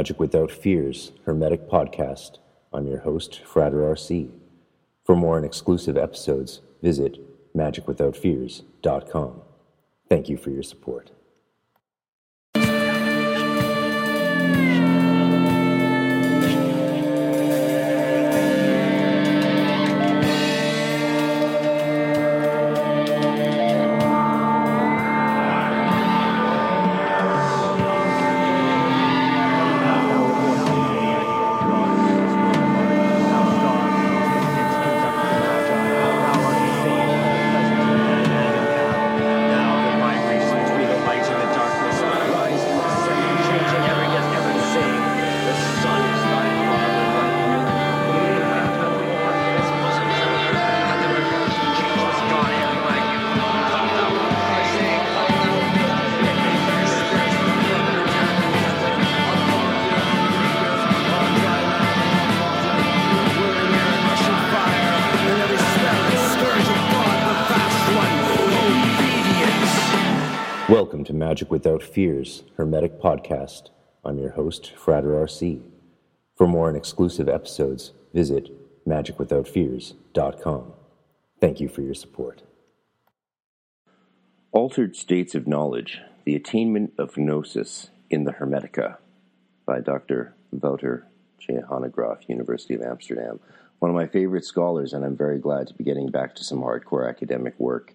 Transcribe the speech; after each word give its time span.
Magic 0.00 0.18
Without 0.18 0.50
Fears 0.50 1.12
Hermetic 1.26 1.68
Podcast. 1.68 2.38
I'm 2.72 2.86
your 2.86 3.00
host, 3.00 3.42
Frater 3.44 3.80
RC. 3.80 4.30
For 5.04 5.14
more 5.14 5.36
and 5.36 5.44
exclusive 5.44 5.98
episodes, 5.98 6.62
visit 6.80 7.18
magicwithoutfears.com. 7.54 9.42
Thank 10.08 10.30
you 10.30 10.38
for 10.38 10.48
your 10.48 10.62
support. 10.62 11.10
Magic 71.30 71.48
Without 71.48 71.80
Fears 71.80 72.42
Hermetic 72.56 73.00
Podcast. 73.00 73.70
I'm 74.04 74.18
your 74.18 74.30
host, 74.30 74.72
Frater 74.76 75.10
RC. 75.10 75.62
For 76.36 76.48
more 76.48 76.66
and 76.66 76.76
exclusive 76.76 77.28
episodes, 77.28 77.92
visit 78.12 78.50
magicwithoutfears.com. 78.84 80.72
Thank 81.40 81.60
you 81.60 81.68
for 81.68 81.82
your 81.82 81.94
support. 81.94 82.42
Altered 84.50 84.96
States 84.96 85.36
of 85.36 85.46
Knowledge 85.46 86.00
The 86.24 86.34
Attainment 86.34 86.94
of 86.98 87.16
Gnosis 87.16 87.90
in 88.10 88.24
the 88.24 88.32
Hermetica 88.32 88.96
by 89.64 89.78
Dr. 89.78 90.34
Wouter 90.50 91.06
J. 91.38 91.60
Hanegraaff, 91.70 92.28
University 92.28 92.74
of 92.74 92.82
Amsterdam. 92.82 93.38
One 93.78 93.92
of 93.92 93.94
my 93.94 94.08
favorite 94.08 94.44
scholars, 94.44 94.92
and 94.92 95.04
I'm 95.04 95.16
very 95.16 95.38
glad 95.38 95.68
to 95.68 95.74
be 95.74 95.84
getting 95.84 96.10
back 96.10 96.34
to 96.34 96.42
some 96.42 96.58
hardcore 96.58 97.08
academic 97.08 97.54
work. 97.60 97.94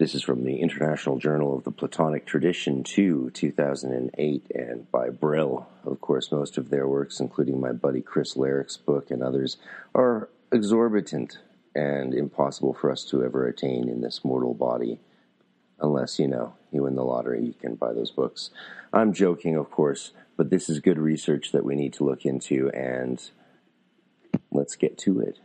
This 0.00 0.14
is 0.14 0.22
from 0.22 0.44
the 0.44 0.62
International 0.62 1.18
Journal 1.18 1.54
of 1.54 1.64
the 1.64 1.70
Platonic 1.70 2.24
Tradition 2.24 2.82
2, 2.84 3.32
2008, 3.34 4.50
and 4.54 4.90
by 4.90 5.10
Brill. 5.10 5.68
Of 5.84 6.00
course, 6.00 6.32
most 6.32 6.56
of 6.56 6.70
their 6.70 6.88
works, 6.88 7.20
including 7.20 7.60
my 7.60 7.72
buddy 7.72 8.00
Chris 8.00 8.34
Larrick's 8.34 8.78
book 8.78 9.10
and 9.10 9.22
others, 9.22 9.58
are 9.94 10.30
exorbitant 10.50 11.36
and 11.74 12.14
impossible 12.14 12.72
for 12.72 12.90
us 12.90 13.04
to 13.10 13.22
ever 13.22 13.46
attain 13.46 13.90
in 13.90 14.00
this 14.00 14.24
mortal 14.24 14.54
body. 14.54 15.00
Unless, 15.80 16.18
you 16.18 16.28
know, 16.28 16.54
you 16.72 16.84
win 16.84 16.94
the 16.94 17.04
lottery, 17.04 17.44
you 17.44 17.52
can 17.52 17.74
buy 17.74 17.92
those 17.92 18.10
books. 18.10 18.48
I'm 18.94 19.12
joking, 19.12 19.54
of 19.54 19.70
course, 19.70 20.12
but 20.34 20.48
this 20.48 20.70
is 20.70 20.80
good 20.80 20.98
research 20.98 21.52
that 21.52 21.66
we 21.66 21.74
need 21.74 21.92
to 21.92 22.04
look 22.04 22.24
into, 22.24 22.70
and 22.70 23.22
let's 24.50 24.76
get 24.76 24.96
to 25.00 25.20
it. 25.20 25.40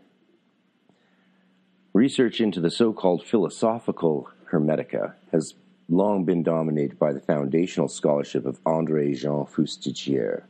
Research 1.91 2.41
into 2.41 2.61
the 2.61 2.71
so 2.71 2.93
called 2.93 3.25
philosophical 3.25 4.29
Hermetica 4.55 5.13
has 5.33 5.53
long 5.89 6.23
been 6.23 6.41
dominated 6.41 6.97
by 6.97 7.11
the 7.11 7.19
foundational 7.19 7.89
scholarship 7.89 8.45
of 8.45 8.63
André 8.63 9.15
Jean 9.15 9.45
Festugière. 9.45 10.43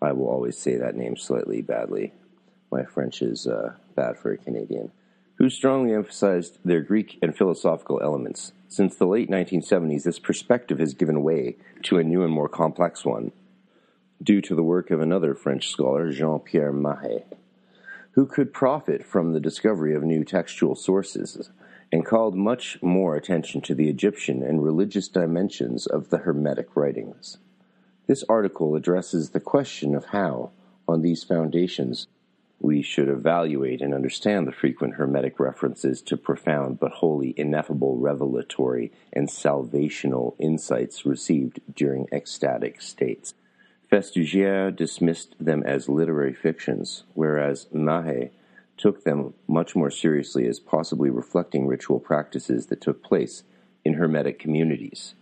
I 0.00 0.12
will 0.12 0.28
always 0.28 0.56
say 0.56 0.76
that 0.76 0.96
name 0.96 1.16
slightly 1.16 1.60
badly. 1.60 2.14
My 2.72 2.84
French 2.84 3.20
is 3.20 3.46
uh, 3.46 3.74
bad 3.94 4.16
for 4.16 4.32
a 4.32 4.38
Canadian. 4.38 4.90
Who 5.36 5.50
strongly 5.50 5.92
emphasized 5.92 6.58
their 6.64 6.80
Greek 6.80 7.18
and 7.20 7.36
philosophical 7.36 8.00
elements. 8.02 8.52
Since 8.68 8.96
the 8.96 9.06
late 9.06 9.28
1970s, 9.28 10.04
this 10.04 10.18
perspective 10.18 10.78
has 10.78 10.94
given 10.94 11.22
way 11.22 11.56
to 11.84 11.98
a 11.98 12.04
new 12.04 12.24
and 12.24 12.32
more 12.32 12.48
complex 12.48 13.04
one, 13.04 13.32
due 14.22 14.40
to 14.40 14.54
the 14.54 14.62
work 14.62 14.90
of 14.90 15.00
another 15.00 15.34
French 15.34 15.68
scholar, 15.68 16.10
Jean 16.10 16.40
Pierre 16.40 16.72
Mahe, 16.72 17.24
who 18.12 18.24
could 18.24 18.54
profit 18.54 19.04
from 19.04 19.34
the 19.34 19.40
discovery 19.40 19.94
of 19.94 20.02
new 20.02 20.24
textual 20.24 20.74
sources 20.74 21.50
and 21.92 22.04
called 22.04 22.34
much 22.34 22.82
more 22.82 23.16
attention 23.16 23.60
to 23.62 23.74
the 23.74 23.88
Egyptian 23.88 24.42
and 24.42 24.64
religious 24.64 25.08
dimensions 25.08 25.86
of 25.86 26.10
the 26.10 26.18
Hermetic 26.18 26.74
writings. 26.74 27.38
This 28.06 28.24
article 28.28 28.74
addresses 28.74 29.30
the 29.30 29.40
question 29.40 29.94
of 29.94 30.06
how, 30.06 30.50
on 30.88 31.02
these 31.02 31.24
foundations, 31.24 32.06
we 32.60 32.82
should 32.82 33.08
evaluate 33.08 33.82
and 33.82 33.92
understand 33.92 34.46
the 34.46 34.52
frequent 34.52 34.94
Hermetic 34.94 35.38
references 35.38 36.00
to 36.02 36.16
profound 36.16 36.80
but 36.80 36.92
wholly 36.92 37.34
ineffable 37.36 37.96
revelatory 37.96 38.92
and 39.12 39.28
salvational 39.28 40.34
insights 40.38 41.04
received 41.04 41.60
during 41.74 42.06
ecstatic 42.12 42.80
states. 42.80 43.34
Festugière 43.90 44.74
dismissed 44.74 45.36
them 45.38 45.62
as 45.64 45.88
literary 45.88 46.34
fictions, 46.34 47.04
whereas 47.14 47.66
Mahe 47.72 48.30
took 48.76 49.04
them 49.04 49.34
much 49.48 49.74
more 49.74 49.90
seriously 49.90 50.46
as 50.46 50.60
possibly 50.60 51.10
reflecting 51.10 51.66
ritual 51.66 52.00
practices 52.00 52.66
that 52.66 52.80
took 52.80 53.02
place 53.02 53.42
in 53.84 53.94
Hermetic 53.94 54.38
communities. 54.38 55.14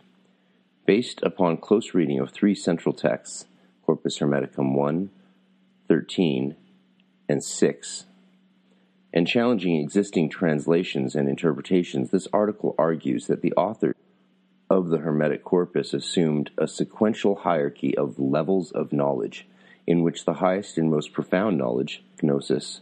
Based 0.87 1.23
upon 1.23 1.59
close 1.59 1.95
reading 1.95 2.19
of 2.19 2.31
three 2.31 2.55
central 2.55 2.93
texts, 2.93 3.47
Corpus 3.85 4.19
Hermeticum 4.19 4.75
1, 4.75 5.11
13, 5.89 6.57
and 7.29 7.45
6, 7.45 8.05
and 9.13 9.29
challenging 9.29 9.77
existing 9.77 10.29
translations 10.29 11.15
and 11.15 11.29
interpretations, 11.29 12.11
this 12.11 12.27
article 12.33 12.75
argues 12.77 13.29
that 13.29 13.43
the 13.43 13.53
author 13.53 13.95
of 14.69 14.89
the 14.89 14.99
Hermetic 14.99 15.45
corpus 15.45 15.95
assumed 15.95 16.51
a 16.59 16.67
sequential 16.67 17.37
hierarchy 17.37 17.97
of 17.97 18.19
levels 18.19 18.73
of 18.73 18.93
knowledge, 18.93 19.47
in 19.87 20.03
which 20.03 20.25
the 20.25 20.35
highest 20.35 20.79
and 20.79 20.91
most 20.91 21.13
profound 21.13 21.57
knowledge, 21.57 22.03
gnosis, 22.23 22.81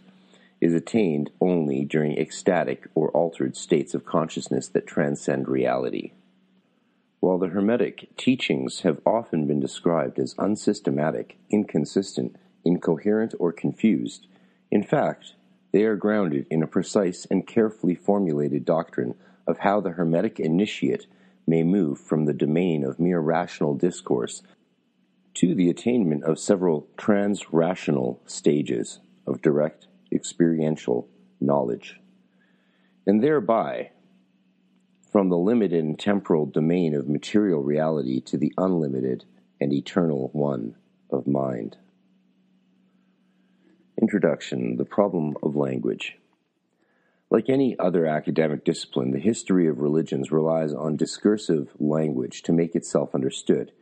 is 0.62 0.72
attained 0.72 1.28
only 1.40 1.84
during 1.84 2.16
ecstatic 2.16 2.86
or 2.94 3.10
altered 3.10 3.56
states 3.56 3.94
of 3.94 4.06
consciousness 4.06 4.68
that 4.68 4.86
transcend 4.86 5.48
reality. 5.48 6.12
While 7.18 7.38
the 7.38 7.48
Hermetic 7.48 8.16
teachings 8.16 8.82
have 8.82 9.00
often 9.04 9.48
been 9.48 9.58
described 9.58 10.20
as 10.20 10.36
unsystematic, 10.38 11.36
inconsistent, 11.50 12.36
incoherent, 12.64 13.34
or 13.40 13.52
confused, 13.52 14.28
in 14.70 14.84
fact, 14.84 15.34
they 15.72 15.82
are 15.82 15.96
grounded 15.96 16.46
in 16.48 16.62
a 16.62 16.68
precise 16.68 17.26
and 17.28 17.44
carefully 17.44 17.96
formulated 17.96 18.64
doctrine 18.64 19.16
of 19.48 19.58
how 19.58 19.80
the 19.80 19.90
Hermetic 19.90 20.38
initiate 20.38 21.06
may 21.44 21.64
move 21.64 21.98
from 21.98 22.26
the 22.26 22.32
domain 22.32 22.84
of 22.84 23.00
mere 23.00 23.18
rational 23.18 23.74
discourse 23.74 24.42
to 25.34 25.56
the 25.56 25.68
attainment 25.68 26.22
of 26.22 26.38
several 26.38 26.86
trans 26.96 27.52
rational 27.52 28.20
stages 28.26 29.00
of 29.26 29.42
direct 29.42 29.88
experiential 30.12 31.08
knowledge, 31.40 32.00
and 33.06 33.22
thereby 33.22 33.90
from 35.10 35.28
the 35.28 35.36
limited 35.36 35.84
and 35.84 35.98
temporal 35.98 36.46
domain 36.46 36.94
of 36.94 37.08
material 37.08 37.62
reality 37.62 38.20
to 38.20 38.38
the 38.38 38.52
unlimited 38.56 39.24
and 39.60 39.72
eternal 39.72 40.30
one 40.32 40.74
of 41.10 41.26
mind. 41.26 41.76
Introduction 44.00 44.76
The 44.76 44.84
Problem 44.84 45.36
of 45.42 45.54
Language. 45.54 46.16
Like 47.30 47.48
any 47.48 47.78
other 47.78 48.06
academic 48.06 48.64
discipline, 48.64 49.10
the 49.10 49.18
history 49.18 49.66
of 49.68 49.80
religions 49.80 50.32
relies 50.32 50.72
on 50.72 50.96
discursive 50.96 51.70
language 51.78 52.42
to 52.42 52.52
make 52.52 52.74
itself 52.74 53.14
understood 53.14 53.72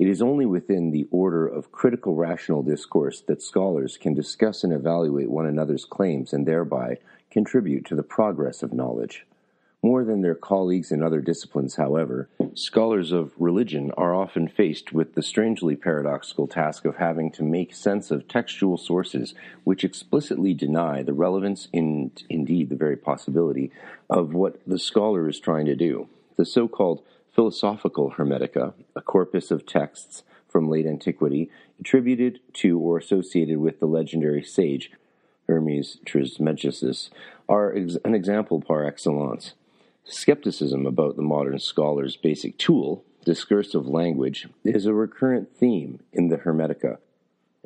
it 0.00 0.08
is 0.08 0.22
only 0.22 0.46
within 0.46 0.90
the 0.90 1.06
order 1.10 1.46
of 1.46 1.70
critical 1.72 2.14
rational 2.14 2.62
discourse 2.62 3.20
that 3.20 3.42
scholars 3.42 3.98
can 3.98 4.14
discuss 4.14 4.64
and 4.64 4.72
evaluate 4.72 5.28
one 5.28 5.44
another's 5.44 5.84
claims 5.84 6.32
and 6.32 6.46
thereby 6.46 6.96
contribute 7.30 7.84
to 7.84 7.94
the 7.94 8.02
progress 8.02 8.62
of 8.62 8.72
knowledge. 8.72 9.26
More 9.82 10.02
than 10.02 10.22
their 10.22 10.34
colleagues 10.34 10.90
in 10.90 11.02
other 11.02 11.20
disciplines, 11.20 11.74
however, 11.74 12.30
scholars 12.54 13.12
of 13.12 13.34
religion 13.38 13.90
are 13.98 14.14
often 14.14 14.48
faced 14.48 14.94
with 14.94 15.14
the 15.14 15.22
strangely 15.22 15.76
paradoxical 15.76 16.46
task 16.46 16.86
of 16.86 16.96
having 16.96 17.30
to 17.32 17.42
make 17.42 17.74
sense 17.74 18.10
of 18.10 18.26
textual 18.26 18.78
sources 18.78 19.34
which 19.64 19.84
explicitly 19.84 20.54
deny 20.54 21.02
the 21.02 21.12
relevance 21.12 21.68
and 21.74 22.22
indeed 22.30 22.70
the 22.70 22.74
very 22.74 22.96
possibility 22.96 23.70
of 24.08 24.32
what 24.32 24.62
the 24.66 24.78
scholar 24.78 25.28
is 25.28 25.38
trying 25.38 25.66
to 25.66 25.76
do. 25.76 26.08
The 26.38 26.46
so 26.46 26.68
called 26.68 27.02
Philosophical 27.40 28.16
Hermetica, 28.18 28.74
a 28.94 29.00
corpus 29.00 29.50
of 29.50 29.64
texts 29.64 30.24
from 30.46 30.68
late 30.68 30.84
antiquity 30.84 31.48
attributed 31.80 32.38
to 32.52 32.78
or 32.78 32.98
associated 32.98 33.56
with 33.56 33.80
the 33.80 33.86
legendary 33.86 34.42
sage 34.42 34.90
Hermes 35.48 35.96
Trismegistus 36.04 37.08
are 37.48 37.70
an 37.70 38.14
example 38.14 38.60
par 38.60 38.84
excellence. 38.84 39.54
Skepticism 40.04 40.84
about 40.84 41.16
the 41.16 41.22
modern 41.22 41.58
scholar's 41.58 42.14
basic 42.14 42.58
tool, 42.58 43.04
discursive 43.24 43.88
language, 43.88 44.46
is 44.62 44.84
a 44.84 44.92
recurrent 44.92 45.56
theme 45.56 46.00
in 46.12 46.28
the 46.28 46.36
Hermetica 46.36 46.98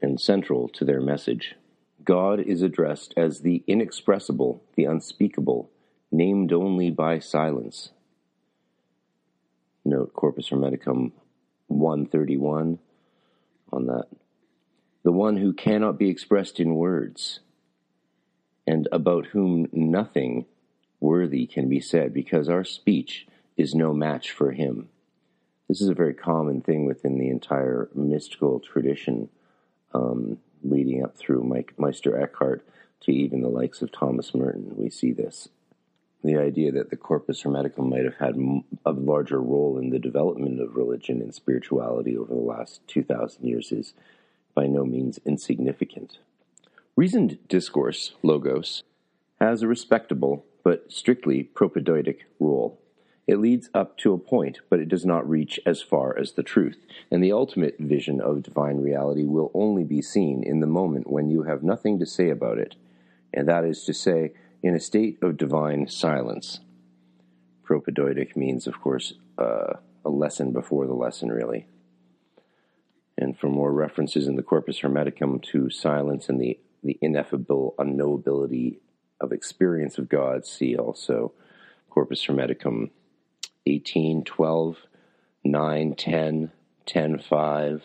and 0.00 0.20
central 0.20 0.68
to 0.68 0.84
their 0.84 1.00
message. 1.00 1.56
God 2.04 2.38
is 2.38 2.62
addressed 2.62 3.12
as 3.16 3.40
the 3.40 3.64
inexpressible, 3.66 4.62
the 4.76 4.84
unspeakable, 4.84 5.68
named 6.12 6.52
only 6.52 6.92
by 6.92 7.18
silence. 7.18 7.90
Note 9.84 10.12
Corpus 10.14 10.48
Hermeticum 10.48 11.12
131 11.69 12.78
on 13.72 13.86
that. 13.86 14.06
The 15.02 15.12
one 15.12 15.36
who 15.36 15.52
cannot 15.52 15.98
be 15.98 16.08
expressed 16.08 16.58
in 16.58 16.75
words, 16.75 17.40
and 18.66 18.88
about 18.90 19.26
whom 19.26 19.69
nothing 19.72 20.46
worthy 21.00 21.46
can 21.46 21.69
be 21.69 21.81
said, 21.81 22.14
because 22.14 22.48
our 22.48 22.64
speech 22.64 23.26
is 23.56 23.75
no 23.75 23.92
match 23.92 24.31
for 24.31 24.52
him. 24.52 24.88
This 25.69 25.81
is 25.81 25.88
a 25.88 25.94
very 25.94 26.14
common 26.14 26.62
thing 26.62 26.86
within 26.86 27.19
the 27.19 27.28
entire 27.28 27.88
mystical 27.94 28.60
tradition, 28.60 29.28
um, 29.92 30.38
leading 30.62 31.04
up 31.04 31.16
through 31.16 31.42
Mike, 31.42 31.75
Meister 31.78 32.19
Eckhart 32.19 32.66
to 33.00 33.12
even 33.12 33.42
the 33.42 33.48
likes 33.48 33.82
of 33.82 33.92
Thomas 33.92 34.34
Merton. 34.34 34.72
We 34.76 34.88
see 34.88 35.12
this. 35.12 35.48
The 36.24 36.38
idea 36.38 36.72
that 36.72 36.88
the 36.88 36.96
Corpus 36.96 37.42
Hermeticum 37.42 37.90
might 37.90 38.04
have 38.04 38.16
had 38.16 38.36
a 38.86 38.92
larger 38.92 39.42
role 39.42 39.78
in 39.78 39.90
the 39.90 39.98
development 39.98 40.58
of 40.58 40.74
religion 40.74 41.20
and 41.20 41.34
spirituality 41.34 42.16
over 42.16 42.32
the 42.32 42.40
last 42.40 42.80
2,000 42.88 43.44
years 43.44 43.70
is 43.70 43.92
by 44.54 44.66
no 44.66 44.86
means 44.86 45.20
insignificant. 45.26 46.16
Reasoned 46.96 47.46
discourse, 47.46 48.14
logos, 48.22 48.82
has 49.38 49.60
a 49.60 49.68
respectable 49.68 50.46
but 50.62 50.90
strictly 50.90 51.42
propedeutic 51.42 52.24
role. 52.40 52.80
It 53.26 53.36
leads 53.36 53.68
up 53.74 53.98
to 53.98 54.14
a 54.14 54.18
point, 54.18 54.60
but 54.70 54.80
it 54.80 54.88
does 54.88 55.04
not 55.04 55.28
reach 55.28 55.60
as 55.66 55.82
far 55.82 56.18
as 56.18 56.32
the 56.32 56.42
truth, 56.42 56.78
and 57.10 57.22
the 57.22 57.32
ultimate 57.32 57.76
vision 57.78 58.22
of 58.22 58.42
divine 58.42 58.80
reality 58.80 59.24
will 59.24 59.50
only 59.52 59.84
be 59.84 60.00
seen 60.00 60.42
in 60.42 60.60
the 60.60 60.66
moment 60.66 61.10
when 61.10 61.28
you 61.28 61.42
have 61.42 61.62
nothing 61.62 61.98
to 61.98 62.06
say 62.06 62.30
about 62.30 62.56
it, 62.56 62.76
and 63.34 63.46
that 63.46 63.64
is 63.64 63.84
to 63.84 63.92
say, 63.92 64.32
in 64.64 64.75
a 64.75 64.81
state 64.81 65.19
of 65.22 65.37
divine 65.37 65.87
silence. 65.87 66.61
Propedeutic 67.62 68.34
means, 68.34 68.66
of 68.66 68.81
course, 68.81 69.12
uh, 69.37 69.75
a 70.06 70.08
lesson 70.08 70.52
before 70.52 70.87
the 70.87 70.94
lesson, 70.94 71.31
really. 71.31 71.66
And 73.19 73.38
for 73.38 73.49
more 73.49 73.70
references 73.70 74.26
in 74.26 74.37
the 74.37 74.43
Corpus 74.43 74.81
Hermeticum 74.81 75.43
to 75.52 75.69
silence 75.69 76.31
and 76.31 76.40
the, 76.40 76.58
the 76.82 76.99
ineffable 77.02 77.75
unknowability 77.78 78.78
of 79.20 79.32
experience 79.32 79.99
of 79.99 80.08
God, 80.08 80.46
see 80.46 80.75
also 80.76 81.34
Corpus 81.90 82.25
Hermeticum 82.25 82.88
18, 83.67 84.25
12, 84.25 84.78
9, 85.44 85.94
10, 85.94 86.52
10, 86.87 87.19
5, 87.19 87.82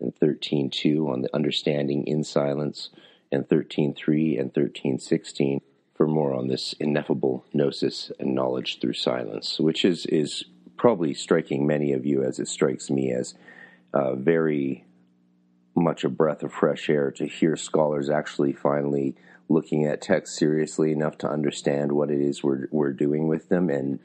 and 0.00 0.16
13, 0.16 0.70
2 0.70 1.08
on 1.08 1.22
the 1.22 1.32
understanding 1.32 2.04
in 2.04 2.24
silence, 2.24 2.90
and 3.30 3.48
13, 3.48 3.94
3 3.94 4.38
and 4.38 4.52
13, 4.52 4.98
16 4.98 5.60
for 5.96 6.06
more 6.06 6.34
on 6.34 6.48
this 6.48 6.74
ineffable 6.78 7.44
gnosis 7.52 8.12
and 8.18 8.34
knowledge 8.34 8.80
through 8.80 8.92
silence, 8.92 9.58
which 9.58 9.84
is, 9.84 10.06
is 10.06 10.44
probably 10.76 11.14
striking 11.14 11.66
many 11.66 11.92
of 11.92 12.04
you 12.04 12.22
as 12.22 12.38
it 12.38 12.48
strikes 12.48 12.90
me 12.90 13.12
as 13.12 13.34
uh, 13.94 14.14
very 14.14 14.84
much 15.74 16.04
a 16.04 16.08
breath 16.08 16.42
of 16.42 16.52
fresh 16.52 16.88
air 16.88 17.10
to 17.10 17.26
hear 17.26 17.56
scholars 17.56 18.10
actually 18.10 18.52
finally 18.52 19.14
looking 19.48 19.84
at 19.86 20.02
text 20.02 20.36
seriously 20.36 20.90
enough 20.90 21.16
to 21.18 21.28
understand 21.28 21.92
what 21.92 22.10
it 22.10 22.20
is 22.20 22.42
we're, 22.42 22.66
we're 22.70 22.92
doing 22.92 23.28
with 23.28 23.48
them, 23.48 23.70
and 23.70 23.98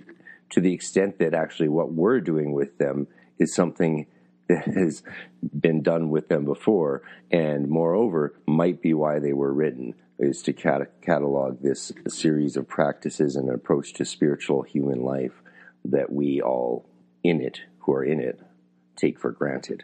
to 0.49 0.59
the 0.59 0.73
extent 0.73 1.17
that 1.19 1.33
actually 1.33 1.69
what 1.69 1.91
we're 1.91 2.19
doing 2.19 2.51
with 2.51 2.77
them 2.77 3.07
is 3.39 3.53
something 3.53 4.05
that 4.47 4.65
has 4.65 5.01
been 5.59 5.81
done 5.81 6.09
with 6.09 6.27
them 6.27 6.45
before, 6.45 7.01
and 7.31 7.67
moreover, 7.69 8.35
might 8.45 8.81
be 8.81 8.93
why 8.93 9.17
they 9.19 9.33
were 9.33 9.53
written, 9.53 9.95
is 10.21 10.41
to 10.44 10.53
cat- 10.53 11.01
catalog 11.01 11.62
this 11.62 11.91
series 12.07 12.56
of 12.56 12.68
practices 12.68 13.35
and 13.35 13.50
approach 13.50 13.94
to 13.94 14.06
spiritual 14.06 14.62
human 14.62 15.01
life 15.01 15.41
that 15.83 16.12
we 16.12 16.41
all 16.41 16.85
in 17.23 17.41
it, 17.41 17.62
who 17.79 17.94
are 17.94 18.03
in 18.03 18.19
it, 18.19 18.39
take 18.95 19.19
for 19.19 19.31
granted 19.31 19.83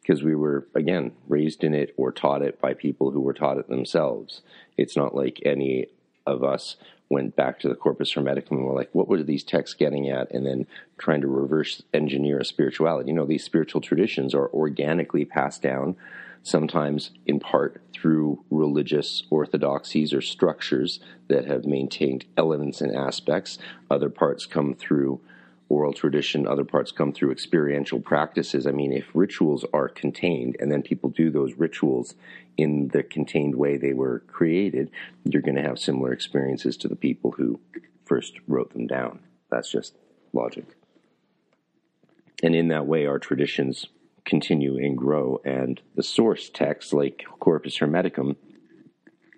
because 0.00 0.22
we 0.24 0.34
were 0.34 0.66
again 0.74 1.12
raised 1.28 1.62
in 1.62 1.74
it 1.74 1.94
or 1.96 2.10
taught 2.10 2.42
it 2.42 2.60
by 2.60 2.74
people 2.74 3.10
who 3.10 3.20
were 3.20 3.32
taught 3.32 3.58
it 3.58 3.68
themselves. 3.68 4.42
It's 4.76 4.96
not 4.96 5.14
like 5.14 5.40
any 5.44 5.86
of 6.26 6.42
us 6.42 6.76
went 7.08 7.36
back 7.36 7.58
to 7.60 7.68
the 7.68 7.74
Corpus 7.74 8.14
Hermeticum 8.14 8.52
and 8.52 8.64
were 8.64 8.74
like, 8.74 8.90
what 8.92 9.08
were 9.08 9.22
these 9.22 9.44
texts 9.44 9.74
getting 9.74 10.08
at? 10.08 10.30
And 10.32 10.46
then 10.46 10.66
trying 10.96 11.20
to 11.20 11.28
reverse 11.28 11.82
engineer 11.92 12.38
a 12.38 12.44
spirituality. 12.44 13.10
You 13.10 13.14
know, 13.14 13.26
these 13.26 13.44
spiritual 13.44 13.80
traditions 13.80 14.34
are 14.34 14.48
organically 14.48 15.24
passed 15.24 15.60
down, 15.62 15.96
sometimes 16.42 17.10
in 17.26 17.38
part 17.40 17.82
through 17.92 18.44
religious 18.50 19.24
orthodoxies 19.30 20.12
or 20.12 20.20
structures 20.20 21.00
that 21.28 21.46
have 21.46 21.64
maintained 21.64 22.24
elements 22.36 22.80
and 22.80 22.94
aspects. 22.94 23.58
Other 23.90 24.08
parts 24.08 24.46
come 24.46 24.74
through 24.74 25.20
oral 25.68 25.92
tradition, 25.92 26.48
other 26.48 26.64
parts 26.64 26.90
come 26.90 27.12
through 27.12 27.30
experiential 27.30 28.00
practices. 28.00 28.66
I 28.66 28.72
mean, 28.72 28.92
if 28.92 29.04
rituals 29.14 29.64
are 29.72 29.88
contained 29.88 30.56
and 30.58 30.72
then 30.72 30.82
people 30.82 31.10
do 31.10 31.30
those 31.30 31.54
rituals 31.54 32.14
in 32.56 32.88
the 32.88 33.04
contained 33.04 33.54
way 33.54 33.76
they 33.76 33.92
were 33.92 34.20
created, 34.26 34.90
you're 35.24 35.42
going 35.42 35.54
to 35.54 35.62
have 35.62 35.78
similar 35.78 36.12
experiences 36.12 36.76
to 36.78 36.88
the 36.88 36.96
people 36.96 37.32
who 37.32 37.60
first 38.04 38.40
wrote 38.48 38.72
them 38.72 38.88
down. 38.88 39.20
That's 39.50 39.70
just 39.70 39.94
logic. 40.32 40.64
And 42.42 42.56
in 42.56 42.68
that 42.68 42.86
way, 42.86 43.06
our 43.06 43.18
traditions 43.18 43.86
continue 44.24 44.76
and 44.76 44.96
grow, 44.96 45.40
and 45.44 45.80
the 45.94 46.02
source 46.02 46.48
texts, 46.48 46.92
like 46.92 47.24
Corpus 47.38 47.78
Hermeticum, 47.78 48.36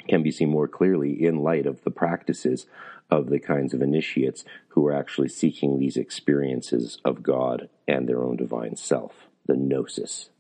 can 0.09 0.23
be 0.23 0.31
seen 0.31 0.51
more 0.51 0.69
clearly 0.69 1.25
in 1.25 1.43
light 1.43 1.67
of 1.67 1.83
the 1.85 1.91
practices 1.91 2.67
of 3.11 3.29
the 3.29 3.39
kinds 3.39 3.75
of 3.75 3.83
initiates 3.83 4.45
who 4.69 4.87
are 4.87 4.95
actually 4.95 5.29
seeking 5.29 5.79
these 5.79 5.97
experiences 5.97 6.99
of 7.05 7.23
God 7.23 7.69
and 7.87 8.09
their 8.09 8.23
own 8.23 8.37
divine 8.37 8.77
self, 8.77 9.29
the 9.47 9.57
gnosis. 9.57 10.31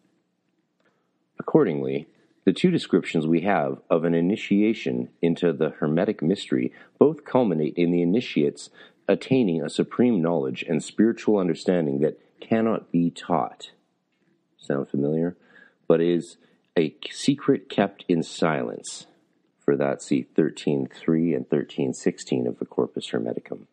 Accordingly, 1.38 2.08
the 2.44 2.52
two 2.52 2.70
descriptions 2.70 3.26
we 3.26 3.42
have 3.42 3.80
of 3.88 4.04
an 4.04 4.14
initiation 4.14 5.10
into 5.20 5.52
the 5.52 5.70
Hermetic 5.70 6.22
mystery 6.22 6.72
both 6.98 7.24
culminate 7.24 7.74
in 7.76 7.92
the 7.92 8.02
initiates 8.02 8.70
attaining 9.06 9.62
a 9.62 9.70
supreme 9.70 10.22
knowledge 10.22 10.64
and 10.68 10.82
spiritual 10.82 11.38
understanding 11.38 12.00
that 12.00 12.18
cannot 12.40 12.90
be 12.90 13.10
taught. 13.10 13.70
Sound 14.62 14.88
familiar? 14.88 15.36
But 15.86 16.00
is 16.00 16.36
a 16.78 16.94
secret 17.10 17.68
kept 17.68 18.04
in 18.08 18.22
silence 18.22 19.06
for 19.64 19.76
that, 19.76 20.02
see 20.02 20.26
13.3 20.36 21.36
and 21.36 21.48
13.16 21.48 22.46
of 22.46 22.58
the 22.58 22.66
Corpus 22.66 23.10
Hermeticum. 23.10 23.66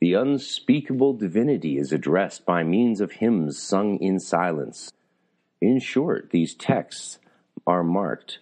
The 0.00 0.14
unspeakable 0.14 1.14
divinity 1.14 1.78
is 1.78 1.92
addressed 1.92 2.44
by 2.44 2.64
means 2.64 3.00
of 3.00 3.12
hymns 3.12 3.62
sung 3.62 3.98
in 3.98 4.18
silence. 4.18 4.92
In 5.60 5.78
short, 5.78 6.30
these 6.30 6.54
texts 6.54 7.20
are 7.66 7.84
marked 7.84 8.40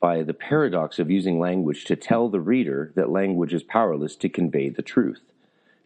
by 0.00 0.22
the 0.22 0.34
paradox 0.34 0.98
of 0.98 1.10
using 1.10 1.40
language 1.40 1.86
to 1.86 1.96
tell 1.96 2.28
the 2.28 2.40
reader 2.40 2.92
that 2.94 3.08
language 3.08 3.54
is 3.54 3.62
powerless 3.62 4.16
to 4.16 4.28
convey 4.28 4.68
the 4.68 4.82
truth, 4.82 5.22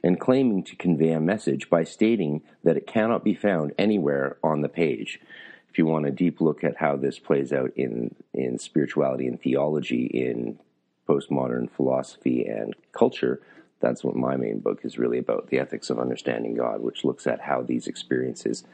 and 0.03 0.21
claiming 0.21 0.65
to 0.65 0.77
convey 0.77 1.13
a 1.13 1.21
message 1.21 1.69
by 1.69 1.85
stating 1.85 2.43
that 2.65 2.77
it 2.77 2.87
cannot 2.87 3.23
be 3.23 3.35
found 3.35 3.73
anywhere 3.79 4.39
on 4.43 4.63
the 4.63 4.69
page 4.69 5.21
if 5.71 5.79
you 5.79 5.87
want 5.87 6.07
a 6.07 6.11
deep 6.11 6.41
look 6.41 6.65
at 6.65 6.79
how 6.79 6.97
this 6.97 7.19
plays 7.21 7.53
out 7.53 7.71
in, 7.77 8.15
in 8.35 8.59
spirituality 8.59 9.27
and 9.29 9.41
theology 9.41 10.05
in 10.07 10.59
postmodern 11.09 11.71
philosophy 11.71 12.45
and 12.45 12.75
culture, 12.93 13.41
that's 13.79 14.03
what 14.03 14.17
my 14.17 14.37
main 14.37 14.59
book 14.59 14.81
is 14.83 14.99
really 14.99 15.19
about 15.19 15.49
the 15.49 15.61
ethics 15.61 15.89
of 15.89 16.01
understanding 16.01 16.55
God, 16.57 16.81
which 16.81 17.05
looks 17.05 17.27
at 17.27 17.41
how 17.41 17.63
these 17.63 17.87
experiences 17.87 18.65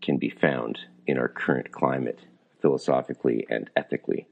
can 0.00 0.18
be 0.18 0.30
found 0.30 0.78
in 1.06 1.18
our 1.18 1.28
current 1.28 1.72
climate, 1.72 2.20
philosophically 2.62 3.44
and 3.50 3.68
ethically. 3.76 4.28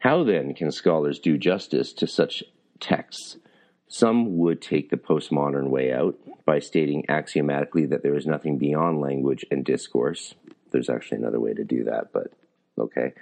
How 0.00 0.22
then 0.22 0.52
can 0.52 0.70
scholars 0.70 1.18
do 1.18 1.38
justice 1.38 1.94
to 1.94 2.06
such 2.06 2.44
texts? 2.78 3.38
Some 3.92 4.38
would 4.38 4.62
take 4.62 4.90
the 4.90 4.96
postmodern 4.96 5.68
way 5.68 5.92
out 5.92 6.16
by 6.44 6.60
stating 6.60 7.04
axiomatically 7.08 7.86
that 7.86 8.04
there 8.04 8.16
is 8.16 8.24
nothing 8.24 8.56
beyond 8.56 9.00
language 9.00 9.44
and 9.50 9.64
discourse. 9.64 10.34
There's 10.70 10.88
actually 10.88 11.18
another 11.18 11.40
way 11.40 11.54
to 11.54 11.64
do 11.64 11.82
that, 11.82 12.12
but 12.12 12.32
okay. 12.78 13.14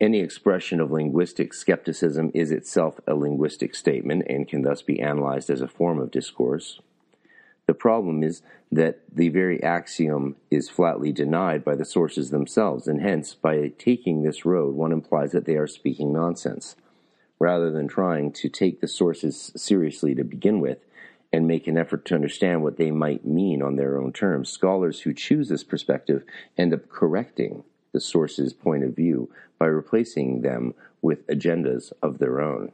Any 0.00 0.20
expression 0.20 0.80
of 0.80 0.90
linguistic 0.90 1.52
skepticism 1.52 2.30
is 2.32 2.50
itself 2.50 2.98
a 3.06 3.14
linguistic 3.14 3.74
statement 3.74 4.24
and 4.30 4.48
can 4.48 4.62
thus 4.62 4.80
be 4.80 4.98
analyzed 4.98 5.50
as 5.50 5.60
a 5.60 5.68
form 5.68 5.98
of 5.98 6.10
discourse. 6.10 6.80
The 7.66 7.74
problem 7.74 8.22
is 8.22 8.40
that 8.72 9.00
the 9.14 9.28
very 9.28 9.62
axiom 9.62 10.36
is 10.50 10.70
flatly 10.70 11.12
denied 11.12 11.62
by 11.62 11.74
the 11.74 11.84
sources 11.84 12.30
themselves, 12.30 12.88
and 12.88 13.02
hence, 13.02 13.34
by 13.34 13.72
taking 13.78 14.22
this 14.22 14.46
road, 14.46 14.74
one 14.74 14.90
implies 14.90 15.32
that 15.32 15.44
they 15.44 15.56
are 15.56 15.66
speaking 15.66 16.14
nonsense. 16.14 16.76
Rather 17.38 17.70
than 17.70 17.86
trying 17.86 18.32
to 18.32 18.48
take 18.48 18.80
the 18.80 18.88
sources 18.88 19.52
seriously 19.56 20.14
to 20.14 20.24
begin 20.24 20.60
with, 20.60 20.78
and 21.32 21.46
make 21.46 21.66
an 21.66 21.76
effort 21.76 22.04
to 22.06 22.14
understand 22.14 22.62
what 22.62 22.76
they 22.76 22.90
might 22.90 23.24
mean 23.24 23.62
on 23.62 23.76
their 23.76 23.98
own 24.00 24.12
terms, 24.12 24.48
scholars 24.48 25.00
who 25.00 25.12
choose 25.12 25.48
this 25.48 25.64
perspective 25.64 26.24
end 26.56 26.72
up 26.72 26.88
correcting 26.88 27.64
the 27.92 28.00
source's 28.00 28.52
point 28.52 28.84
of 28.84 28.96
view 28.96 29.30
by 29.58 29.66
replacing 29.66 30.40
them 30.40 30.74
with 31.02 31.26
agendas 31.26 31.92
of 32.02 32.18
their 32.18 32.40
own. 32.40 32.72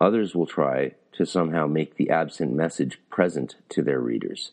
Others 0.00 0.34
will 0.34 0.46
try 0.46 0.94
to 1.12 1.26
somehow 1.26 1.66
make 1.66 1.96
the 1.96 2.10
absent 2.10 2.52
message 2.52 2.98
present 3.10 3.56
to 3.68 3.82
their 3.82 4.00
readers. 4.00 4.52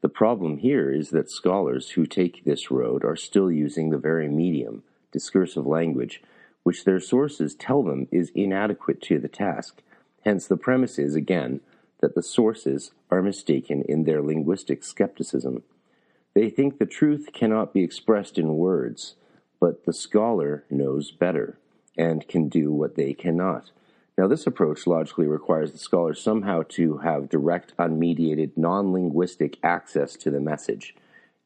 The 0.00 0.08
problem 0.08 0.58
here 0.58 0.90
is 0.90 1.10
that 1.10 1.30
scholars 1.30 1.90
who 1.90 2.06
take 2.06 2.44
this 2.44 2.70
road 2.70 3.04
are 3.04 3.16
still 3.16 3.50
using 3.50 3.90
the 3.90 3.98
very 3.98 4.28
medium, 4.28 4.82
discursive 5.12 5.66
language, 5.66 6.22
which 6.66 6.82
their 6.82 6.98
sources 6.98 7.54
tell 7.54 7.84
them 7.84 8.08
is 8.10 8.32
inadequate 8.34 9.00
to 9.00 9.20
the 9.20 9.28
task. 9.28 9.82
Hence, 10.24 10.48
the 10.48 10.56
premise 10.56 10.98
is, 10.98 11.14
again, 11.14 11.60
that 12.00 12.16
the 12.16 12.22
sources 12.24 12.90
are 13.08 13.22
mistaken 13.22 13.84
in 13.88 14.02
their 14.02 14.20
linguistic 14.20 14.82
skepticism. 14.82 15.62
They 16.34 16.50
think 16.50 16.78
the 16.78 16.84
truth 16.84 17.28
cannot 17.32 17.72
be 17.72 17.84
expressed 17.84 18.36
in 18.36 18.56
words, 18.56 19.14
but 19.60 19.84
the 19.84 19.92
scholar 19.92 20.64
knows 20.68 21.12
better 21.12 21.56
and 21.96 22.26
can 22.26 22.48
do 22.48 22.72
what 22.72 22.96
they 22.96 23.14
cannot. 23.14 23.70
Now, 24.18 24.26
this 24.26 24.44
approach 24.44 24.88
logically 24.88 25.28
requires 25.28 25.70
the 25.70 25.78
scholar 25.78 26.14
somehow 26.14 26.62
to 26.70 26.96
have 26.96 27.28
direct, 27.28 27.76
unmediated, 27.76 28.56
non 28.56 28.92
linguistic 28.92 29.56
access 29.62 30.16
to 30.16 30.32
the 30.32 30.40
message. 30.40 30.96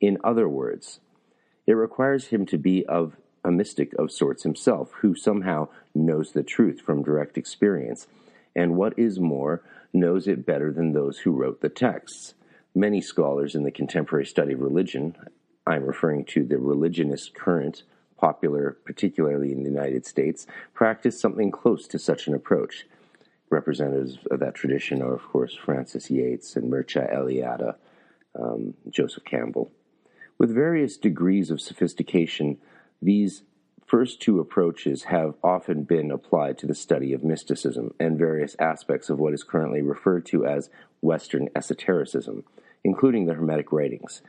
In 0.01 0.17
other 0.25 0.49
words, 0.49 1.01
it 1.67 1.75
requires 1.75 2.29
him 2.29 2.47
to 2.47 2.57
be 2.57 2.87
of 2.87 3.19
a 3.45 3.51
mystic 3.51 3.93
of 3.95 4.13
sorts 4.13 4.43
himself, 4.43 4.93
who 5.01 5.15
somehow 5.15 5.69
knows 5.95 6.33
the 6.33 6.43
truth 6.43 6.81
from 6.81 7.03
direct 7.03 7.39
experience, 7.39 8.07
and 8.55 8.77
what 8.77 8.99
is 8.99 9.19
more, 9.19 9.63
knows 9.93 10.29
it 10.29 10.47
better 10.47 10.73
than 10.73 10.93
those 10.93 11.19
who 11.19 11.33
wrote 11.33 11.61
the 11.61 11.69
texts. 11.69 12.35
Many 12.75 13.01
scholars 13.01 13.55
in 13.55 13.65
the 13.65 13.71
contemporary 13.71 14.27
study 14.27 14.53
of 14.53 14.61
religion, 14.61 15.17
I'm 15.67 15.85
referring 15.85 16.25
to 16.27 16.45
the 16.45 16.59
religionist 16.59 17.35
current, 17.35 17.83
popular 18.17 18.77
particularly 18.85 19.53
in 19.53 19.63
the 19.63 19.71
United 19.71 20.07
States, 20.07 20.47
practice 20.75 21.19
something 21.19 21.51
close 21.51 21.87
to 21.89 21.99
such 21.99 22.27
an 22.27 22.35
approach. 22.35 22.87
Representatives 23.51 24.19
of 24.31 24.39
that 24.41 24.55
tradition 24.55 25.03
are, 25.03 25.15
of 25.15 25.23
course, 25.23 25.57
Frances 25.57 26.11
Yates 26.11 26.55
and 26.55 26.71
Mircea 26.71 27.13
Eliade, 27.13 27.75
um, 28.39 28.75
Joseph 28.89 29.25
Campbell. 29.25 29.73
With 30.39 30.55
various 30.55 30.97
degrees 30.97 31.51
of 31.51 31.61
sophistication, 31.61 32.59
these 33.03 33.43
first 33.87 34.21
two 34.21 34.39
approaches 34.39 35.05
have 35.05 35.35
often 35.43 35.83
been 35.83 36.11
applied 36.11 36.57
to 36.59 36.67
the 36.67 36.75
study 36.75 37.13
of 37.13 37.25
mysticism 37.25 37.93
and 37.99 38.19
various 38.19 38.55
aspects 38.59 39.11
of 39.11 39.19
what 39.19 39.35
is 39.35 39.43
currently 39.43 39.83
referred 39.83 40.25
to 40.27 40.47
as 40.47 40.71
Western 41.01 41.49
esotericism, 41.57 42.45
including 42.85 43.27
the 43.27 43.35
Hermetic 43.35 43.73
writings. 43.73 44.23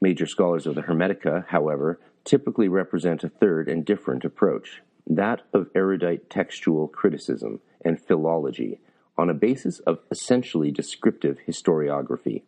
Major 0.00 0.26
scholars 0.26 0.66
of 0.66 0.74
the 0.74 0.82
Hermetica, 0.82 1.46
however, 1.48 2.00
typically 2.24 2.68
represent 2.68 3.24
a 3.24 3.28
third 3.28 3.68
and 3.68 3.84
different 3.84 4.24
approach, 4.24 4.82
that 5.06 5.42
of 5.52 5.70
erudite 5.74 6.28
textual 6.28 6.88
criticism 6.88 7.60
and 7.84 8.00
philology 8.00 8.80
on 9.16 9.30
a 9.30 9.34
basis 9.34 9.80
of 9.80 10.00
essentially 10.10 10.70
descriptive 10.70 11.38
historiography. 11.46 12.42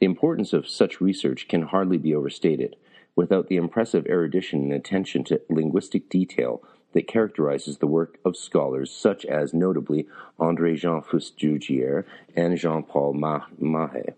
The 0.00 0.06
importance 0.06 0.52
of 0.52 0.68
such 0.68 1.00
research 1.00 1.46
can 1.48 1.62
hardly 1.62 1.98
be 1.98 2.14
overstated 2.14 2.76
without 3.14 3.48
the 3.48 3.56
impressive 3.56 4.06
erudition 4.06 4.60
and 4.62 4.72
attention 4.72 5.24
to 5.24 5.40
linguistic 5.48 6.08
detail 6.08 6.62
that 6.92 7.08
characterizes 7.08 7.78
the 7.78 7.86
work 7.86 8.18
of 8.24 8.36
scholars 8.36 8.90
such 8.90 9.24
as 9.24 9.54
notably 9.54 10.06
André 10.38 10.76
Jean 10.76 11.00
Festugière 11.02 12.04
and 12.36 12.56
Jean 12.58 12.82
Paul 12.82 13.14
Mahe. 13.14 14.14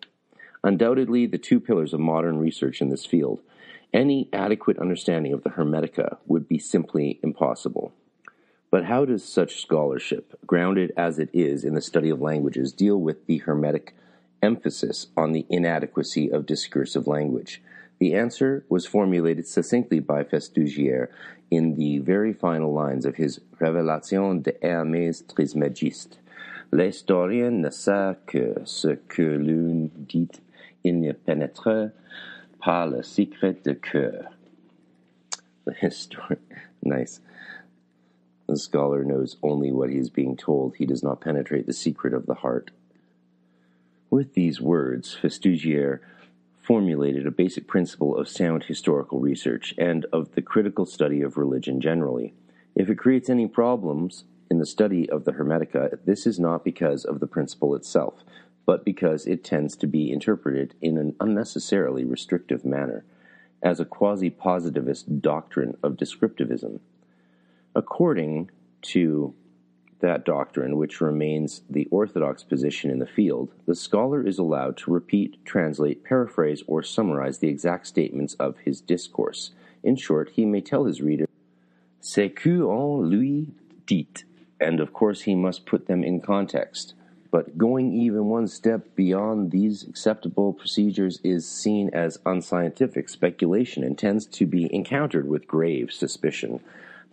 Undoubtedly, 0.63 1.27
the 1.27 1.39
two 1.39 1.61
pillars 1.61 1.93
of 1.93 2.01
modern 2.01 2.39
research 2.39 2.81
in 2.81 2.89
this 2.89 3.07
field 3.07 3.41
any 3.93 4.29
adequate 4.33 4.79
understanding 4.79 5.33
of 5.33 5.45
the 5.45 5.51
Hermetica 5.51 6.17
would 6.27 6.49
be 6.49 6.59
simply 6.59 7.21
impossible. 7.23 7.93
But 8.69 8.87
how 8.87 9.05
does 9.05 9.25
such 9.25 9.63
scholarship, 9.63 10.37
grounded 10.45 10.93
as 10.97 11.21
it 11.21 11.31
is 11.33 11.65
in 11.65 11.75
the 11.75 11.81
study 11.81 12.11
of 12.11 12.21
languages, 12.21 12.73
deal 12.73 13.01
with 13.01 13.27
the 13.27 13.39
Hermetic 13.39 13.95
emphasis 14.43 15.07
on 15.17 15.31
the 15.31 15.47
inadequacy 15.49 16.29
of 16.29 16.45
discursive 16.45 17.07
language? 17.07 17.63
The 18.05 18.13
answer 18.13 18.67
was 18.69 18.85
formulated 18.85 19.47
succinctly 19.47 19.99
by 19.99 20.25
Festugière 20.25 21.09
in 21.51 21.75
the 21.77 22.01
very 22.01 22.35
final 22.35 22.71
lines 22.71 23.07
of 23.07 23.17
his 23.17 23.41
Révélation 23.59 24.43
de 24.43 24.53
Hermès 24.63 25.23
Trismégiste. 25.23 26.19
L'historien 26.71 27.63
ne 27.63 27.71
sait 27.71 28.19
que 28.27 28.61
ce 28.67 28.97
que 29.09 29.23
l'on 29.23 29.91
dit, 29.97 30.39
il 30.85 31.01
ne 31.01 31.13
pénètre 31.13 31.93
pas 32.63 32.85
le 32.85 33.03
secret 33.03 33.63
de 33.63 33.73
cœur. 33.73 34.35
The 35.65 35.73
historian, 35.73 36.43
nice. 36.83 37.23
The 38.49 38.59
scholar 38.59 39.03
knows 39.03 39.39
only 39.43 39.73
what 39.73 39.89
he 39.89 39.97
is 39.97 40.11
being 40.11 40.37
told. 40.37 40.77
He 40.77 40.85
does 40.85 41.03
not 41.03 41.23
penetrate 41.23 41.65
the 41.65 41.73
secret 41.73 42.13
of 42.13 42.27
the 42.27 42.35
heart. 42.35 42.71
With 44.11 44.35
these 44.35 44.61
words, 44.61 45.17
Festugière 45.19 46.01
formulated 46.65 47.27
a 47.27 47.31
basic 47.31 47.69
principle 47.69 48.17
of 48.17 48.27
sound 48.27 48.65
historical 48.65 49.21
research 49.21 49.75
and 49.77 50.07
of 50.15 50.35
the 50.35 50.41
critical 50.41 50.87
study 50.87 51.21
of 51.21 51.37
religion 51.37 51.79
generally. 51.79 52.33
If 52.75 52.89
it 52.89 52.97
creates 52.97 53.29
any 53.29 53.47
problems 53.47 54.25
in 54.51 54.59
the 54.59 54.67
study 54.67 55.09
of 55.11 55.25
the 55.25 55.33
Hermetica, 55.33 55.99
this 56.07 56.27
is 56.27 56.41
not 56.41 56.65
because 56.65 57.05
of 57.05 57.21
the 57.21 57.27
principle 57.27 57.75
itself, 57.75 58.25
but 58.65 58.83
because 58.83 59.27
it 59.27 59.45
tends 59.45 59.77
to 59.77 59.87
be 59.87 60.11
interpreted 60.11 60.75
in 60.81 60.97
an 60.97 61.15
unnecessarily 61.21 62.05
restrictive 62.05 62.65
manner, 62.65 63.05
as 63.63 63.79
a 63.79 63.85
quasi 63.85 64.31
positivist 64.31 65.21
doctrine 65.21 65.77
of 65.83 65.99
descriptivism. 65.99 66.81
According 67.75 68.51
to 68.83 69.35
that 70.05 70.25
doctrine, 70.25 70.77
which 70.77 71.01
remains 71.01 71.63
the 71.69 71.89
orthodox 71.91 72.43
position 72.43 72.91
in 72.91 72.99
the 72.99 73.07
field, 73.07 73.51
the 73.67 73.75
scholar 73.75 74.27
is 74.27 74.39
allowed 74.39 74.77
to 74.77 74.93
repeat, 74.93 75.43
translate, 75.47 76.05
paraphrase, 76.05 76.63
or 76.67 76.83
summarize 76.83 77.39
the 77.39 77.49
exact 77.49 77.87
statements 77.87 78.35
of 78.35 78.59
his 78.59 78.81
discourse. 78.83 79.53
In 79.83 79.97
short, 79.97 80.31
he 80.35 80.45
may 80.45 80.61
tell 80.61 80.85
his 80.85 81.01
reader, 81.01 81.27
C'est 82.01 82.29
que 82.29 82.63
on 82.63 83.09
lui 83.09 83.49
dit, 83.87 84.25
and 84.61 84.79
of 84.79 84.93
course 84.93 85.23
he 85.23 85.35
must 85.35 85.65
put 85.65 85.87
them 85.87 86.05
in 86.05 86.21
context. 86.21 86.95
But 87.31 87.57
going 87.57 87.93
even 87.95 88.27
one 88.27 88.47
step 88.47 88.95
beyond 88.95 89.51
these 89.51 89.83
acceptable 89.89 90.53
procedures 90.53 91.19
is 91.25 91.49
seen 91.49 91.91
as 91.95 92.21
unscientific 92.27 93.09
speculation 93.09 93.83
and 93.83 93.99
tends 93.99 94.27
to 94.27 94.47
be 94.47 94.73
encountered 94.73 95.27
with 95.27 95.49
grave 95.49 95.93
suspicion. 95.93 96.61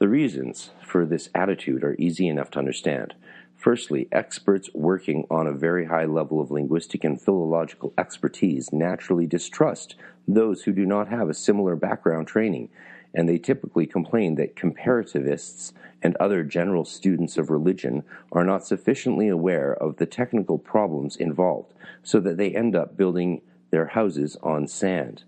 The 0.01 0.09
reasons 0.09 0.71
for 0.83 1.05
this 1.05 1.29
attitude 1.35 1.83
are 1.83 1.95
easy 1.99 2.27
enough 2.27 2.49
to 2.51 2.59
understand. 2.59 3.13
Firstly, 3.55 4.07
experts 4.11 4.67
working 4.73 5.27
on 5.29 5.45
a 5.45 5.53
very 5.53 5.85
high 5.85 6.05
level 6.05 6.41
of 6.41 6.49
linguistic 6.49 7.03
and 7.03 7.21
philological 7.21 7.93
expertise 7.99 8.73
naturally 8.73 9.27
distrust 9.27 9.93
those 10.27 10.63
who 10.63 10.71
do 10.71 10.87
not 10.87 11.09
have 11.09 11.29
a 11.29 11.35
similar 11.35 11.75
background 11.75 12.27
training 12.27 12.69
and 13.13 13.29
they 13.29 13.37
typically 13.37 13.85
complain 13.85 14.33
that 14.37 14.55
comparativists 14.55 15.71
and 16.01 16.15
other 16.15 16.43
general 16.43 16.83
students 16.83 17.37
of 17.37 17.51
religion 17.51 18.01
are 18.31 18.43
not 18.43 18.65
sufficiently 18.65 19.27
aware 19.27 19.71
of 19.71 19.97
the 19.97 20.07
technical 20.07 20.57
problems 20.57 21.15
involved, 21.15 21.75
so 22.01 22.19
that 22.19 22.37
they 22.37 22.55
end 22.55 22.75
up 22.75 22.97
building 22.97 23.39
their 23.69 23.85
houses 23.85 24.35
on 24.41 24.67
sand. 24.67 25.23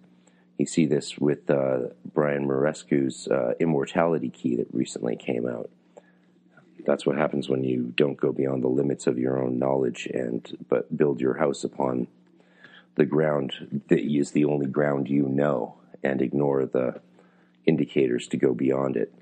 You 0.57 0.65
see 0.65 0.86
this 0.86 1.17
with 1.17 1.50
uh, 1.50 1.79
Brian 2.13 2.48
Muraresku's 2.48 3.27
uh, 3.27 3.53
Immortality 3.60 4.29
Key 4.29 4.55
that 4.57 4.67
recently 4.72 5.15
came 5.15 5.48
out. 5.48 5.69
That's 6.86 7.05
what 7.05 7.17
happens 7.17 7.50
when 7.50 7.63
you 7.63 7.93
don't 7.95 8.17
go 8.17 8.31
beyond 8.31 8.63
the 8.63 8.67
limits 8.67 9.07
of 9.07 9.17
your 9.17 9.41
own 9.41 9.57
knowledge 9.57 10.05
and 10.13 10.65
but 10.67 10.95
build 10.95 11.22
your 11.22 11.36
house 11.36 11.63
upon 11.63 12.07
the 12.95 13.05
ground 13.05 13.81
that 13.88 14.00
is 14.00 14.31
the 14.31 14.45
only 14.45 14.67
ground 14.67 15.10
you 15.10 15.24
know 15.24 15.75
and 16.03 16.22
ignore 16.22 16.65
the 16.65 17.00
indicators 17.65 18.27
to 18.27 18.38
go 18.38 18.53
beyond 18.53 18.98
it. 18.98 19.13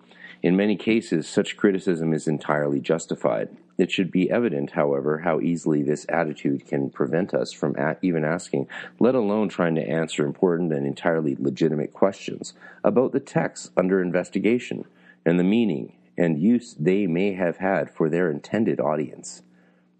In 0.43 0.55
many 0.55 0.75
cases, 0.75 1.27
such 1.27 1.55
criticism 1.55 2.13
is 2.13 2.27
entirely 2.27 2.79
justified. 2.79 3.49
It 3.77 3.91
should 3.91 4.11
be 4.11 4.31
evident, 4.31 4.71
however, 4.71 5.19
how 5.19 5.39
easily 5.39 5.83
this 5.83 6.05
attitude 6.09 6.67
can 6.67 6.89
prevent 6.89 7.33
us 7.33 7.51
from 7.51 7.75
even 8.01 8.25
asking, 8.25 8.67
let 8.99 9.13
alone 9.13 9.49
trying 9.49 9.75
to 9.75 9.87
answer 9.87 10.25
important 10.25 10.73
and 10.73 10.85
entirely 10.85 11.35
legitimate 11.39 11.93
questions 11.93 12.53
about 12.83 13.11
the 13.11 13.19
texts 13.19 13.69
under 13.77 14.01
investigation 14.01 14.85
and 15.25 15.39
the 15.39 15.43
meaning 15.43 15.93
and 16.17 16.41
use 16.41 16.75
they 16.79 17.07
may 17.07 17.33
have 17.33 17.57
had 17.57 17.89
for 17.89 18.09
their 18.09 18.29
intended 18.29 18.79
audience. 18.79 19.43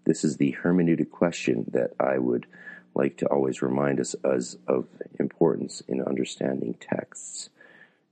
This 0.04 0.24
is 0.24 0.36
the 0.36 0.56
hermeneutic 0.62 1.10
question 1.10 1.64
that 1.72 1.92
I 2.00 2.18
would 2.18 2.46
like 2.94 3.16
to 3.18 3.26
always 3.26 3.62
remind 3.62 4.00
us 4.00 4.14
as 4.24 4.58
of 4.66 4.86
importance 5.18 5.82
in 5.86 6.02
understanding 6.02 6.74
texts 6.74 7.48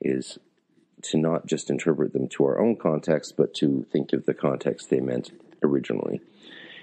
is 0.00 0.38
to 1.04 1.18
not 1.18 1.46
just 1.46 1.70
interpret 1.70 2.12
them 2.12 2.28
to 2.28 2.44
our 2.44 2.60
own 2.60 2.76
context, 2.76 3.36
but 3.36 3.54
to 3.54 3.86
think 3.90 4.12
of 4.12 4.26
the 4.26 4.34
context 4.34 4.90
they 4.90 5.00
meant 5.00 5.30
originally. 5.62 6.20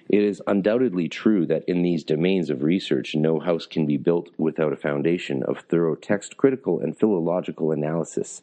It 0.09 0.23
is 0.23 0.41
undoubtedly 0.47 1.09
true 1.09 1.45
that 1.47 1.65
in 1.65 1.81
these 1.81 2.03
domains 2.03 2.49
of 2.49 2.63
research, 2.63 3.13
no 3.13 3.39
house 3.39 3.65
can 3.65 3.85
be 3.85 3.97
built 3.97 4.29
without 4.37 4.71
a 4.71 4.77
foundation 4.77 5.43
of 5.43 5.59
thorough 5.59 5.95
text 5.95 6.37
critical 6.37 6.79
and 6.79 6.97
philological 6.97 7.71
analysis. 7.71 8.41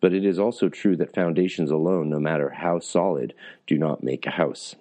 But 0.00 0.12
it 0.12 0.24
is 0.24 0.38
also 0.38 0.68
true 0.68 0.96
that 0.96 1.14
foundations 1.14 1.70
alone, 1.70 2.10
no 2.10 2.20
matter 2.20 2.50
how 2.50 2.78
solid, 2.78 3.32
do 3.66 3.78
not 3.78 4.02
make 4.02 4.26
a 4.26 4.32
house. 4.32 4.76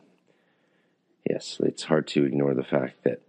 Yes, 1.28 1.60
it's 1.64 1.84
hard 1.84 2.08
to 2.10 2.26
ignore 2.26 2.54
the 2.54 2.64
fact 2.64 3.04
that 3.04 3.22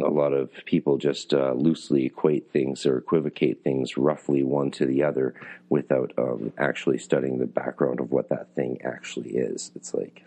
a 0.00 0.08
lot 0.08 0.32
of 0.32 0.50
people 0.64 0.98
just 0.98 1.34
uh, 1.34 1.52
loosely 1.52 2.06
equate 2.06 2.50
things 2.50 2.86
or 2.86 2.96
equivocate 2.98 3.62
things 3.62 3.96
roughly 3.96 4.42
one 4.42 4.70
to 4.72 4.86
the 4.86 5.02
other 5.02 5.34
without 5.68 6.12
um, 6.18 6.52
actually 6.58 6.98
studying 6.98 7.38
the 7.38 7.46
background 7.46 8.00
of 8.00 8.10
what 8.10 8.28
that 8.28 8.54
thing 8.54 8.80
actually 8.82 9.30
is. 9.30 9.70
It's 9.74 9.94
like, 9.94 10.24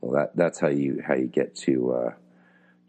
well, 0.00 0.12
that 0.12 0.36
that's 0.36 0.58
how 0.58 0.68
you 0.68 1.02
how 1.06 1.14
you 1.14 1.26
get 1.26 1.54
to 1.56 1.92
uh, 1.92 2.12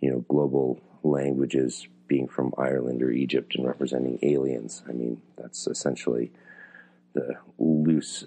you 0.01 0.11
know 0.11 0.25
global 0.27 0.81
languages 1.03 1.87
being 2.07 2.27
from 2.27 2.53
Ireland 2.57 3.01
or 3.01 3.11
Egypt 3.11 3.55
and 3.55 3.65
representing 3.65 4.19
aliens. 4.21 4.83
I 4.87 4.91
mean, 4.91 5.21
that's 5.37 5.67
essentially 5.67 6.31
the 7.13 7.35
loose 7.57 8.25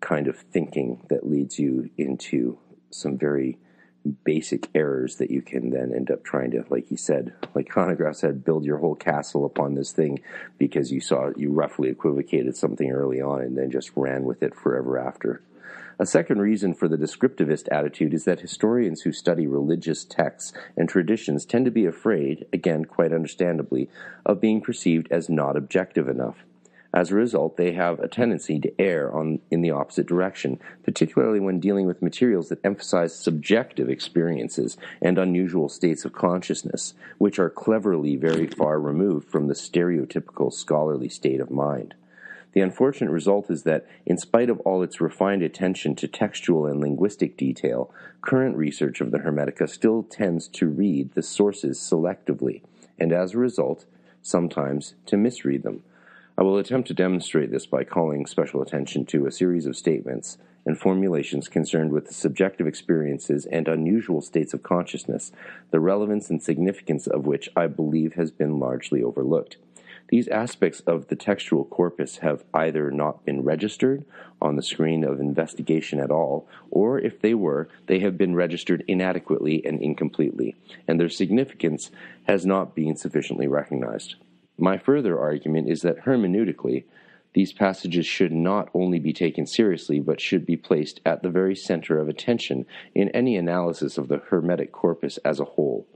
kind 0.00 0.26
of 0.26 0.38
thinking 0.38 1.04
that 1.08 1.28
leads 1.28 1.58
you 1.58 1.90
into 1.96 2.58
some 2.90 3.18
very 3.18 3.58
basic 4.24 4.68
errors 4.74 5.16
that 5.16 5.30
you 5.30 5.42
can 5.42 5.70
then 5.70 5.92
end 5.94 6.10
up 6.10 6.24
trying 6.24 6.50
to, 6.52 6.64
like 6.70 6.88
he 6.88 6.96
said, 6.96 7.34
like 7.54 7.68
Hanegraaff 7.68 8.16
said, 8.16 8.44
build 8.44 8.64
your 8.64 8.78
whole 8.78 8.94
castle 8.94 9.44
upon 9.44 9.74
this 9.74 9.92
thing 9.92 10.20
because 10.58 10.90
you 10.90 11.00
saw 11.00 11.30
you 11.36 11.52
roughly 11.52 11.88
equivocated 11.88 12.56
something 12.56 12.90
early 12.90 13.20
on 13.20 13.42
and 13.42 13.58
then 13.58 13.70
just 13.70 13.90
ran 13.96 14.24
with 14.24 14.42
it 14.42 14.54
forever 14.54 14.98
after. 14.98 15.42
A 15.98 16.06
second 16.06 16.40
reason 16.40 16.72
for 16.72 16.88
the 16.88 16.96
descriptivist 16.96 17.68
attitude 17.70 18.14
is 18.14 18.24
that 18.24 18.40
historians 18.40 19.02
who 19.02 19.12
study 19.12 19.46
religious 19.46 20.02
texts 20.02 20.54
and 20.74 20.88
traditions 20.88 21.44
tend 21.44 21.66
to 21.66 21.70
be 21.70 21.84
afraid, 21.84 22.46
again 22.54 22.86
quite 22.86 23.12
understandably, 23.12 23.90
of 24.24 24.40
being 24.40 24.62
perceived 24.62 25.08
as 25.10 25.28
not 25.28 25.58
objective 25.58 26.08
enough. 26.08 26.36
As 26.92 27.12
a 27.12 27.14
result, 27.14 27.56
they 27.56 27.72
have 27.72 28.00
a 28.00 28.08
tendency 28.08 28.58
to 28.58 28.80
err 28.80 29.14
on, 29.14 29.38
in 29.48 29.62
the 29.62 29.70
opposite 29.70 30.06
direction, 30.06 30.58
particularly 30.82 31.38
when 31.38 31.60
dealing 31.60 31.86
with 31.86 32.02
materials 32.02 32.48
that 32.48 32.64
emphasize 32.64 33.14
subjective 33.14 33.88
experiences 33.88 34.76
and 35.00 35.16
unusual 35.16 35.68
states 35.68 36.04
of 36.04 36.12
consciousness, 36.12 36.94
which 37.18 37.38
are 37.38 37.48
cleverly 37.48 38.16
very 38.16 38.48
far 38.48 38.80
removed 38.80 39.28
from 39.28 39.46
the 39.46 39.54
stereotypical 39.54 40.52
scholarly 40.52 41.08
state 41.08 41.40
of 41.40 41.50
mind. 41.50 41.94
The 42.52 42.60
unfortunate 42.60 43.12
result 43.12 43.48
is 43.50 43.62
that, 43.62 43.86
in 44.04 44.18
spite 44.18 44.50
of 44.50 44.58
all 44.60 44.82
its 44.82 45.00
refined 45.00 45.44
attention 45.44 45.94
to 45.94 46.08
textual 46.08 46.66
and 46.66 46.80
linguistic 46.80 47.36
detail, 47.36 47.94
current 48.20 48.56
research 48.56 49.00
of 49.00 49.12
the 49.12 49.18
Hermetica 49.18 49.68
still 49.68 50.02
tends 50.02 50.48
to 50.48 50.66
read 50.66 51.12
the 51.12 51.22
sources 51.22 51.78
selectively, 51.78 52.62
and 52.98 53.12
as 53.12 53.34
a 53.34 53.38
result, 53.38 53.84
sometimes 54.20 54.94
to 55.06 55.16
misread 55.16 55.62
them 55.62 55.84
I 56.40 56.42
will 56.42 56.56
attempt 56.56 56.88
to 56.88 56.94
demonstrate 56.94 57.50
this 57.50 57.66
by 57.66 57.84
calling 57.84 58.24
special 58.24 58.62
attention 58.62 59.04
to 59.06 59.26
a 59.26 59.30
series 59.30 59.66
of 59.66 59.76
statements 59.76 60.38
and 60.64 60.78
formulations 60.78 61.48
concerned 61.48 61.92
with 61.92 62.06
the 62.06 62.14
subjective 62.14 62.66
experiences 62.66 63.44
and 63.44 63.68
unusual 63.68 64.22
states 64.22 64.54
of 64.54 64.62
consciousness, 64.62 65.32
the 65.70 65.80
relevance 65.80 66.30
and 66.30 66.42
significance 66.42 67.06
of 67.06 67.26
which 67.26 67.50
I 67.54 67.66
believe 67.66 68.14
has 68.14 68.30
been 68.30 68.58
largely 68.58 69.02
overlooked. 69.02 69.58
These 70.08 70.28
aspects 70.28 70.80
of 70.86 71.08
the 71.08 71.14
textual 71.14 71.66
corpus 71.66 72.16
have 72.18 72.42
either 72.54 72.90
not 72.90 73.22
been 73.26 73.42
registered 73.42 74.06
on 74.40 74.56
the 74.56 74.62
screen 74.62 75.04
of 75.04 75.20
investigation 75.20 76.00
at 76.00 76.10
all, 76.10 76.48
or 76.70 76.98
if 76.98 77.20
they 77.20 77.34
were, 77.34 77.68
they 77.86 77.98
have 77.98 78.16
been 78.16 78.34
registered 78.34 78.82
inadequately 78.88 79.62
and 79.66 79.82
incompletely, 79.82 80.56
and 80.88 80.98
their 80.98 81.10
significance 81.10 81.90
has 82.26 82.46
not 82.46 82.74
been 82.74 82.96
sufficiently 82.96 83.46
recognized. 83.46 84.14
My 84.60 84.76
further 84.76 85.18
argument 85.18 85.70
is 85.70 85.80
that 85.82 86.04
hermeneutically, 86.04 86.84
these 87.32 87.50
passages 87.50 88.04
should 88.04 88.30
not 88.30 88.68
only 88.74 88.98
be 88.98 89.14
taken 89.14 89.46
seriously, 89.46 90.00
but 90.00 90.20
should 90.20 90.44
be 90.44 90.56
placed 90.58 91.00
at 91.06 91.22
the 91.22 91.30
very 91.30 91.56
center 91.56 91.98
of 91.98 92.10
attention 92.10 92.66
in 92.94 93.08
any 93.10 93.36
analysis 93.36 93.96
of 93.96 94.08
the 94.08 94.18
Hermetic 94.18 94.70
corpus 94.70 95.16
as 95.18 95.40
a 95.40 95.46
whole. 95.46 95.86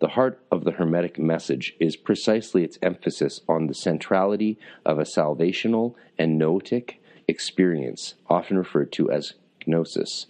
The 0.00 0.08
heart 0.08 0.38
of 0.52 0.64
the 0.64 0.72
Hermetic 0.72 1.18
message 1.18 1.74
is 1.80 1.96
precisely 1.96 2.62
its 2.62 2.78
emphasis 2.82 3.40
on 3.48 3.66
the 3.66 3.74
centrality 3.74 4.58
of 4.84 4.98
a 4.98 5.04
salvational 5.04 5.94
and 6.18 6.36
noetic 6.36 7.00
experience, 7.26 8.14
often 8.28 8.58
referred 8.58 8.92
to 8.92 9.10
as 9.10 9.34
gnosis, 9.66 10.26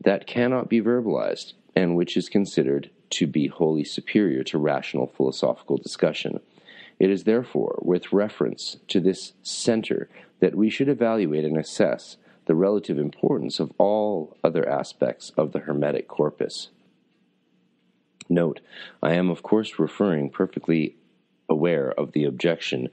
that 0.00 0.26
cannot 0.26 0.68
be 0.68 0.80
verbalized 0.80 1.52
and 1.76 1.94
which 1.94 2.16
is 2.16 2.28
considered 2.28 2.90
to 3.10 3.28
be 3.28 3.46
wholly 3.46 3.84
superior 3.84 4.42
to 4.42 4.58
rational 4.58 5.06
philosophical 5.06 5.76
discussion. 5.76 6.40
It 6.98 7.10
is 7.10 7.24
therefore 7.24 7.78
with 7.82 8.12
reference 8.12 8.78
to 8.88 9.00
this 9.00 9.34
center 9.42 10.08
that 10.40 10.54
we 10.54 10.70
should 10.70 10.88
evaluate 10.88 11.44
and 11.44 11.56
assess 11.56 12.16
the 12.46 12.54
relative 12.54 12.98
importance 12.98 13.60
of 13.60 13.72
all 13.78 14.36
other 14.42 14.68
aspects 14.68 15.30
of 15.36 15.52
the 15.52 15.60
Hermetic 15.60 16.08
corpus. 16.08 16.70
Note, 18.28 18.60
I 19.02 19.14
am 19.14 19.30
of 19.30 19.42
course 19.42 19.78
referring 19.78 20.30
perfectly 20.30 20.96
aware 21.48 21.92
of 21.92 22.12
the 22.12 22.24
objection 22.24 22.88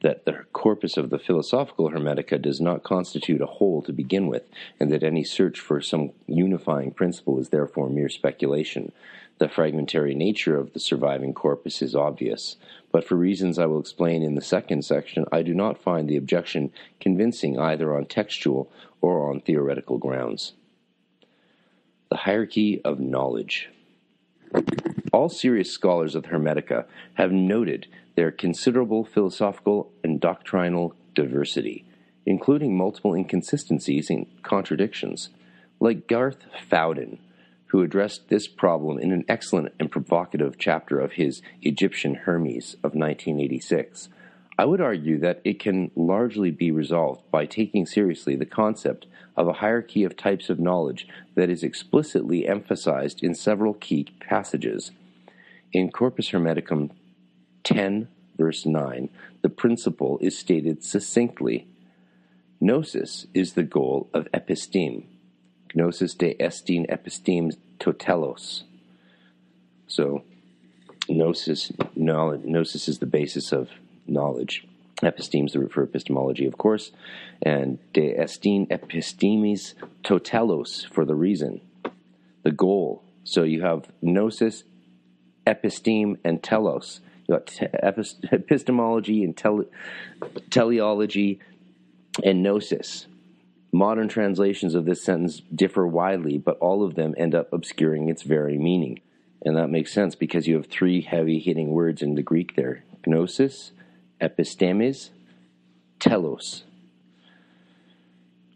that 0.00 0.24
the 0.24 0.44
corpus 0.52 0.96
of 0.96 1.10
the 1.10 1.18
philosophical 1.18 1.90
Hermetica 1.90 2.40
does 2.40 2.60
not 2.60 2.84
constitute 2.84 3.40
a 3.40 3.46
whole 3.46 3.82
to 3.82 3.92
begin 3.92 4.28
with, 4.28 4.44
and 4.78 4.92
that 4.92 5.02
any 5.02 5.24
search 5.24 5.58
for 5.58 5.80
some 5.80 6.12
unifying 6.26 6.92
principle 6.92 7.38
is 7.40 7.48
therefore 7.48 7.88
mere 7.88 8.08
speculation. 8.08 8.92
The 9.38 9.48
fragmentary 9.48 10.14
nature 10.14 10.56
of 10.56 10.72
the 10.72 10.80
surviving 10.80 11.32
corpus 11.32 11.82
is 11.82 11.94
obvious, 11.94 12.56
but 12.92 13.04
for 13.04 13.16
reasons 13.16 13.58
I 13.58 13.66
will 13.66 13.80
explain 13.80 14.22
in 14.22 14.34
the 14.34 14.40
second 14.40 14.84
section, 14.84 15.24
I 15.32 15.42
do 15.42 15.54
not 15.54 15.82
find 15.82 16.08
the 16.08 16.16
objection 16.16 16.72
convincing 17.00 17.58
either 17.58 17.94
on 17.94 18.06
textual 18.06 18.70
or 19.00 19.30
on 19.30 19.40
theoretical 19.40 19.98
grounds. 19.98 20.54
The 22.08 22.16
hierarchy 22.16 22.80
of 22.84 23.00
knowledge. 23.00 23.68
All 25.12 25.28
serious 25.28 25.70
scholars 25.70 26.14
of 26.14 26.22
the 26.22 26.30
Hermetica 26.30 26.86
have 27.14 27.32
noted 27.32 27.86
their 28.18 28.32
considerable 28.32 29.04
philosophical 29.04 29.92
and 30.02 30.20
doctrinal 30.20 30.92
diversity, 31.14 31.84
including 32.26 32.76
multiple 32.76 33.14
inconsistencies 33.14 34.10
and 34.10 34.26
contradictions. 34.42 35.28
Like 35.78 36.08
Garth 36.08 36.38
Fowden, 36.68 37.20
who 37.66 37.80
addressed 37.80 38.28
this 38.28 38.48
problem 38.48 38.98
in 38.98 39.12
an 39.12 39.24
excellent 39.28 39.72
and 39.78 39.88
provocative 39.88 40.58
chapter 40.58 40.98
of 40.98 41.12
his 41.12 41.42
Egyptian 41.62 42.16
Hermes 42.16 42.74
of 42.82 42.96
1986. 42.96 44.08
I 44.58 44.64
would 44.64 44.80
argue 44.80 45.20
that 45.20 45.40
it 45.44 45.60
can 45.60 45.92
largely 45.94 46.50
be 46.50 46.72
resolved 46.72 47.30
by 47.30 47.46
taking 47.46 47.86
seriously 47.86 48.34
the 48.34 48.44
concept 48.46 49.06
of 49.36 49.46
a 49.46 49.52
hierarchy 49.52 50.02
of 50.02 50.16
types 50.16 50.50
of 50.50 50.58
knowledge 50.58 51.06
that 51.36 51.50
is 51.50 51.62
explicitly 51.62 52.48
emphasized 52.48 53.22
in 53.22 53.36
several 53.36 53.74
key 53.74 54.08
passages. 54.18 54.90
In 55.72 55.92
Corpus 55.92 56.30
Hermeticum 56.30 56.90
10, 57.68 58.08
verse 58.36 58.64
9, 58.64 59.08
the 59.42 59.48
principle 59.48 60.18
is 60.20 60.38
stated 60.38 60.82
succinctly 60.82 61.66
Gnosis 62.60 63.26
is 63.34 63.52
the 63.52 63.62
goal 63.62 64.10
of 64.12 64.26
episteme 64.32 65.04
gnosis 65.74 66.14
de 66.14 66.34
estin 66.40 66.86
epistemes 66.88 67.56
totelos. 67.78 68.62
So, 69.86 70.24
gnosis, 71.08 71.72
knowledge, 71.94 72.44
gnosis 72.44 72.88
is 72.88 72.98
the 72.98 73.06
basis 73.06 73.52
of 73.52 73.68
knowledge. 74.06 74.66
Epistemes, 75.02 75.52
the 75.52 75.60
root 75.60 75.72
for 75.72 75.84
epistemology, 75.84 76.46
of 76.46 76.58
course, 76.58 76.90
and 77.40 77.78
de 77.92 78.14
estin 78.16 78.66
epistemes 78.66 79.74
totelos 80.02 80.88
for 80.88 81.04
the 81.04 81.14
reason, 81.14 81.60
the 82.42 82.50
goal. 82.50 83.04
So 83.22 83.44
you 83.44 83.62
have 83.62 83.88
gnosis, 84.02 84.64
episteme, 85.46 86.18
and 86.24 86.42
telos. 86.42 87.00
You 87.28 87.34
got 87.34 87.58
epistemology 88.32 89.22
and 89.22 89.36
tele- 89.36 89.66
teleology 90.50 91.40
and 92.24 92.42
gnosis. 92.42 93.06
Modern 93.72 94.08
translations 94.08 94.74
of 94.74 94.86
this 94.86 95.04
sentence 95.04 95.42
differ 95.54 95.86
widely, 95.86 96.38
but 96.38 96.58
all 96.58 96.82
of 96.82 96.94
them 96.94 97.14
end 97.18 97.34
up 97.34 97.52
obscuring 97.52 98.08
its 98.08 98.22
very 98.22 98.56
meaning. 98.58 99.00
And 99.44 99.56
that 99.56 99.68
makes 99.68 99.92
sense 99.92 100.14
because 100.14 100.48
you 100.48 100.56
have 100.56 100.66
three 100.66 101.02
heavy 101.02 101.38
hitting 101.38 101.70
words 101.70 102.02
in 102.02 102.14
the 102.14 102.22
Greek 102.22 102.56
there 102.56 102.84
gnosis, 103.06 103.72
epistemes, 104.20 105.10
telos. 106.00 106.64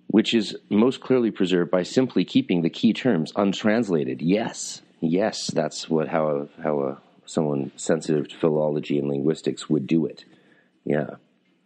which 0.09 0.35
is 0.35 0.57
most 0.69 1.01
clearly 1.01 1.31
preserved 1.31 1.71
by 1.71 1.83
simply 1.83 2.25
keeping 2.25 2.63
the 2.63 2.71
key 2.71 2.93
terms 2.93 3.33
untranslated. 3.37 4.21
Yes, 4.21 4.83
yes, 5.01 5.51
that's 5.53 5.89
what 5.89 6.09
how 6.09 6.27
a, 6.29 6.63
how 6.63 6.81
a, 6.81 6.99
someone 7.27 7.73
sensitive 7.77 8.29
to 8.29 8.37
philology 8.37 8.99
and 8.99 9.09
linguistics 9.09 9.69
would 9.69 9.87
do 9.87 10.07
it. 10.07 10.25
Yeah, 10.85 11.17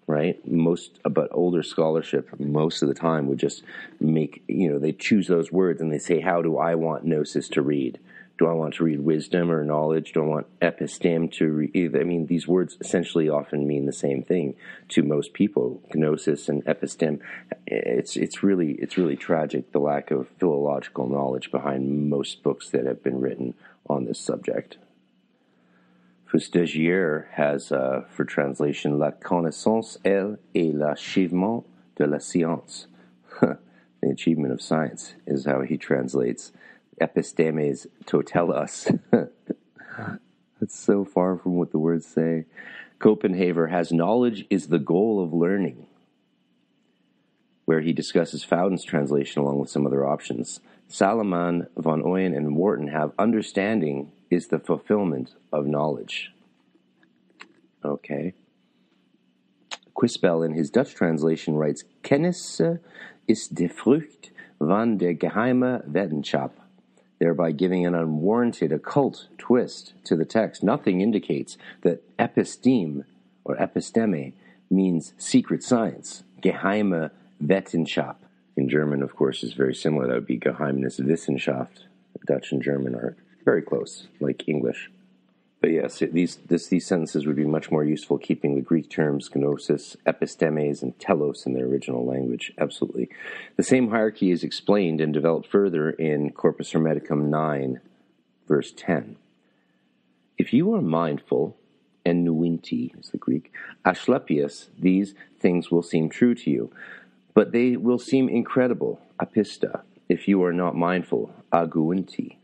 right. 0.06 0.46
Most 0.46 0.98
but 1.08 1.28
older 1.32 1.62
scholarship 1.62 2.38
most 2.38 2.82
of 2.82 2.88
the 2.88 2.94
time 2.94 3.26
would 3.28 3.38
just 3.38 3.62
make 4.00 4.42
you 4.46 4.70
know 4.70 4.78
they 4.78 4.92
choose 4.92 5.26
those 5.28 5.50
words 5.50 5.80
and 5.80 5.92
they 5.92 5.98
say 5.98 6.20
how 6.20 6.42
do 6.42 6.58
I 6.58 6.74
want 6.74 7.04
gnosis 7.04 7.48
to 7.50 7.62
read 7.62 7.98
do 8.38 8.46
I 8.46 8.52
want 8.52 8.74
to 8.74 8.84
read 8.84 9.00
wisdom 9.00 9.50
or 9.50 9.64
knowledge? 9.64 10.12
Do 10.12 10.22
I 10.22 10.26
want 10.26 10.60
episteme 10.60 11.32
to 11.32 11.46
read? 11.46 11.96
I 11.96 12.04
mean, 12.04 12.26
these 12.26 12.46
words 12.46 12.76
essentially 12.80 13.30
often 13.30 13.66
mean 13.66 13.86
the 13.86 13.92
same 13.92 14.22
thing 14.22 14.54
to 14.90 15.02
most 15.02 15.32
people. 15.32 15.82
Gnosis 15.94 16.48
and 16.48 16.62
episteme. 16.66 17.20
It's 17.66 18.16
it's 18.16 18.42
really 18.42 18.72
it's 18.72 18.98
really 18.98 19.16
tragic 19.16 19.72
the 19.72 19.78
lack 19.78 20.10
of 20.10 20.28
philological 20.38 21.08
knowledge 21.08 21.50
behind 21.50 22.10
most 22.10 22.42
books 22.42 22.68
that 22.70 22.84
have 22.84 23.02
been 23.02 23.20
written 23.20 23.54
on 23.88 24.04
this 24.04 24.20
subject. 24.20 24.76
Festugière 26.37 27.25
has, 27.33 27.72
uh, 27.72 28.05
for 28.11 28.27
translation, 28.27 28.99
la 28.99 29.11
connaissance, 29.11 29.96
elle, 30.05 30.37
et 30.55 30.70
l'achèvement 30.70 31.64
de 31.96 32.05
la 32.05 32.18
science. 32.18 32.88
the 33.40 33.59
achievement 34.03 34.53
of 34.53 34.61
science 34.61 35.14
is 35.27 35.46
how 35.46 35.62
he 35.62 35.79
translates 35.79 36.53
epistemes 37.01 37.87
totelas. 38.05 39.01
That's 40.61 40.79
so 40.79 41.07
far 41.07 41.38
from 41.38 41.55
what 41.55 41.72
the 41.72 41.79
words 41.79 42.05
say. 42.05 42.44
Copenhaver 43.01 43.70
has 43.70 43.90
knowledge 43.90 44.44
is 44.51 44.66
the 44.66 44.79
goal 44.79 45.25
of 45.25 45.33
learning, 45.33 45.87
where 47.64 47.81
he 47.81 47.94
discusses 47.94 48.44
Fowden's 48.44 48.85
translation 48.85 49.40
along 49.40 49.59
with 49.59 49.70
some 49.70 49.87
other 49.87 50.07
options. 50.07 50.61
Salaman, 50.87 51.68
van 51.79 52.03
Oyen, 52.03 52.37
and 52.37 52.57
Wharton 52.57 52.88
have 52.88 53.12
understanding 53.18 54.12
is 54.30 54.48
the 54.48 54.58
fulfillment 54.58 55.34
of 55.52 55.66
knowledge. 55.66 56.32
Okay. 57.84 58.34
Quispel, 59.94 60.44
in 60.44 60.52
his 60.52 60.70
Dutch 60.70 60.94
translation, 60.94 61.54
writes 61.54 61.84
Kennis 62.02 62.60
is 63.26 63.48
de 63.48 63.68
Frucht 63.68 64.30
van 64.60 64.98
der 64.98 65.14
geheime 65.14 65.88
Wetenschap 65.88 66.50
thereby 67.18 67.52
giving 67.52 67.86
an 67.86 67.94
unwarranted 67.94 68.72
occult 68.72 69.28
twist 69.38 69.94
to 70.04 70.16
the 70.16 70.24
text. 70.24 70.62
Nothing 70.62 71.00
indicates 71.00 71.56
that 71.82 72.02
episteme 72.18 73.04
or 73.44 73.56
episteme 73.56 74.32
means 74.70 75.12
secret 75.18 75.62
science. 75.62 76.24
Geheime 76.42 77.10
Wissenschaft. 77.42 78.16
In 78.56 78.68
German, 78.68 79.02
of 79.02 79.14
course, 79.14 79.42
is 79.42 79.52
very 79.52 79.74
similar. 79.74 80.06
That 80.06 80.14
would 80.14 80.26
be 80.26 80.38
Geheimnis 80.38 81.00
Wissenschaft. 81.00 81.84
Dutch 82.26 82.50
and 82.50 82.62
German 82.62 82.94
are 82.94 83.16
very 83.46 83.62
close, 83.62 84.09
like 84.20 84.46
English. 84.46 84.90
But 85.62 85.70
yes, 85.70 86.02
these 86.12 86.37
this, 86.46 86.66
these 86.66 86.87
sentences 86.87 87.26
would 87.26 87.37
be 87.37 87.46
much 87.46 87.70
more 87.70 87.82
useful 87.82 88.18
keeping 88.18 88.54
the 88.54 88.61
Greek 88.61 88.90
terms 88.90 89.30
gnosis, 89.35 89.96
epistemes, 90.04 90.82
and 90.82 90.98
telos 90.98 91.46
in 91.46 91.54
their 91.54 91.64
original 91.64 92.04
language. 92.04 92.52
Absolutely. 92.59 93.09
The 93.56 93.62
same 93.62 93.88
hierarchy 93.88 94.30
is 94.30 94.44
explained 94.44 95.00
and 95.00 95.14
developed 95.14 95.48
further 95.48 95.88
in 95.90 96.30
Corpus 96.32 96.72
Hermeticum 96.72 97.30
9, 97.30 97.80
verse 98.46 98.72
10. 98.76 99.16
If 100.37 100.52
you 100.52 100.74
are 100.74 100.82
mindful, 100.82 101.56
enuinti 102.04 102.98
is 103.00 103.09
the 103.09 103.18
Greek, 103.18 103.50
asclepius, 103.85 104.68
these 104.78 105.14
things 105.40 105.70
will 105.70 105.82
seem 105.82 106.11
true 106.11 106.35
to 106.35 106.50
you, 106.50 106.70
but 107.32 107.52
they 107.52 107.76
will 107.76 107.98
seem 107.98 108.28
incredible, 108.28 109.00
apista, 109.18 109.80
if 110.09 110.28
you 110.28 110.44
are 110.44 110.52
not 110.52 110.76
mindful, 110.76 111.32
aguinti. 111.52 112.37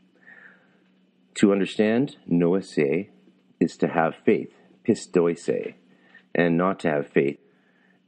To 1.37 1.53
understand, 1.53 2.16
noese, 2.31 3.09
is 3.59 3.77
to 3.79 3.88
have 3.88 4.14
faith, 4.25 4.55
pistoise, 4.87 5.75
and 6.35 6.57
not 6.57 6.81
to 6.81 6.90
have 6.90 7.07
faith. 7.07 7.38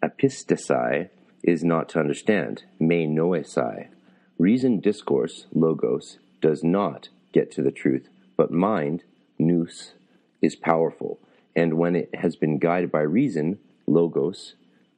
Apistasai 0.02 1.08
is 1.42 1.64
not 1.64 1.88
to 1.90 2.00
understand, 2.00 2.64
me 2.78 3.06
noesai. 3.06 3.88
Reason 4.38 4.80
discourse, 4.80 5.46
logos, 5.52 6.18
does 6.40 6.62
not 6.62 7.08
get 7.32 7.50
to 7.52 7.62
the 7.62 7.72
truth, 7.72 8.08
but 8.36 8.50
mind, 8.50 9.04
nous, 9.38 9.94
is 10.42 10.56
powerful, 10.56 11.18
and 11.56 11.74
when 11.74 11.96
it 11.96 12.14
has 12.16 12.36
been 12.36 12.58
guided 12.58 12.92
by 12.92 13.00
reason, 13.00 13.58
logos, 13.86 14.54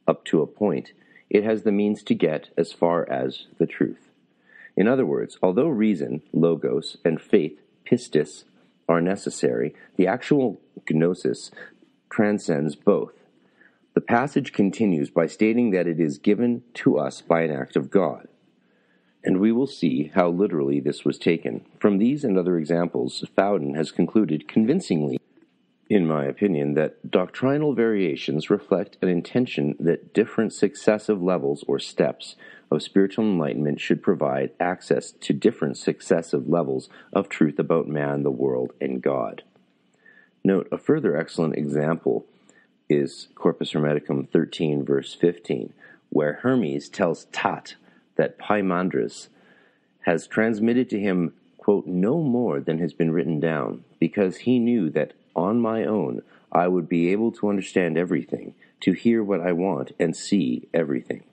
up 0.07 0.25
to 0.25 0.41
a 0.41 0.47
point, 0.47 0.91
it 1.29 1.43
has 1.43 1.63
the 1.63 1.71
means 1.71 2.03
to 2.03 2.13
get 2.13 2.49
as 2.57 2.71
far 2.73 3.09
as 3.09 3.47
the 3.57 3.67
truth. 3.67 4.09
In 4.75 4.87
other 4.87 5.05
words, 5.05 5.37
although 5.41 5.67
reason, 5.67 6.21
logos, 6.33 6.97
and 7.03 7.21
faith 7.21 7.59
pistis 7.89 8.43
are 8.87 9.01
necessary, 9.01 9.73
the 9.95 10.07
actual 10.07 10.59
gnosis 10.89 11.51
transcends 12.09 12.75
both. 12.75 13.13
The 13.93 14.01
passage 14.01 14.53
continues 14.53 15.09
by 15.09 15.27
stating 15.27 15.71
that 15.71 15.87
it 15.87 15.99
is 15.99 16.17
given 16.17 16.63
to 16.75 16.97
us 16.97 17.21
by 17.21 17.41
an 17.41 17.51
act 17.51 17.75
of 17.75 17.89
God. 17.89 18.27
And 19.23 19.39
we 19.39 19.51
will 19.51 19.67
see 19.67 20.11
how 20.13 20.29
literally 20.29 20.79
this 20.79 21.03
was 21.03 21.17
taken. 21.17 21.65
From 21.79 21.97
these 21.97 22.23
and 22.23 22.37
other 22.37 22.57
examples, 22.57 23.25
Fowden 23.35 23.73
has 23.73 23.91
concluded 23.91 24.47
convincingly, 24.47 25.19
in 25.89 26.05
my 26.05 26.25
opinion, 26.25 26.75
that 26.75 27.09
doctrinal 27.09 27.73
variations 27.73 28.49
reflect 28.49 28.97
an 29.01 29.09
intention 29.09 29.75
that 29.79 30.13
different 30.13 30.53
successive 30.53 31.21
levels 31.21 31.65
or 31.67 31.79
steps 31.79 32.35
of 32.69 32.83
spiritual 32.83 33.25
enlightenment 33.25 33.79
should 33.79 34.03
provide 34.03 34.51
access 34.59 35.11
to 35.11 35.33
different 35.33 35.77
successive 35.77 36.47
levels 36.47 36.89
of 37.13 37.29
truth 37.29 37.59
about 37.59 37.87
man, 37.87 38.23
the 38.23 38.31
world, 38.31 38.73
and 38.81 39.01
God. 39.01 39.43
Note 40.43 40.67
a 40.71 40.77
further 40.77 41.15
excellent 41.15 41.55
example 41.55 42.25
is 42.89 43.27
Corpus 43.35 43.73
Hermeticum 43.73 44.29
13, 44.29 44.85
verse 44.85 45.13
15, 45.13 45.73
where 46.09 46.39
Hermes 46.41 46.89
tells 46.89 47.25
Tat 47.25 47.75
that 48.15 48.39
Poimandres 48.39 49.27
has 50.01 50.25
transmitted 50.25 50.89
to 50.89 50.99
him, 50.99 51.33
quote, 51.57 51.85
no 51.85 52.21
more 52.21 52.61
than 52.61 52.79
has 52.79 52.93
been 52.93 53.11
written 53.11 53.39
down, 53.39 53.83
because 53.99 54.37
he 54.37 54.57
knew 54.57 54.89
that 54.91 55.13
on 55.35 55.59
my 55.59 55.83
own 55.83 56.21
I 56.51 56.67
would 56.67 56.87
be 56.87 57.11
able 57.11 57.31
to 57.33 57.49
understand 57.49 57.97
everything, 57.97 58.55
to 58.81 58.93
hear 58.93 59.21
what 59.21 59.41
I 59.41 59.51
want, 59.51 59.91
and 59.99 60.15
see 60.15 60.69
everything. 60.73 61.23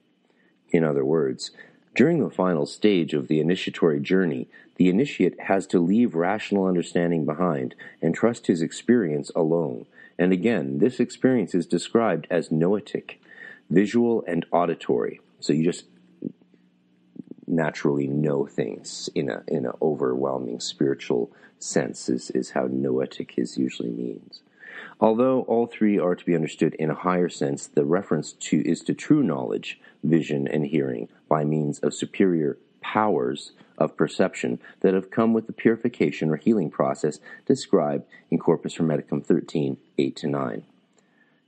In 0.74 0.82
other 0.82 1.04
words, 1.04 1.52
during 1.94 2.18
the 2.18 2.34
final 2.34 2.66
stage 2.66 3.14
of 3.14 3.28
the 3.28 3.38
initiatory 3.38 4.00
journey, 4.00 4.48
the 4.74 4.88
initiate 4.88 5.38
has 5.42 5.68
to 5.68 5.78
leave 5.78 6.16
rational 6.16 6.66
understanding 6.66 7.24
behind 7.24 7.76
and 8.02 8.12
trust 8.12 8.48
his 8.48 8.60
experience 8.60 9.30
alone. 9.37 9.87
And 10.18 10.32
again, 10.32 10.78
this 10.78 10.98
experience 10.98 11.54
is 11.54 11.64
described 11.64 12.26
as 12.28 12.50
noetic, 12.50 13.20
visual 13.70 14.24
and 14.26 14.44
auditory. 14.50 15.20
So 15.38 15.52
you 15.52 15.62
just 15.62 15.84
naturally 17.46 18.08
know 18.08 18.44
things 18.44 19.08
in 19.14 19.30
a 19.30 19.44
in 19.46 19.66
an 19.66 19.74
overwhelming 19.80 20.58
spiritual 20.58 21.30
sense 21.60 22.08
is, 22.08 22.30
is 22.30 22.50
how 22.50 22.66
noetic 22.68 23.34
is 23.37 23.56
usually 23.56 23.90
means. 23.90 24.40
Although 25.00 25.42
all 25.42 25.66
three 25.66 25.98
are 25.98 26.14
to 26.14 26.24
be 26.24 26.35
understood 26.35 26.74
in 26.74 26.90
a 26.90 26.94
higher 26.94 27.28
sense, 27.28 27.66
the 27.66 27.85
reference 27.85 28.33
to 28.33 28.61
is 28.68 28.80
to 28.83 28.94
true 28.94 29.22
knowledge, 29.22 29.80
vision, 30.02 30.46
and 30.46 30.66
hearing 30.66 31.09
by 31.28 31.44
means 31.44 31.78
of 31.80 31.94
superior 31.94 32.59
powers 32.80 33.52
of 33.78 33.96
perception 33.96 34.61
that 34.80 34.94
have 34.94 35.11
come 35.11 35.33
with 35.33 35.46
the 35.46 35.52
purification 35.52 36.30
or 36.30 36.37
healing 36.37 36.70
process 36.70 37.18
described 37.46 38.04
in 38.30 38.38
Corpus 38.38 38.76
Hermeticum 38.76 39.24
13, 39.24 39.78
8 39.98 40.16
to 40.16 40.28
9. 40.28 40.64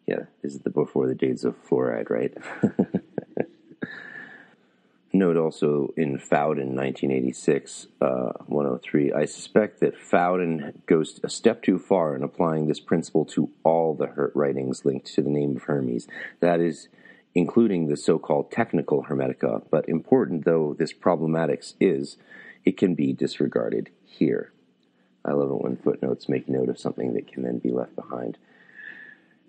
Yeah, 0.07 0.25
this 0.43 0.55
is 0.55 0.61
the 0.61 0.71
before 0.71 1.07
the 1.07 1.15
days 1.15 1.45
of 1.45 1.55
fluoride, 1.69 2.11
right? 2.11 2.35
Note 5.19 5.37
also 5.37 5.93
in 5.97 6.19
Fowden, 6.19 6.75
1986, 6.75 7.87
uh, 8.01 8.33
103, 8.47 9.13
I 9.13 9.25
suspect 9.25 9.81
that 9.81 9.97
Fowden 9.97 10.83
goes 10.87 11.21
a 11.23 11.29
step 11.29 11.63
too 11.63 11.79
far 11.79 12.15
in 12.15 12.23
applying 12.23 12.67
this 12.67 12.81
principle 12.81 13.25
to 13.27 13.51
all 13.65 13.95
the 13.95 14.31
writings 14.35 14.85
linked 14.85 15.07
to 15.15 15.23
the 15.23 15.31
name 15.31 15.57
of 15.57 15.63
Hermes. 15.63 16.07
That 16.41 16.61
is, 16.61 16.89
including 17.35 17.89
the 17.89 17.97
so 17.97 18.19
called 18.19 18.51
technical 18.51 19.05
Hermetica, 19.05 19.63
but 19.71 19.89
important 19.89 20.45
though 20.45 20.75
this 20.79 20.93
problematics 20.93 21.75
is, 21.81 22.17
it 22.65 22.77
can 22.77 22.95
be 22.95 23.13
disregarded 23.13 23.91
here. 24.05 24.53
I 25.25 25.33
love 25.33 25.51
it 25.51 25.63
when 25.63 25.77
footnotes 25.77 26.29
make 26.29 26.49
note 26.49 26.69
of 26.69 26.79
something 26.79 27.15
that 27.15 27.27
can 27.27 27.43
then 27.43 27.59
be 27.59 27.71
left 27.71 27.97
behind. 27.97 28.39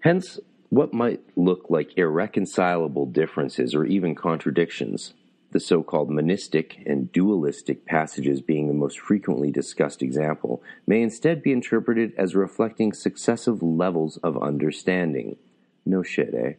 Hence, 0.01 0.39
what 0.69 0.93
might 0.93 1.21
look 1.35 1.65
like 1.69 1.97
irreconcilable 1.97 3.05
differences 3.05 3.73
or 3.73 3.85
even 3.85 4.15
contradictions 4.15 5.13
the 5.51 5.59
so 5.59 5.81
called 5.83 6.09
monistic 6.09 6.83
and 6.85 7.11
dualistic 7.11 7.85
passages 7.85 8.41
being 8.41 8.67
the 8.67 8.73
most 8.73 8.99
frequently 8.99 9.51
discussed 9.51 10.01
example, 10.01 10.61
may 10.85 11.01
instead 11.01 11.41
be 11.41 11.51
interpreted 11.51 12.13
as 12.17 12.35
reflecting 12.35 12.93
successive 12.93 13.63
levels 13.63 14.17
of 14.17 14.41
understanding. 14.41 15.37
No 15.85 16.03
shit, 16.03 16.33
eh? 16.33 16.53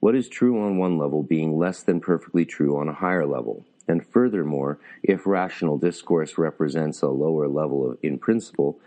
what 0.00 0.14
is 0.14 0.28
true 0.28 0.60
on 0.60 0.78
one 0.78 0.98
level 0.98 1.22
being 1.22 1.58
less 1.58 1.82
than 1.82 2.00
perfectly 2.00 2.44
true 2.44 2.78
on 2.78 2.88
a 2.88 2.94
higher 2.94 3.26
level. 3.26 3.64
And 3.86 4.06
furthermore, 4.06 4.78
if 5.02 5.26
rational 5.26 5.78
discourse 5.78 6.38
represents 6.38 7.02
a 7.02 7.08
lower 7.08 7.48
level 7.48 7.90
of, 7.90 7.98
in 8.02 8.18
principle, 8.18 8.78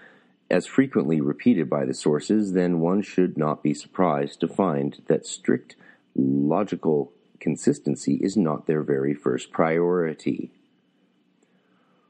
as 0.50 0.68
frequently 0.68 1.20
repeated 1.20 1.70
by 1.70 1.86
the 1.86 1.94
sources, 1.94 2.54
then 2.54 2.80
one 2.80 3.02
should 3.02 3.38
not 3.38 3.64
be 3.64 3.74
surprised 3.74 4.40
to 4.42 4.48
find 4.48 5.02
that 5.08 5.26
strict 5.26 5.76
logical 6.16 7.12
consistency 7.42 8.16
is 8.16 8.38
not 8.38 8.68
their 8.68 8.84
very 8.84 9.14
first 9.14 9.52
priority. 9.52 10.52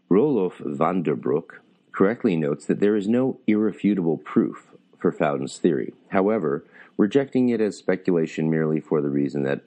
Roelof 0.10 0.60
van 0.60 1.02
den 1.02 1.16
Broek 1.16 1.62
correctly 1.92 2.36
notes 2.36 2.66
that 2.66 2.80
there 2.80 2.96
is 2.96 3.08
no 3.08 3.40
irrefutable 3.48 4.18
proof 4.18 4.68
for 5.00 5.12
Fowden's 5.12 5.58
theory. 5.58 5.94
However, 6.10 6.64
rejecting 6.98 7.50
it 7.50 7.62
as 7.62 7.78
speculation 7.78 8.50
merely 8.50 8.80
for 8.80 9.02
the 9.02 9.10
reason 9.10 9.44
that 9.44 9.62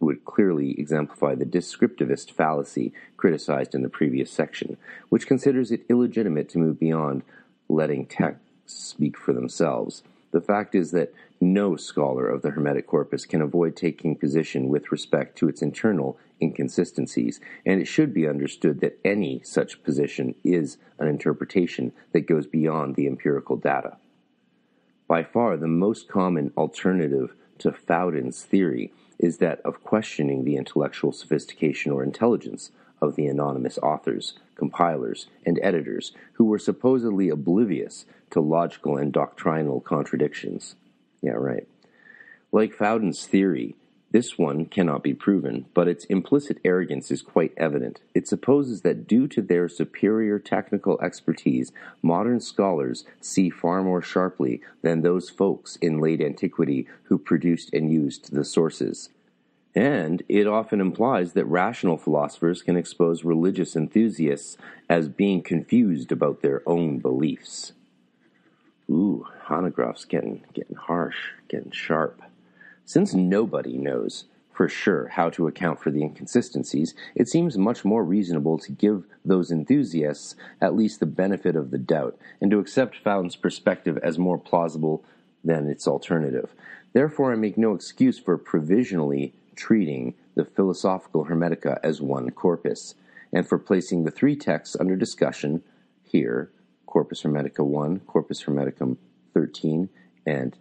would 0.00 0.24
clearly 0.24 0.78
exemplify 0.78 1.34
the 1.34 1.44
descriptivist 1.44 2.30
fallacy 2.30 2.92
criticized 3.16 3.74
in 3.74 3.82
the 3.82 3.88
previous 3.88 4.30
section, 4.30 4.76
which 5.08 5.26
considers 5.26 5.70
it 5.70 5.84
illegitimate 5.88 6.48
to 6.48 6.58
move 6.58 6.78
beyond 6.78 7.22
letting 7.68 8.06
texts 8.06 8.44
speak 8.66 9.16
for 9.16 9.32
themselves. 9.32 10.02
The 10.30 10.40
fact 10.40 10.74
is 10.74 10.90
that 10.92 11.12
no 11.40 11.76
scholar 11.76 12.28
of 12.28 12.42
the 12.42 12.50
Hermetic 12.50 12.86
corpus 12.86 13.24
can 13.24 13.40
avoid 13.40 13.76
taking 13.76 14.16
position 14.16 14.68
with 14.68 14.90
respect 14.90 15.38
to 15.38 15.48
its 15.48 15.62
internal 15.62 16.18
inconsistencies, 16.42 17.40
and 17.64 17.80
it 17.80 17.86
should 17.86 18.12
be 18.12 18.26
understood 18.26 18.80
that 18.80 18.98
any 19.04 19.40
such 19.44 19.82
position 19.82 20.34
is 20.42 20.78
an 20.98 21.08
interpretation 21.08 21.92
that 22.12 22.26
goes 22.26 22.46
beyond 22.46 22.96
the 22.96 23.06
empirical 23.06 23.56
data. 23.56 23.96
By 25.06 25.22
far 25.22 25.56
the 25.56 25.68
most 25.68 26.08
common 26.08 26.52
alternative 26.56 27.34
to 27.58 27.72
Fowden's 27.72 28.44
theory 28.44 28.92
is 29.18 29.38
that 29.38 29.60
of 29.60 29.82
questioning 29.82 30.44
the 30.44 30.56
intellectual 30.56 31.12
sophistication 31.12 31.90
or 31.90 32.02
intelligence 32.02 32.70
of 33.00 33.16
the 33.16 33.26
anonymous 33.26 33.78
authors, 33.78 34.38
compilers, 34.54 35.28
and 35.46 35.58
editors 35.62 36.12
who 36.34 36.44
were 36.44 36.58
supposedly 36.58 37.28
oblivious 37.28 38.06
to 38.30 38.40
logical 38.40 38.96
and 38.96 39.12
doctrinal 39.12 39.80
contradictions. 39.80 40.74
Yeah, 41.22 41.32
right. 41.32 41.66
Like 42.52 42.72
Fowden's 42.72 43.26
theory, 43.26 43.74
this 44.10 44.38
one 44.38 44.64
cannot 44.64 45.02
be 45.02 45.12
proven, 45.12 45.66
but 45.74 45.86
its 45.86 46.06
implicit 46.06 46.58
arrogance 46.64 47.10
is 47.10 47.20
quite 47.20 47.52
evident. 47.58 48.00
It 48.14 48.26
supposes 48.26 48.80
that 48.80 49.06
due 49.06 49.28
to 49.28 49.42
their 49.42 49.68
superior 49.68 50.38
technical 50.38 50.98
expertise, 51.02 51.72
modern 52.00 52.40
scholars 52.40 53.04
see 53.20 53.50
far 53.50 53.82
more 53.82 54.00
sharply 54.00 54.62
than 54.80 55.02
those 55.02 55.28
folks 55.28 55.76
in 55.76 56.00
late 56.00 56.22
antiquity 56.22 56.86
who 57.04 57.18
produced 57.18 57.74
and 57.74 57.92
used 57.92 58.32
the 58.32 58.46
sources. 58.46 59.10
And 59.74 60.22
it 60.26 60.46
often 60.46 60.80
implies 60.80 61.34
that 61.34 61.44
rational 61.44 61.98
philosophers 61.98 62.62
can 62.62 62.76
expose 62.76 63.24
religious 63.24 63.76
enthusiasts 63.76 64.56
as 64.88 65.08
being 65.08 65.42
confused 65.42 66.10
about 66.10 66.40
their 66.40 66.62
own 66.66 66.98
beliefs. 66.98 67.72
Ooh, 68.90 69.26
Hanegraaff's 69.48 70.04
getting 70.04 70.44
getting 70.52 70.76
harsh, 70.76 71.16
getting 71.48 71.70
sharp. 71.70 72.22
Since 72.84 73.14
nobody 73.14 73.76
knows 73.76 74.24
for 74.52 74.68
sure 74.68 75.08
how 75.08 75.30
to 75.30 75.46
account 75.46 75.80
for 75.80 75.90
the 75.90 76.02
inconsistencies, 76.02 76.94
it 77.14 77.28
seems 77.28 77.56
much 77.56 77.84
more 77.84 78.02
reasonable 78.02 78.58
to 78.58 78.72
give 78.72 79.04
those 79.24 79.52
enthusiasts 79.52 80.34
at 80.60 80.74
least 80.74 80.98
the 80.98 81.06
benefit 81.06 81.54
of 81.54 81.70
the 81.70 81.78
doubt, 81.78 82.18
and 82.40 82.50
to 82.50 82.58
accept 82.58 82.96
Fowden's 82.96 83.36
perspective 83.36 83.98
as 84.02 84.18
more 84.18 84.38
plausible 84.38 85.04
than 85.44 85.68
its 85.68 85.86
alternative. 85.86 86.54
Therefore, 86.92 87.32
I 87.32 87.36
make 87.36 87.56
no 87.56 87.74
excuse 87.74 88.18
for 88.18 88.36
provisionally 88.36 89.32
treating 89.54 90.14
the 90.34 90.44
Philosophical 90.44 91.26
Hermetica 91.26 91.78
as 91.82 92.00
one 92.00 92.30
corpus, 92.30 92.94
and 93.32 93.46
for 93.46 93.58
placing 93.58 94.04
the 94.04 94.10
three 94.10 94.34
texts 94.34 94.76
under 94.80 94.96
discussion 94.96 95.62
here 96.02 96.50
Corpus 96.86 97.22
Hermetica 97.22 97.64
1, 97.64 98.00
Corpus 98.00 98.42
Hermeticum 98.42 98.96
13, 99.34 99.88
and 100.26 100.56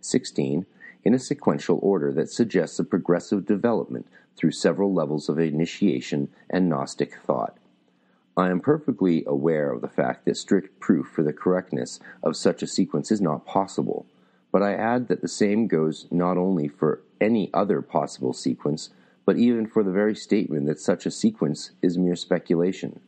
16 0.00 0.66
in 1.04 1.14
a 1.14 1.18
sequential 1.18 1.78
order 1.82 2.12
that 2.12 2.30
suggests 2.30 2.78
a 2.78 2.84
progressive 2.84 3.46
development 3.46 4.06
through 4.36 4.52
several 4.52 4.92
levels 4.92 5.28
of 5.28 5.38
initiation 5.38 6.28
and 6.48 6.68
Gnostic 6.68 7.14
thought. 7.26 7.56
I 8.36 8.48
am 8.50 8.60
perfectly 8.60 9.24
aware 9.26 9.72
of 9.72 9.80
the 9.80 9.88
fact 9.88 10.24
that 10.24 10.36
strict 10.36 10.80
proof 10.80 11.08
for 11.08 11.22
the 11.22 11.32
correctness 11.32 12.00
of 12.22 12.36
such 12.36 12.62
a 12.62 12.66
sequence 12.66 13.10
is 13.10 13.20
not 13.20 13.44
possible, 13.44 14.06
but 14.52 14.62
I 14.62 14.74
add 14.74 15.08
that 15.08 15.20
the 15.20 15.28
same 15.28 15.66
goes 15.66 16.06
not 16.10 16.36
only 16.36 16.68
for 16.68 17.02
any 17.20 17.50
other 17.52 17.82
possible 17.82 18.32
sequence, 18.32 18.90
but 19.26 19.36
even 19.36 19.66
for 19.66 19.82
the 19.82 19.92
very 19.92 20.14
statement 20.14 20.66
that 20.66 20.80
such 20.80 21.06
a 21.06 21.10
sequence 21.10 21.72
is 21.82 21.98
mere 21.98 22.16
speculation. 22.16 23.00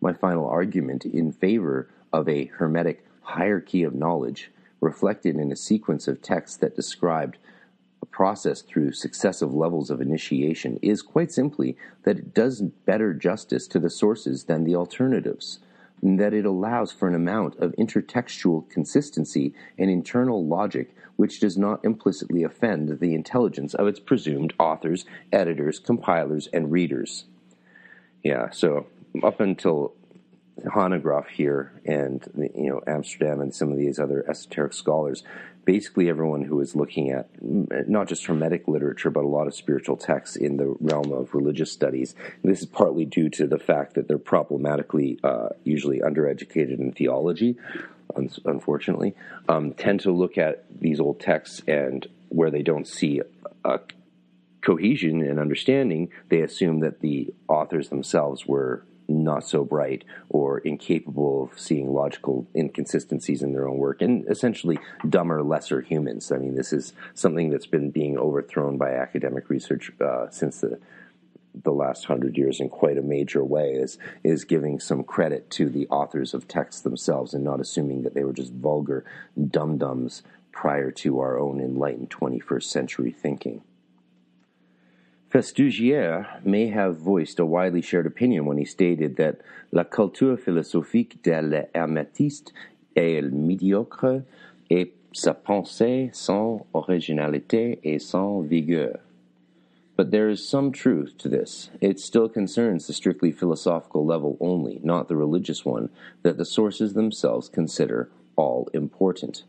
My 0.00 0.12
final 0.12 0.46
argument 0.46 1.04
in 1.04 1.32
favor 1.32 1.88
of 2.12 2.28
a 2.28 2.46
Hermetic 2.46 3.05
hierarchy 3.26 3.82
of 3.82 3.94
knowledge 3.94 4.52
reflected 4.80 5.36
in 5.36 5.50
a 5.50 5.56
sequence 5.56 6.06
of 6.06 6.22
texts 6.22 6.56
that 6.58 6.76
described 6.76 7.38
a 8.00 8.06
process 8.06 8.62
through 8.62 8.92
successive 8.92 9.52
levels 9.52 9.90
of 9.90 10.00
initiation 10.00 10.78
is 10.80 11.02
quite 11.02 11.32
simply 11.32 11.76
that 12.04 12.18
it 12.18 12.34
does 12.34 12.60
better 12.60 13.12
justice 13.12 13.66
to 13.66 13.80
the 13.80 13.90
sources 13.90 14.44
than 14.44 14.64
the 14.64 14.76
alternatives, 14.76 15.58
and 16.02 16.20
that 16.20 16.34
it 16.34 16.44
allows 16.44 16.92
for 16.92 17.08
an 17.08 17.14
amount 17.14 17.56
of 17.56 17.72
intertextual 17.72 18.68
consistency 18.70 19.52
and 19.78 19.90
internal 19.90 20.46
logic 20.46 20.94
which 21.16 21.40
does 21.40 21.56
not 21.56 21.84
implicitly 21.84 22.44
offend 22.44 23.00
the 23.00 23.14
intelligence 23.14 23.74
of 23.74 23.88
its 23.88 23.98
presumed 23.98 24.52
authors, 24.58 25.04
editors, 25.32 25.78
compilers, 25.78 26.46
and 26.52 26.70
readers. 26.70 27.24
Yeah, 28.22 28.50
so 28.50 28.86
up 29.22 29.40
until 29.40 29.94
Hanegraaff 30.64 31.28
here 31.28 31.72
and 31.84 32.24
you 32.54 32.70
know 32.70 32.80
Amsterdam 32.86 33.40
and 33.40 33.54
some 33.54 33.70
of 33.70 33.78
these 33.78 33.98
other 33.98 34.24
esoteric 34.28 34.72
scholars, 34.72 35.22
basically 35.64 36.08
everyone 36.08 36.42
who 36.42 36.60
is 36.60 36.74
looking 36.74 37.10
at 37.10 37.28
not 37.42 38.08
just 38.08 38.26
Hermetic 38.26 38.66
literature 38.66 39.10
but 39.10 39.24
a 39.24 39.28
lot 39.28 39.46
of 39.46 39.54
spiritual 39.54 39.96
texts 39.96 40.36
in 40.36 40.56
the 40.56 40.74
realm 40.80 41.12
of 41.12 41.34
religious 41.34 41.70
studies. 41.70 42.14
this 42.42 42.60
is 42.60 42.66
partly 42.66 43.04
due 43.04 43.28
to 43.30 43.46
the 43.46 43.58
fact 43.58 43.94
that 43.94 44.08
they're 44.08 44.18
problematically 44.18 45.18
uh, 45.22 45.50
usually 45.64 46.00
undereducated 46.00 46.78
in 46.78 46.92
theology, 46.92 47.56
un- 48.16 48.30
unfortunately, 48.44 49.14
um, 49.48 49.72
tend 49.72 50.00
to 50.00 50.12
look 50.12 50.38
at 50.38 50.64
these 50.80 51.00
old 51.00 51.20
texts 51.20 51.62
and 51.68 52.06
where 52.28 52.50
they 52.50 52.62
don't 52.62 52.88
see 52.88 53.20
a 53.64 53.80
cohesion 54.62 55.22
and 55.22 55.38
understanding, 55.38 56.10
they 56.28 56.40
assume 56.40 56.80
that 56.80 57.00
the 57.00 57.32
authors 57.48 57.88
themselves 57.88 58.46
were 58.46 58.84
not 59.08 59.46
so 59.46 59.64
bright 59.64 60.04
or 60.28 60.58
incapable 60.58 61.44
of 61.44 61.58
seeing 61.58 61.92
logical 61.92 62.46
inconsistencies 62.54 63.42
in 63.42 63.52
their 63.52 63.68
own 63.68 63.78
work 63.78 64.02
and 64.02 64.28
essentially 64.28 64.78
dumber, 65.08 65.42
lesser 65.42 65.80
humans. 65.80 66.32
I 66.32 66.38
mean, 66.38 66.54
this 66.54 66.72
is 66.72 66.92
something 67.14 67.50
that's 67.50 67.66
been 67.66 67.90
being 67.90 68.18
overthrown 68.18 68.78
by 68.78 68.92
academic 68.92 69.48
research 69.48 69.92
uh, 70.00 70.30
since 70.30 70.60
the 70.60 70.78
the 71.64 71.72
last 71.72 72.04
hundred 72.04 72.36
years 72.36 72.60
in 72.60 72.68
quite 72.68 72.98
a 72.98 73.02
major 73.02 73.42
way 73.42 73.72
is 73.72 73.96
is 74.22 74.44
giving 74.44 74.78
some 74.78 75.02
credit 75.02 75.48
to 75.50 75.70
the 75.70 75.88
authors 75.88 76.34
of 76.34 76.46
texts 76.46 76.82
themselves 76.82 77.32
and 77.32 77.42
not 77.42 77.60
assuming 77.60 78.02
that 78.02 78.12
they 78.14 78.24
were 78.24 78.32
just 78.32 78.52
vulgar 78.52 79.04
dum 79.48 79.78
dums 79.78 80.22
prior 80.52 80.90
to 80.90 81.18
our 81.18 81.38
own 81.38 81.60
enlightened 81.60 82.10
21st 82.10 82.64
century 82.64 83.10
thinking. 83.10 83.62
Festugière 85.36 86.42
may 86.46 86.68
have 86.68 86.96
voiced 86.96 87.38
a 87.38 87.44
widely 87.44 87.82
shared 87.82 88.06
opinion 88.06 88.46
when 88.46 88.56
he 88.56 88.64
stated 88.64 89.16
that 89.16 89.42
la 89.70 89.84
culture 89.84 90.34
philosophique 90.34 91.22
de 91.22 91.42
l'hermétiste 91.42 92.54
est 92.96 93.20
médiocre 93.20 94.22
et 94.70 94.94
sa 95.12 95.34
pensée 95.34 96.08
sans 96.14 96.64
originalité 96.72 97.78
et 97.84 97.98
sans 98.00 98.40
vigueur. 98.40 99.00
But 99.94 100.10
there 100.10 100.30
is 100.30 100.48
some 100.48 100.72
truth 100.72 101.18
to 101.18 101.28
this. 101.28 101.68
It 101.82 102.00
still 102.00 102.30
concerns 102.30 102.86
the 102.86 102.94
strictly 102.94 103.30
philosophical 103.30 104.06
level 104.06 104.38
only, 104.40 104.80
not 104.82 105.08
the 105.08 105.16
religious 105.16 105.66
one, 105.66 105.90
that 106.22 106.38
the 106.38 106.46
sources 106.46 106.94
themselves 106.94 107.50
consider 107.50 108.08
all 108.36 108.70
important. 108.72 109.44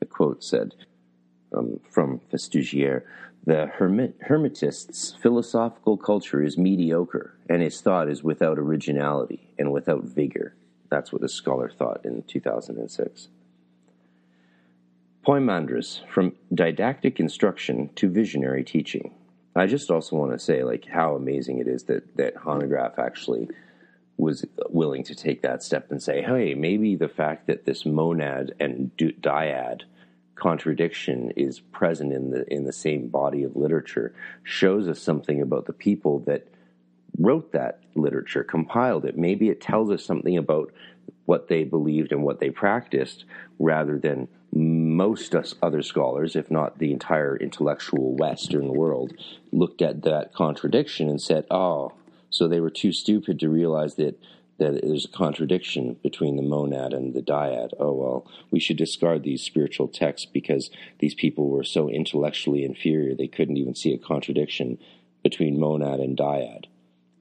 The 0.00 0.06
quote 0.06 0.42
said 0.42 0.74
um, 1.56 1.78
from 1.88 2.20
Festugière 2.32 3.02
the 3.46 3.70
Hermet- 3.78 4.18
Hermetists' 4.28 5.16
philosophical 5.18 5.96
culture 5.96 6.42
is 6.42 6.56
mediocre, 6.56 7.34
and 7.48 7.62
its 7.62 7.80
thought 7.80 8.08
is 8.08 8.22
without 8.22 8.58
originality 8.58 9.50
and 9.58 9.70
without 9.70 10.04
vigor. 10.04 10.54
That's 10.88 11.12
what 11.12 11.20
the 11.20 11.28
scholar 11.28 11.68
thought 11.68 12.04
in 12.04 12.22
2006. 12.22 13.28
Poimandres, 15.26 16.00
from 16.08 16.34
didactic 16.52 17.18
instruction 17.20 17.90
to 17.96 18.08
visionary 18.08 18.64
teaching. 18.64 19.14
I 19.56 19.66
just 19.66 19.90
also 19.90 20.16
want 20.16 20.32
to 20.32 20.38
say, 20.38 20.64
like, 20.64 20.86
how 20.86 21.14
amazing 21.14 21.58
it 21.58 21.68
is 21.68 21.84
that, 21.84 22.16
that 22.16 22.34
Hanegraaff 22.36 22.98
actually 22.98 23.48
was 24.16 24.44
willing 24.68 25.02
to 25.04 25.14
take 25.14 25.42
that 25.42 25.62
step 25.62 25.90
and 25.90 26.02
say, 26.02 26.22
hey, 26.22 26.54
maybe 26.54 26.96
the 26.96 27.08
fact 27.08 27.46
that 27.46 27.64
this 27.64 27.84
monad 27.84 28.54
and 28.60 28.90
dyad 28.96 29.82
contradiction 30.34 31.32
is 31.36 31.60
present 31.60 32.12
in 32.12 32.30
the 32.30 32.52
in 32.52 32.64
the 32.64 32.72
same 32.72 33.08
body 33.08 33.44
of 33.44 33.56
literature 33.56 34.14
shows 34.42 34.88
us 34.88 35.00
something 35.00 35.40
about 35.40 35.66
the 35.66 35.72
people 35.72 36.20
that 36.20 36.48
wrote 37.18 37.52
that 37.52 37.80
literature, 37.94 38.42
compiled 38.42 39.04
it. 39.04 39.16
Maybe 39.16 39.48
it 39.48 39.60
tells 39.60 39.90
us 39.90 40.04
something 40.04 40.36
about 40.36 40.72
what 41.26 41.48
they 41.48 41.64
believed 41.64 42.12
and 42.12 42.22
what 42.22 42.40
they 42.40 42.50
practiced 42.50 43.24
rather 43.58 43.98
than 43.98 44.28
most 44.52 45.34
other 45.62 45.82
scholars, 45.82 46.36
if 46.36 46.50
not 46.50 46.78
the 46.78 46.92
entire 46.92 47.36
intellectual 47.36 48.14
Western 48.14 48.68
world, 48.68 49.12
looked 49.52 49.82
at 49.82 50.02
that 50.02 50.32
contradiction 50.32 51.08
and 51.08 51.20
said, 51.20 51.44
oh, 51.50 51.92
so 52.30 52.46
they 52.46 52.60
were 52.60 52.70
too 52.70 52.92
stupid 52.92 53.40
to 53.40 53.48
realize 53.48 53.94
that 53.96 54.18
that 54.58 54.80
there's 54.82 55.06
a 55.06 55.16
contradiction 55.16 55.96
between 56.02 56.36
the 56.36 56.42
monad 56.42 56.92
and 56.92 57.14
the 57.14 57.22
dyad. 57.22 57.70
Oh, 57.78 57.92
well, 57.92 58.30
we 58.50 58.60
should 58.60 58.76
discard 58.76 59.22
these 59.22 59.42
spiritual 59.42 59.88
texts 59.88 60.28
because 60.32 60.70
these 61.00 61.14
people 61.14 61.48
were 61.48 61.64
so 61.64 61.88
intellectually 61.88 62.64
inferior 62.64 63.14
they 63.14 63.26
couldn't 63.26 63.56
even 63.56 63.74
see 63.74 63.92
a 63.92 63.98
contradiction 63.98 64.78
between 65.22 65.58
monad 65.58 66.00
and 66.00 66.16
dyad. 66.16 66.66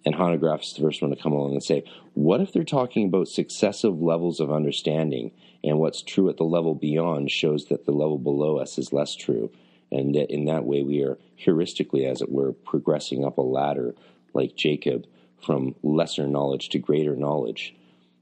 And 0.06 0.16
Hanegraaff 0.16 0.64
is 0.64 0.74
the 0.74 0.82
first 0.82 1.02
one 1.02 1.12
to 1.12 1.22
come 1.22 1.32
along 1.32 1.54
and 1.54 1.64
say, 1.64 1.84
what 2.14 2.42
if 2.42 2.52
they're 2.52 2.64
talking 2.64 3.08
about 3.08 3.28
successive 3.28 4.00
levels 4.00 4.40
of 4.40 4.52
understanding, 4.52 5.32
and 5.64 5.80
what's 5.80 6.02
true 6.02 6.30
at 6.30 6.38
the 6.38 6.44
level 6.44 6.76
beyond 6.76 7.32
shows 7.32 7.66
that 7.66 7.86
the 7.86 7.94
level 7.94 8.18
below 8.18 8.58
us 8.58 8.78
is 8.78 8.92
less 8.92 9.16
true? 9.16 9.50
And 9.92 10.14
that 10.16 10.32
in 10.32 10.46
that 10.46 10.66
way, 10.66 10.82
we 10.84 11.02
are 11.04 11.18
heuristically, 11.46 12.06
as 12.06 12.22
it 12.22 12.32
were, 12.32 12.52
progressing 12.52 13.24
up 13.24 13.38
a 13.38 13.42
ladder 13.42 13.96
like 14.34 14.56
Jacob 14.56 15.06
from 15.44 15.76
lesser 15.84 16.28
knowledge 16.28 16.70
to 16.70 16.80
greater 16.80 17.16
knowledge. 17.16 17.76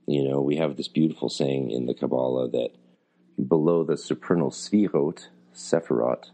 You 0.08 0.28
know, 0.28 0.42
we 0.42 0.58
have 0.58 0.78
this 0.78 0.88
beautiful 0.88 1.30
saying 1.30 1.72
in 1.72 1.86
the 1.86 1.94
Kabbalah 1.94 2.50
that 2.50 2.72
below 3.48 3.84
the 3.84 3.98
supernal 3.98 4.52
sphirot, 4.52 5.28
sephirot, 5.54 6.26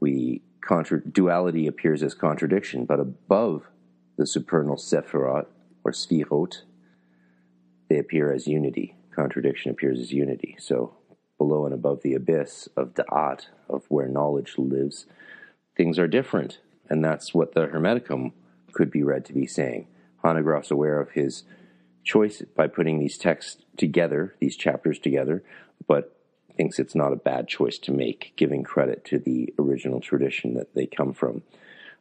we 0.00 0.42
contra- 0.60 1.06
duality 1.06 1.66
appears 1.66 2.02
as 2.02 2.14
contradiction, 2.14 2.84
but 2.84 3.00
above 3.00 3.68
the 4.16 4.26
supernal 4.26 4.76
sephirot 4.76 5.46
or 5.84 5.92
sphirot, 5.92 6.62
they 7.88 7.98
appear 7.98 8.32
as 8.32 8.46
unity. 8.46 8.96
Contradiction 9.14 9.70
appears 9.70 10.00
as 10.00 10.12
unity. 10.12 10.56
So 10.58 10.94
below 11.38 11.64
and 11.66 11.74
above 11.74 12.02
the 12.02 12.14
abyss 12.14 12.68
of 12.76 12.94
da'at, 12.94 13.46
of 13.68 13.84
where 13.88 14.08
knowledge 14.08 14.54
lives, 14.56 15.06
things 15.76 15.98
are 15.98 16.08
different. 16.08 16.58
And 16.88 17.04
that's 17.04 17.34
what 17.34 17.54
the 17.54 17.66
Hermeticum 17.66 18.32
could 18.72 18.90
be 18.90 19.02
read 19.02 19.24
to 19.26 19.32
be 19.32 19.46
saying. 19.46 19.86
Hanegraaff's 20.24 20.70
aware 20.70 21.00
of 21.00 21.10
his 21.10 21.44
choice 22.04 22.42
by 22.56 22.66
putting 22.66 22.98
these 22.98 23.18
texts 23.18 23.62
together, 23.76 24.34
these 24.40 24.56
chapters 24.56 24.98
together, 24.98 25.42
but 25.86 26.16
thinks 26.56 26.78
it's 26.78 26.94
not 26.94 27.12
a 27.12 27.16
bad 27.16 27.48
choice 27.48 27.78
to 27.78 27.92
make, 27.92 28.32
giving 28.36 28.62
credit 28.62 29.04
to 29.06 29.18
the 29.18 29.52
original 29.58 30.00
tradition 30.00 30.54
that 30.54 30.74
they 30.74 30.86
come 30.86 31.12
from. 31.12 31.42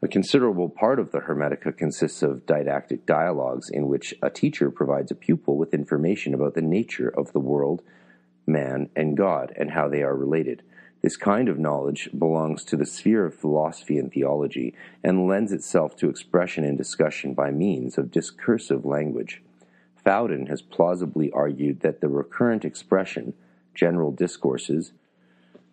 A 0.03 0.07
considerable 0.07 0.67
part 0.67 0.99
of 0.99 1.12
the 1.12 1.19
Hermetica 1.19 1.77
consists 1.77 2.23
of 2.23 2.47
didactic 2.47 3.05
dialogues 3.05 3.69
in 3.69 3.88
which 3.88 4.15
a 4.21 4.31
teacher 4.31 4.71
provides 4.71 5.12
a 5.12 5.15
pupil 5.15 5.57
with 5.57 5.73
information 5.73 6.34
about 6.34 6.55
the 6.55 6.62
nature 6.62 7.10
of 7.10 7.31
the 7.34 7.39
world, 7.39 7.84
man, 8.47 8.89
and 8.95 9.15
God, 9.15 9.53
and 9.55 9.71
how 9.71 9.88
they 9.88 10.01
are 10.01 10.15
related. 10.15 10.63
This 11.01 11.17
kind 11.17 11.49
of 11.49 11.57
knowledge 11.57 12.09
belongs 12.17 12.63
to 12.65 12.77
the 12.77 12.85
sphere 12.85 13.25
of 13.25 13.33
philosophy 13.33 13.97
and 13.97 14.11
theology 14.11 14.75
and 15.03 15.27
lends 15.27 15.51
itself 15.51 15.95
to 15.97 16.09
expression 16.09 16.63
and 16.63 16.77
discussion 16.77 17.33
by 17.33 17.49
means 17.49 17.97
of 17.97 18.11
discursive 18.11 18.85
language. 18.85 19.41
Fowden 20.03 20.47
has 20.47 20.61
plausibly 20.61 21.31
argued 21.31 21.81
that 21.81 22.01
the 22.01 22.07
recurrent 22.07 22.65
expression, 22.65 23.33
general 23.73 24.11
discourses, 24.11 24.93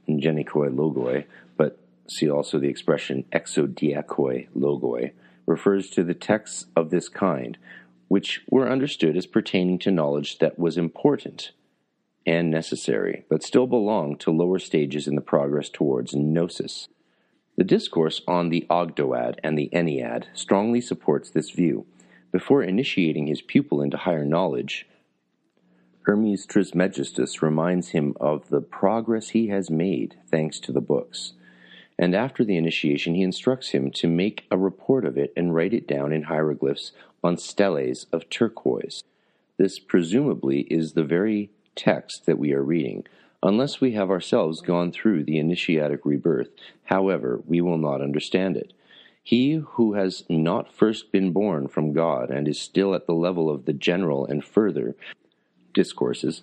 genikoi 0.09 0.75
logoi, 0.75 1.25
but 1.59 1.79
see 2.07 2.31
also 2.31 2.59
the 2.59 2.69
expression 2.69 3.25
exodiakoi 3.33 4.49
logoi, 4.57 5.13
refers 5.45 5.91
to 5.91 6.03
the 6.03 6.15
texts 6.15 6.67
of 6.75 6.91
this 6.91 7.09
kind, 7.11 7.59
which 8.09 8.43
were 8.51 8.71
understood 8.71 9.17
as 9.17 9.27
pertaining 9.27 9.79
to 9.79 9.91
knowledge 9.91 10.39
that 10.39 10.59
was 10.59 10.79
important 10.79 11.53
and 12.29 12.51
necessary, 12.51 13.25
but 13.31 13.43
still 13.43 13.67
belong 13.67 14.15
to 14.15 14.31
lower 14.31 14.59
stages 14.59 15.09
in 15.09 15.15
the 15.15 15.23
progress 15.23 15.71
towards 15.71 16.15
gnosis. 16.15 16.87
The 17.57 17.65
discourse 17.65 18.21
on 18.29 18.51
the 18.51 18.67
Ogdoad 18.69 19.39
and 19.43 19.57
the 19.57 19.71
Ennead 19.73 20.25
strongly 20.35 20.83
supports 20.83 21.31
this 21.31 21.49
view. 21.49 21.87
Before 22.31 22.63
initiating 22.63 23.29
his 23.29 23.41
pupil 23.41 23.81
into 23.81 23.97
higher 23.97 24.27
knowledge, 24.27 24.87
Hermes 26.03 26.45
Trismegistus 26.45 27.41
reminds 27.41 27.89
him 27.89 28.15
of 28.21 28.51
the 28.51 28.61
progress 28.61 29.31
he 29.31 29.49
has 29.49 29.71
made 29.71 30.17
thanks 30.31 30.61
to 30.61 30.73
the 30.73 30.83
books. 30.83 31.33
And 31.99 32.15
after 32.15 32.45
the 32.45 32.59
initiation, 32.59 33.15
he 33.15 33.23
instructs 33.23 33.71
him 33.71 33.91
to 33.93 34.07
make 34.07 34.45
a 34.51 34.59
report 34.59 35.07
of 35.07 35.17
it 35.17 35.33
and 35.35 35.55
write 35.55 35.73
it 35.73 35.89
down 35.89 36.13
in 36.13 36.25
hieroglyphs 36.25 36.93
on 37.25 37.39
steles 37.39 38.05
of 38.13 38.29
turquoise. 38.29 39.03
This 39.57 39.79
presumably 39.79 40.61
is 40.71 40.93
the 40.93 41.05
very 41.05 41.51
text 41.79 42.27
that 42.27 42.39
we 42.39 42.53
are 42.53 42.63
reading, 42.63 43.07
unless 43.43 43.81
we 43.81 43.93
have 43.93 44.11
ourselves 44.11 44.61
gone 44.61 44.93
through 44.93 45.25
the 45.25 45.39
initiatic 45.39 46.05
rebirth. 46.05 46.49
However, 46.85 47.41
we 47.47 47.61
will 47.61 47.79
not 47.79 48.03
understand 48.03 48.57
it. 48.57 48.73
He 49.23 49.55
who 49.55 49.95
has 49.95 50.25
not 50.29 50.75
first 50.75 51.13
been 51.13 51.33
born 51.33 51.69
from 51.69 51.93
God 51.93 52.31
and 52.31 52.49
is 52.49 52.61
still 52.61 52.95
at 52.95 53.07
the 53.07 53.15
level 53.15 53.49
of 53.49 53.65
the 53.65 53.73
general 53.73 54.27
and 54.27 54.45
further 54.45 54.97
discourses 55.75 56.43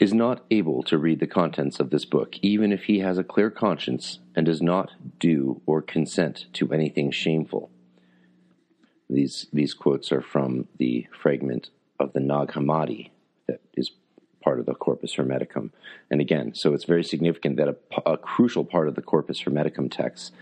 is 0.00 0.12
not 0.12 0.44
able 0.50 0.82
to 0.82 0.98
read 0.98 1.20
the 1.20 1.26
contents 1.26 1.78
of 1.78 1.90
this 1.90 2.04
book, 2.04 2.36
even 2.42 2.72
if 2.72 2.84
he 2.84 2.98
has 3.00 3.18
a 3.18 3.24
clear 3.24 3.50
conscience 3.50 4.18
and 4.34 4.46
does 4.46 4.62
not 4.62 4.90
do 5.20 5.60
or 5.66 5.80
consent 5.82 6.46
to 6.54 6.72
anything 6.72 7.10
shameful. 7.10 7.70
These, 9.08 9.46
these 9.52 9.74
quotes 9.74 10.10
are 10.10 10.22
from 10.22 10.68
the 10.78 11.06
fragment 11.22 11.70
of 12.00 12.14
the 12.14 12.20
Nag 12.20 12.48
Hammadi 12.48 13.10
that 13.46 13.60
is 13.74 13.90
part 14.42 14.60
of 14.60 14.66
the 14.66 14.74
Corpus 14.74 15.14
Hermeticum. 15.16 15.70
And 16.10 16.20
again, 16.20 16.54
so 16.54 16.74
it's 16.74 16.84
very 16.84 17.04
significant 17.04 17.56
that 17.56 17.68
a, 17.68 17.76
a 18.12 18.16
crucial 18.18 18.64
part 18.64 18.88
of 18.88 18.94
the 18.94 19.02
Corpus 19.02 19.42
Hermeticum 19.42 19.90
texts 19.90 20.32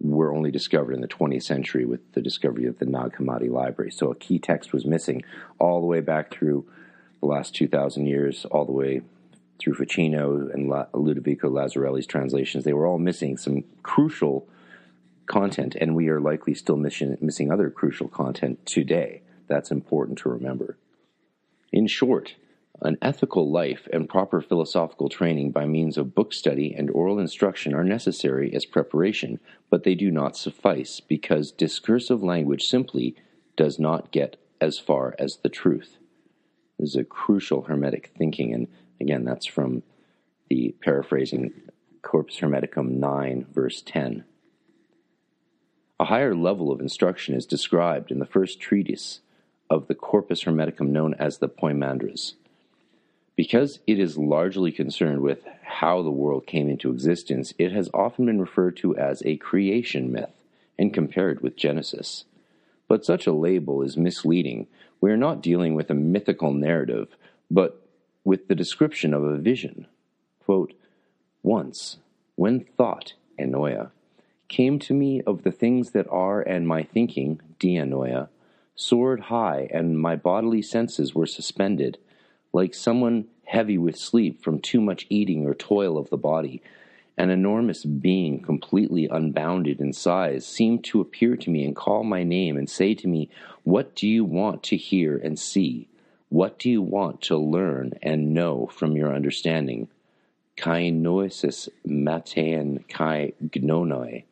were 0.00 0.34
only 0.34 0.50
discovered 0.50 0.94
in 0.94 1.02
the 1.02 1.08
20th 1.08 1.42
century 1.42 1.84
with 1.84 2.00
the 2.12 2.22
discovery 2.22 2.66
of 2.66 2.78
the 2.78 2.86
Nag 2.86 3.12
Hammadi 3.16 3.50
library. 3.50 3.90
So 3.90 4.10
a 4.10 4.14
key 4.14 4.38
text 4.38 4.72
was 4.72 4.84
missing 4.86 5.22
all 5.58 5.80
the 5.80 5.86
way 5.86 6.00
back 6.00 6.32
through 6.32 6.66
the 7.20 7.26
last 7.26 7.54
2,000 7.54 8.06
years, 8.06 8.46
all 8.46 8.64
the 8.64 8.72
way 8.72 9.02
through 9.58 9.74
Ficino 9.74 10.48
and 10.52 10.68
La- 10.68 10.86
Ludovico 10.94 11.50
Lazzarelli's 11.50 12.06
translations. 12.06 12.64
They 12.64 12.72
were 12.72 12.86
all 12.86 12.98
missing 12.98 13.36
some 13.36 13.64
crucial 13.82 14.48
content, 15.26 15.76
and 15.78 15.94
we 15.94 16.08
are 16.08 16.20
likely 16.20 16.54
still 16.54 16.76
missing, 16.76 17.16
missing 17.20 17.52
other 17.52 17.70
crucial 17.70 18.08
content 18.08 18.64
today. 18.64 19.22
That's 19.48 19.70
important 19.70 20.18
to 20.18 20.30
remember. 20.30 20.78
In 21.72 21.86
short, 21.86 22.34
an 22.82 22.96
ethical 23.02 23.50
life 23.50 23.86
and 23.92 24.08
proper 24.08 24.40
philosophical 24.40 25.08
training 25.08 25.50
by 25.50 25.66
means 25.66 25.98
of 25.98 26.14
book 26.14 26.32
study 26.32 26.74
and 26.74 26.90
oral 26.90 27.18
instruction 27.18 27.74
are 27.74 27.84
necessary 27.84 28.54
as 28.54 28.64
preparation, 28.64 29.38
but 29.68 29.84
they 29.84 29.94
do 29.94 30.10
not 30.10 30.36
suffice 30.36 31.00
because 31.00 31.52
discursive 31.52 32.22
language 32.22 32.66
simply 32.66 33.14
does 33.56 33.78
not 33.78 34.10
get 34.10 34.36
as 34.60 34.78
far 34.78 35.14
as 35.18 35.38
the 35.38 35.48
truth. 35.48 35.98
This 36.78 36.90
is 36.90 36.96
a 36.96 37.04
crucial 37.04 37.62
Hermetic 37.62 38.12
thinking, 38.16 38.54
and 38.54 38.68
again, 39.00 39.24
that's 39.24 39.46
from 39.46 39.82
the 40.48 40.74
paraphrasing 40.80 41.52
Corpus 42.02 42.38
Hermeticum 42.38 42.92
9, 42.92 43.46
verse 43.52 43.82
10. 43.82 44.24
A 45.98 46.06
higher 46.06 46.34
level 46.34 46.72
of 46.72 46.80
instruction 46.80 47.34
is 47.34 47.44
described 47.44 48.10
in 48.10 48.20
the 48.20 48.26
first 48.26 48.58
treatise 48.58 49.20
of 49.68 49.86
the 49.86 49.94
Corpus 49.94 50.44
Hermeticum 50.44 50.88
known 50.88 51.14
as 51.14 51.38
the 51.38 51.48
Poimandres. 51.48 52.34
Because 53.40 53.78
it 53.86 53.98
is 53.98 54.18
largely 54.18 54.70
concerned 54.70 55.22
with 55.22 55.46
how 55.62 56.02
the 56.02 56.10
world 56.10 56.46
came 56.46 56.68
into 56.68 56.90
existence, 56.90 57.54
it 57.56 57.72
has 57.72 57.88
often 57.94 58.26
been 58.26 58.38
referred 58.38 58.76
to 58.76 58.94
as 58.98 59.22
a 59.24 59.38
creation 59.38 60.12
myth 60.12 60.44
and 60.78 60.92
compared 60.92 61.40
with 61.40 61.56
Genesis. 61.56 62.26
But 62.86 63.06
such 63.06 63.26
a 63.26 63.32
label 63.32 63.80
is 63.80 63.96
misleading. 63.96 64.66
We 65.00 65.10
are 65.10 65.16
not 65.16 65.40
dealing 65.40 65.74
with 65.74 65.88
a 65.88 65.94
mythical 65.94 66.52
narrative, 66.52 67.16
but 67.50 67.82
with 68.24 68.48
the 68.48 68.54
description 68.54 69.14
of 69.14 69.24
a 69.24 69.38
vision. 69.38 69.86
Quote, 70.44 70.74
Once, 71.42 71.96
when 72.36 72.66
thought, 72.76 73.14
Ennoia, 73.38 73.90
came 74.48 74.78
to 74.80 74.92
me 74.92 75.22
of 75.22 75.44
the 75.44 75.52
things 75.52 75.92
that 75.92 76.06
are 76.10 76.42
and 76.42 76.68
my 76.68 76.82
thinking, 76.82 77.40
Dianoia, 77.58 78.28
soared 78.76 79.20
high, 79.20 79.70
and 79.72 79.98
my 79.98 80.14
bodily 80.14 80.60
senses 80.60 81.14
were 81.14 81.24
suspended 81.24 81.96
like 82.52 82.74
someone 82.74 83.26
heavy 83.44 83.78
with 83.78 83.96
sleep 83.96 84.42
from 84.42 84.60
too 84.60 84.80
much 84.80 85.06
eating 85.08 85.46
or 85.46 85.54
toil 85.54 85.98
of 85.98 86.10
the 86.10 86.16
body. 86.16 86.62
An 87.16 87.30
enormous 87.30 87.84
being, 87.84 88.40
completely 88.40 89.08
unbounded 89.08 89.80
in 89.80 89.92
size, 89.92 90.46
seemed 90.46 90.84
to 90.84 91.00
appear 91.00 91.36
to 91.36 91.50
me 91.50 91.64
and 91.64 91.76
call 91.76 92.04
my 92.04 92.22
name 92.22 92.56
and 92.56 92.70
say 92.70 92.94
to 92.94 93.08
me, 93.08 93.28
What 93.64 93.94
do 93.94 94.08
you 94.08 94.24
want 94.24 94.62
to 94.64 94.76
hear 94.76 95.16
and 95.16 95.38
see? 95.38 95.88
What 96.28 96.58
do 96.58 96.70
you 96.70 96.80
want 96.80 97.20
to 97.22 97.36
learn 97.36 97.94
and 98.02 98.32
know 98.32 98.66
from 98.72 98.96
your 98.96 99.14
understanding? 99.14 99.88
kai 100.56 100.90
noesis 100.90 101.68
matean 101.86 102.86
kai 102.88 103.32
gnonoi. 103.42 104.24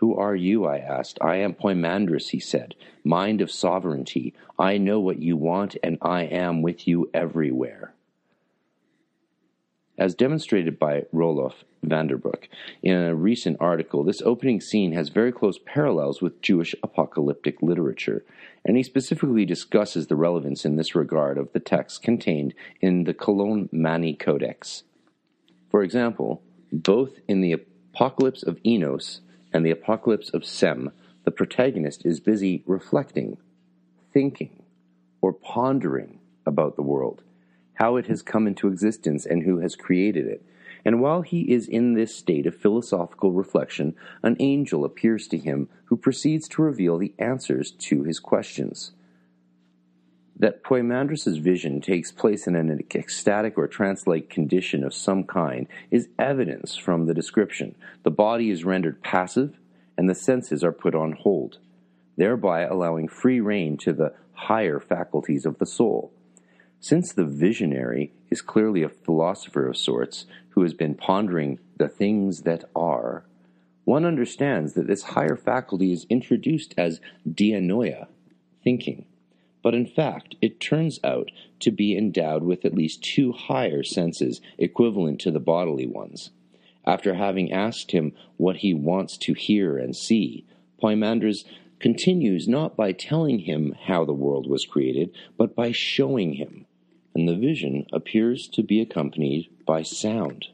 Who 0.00 0.16
are 0.16 0.34
you? 0.34 0.64
I 0.64 0.78
asked. 0.78 1.18
I 1.20 1.36
am 1.36 1.52
Poimandres, 1.52 2.30
he 2.30 2.40
said, 2.40 2.74
mind 3.04 3.42
of 3.42 3.50
sovereignty. 3.50 4.32
I 4.58 4.78
know 4.78 4.98
what 4.98 5.18
you 5.18 5.36
want, 5.36 5.76
and 5.82 5.98
I 6.00 6.22
am 6.22 6.62
with 6.62 6.88
you 6.88 7.10
everywhere. 7.12 7.92
As 9.98 10.14
demonstrated 10.14 10.78
by 10.78 11.04
Roelof 11.12 11.52
van 11.82 12.06
den 12.06 12.16
Broek 12.16 12.48
in 12.82 12.96
a 12.96 13.14
recent 13.14 13.58
article, 13.60 14.02
this 14.02 14.22
opening 14.22 14.62
scene 14.62 14.92
has 14.92 15.10
very 15.10 15.32
close 15.32 15.58
parallels 15.58 16.22
with 16.22 16.40
Jewish 16.40 16.74
apocalyptic 16.82 17.60
literature, 17.60 18.24
and 18.64 18.78
he 18.78 18.82
specifically 18.82 19.44
discusses 19.44 20.06
the 20.06 20.16
relevance 20.16 20.64
in 20.64 20.76
this 20.76 20.94
regard 20.94 21.36
of 21.36 21.52
the 21.52 21.60
texts 21.60 21.98
contained 21.98 22.54
in 22.80 23.04
the 23.04 23.12
Cologne 23.12 23.68
Mani 23.70 24.14
Codex. 24.14 24.84
For 25.70 25.82
example, 25.82 26.42
both 26.72 27.18
in 27.28 27.42
the 27.42 27.52
Apocalypse 27.52 28.42
of 28.42 28.58
Enos 28.64 29.20
and 29.52 29.64
the 29.64 29.70
Apocalypse 29.70 30.30
of 30.30 30.44
Sem, 30.44 30.92
the 31.24 31.30
protagonist 31.30 32.06
is 32.06 32.20
busy 32.20 32.62
reflecting, 32.66 33.36
thinking, 34.12 34.62
or 35.20 35.32
pondering 35.32 36.20
about 36.46 36.76
the 36.76 36.82
world 36.82 37.22
how 37.80 37.96
it 37.96 38.06
has 38.08 38.20
come 38.20 38.46
into 38.46 38.68
existence, 38.68 39.24
and 39.24 39.42
who 39.42 39.58
has 39.60 39.74
created 39.74 40.26
it. 40.26 40.44
And 40.84 41.00
while 41.00 41.22
he 41.22 41.50
is 41.50 41.66
in 41.66 41.94
this 41.94 42.14
state 42.14 42.46
of 42.46 42.54
philosophical 42.54 43.32
reflection, 43.32 43.96
an 44.22 44.36
angel 44.38 44.84
appears 44.84 45.26
to 45.28 45.38
him 45.38 45.66
who 45.86 45.96
proceeds 45.96 46.46
to 46.48 46.62
reveal 46.62 46.98
the 46.98 47.14
answers 47.18 47.70
to 47.70 48.02
his 48.02 48.20
questions. 48.20 48.92
That 50.40 50.64
Poimandres' 50.64 51.38
vision 51.38 51.82
takes 51.82 52.10
place 52.10 52.46
in 52.46 52.56
an 52.56 52.82
ecstatic 52.94 53.58
or 53.58 53.68
trance 53.68 54.06
like 54.06 54.30
condition 54.30 54.82
of 54.82 54.94
some 54.94 55.24
kind 55.24 55.66
is 55.90 56.08
evidence 56.18 56.76
from 56.76 57.04
the 57.04 57.12
description. 57.12 57.74
The 58.04 58.10
body 58.10 58.50
is 58.50 58.64
rendered 58.64 59.02
passive, 59.02 59.58
and 59.98 60.08
the 60.08 60.14
senses 60.14 60.64
are 60.64 60.72
put 60.72 60.94
on 60.94 61.12
hold, 61.12 61.58
thereby 62.16 62.62
allowing 62.62 63.06
free 63.06 63.38
rein 63.38 63.76
to 63.78 63.92
the 63.92 64.14
higher 64.32 64.80
faculties 64.80 65.44
of 65.44 65.58
the 65.58 65.66
soul. 65.66 66.10
Since 66.80 67.12
the 67.12 67.26
visionary 67.26 68.14
is 68.30 68.40
clearly 68.40 68.82
a 68.82 68.88
philosopher 68.88 69.68
of 69.68 69.76
sorts 69.76 70.24
who 70.50 70.62
has 70.62 70.72
been 70.72 70.94
pondering 70.94 71.58
the 71.76 71.88
things 71.88 72.44
that 72.44 72.64
are, 72.74 73.26
one 73.84 74.06
understands 74.06 74.72
that 74.72 74.86
this 74.86 75.02
higher 75.02 75.36
faculty 75.36 75.92
is 75.92 76.06
introduced 76.08 76.74
as 76.78 77.02
dianoia, 77.28 78.06
thinking. 78.64 79.04
But 79.62 79.74
in 79.74 79.86
fact, 79.86 80.36
it 80.40 80.60
turns 80.60 81.00
out 81.04 81.30
to 81.60 81.70
be 81.70 81.96
endowed 81.96 82.42
with 82.42 82.64
at 82.64 82.74
least 82.74 83.02
two 83.02 83.32
higher 83.32 83.82
senses 83.82 84.40
equivalent 84.58 85.20
to 85.20 85.30
the 85.30 85.40
bodily 85.40 85.86
ones. 85.86 86.30
After 86.86 87.14
having 87.14 87.52
asked 87.52 87.92
him 87.92 88.12
what 88.36 88.56
he 88.56 88.72
wants 88.72 89.18
to 89.18 89.34
hear 89.34 89.76
and 89.76 89.94
see, 89.94 90.46
Poimandres 90.82 91.44
continues 91.78 92.48
not 92.48 92.76
by 92.76 92.92
telling 92.92 93.40
him 93.40 93.74
how 93.86 94.04
the 94.04 94.14
world 94.14 94.48
was 94.48 94.64
created, 94.64 95.10
but 95.36 95.54
by 95.54 95.72
showing 95.72 96.34
him 96.34 96.66
and 97.14 97.28
the 97.28 97.36
vision 97.36 97.86
appears 97.92 98.48
to 98.48 98.62
be 98.62 98.80
accompanied 98.80 99.48
by 99.66 99.82
sound. 99.82 100.48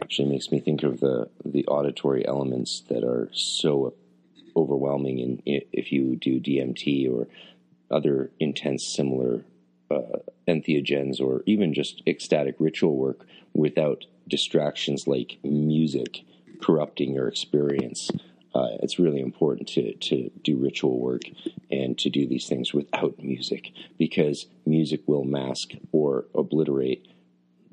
Actually, 0.00 0.28
makes 0.28 0.52
me 0.52 0.60
think 0.60 0.82
of 0.82 1.00
the 1.00 1.28
the 1.44 1.66
auditory 1.66 2.26
elements 2.26 2.80
that 2.88 3.02
are 3.02 3.28
so 3.32 3.94
overwhelming 4.56 5.18
in 5.18 5.42
if 5.72 5.92
you 5.92 6.16
do 6.16 6.40
DMT 6.40 7.10
or 7.12 7.26
other 7.90 8.30
intense 8.38 8.86
similar 8.86 9.44
uh, 9.90 10.18
entheogens 10.46 11.20
or 11.20 11.42
even 11.46 11.72
just 11.72 12.02
ecstatic 12.06 12.56
ritual 12.58 12.96
work 12.96 13.26
without 13.54 14.04
distractions 14.28 15.06
like 15.06 15.38
music 15.42 16.22
corrupting 16.60 17.14
your 17.14 17.28
experience. 17.28 18.10
Uh, 18.54 18.68
it's 18.82 18.98
really 18.98 19.20
important 19.20 19.68
to, 19.68 19.94
to 19.94 20.30
do 20.42 20.56
ritual 20.56 20.98
work 20.98 21.22
and 21.70 21.98
to 21.98 22.10
do 22.10 22.26
these 22.26 22.46
things 22.46 22.74
without 22.74 23.22
music 23.22 23.72
because 23.98 24.46
music 24.66 25.00
will 25.06 25.24
mask 25.24 25.72
or 25.92 26.26
obliterate 26.34 27.06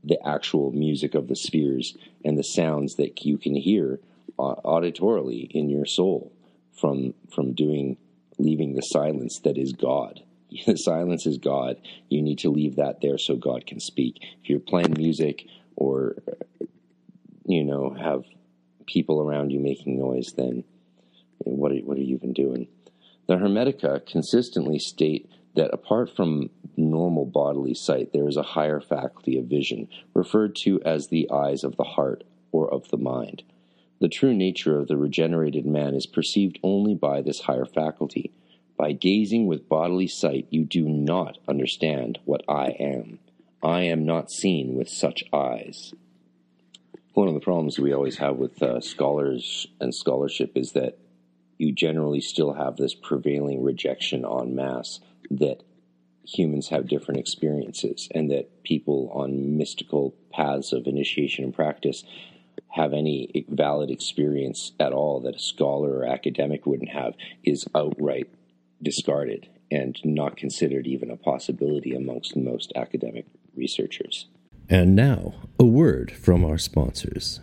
the 0.04 0.20
actual 0.28 0.72
music 0.72 1.16
of 1.16 1.28
the 1.28 1.36
spheres 1.36 1.98
and 2.24 2.38
the 2.38 2.44
sounds 2.44 2.96
that 2.96 3.26
you 3.26 3.38
can 3.38 3.56
hear 3.56 4.00
uh, 4.38 4.56
auditorily 4.64 5.50
in 5.52 5.70
your 5.70 5.86
soul 5.86 6.32
from 6.74 7.14
from 7.34 7.54
doing 7.54 7.98
leaving 8.38 8.76
the 8.76 8.82
silence 8.82 9.40
that 9.44 9.58
is 9.58 9.74
God. 9.74 10.22
The 10.66 10.78
silence 10.78 11.26
is 11.26 11.38
God. 11.38 11.78
You 12.08 12.22
need 12.22 12.40
to 12.40 12.50
leave 12.50 12.78
that 12.78 13.02
there 13.02 13.18
so 13.18 13.36
God 13.36 13.66
can 13.66 13.80
speak. 13.80 14.20
If 14.42 14.50
you're 14.50 14.60
playing 14.60 14.94
music 14.96 15.48
or 15.76 16.16
uh, 16.28 16.66
you 17.46 17.64
know 17.64 17.90
have 17.90 18.24
people 18.86 19.20
around 19.20 19.52
you 19.52 19.60
making 19.60 20.00
noise, 20.00 20.34
then 20.38 20.64
what 21.40 21.72
are, 21.72 21.76
what 21.78 21.98
are 21.98 22.02
you 22.02 22.16
even 22.16 22.32
doing? 22.32 22.68
The 23.28 23.36
Hermetica 23.36 24.06
consistently 24.06 24.80
state 24.80 25.30
that 25.56 25.74
apart 25.74 26.16
from 26.16 26.50
normal 26.78 27.26
bodily 27.26 27.74
sight, 27.74 28.12
there 28.14 28.28
is 28.28 28.38
a 28.38 28.44
higher 28.44 28.80
faculty 28.80 29.38
of 29.38 29.46
vision, 29.46 29.88
referred 30.14 30.56
to 30.58 30.82
as 30.84 31.08
the 31.08 31.30
eyes 31.32 31.64
of 31.64 31.78
the 31.78 31.84
heart 31.84 32.24
or 32.52 32.72
of 32.72 32.90
the 32.90 32.98
mind. 32.98 33.44
The 34.06 34.10
true 34.10 34.36
nature 34.36 34.78
of 34.78 34.88
the 34.88 34.98
regenerated 34.98 35.66
man 35.66 35.96
is 35.96 36.06
perceived 36.06 36.60
only 36.62 36.94
by 36.94 37.24
this 37.24 37.40
higher 37.40 37.66
faculty. 37.66 38.32
By 38.78 38.92
gazing 38.92 39.48
with 39.48 39.68
bodily 39.68 40.06
sight, 40.06 40.46
you 40.52 40.64
do 40.64 40.88
not 40.88 41.40
understand 41.48 42.20
what 42.24 42.44
I 42.48 42.68
am. 42.80 43.18
I 43.64 43.82
am 43.82 44.06
not 44.06 44.30
seen 44.30 44.76
with 44.76 44.90
such 44.90 45.24
eyes 45.34 45.96
one 47.16 47.30
of 47.30 47.34
the 47.34 47.40
problems 47.40 47.80
we 47.80 47.94
always 47.94 48.18
have 48.18 48.36
with 48.36 48.62
uh, 48.62 48.80
scholars 48.82 49.66
and 49.80 49.96
scholarship 49.96 50.52
is 50.56 50.74
that 50.74 51.00
you 51.58 51.72
generally 51.72 52.22
still 52.22 52.54
have 52.54 52.76
this 52.76 52.94
prevailing 52.94 53.64
rejection 53.64 54.26
on 54.26 54.54
mass 54.54 55.00
that 55.32 55.64
humans 56.28 56.68
have 56.70 56.88
different 56.88 57.20
experiences 57.20 58.10
and 58.14 58.30
that 58.30 58.64
people 58.64 59.10
on 59.14 59.58
mystical 59.58 60.14
paths 60.32 60.74
of 60.74 60.88
initiation 60.88 61.46
and 61.46 61.56
practice 61.56 62.04
have 62.70 62.94
any 62.94 63.46
valid 63.50 63.90
experience 63.90 64.74
at 64.80 64.94
all 64.94 65.22
that 65.22 65.36
a 65.36 65.40
scholar 65.40 66.00
or 66.00 66.06
academic 66.06 66.66
wouldn't 66.66 66.90
have 66.90 67.14
is 67.44 67.66
outright 67.74 68.28
discarded 68.82 69.48
and 69.72 70.00
not 70.04 70.38
considered 70.38 70.86
even 70.86 71.10
a 71.10 71.18
possibility 71.18 71.96
amongst 71.96 72.36
most 72.36 72.72
academic 72.76 73.26
researchers. 73.56 74.28
And 74.70 74.96
now, 74.96 75.36
a 75.60 75.66
word 75.66 76.12
from 76.12 76.44
our 76.44 76.58
sponsors. 76.58 77.40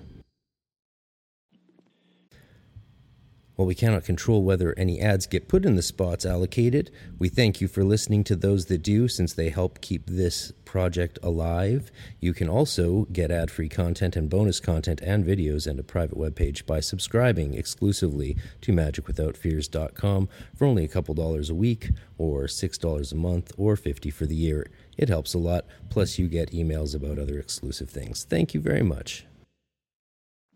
While 3.62 3.68
we 3.68 3.76
cannot 3.76 4.02
control 4.02 4.42
whether 4.42 4.76
any 4.76 5.00
ads 5.00 5.28
get 5.28 5.46
put 5.46 5.64
in 5.64 5.76
the 5.76 5.82
spots 5.82 6.26
allocated, 6.26 6.90
we 7.20 7.28
thank 7.28 7.60
you 7.60 7.68
for 7.68 7.84
listening 7.84 8.24
to 8.24 8.34
those 8.34 8.66
that 8.66 8.82
do 8.82 9.06
since 9.06 9.34
they 9.34 9.50
help 9.50 9.80
keep 9.80 10.04
this 10.06 10.50
project 10.64 11.16
alive. 11.22 11.92
You 12.18 12.34
can 12.34 12.48
also 12.48 13.06
get 13.12 13.30
ad 13.30 13.52
free 13.52 13.68
content 13.68 14.16
and 14.16 14.28
bonus 14.28 14.58
content 14.58 15.00
and 15.00 15.24
videos 15.24 15.68
and 15.68 15.78
a 15.78 15.84
private 15.84 16.18
webpage 16.18 16.66
by 16.66 16.80
subscribing 16.80 17.54
exclusively 17.54 18.36
to 18.62 18.72
magicwithoutfears.com 18.72 20.28
for 20.56 20.66
only 20.66 20.84
a 20.84 20.88
couple 20.88 21.14
dollars 21.14 21.48
a 21.48 21.54
week, 21.54 21.90
or 22.18 22.46
$6 22.46 23.12
a 23.12 23.14
month, 23.14 23.52
or 23.56 23.76
50 23.76 24.10
for 24.10 24.26
the 24.26 24.34
year. 24.34 24.66
It 24.98 25.08
helps 25.08 25.34
a 25.34 25.38
lot, 25.38 25.66
plus, 25.88 26.18
you 26.18 26.26
get 26.26 26.50
emails 26.50 26.96
about 26.96 27.20
other 27.20 27.38
exclusive 27.38 27.90
things. 27.90 28.24
Thank 28.24 28.54
you 28.54 28.60
very 28.60 28.82
much. 28.82 29.24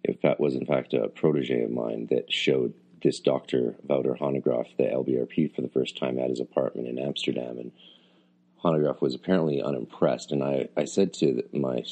If 0.03 0.21
that 0.23 0.41
was, 0.41 0.57
in 0.57 0.67
fact, 0.67 0.93
a 0.93 1.09
protege 1.09 1.63
of 1.63 1.71
mine 1.71 2.09
that 2.11 2.33
showed 2.33 2.75
this 3.07 3.21
doctor, 3.21 3.77
Wouter 3.85 4.17
Hanegraaff, 4.21 4.77
the 4.77 4.83
LBRP 4.83 5.55
for 5.55 5.63
the 5.63 5.69
first 5.69 5.97
time 5.97 6.19
at 6.19 6.29
his 6.29 6.41
apartment 6.41 6.89
in 6.89 6.99
Amsterdam. 6.99 7.57
And 7.57 7.71
Hanegraaff 8.65 9.01
was 9.01 9.15
apparently 9.15 9.63
unimpressed. 9.63 10.33
And 10.33 10.43
I, 10.43 10.69
I 10.77 10.87
said 10.87 11.13
to 11.15 11.45
my 11.53 11.85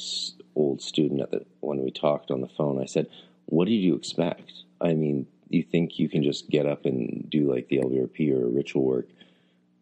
old 0.55 0.81
student 0.81 1.21
at 1.21 1.31
the, 1.31 1.45
when 1.61 1.81
we 1.81 1.89
talked 1.89 2.31
on 2.31 2.41
the 2.41 2.49
phone, 2.49 2.81
I 2.81 2.85
said, 2.85 3.07
What 3.45 3.69
did 3.69 3.75
you 3.75 3.95
expect? 3.95 4.51
I 4.81 4.93
mean, 4.93 5.27
you 5.47 5.63
think 5.63 5.99
you 5.99 6.09
can 6.09 6.21
just 6.21 6.49
get 6.49 6.65
up 6.65 6.85
and 6.85 7.29
do 7.29 7.49
like 7.49 7.69
the 7.69 7.77
LBRP 7.77 8.33
or 8.33 8.49
ritual 8.49 8.83
work 8.83 9.07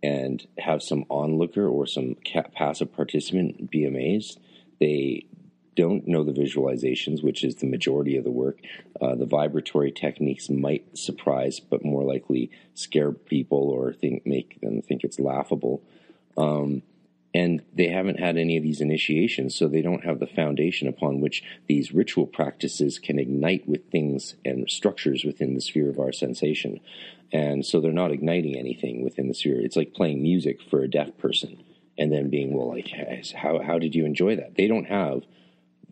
and 0.03 0.45
have 0.59 0.83
some 0.83 1.03
onlooker 1.09 1.67
or 1.67 1.87
some 1.87 2.15
passive 2.53 2.93
participant 2.93 3.71
be 3.71 3.85
amazed? 3.85 4.39
They 4.79 5.25
don't 5.75 6.07
know 6.07 6.23
the 6.23 6.31
visualizations, 6.31 7.23
which 7.23 7.43
is 7.43 7.55
the 7.55 7.67
majority 7.67 8.17
of 8.17 8.23
the 8.23 8.31
work, 8.31 8.59
uh, 9.01 9.15
the 9.15 9.25
vibratory 9.25 9.91
techniques 9.91 10.49
might 10.49 10.97
surprise, 10.97 11.59
but 11.59 11.83
more 11.83 12.03
likely 12.03 12.51
scare 12.73 13.11
people 13.11 13.69
or 13.69 13.93
think 13.93 14.25
make 14.25 14.59
them 14.61 14.81
think 14.81 15.03
it's 15.03 15.19
laughable. 15.19 15.81
Um, 16.37 16.81
and 17.35 17.63
they 17.73 17.87
haven't 17.87 18.19
had 18.19 18.37
any 18.37 18.57
of 18.57 18.63
these 18.63 18.79
initiations, 18.79 19.55
so 19.55 19.67
they 19.67 19.81
don't 19.81 20.05
have 20.05 20.19
the 20.19 20.27
foundation 20.27 20.87
upon 20.87 21.19
which 21.19 21.43
these 21.67 21.91
ritual 21.91 22.27
practices 22.27 22.99
can 22.99 23.17
ignite 23.17 23.67
with 23.67 23.89
things 23.89 24.35
and 24.45 24.69
structures 24.69 25.23
within 25.23 25.55
the 25.55 25.61
sphere 25.61 25.89
of 25.89 25.99
our 25.99 26.11
sensation. 26.11 26.79
And 27.31 27.65
so 27.65 27.81
they're 27.81 27.91
not 27.91 28.11
igniting 28.11 28.55
anything 28.55 29.03
within 29.03 29.27
the 29.27 29.33
sphere. 29.33 29.59
It's 29.59 29.75
like 29.75 29.95
playing 29.95 30.21
music 30.21 30.59
for 30.61 30.83
a 30.83 30.89
deaf 30.89 31.17
person 31.17 31.63
and 31.97 32.11
then 32.11 32.29
being, 32.29 32.55
well, 32.55 32.69
like, 32.69 32.91
how, 33.35 33.63
how 33.63 33.79
did 33.79 33.95
you 33.95 34.05
enjoy 34.05 34.35
that? 34.35 34.55
They 34.55 34.67
don't 34.67 34.85
have 34.85 35.23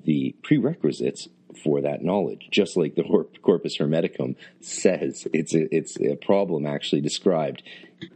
the 0.05 0.35
prerequisites 0.43 1.27
for 1.63 1.81
that 1.81 2.03
knowledge, 2.03 2.47
just 2.51 2.77
like 2.77 2.95
the 2.95 3.03
Corpus 3.41 3.77
Hermeticum 3.77 4.35
says. 4.61 5.27
It's 5.33 5.53
a, 5.53 5.73
it's 5.75 5.99
a 5.99 6.15
problem 6.15 6.65
actually 6.65 7.01
described 7.01 7.63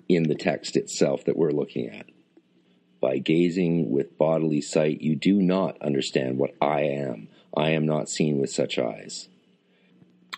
in 0.07 0.23
the 0.23 0.35
text 0.35 0.75
itself 0.75 1.25
that 1.25 1.37
we're 1.37 1.51
looking 1.51 1.89
at. 1.89 2.05
By 3.01 3.19
gazing 3.19 3.91
with 3.91 4.17
bodily 4.17 4.61
sight, 4.61 5.01
you 5.01 5.15
do 5.15 5.41
not 5.41 5.79
understand 5.81 6.37
what 6.37 6.55
I 6.61 6.81
am. 6.83 7.27
I 7.55 7.71
am 7.71 7.85
not 7.85 8.09
seen 8.09 8.39
with 8.39 8.49
such 8.49 8.79
eyes. 8.79 9.27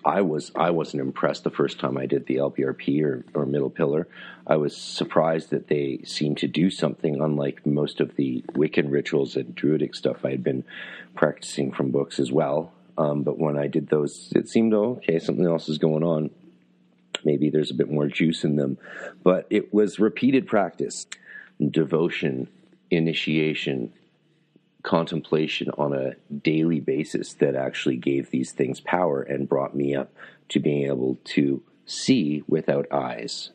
I 0.08 0.22
was 0.22 0.53
I 0.55 0.70
wasn't 0.70 1.01
impressed 1.01 1.43
the 1.43 1.51
first 1.51 1.82
time 1.82 1.97
I 1.97 2.05
did 2.05 2.26
the 2.26 2.38
LBRP 2.38 3.03
or, 3.03 3.26
or 3.34 3.45
middle 3.45 3.70
pillar. 3.70 4.08
I 4.47 4.55
was 4.55 4.76
surprised 4.76 5.49
that 5.49 5.68
they 5.68 5.99
seemed 6.05 6.38
to 6.38 6.47
do 6.47 6.70
something 6.70 7.20
unlike 7.20 7.66
most 7.66 7.99
of 7.99 8.16
the 8.16 8.41
Wiccan 8.53 8.89
rituals 8.89 9.36
and 9.36 9.53
Druidic 9.53 9.93
stuff 9.95 10.24
I 10.24 10.32
had 10.32 10.45
been 10.45 10.64
practicing 11.14 11.74
from 11.74 11.91
books 11.91 12.20
as 12.20 12.32
well. 12.32 12.72
Um, 12.97 13.24
but 13.24 13.38
when 13.38 13.60
I 13.60 13.68
did 13.68 13.89
those, 13.89 14.32
it 14.34 14.47
seemed 14.47 14.74
oh, 14.74 15.01
okay. 15.03 15.20
Something 15.20 15.45
else 15.45 15.68
is 15.68 15.78
going 15.78 16.03
on. 16.03 16.30
Maybe 17.26 17.49
there's 17.49 17.72
a 17.72 17.76
bit 17.76 17.91
more 17.91 18.08
juice 18.08 18.45
in 18.45 18.55
them, 18.55 18.78
but 19.24 19.45
it 19.49 19.74
was 19.74 19.99
repeated 19.99 20.47
practice, 20.47 21.05
devotion, 21.60 22.47
initiation, 22.89 23.91
contemplation 24.88 25.69
on 25.77 25.91
a 25.93 26.13
daily 26.33 26.79
basis 26.79 27.33
that 27.33 27.55
actually 27.55 27.97
gave 27.97 28.31
these 28.31 28.53
things 28.53 28.79
power 28.79 29.21
and 29.21 29.49
brought 29.49 29.75
me 29.75 29.93
up 29.93 30.13
to 30.47 30.61
being 30.61 30.88
able 30.88 31.19
to 31.25 31.61
see 31.85 32.41
without 32.47 32.89
eyes. 32.89 33.51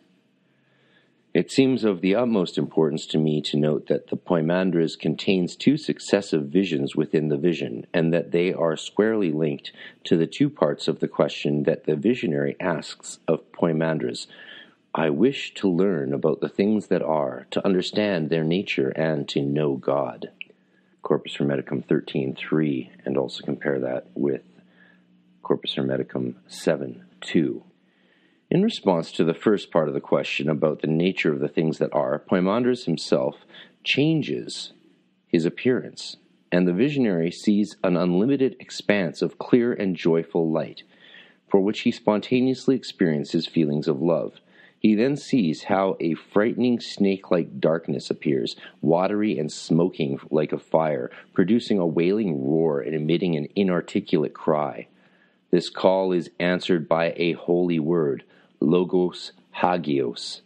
It 1.33 1.51
seems 1.51 1.85
of 1.85 2.03
the 2.03 2.15
utmost 2.15 2.59
importance 2.59 3.07
to 3.07 3.19
me 3.19 3.41
to 3.43 3.57
note 3.57 3.87
that 3.87 4.09
the 4.09 4.19
Poimandres 4.19 4.99
contains 4.99 5.57
two 5.57 5.79
successive 5.79 6.49
visions 6.49 6.95
within 6.95 7.29
the 7.29 7.39
vision, 7.39 7.87
and 7.95 8.13
that 8.13 8.33
they 8.33 8.53
are 8.53 8.77
squarely 8.77 9.33
linked 9.33 9.73
to 10.05 10.19
the 10.19 10.27
two 10.27 10.51
parts 10.51 10.87
of 10.87 11.01
the 11.01 11.09
question 11.09 11.63
that 11.63 11.85
the 11.85 11.97
visionary 11.97 12.55
asks 12.61 13.19
of 13.27 13.51
Poimandres. 13.53 14.27
I 14.95 15.09
wish 15.09 15.55
to 15.55 15.71
learn 15.71 16.13
about 16.13 16.43
the 16.43 16.51
things 16.51 16.89
that 16.89 17.01
are, 17.01 17.47
to 17.53 17.65
understand 17.65 18.29
their 18.29 18.45
nature, 18.45 18.91
and 18.91 19.27
to 19.31 19.41
know 19.41 19.77
God. 19.77 20.31
Corpus 21.03 21.37
Hermeticum 21.37 21.85
13.3, 21.85 22.91
and 23.05 23.17
also 23.17 23.45
compare 23.45 23.81
that 23.81 24.07
with 24.15 24.43
Corpus 25.43 25.75
Hermeticum 25.75 26.37
7.2. 26.49 27.63
In 28.51 28.63
response 28.63 29.11
to 29.13 29.25
the 29.25 29.35
first 29.35 29.71
part 29.71 29.89
of 29.89 29.95
the 29.95 30.01
question 30.01 30.49
about 30.49 30.81
the 30.81 30.87
nature 30.87 31.33
of 31.33 31.41
the 31.41 31.49
things 31.49 31.79
that 31.79 31.93
are, 31.93 32.19
Poimandres 32.19 32.85
himself 32.85 33.37
changes 33.83 34.73
his 35.27 35.45
appearance, 35.45 36.19
and 36.53 36.69
the 36.69 36.73
visionary 36.73 37.31
sees 37.31 37.77
an 37.83 37.97
unlimited 37.97 38.55
expanse 38.61 39.23
of 39.23 39.39
clear 39.39 39.73
and 39.73 39.97
joyful 39.97 40.51
light, 40.51 40.83
for 41.49 41.61
which 41.61 41.81
he 41.81 41.91
spontaneously 41.91 42.77
experiences 42.77 43.47
feelings 43.47 43.89
of 43.89 44.01
love. 44.01 44.42
He 44.83 44.97
then 44.97 45.17
sees 45.17 45.63
how 45.63 45.97
a 46.01 46.15
frightening 46.15 46.81
snake 46.81 47.31
like 47.31 47.61
darkness 47.61 48.11
appears, 48.11 48.57
watery 48.81 49.39
and 49.39 49.51
smoking 49.51 50.19
like 50.29 50.53
a 50.53 50.59
fire, 50.59 51.09
producing 51.33 51.79
a 51.79 51.87
wailing 51.87 52.45
roar 52.45 52.81
and 52.81 52.93
emitting 52.93 53.37
an 53.37 53.47
inarticulate 53.55 54.35
cry. 54.35 54.89
This 55.53 55.71
call 55.71 56.11
is 56.11 56.31
answered 56.41 56.89
by 56.89 57.15
a 57.17 57.35
holy 57.35 57.79
word, 57.79 58.25
Logos 58.59 59.31
Hagios, 59.53 60.43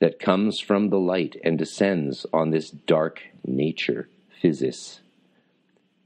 that 0.00 0.20
comes 0.20 0.60
from 0.60 0.90
the 0.90 1.00
light 1.00 1.36
and 1.42 1.56
descends 1.56 2.26
on 2.30 2.50
this 2.50 2.70
dark 2.70 3.22
nature, 3.42 4.06
Physis. 4.42 5.00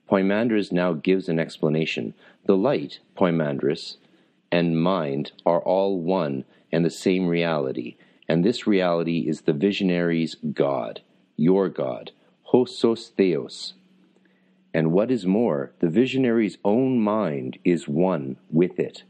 Poimandres 0.08 0.70
now 0.70 0.92
gives 0.92 1.28
an 1.28 1.40
explanation. 1.40 2.14
The 2.44 2.56
light, 2.56 3.00
Poimandres, 3.16 3.96
and 4.52 4.80
mind 4.80 5.32
are 5.44 5.60
all 5.60 5.98
one 5.98 6.44
and 6.76 6.84
the 6.84 6.90
same 6.90 7.26
reality, 7.26 7.96
and 8.28 8.44
this 8.44 8.66
reality 8.66 9.20
is 9.20 9.40
the 9.40 9.54
visionary's 9.54 10.36
God, 10.52 11.00
your 11.34 11.70
God, 11.70 12.10
Hosos 12.52 13.08
Theos. 13.08 13.72
And 14.74 14.92
what 14.92 15.10
is 15.10 15.24
more, 15.24 15.72
the 15.78 15.88
visionary's 15.88 16.58
own 16.66 17.00
mind 17.00 17.56
is 17.64 17.88
one 17.88 18.36
with 18.50 18.78
it. 18.78 19.04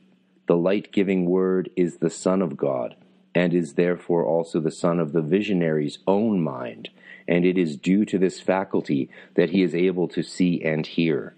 The 0.47 0.57
light 0.57 0.93
giving 0.93 1.27
word 1.27 1.69
is 1.75 1.97
the 1.97 2.09
Son 2.09 2.41
of 2.41 2.57
God, 2.57 2.95
and 3.35 3.53
is 3.53 3.73
therefore 3.73 4.25
also 4.25 4.61
the 4.61 4.71
Son 4.71 5.01
of 5.01 5.13
the 5.13 5.21
visionary's 5.21 5.99
own 6.07 6.41
mind, 6.41 6.91
and 7.27 7.45
it 7.45 7.59
is 7.59 7.77
due 7.77 8.05
to 8.05 8.17
this 8.17 8.41
faculty 8.41 9.11
that 9.35 9.51
he 9.51 9.65
is 9.65 9.75
able 9.75 10.07
to 10.07 10.23
see 10.23 10.63
and 10.63 10.87
hear. 10.87 11.35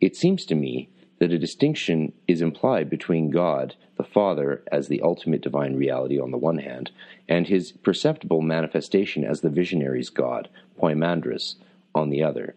It 0.00 0.14
seems 0.14 0.46
to 0.46 0.54
me 0.54 0.90
that 1.18 1.32
a 1.32 1.38
distinction 1.38 2.12
is 2.28 2.42
implied 2.42 2.90
between 2.90 3.30
God, 3.30 3.74
the 3.96 4.04
Father, 4.04 4.62
as 4.70 4.88
the 4.88 5.00
ultimate 5.00 5.40
divine 5.40 5.76
reality 5.76 6.20
on 6.20 6.30
the 6.30 6.36
one 6.36 6.58
hand, 6.58 6.90
and 7.28 7.46
his 7.46 7.72
perceptible 7.72 8.42
manifestation 8.42 9.24
as 9.24 9.40
the 9.40 9.50
visionary's 9.50 10.10
God, 10.10 10.48
Poimandres, 10.78 11.54
on 11.94 12.10
the 12.10 12.22
other. 12.22 12.54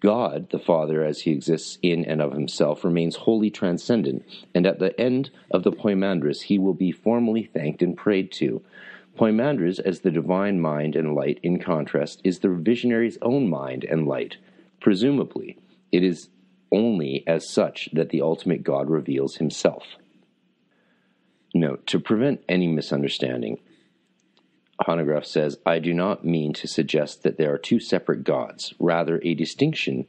God, 0.00 0.50
the 0.50 0.58
Father, 0.58 1.04
as 1.04 1.20
he 1.20 1.30
exists 1.30 1.78
in 1.80 2.04
and 2.04 2.20
of 2.20 2.32
himself, 2.32 2.82
remains 2.82 3.14
wholly 3.14 3.50
transcendent, 3.50 4.24
and 4.52 4.66
at 4.66 4.80
the 4.80 4.98
end 5.00 5.30
of 5.50 5.62
the 5.62 5.70
Poimandres 5.70 6.42
he 6.42 6.58
will 6.58 6.74
be 6.74 6.90
formally 6.90 7.44
thanked 7.44 7.82
and 7.82 7.96
prayed 7.96 8.32
to. 8.32 8.62
Poimandres, 9.16 9.78
as 9.78 10.00
the 10.00 10.10
divine 10.10 10.58
mind 10.58 10.96
and 10.96 11.14
light, 11.14 11.38
in 11.42 11.60
contrast, 11.60 12.20
is 12.24 12.40
the 12.40 12.48
visionary's 12.48 13.18
own 13.22 13.48
mind 13.48 13.84
and 13.84 14.08
light. 14.08 14.38
Presumably, 14.80 15.56
it 15.92 16.02
is 16.02 16.30
only 16.72 17.22
as 17.26 17.48
such 17.48 17.88
that 17.92 18.08
the 18.08 18.22
ultimate 18.22 18.62
God 18.62 18.88
reveals 18.88 19.36
himself. 19.36 19.84
Note, 21.54 21.86
to 21.88 22.00
prevent 22.00 22.42
any 22.48 22.66
misunderstanding, 22.66 23.58
Hanegraaff 24.80 25.26
says, 25.26 25.58
I 25.66 25.78
do 25.78 25.92
not 25.92 26.24
mean 26.24 26.54
to 26.54 26.66
suggest 26.66 27.22
that 27.22 27.36
there 27.36 27.52
are 27.52 27.58
two 27.58 27.78
separate 27.78 28.24
gods. 28.24 28.74
Rather, 28.80 29.20
a 29.22 29.34
distinction 29.34 30.06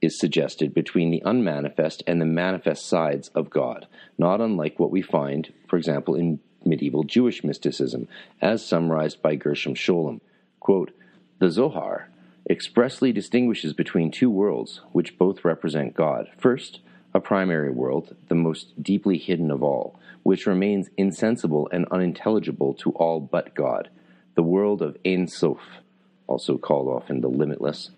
is 0.00 0.18
suggested 0.18 0.74
between 0.74 1.10
the 1.10 1.22
unmanifest 1.24 2.02
and 2.06 2.20
the 2.20 2.26
manifest 2.26 2.86
sides 2.86 3.28
of 3.34 3.50
God, 3.50 3.86
not 4.18 4.40
unlike 4.40 4.78
what 4.78 4.90
we 4.90 5.02
find, 5.02 5.52
for 5.68 5.76
example, 5.76 6.14
in 6.14 6.40
medieval 6.64 7.04
Jewish 7.04 7.44
mysticism, 7.44 8.08
as 8.40 8.64
summarized 8.64 9.22
by 9.22 9.36
Gershom 9.36 9.74
Scholem. 9.74 10.20
Quote, 10.60 10.92
the 11.38 11.50
Zohar 11.50 12.08
expressly 12.48 13.12
distinguishes 13.12 13.72
between 13.72 14.10
two 14.10 14.30
worlds, 14.30 14.80
which 14.92 15.18
both 15.18 15.44
represent 15.44 15.94
God. 15.94 16.28
First, 16.38 16.80
a 17.12 17.20
primary 17.20 17.70
world, 17.70 18.14
the 18.28 18.34
most 18.34 18.82
deeply 18.82 19.18
hidden 19.18 19.50
of 19.50 19.62
all, 19.62 19.98
which 20.22 20.46
remains 20.46 20.90
insensible 20.96 21.68
and 21.72 21.86
unintelligible 21.90 22.74
to 22.74 22.90
all 22.92 23.20
but 23.20 23.54
God, 23.54 23.88
the 24.34 24.42
world 24.42 24.82
of 24.82 24.96
Ein 25.04 25.26
Sof, 25.26 25.60
also 26.26 26.58
called 26.58 26.88
often 26.88 27.20
the 27.20 27.28
limitless. 27.28 27.90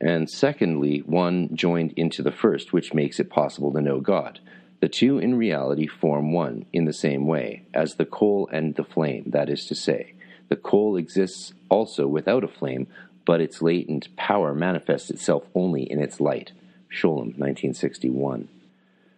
And 0.00 0.28
secondly, 0.28 1.02
one 1.06 1.54
joined 1.56 1.92
into 1.96 2.22
the 2.22 2.32
first, 2.32 2.72
which 2.72 2.92
makes 2.92 3.18
it 3.20 3.30
possible 3.30 3.72
to 3.72 3.80
know 3.80 4.00
God. 4.00 4.40
The 4.80 4.88
two 4.88 5.18
in 5.18 5.36
reality 5.36 5.86
form 5.86 6.32
one 6.32 6.66
in 6.72 6.84
the 6.84 6.92
same 6.92 7.26
way, 7.26 7.62
as 7.72 7.94
the 7.94 8.04
coal 8.04 8.48
and 8.52 8.74
the 8.74 8.84
flame, 8.84 9.24
that 9.28 9.48
is 9.48 9.64
to 9.66 9.74
say. 9.74 10.12
The 10.48 10.56
coal 10.56 10.96
exists 10.96 11.54
also 11.68 12.06
without 12.06 12.44
a 12.44 12.48
flame, 12.48 12.86
but 13.26 13.42
its 13.42 13.60
latent 13.60 14.16
power 14.16 14.54
manifests 14.54 15.10
itself 15.10 15.44
only 15.54 15.82
in 15.82 16.00
its 16.00 16.20
light. 16.20 16.52
Scholem, 16.90 17.36
1961. 17.36 18.48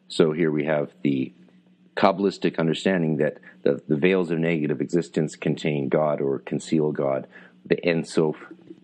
So 0.09 0.32
here 0.32 0.50
we 0.50 0.64
have 0.64 0.90
the 1.02 1.32
Kabbalistic 1.96 2.59
understanding 2.59 3.18
that 3.18 3.38
the, 3.62 3.82
the 3.86 3.96
veils 3.96 4.30
of 4.30 4.38
negative 4.38 4.80
existence 4.80 5.36
contain 5.36 5.88
God 5.88 6.20
or 6.20 6.38
conceal 6.38 6.90
God. 6.90 7.26
The 7.66 7.78
Ein 7.86 8.04
Sof 8.04 8.36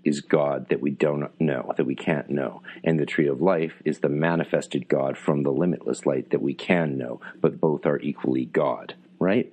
is 0.04 0.20
God 0.20 0.68
that 0.68 0.80
we 0.80 0.90
don't 0.90 1.30
know, 1.40 1.72
that 1.76 1.86
we 1.86 1.94
can't 1.94 2.28
know. 2.28 2.62
And 2.82 3.00
the 3.00 3.06
tree 3.06 3.26
of 3.26 3.40
life 3.40 3.80
is 3.84 4.00
the 4.00 4.08
manifested 4.08 4.88
God 4.88 5.16
from 5.16 5.42
the 5.42 5.52
limitless 5.52 6.04
light 6.04 6.30
that 6.30 6.42
we 6.42 6.54
can 6.54 6.98
know, 6.98 7.20
but 7.40 7.60
both 7.60 7.86
are 7.86 7.98
equally 8.00 8.44
God, 8.44 8.94
right? 9.18 9.50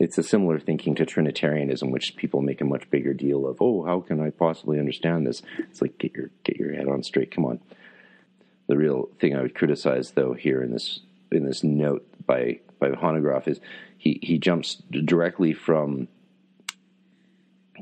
It's 0.00 0.16
a 0.16 0.22
similar 0.22 0.58
thinking 0.58 0.94
to 0.94 1.04
Trinitarianism, 1.04 1.90
which 1.90 2.16
people 2.16 2.40
make 2.40 2.62
a 2.62 2.64
much 2.64 2.90
bigger 2.90 3.12
deal 3.12 3.46
of. 3.46 3.58
Oh, 3.60 3.84
how 3.84 4.00
can 4.00 4.18
I 4.18 4.30
possibly 4.30 4.78
understand 4.78 5.26
this? 5.26 5.42
It's 5.58 5.82
like 5.82 5.98
get 5.98 6.14
your 6.14 6.30
get 6.42 6.56
your 6.56 6.72
head 6.72 6.88
on 6.88 7.02
straight. 7.02 7.30
Come 7.30 7.44
on. 7.44 7.60
The 8.66 8.78
real 8.78 9.10
thing 9.20 9.36
I 9.36 9.42
would 9.42 9.54
criticize, 9.54 10.12
though, 10.12 10.32
here 10.32 10.62
in 10.62 10.72
this 10.72 11.00
in 11.30 11.44
this 11.44 11.62
note 11.62 12.08
by 12.26 12.60
by 12.78 12.88
Hanegraaff 12.88 13.46
is 13.46 13.60
he 13.98 14.18
he 14.22 14.38
jumps 14.38 14.82
directly 14.90 15.52
from 15.52 16.08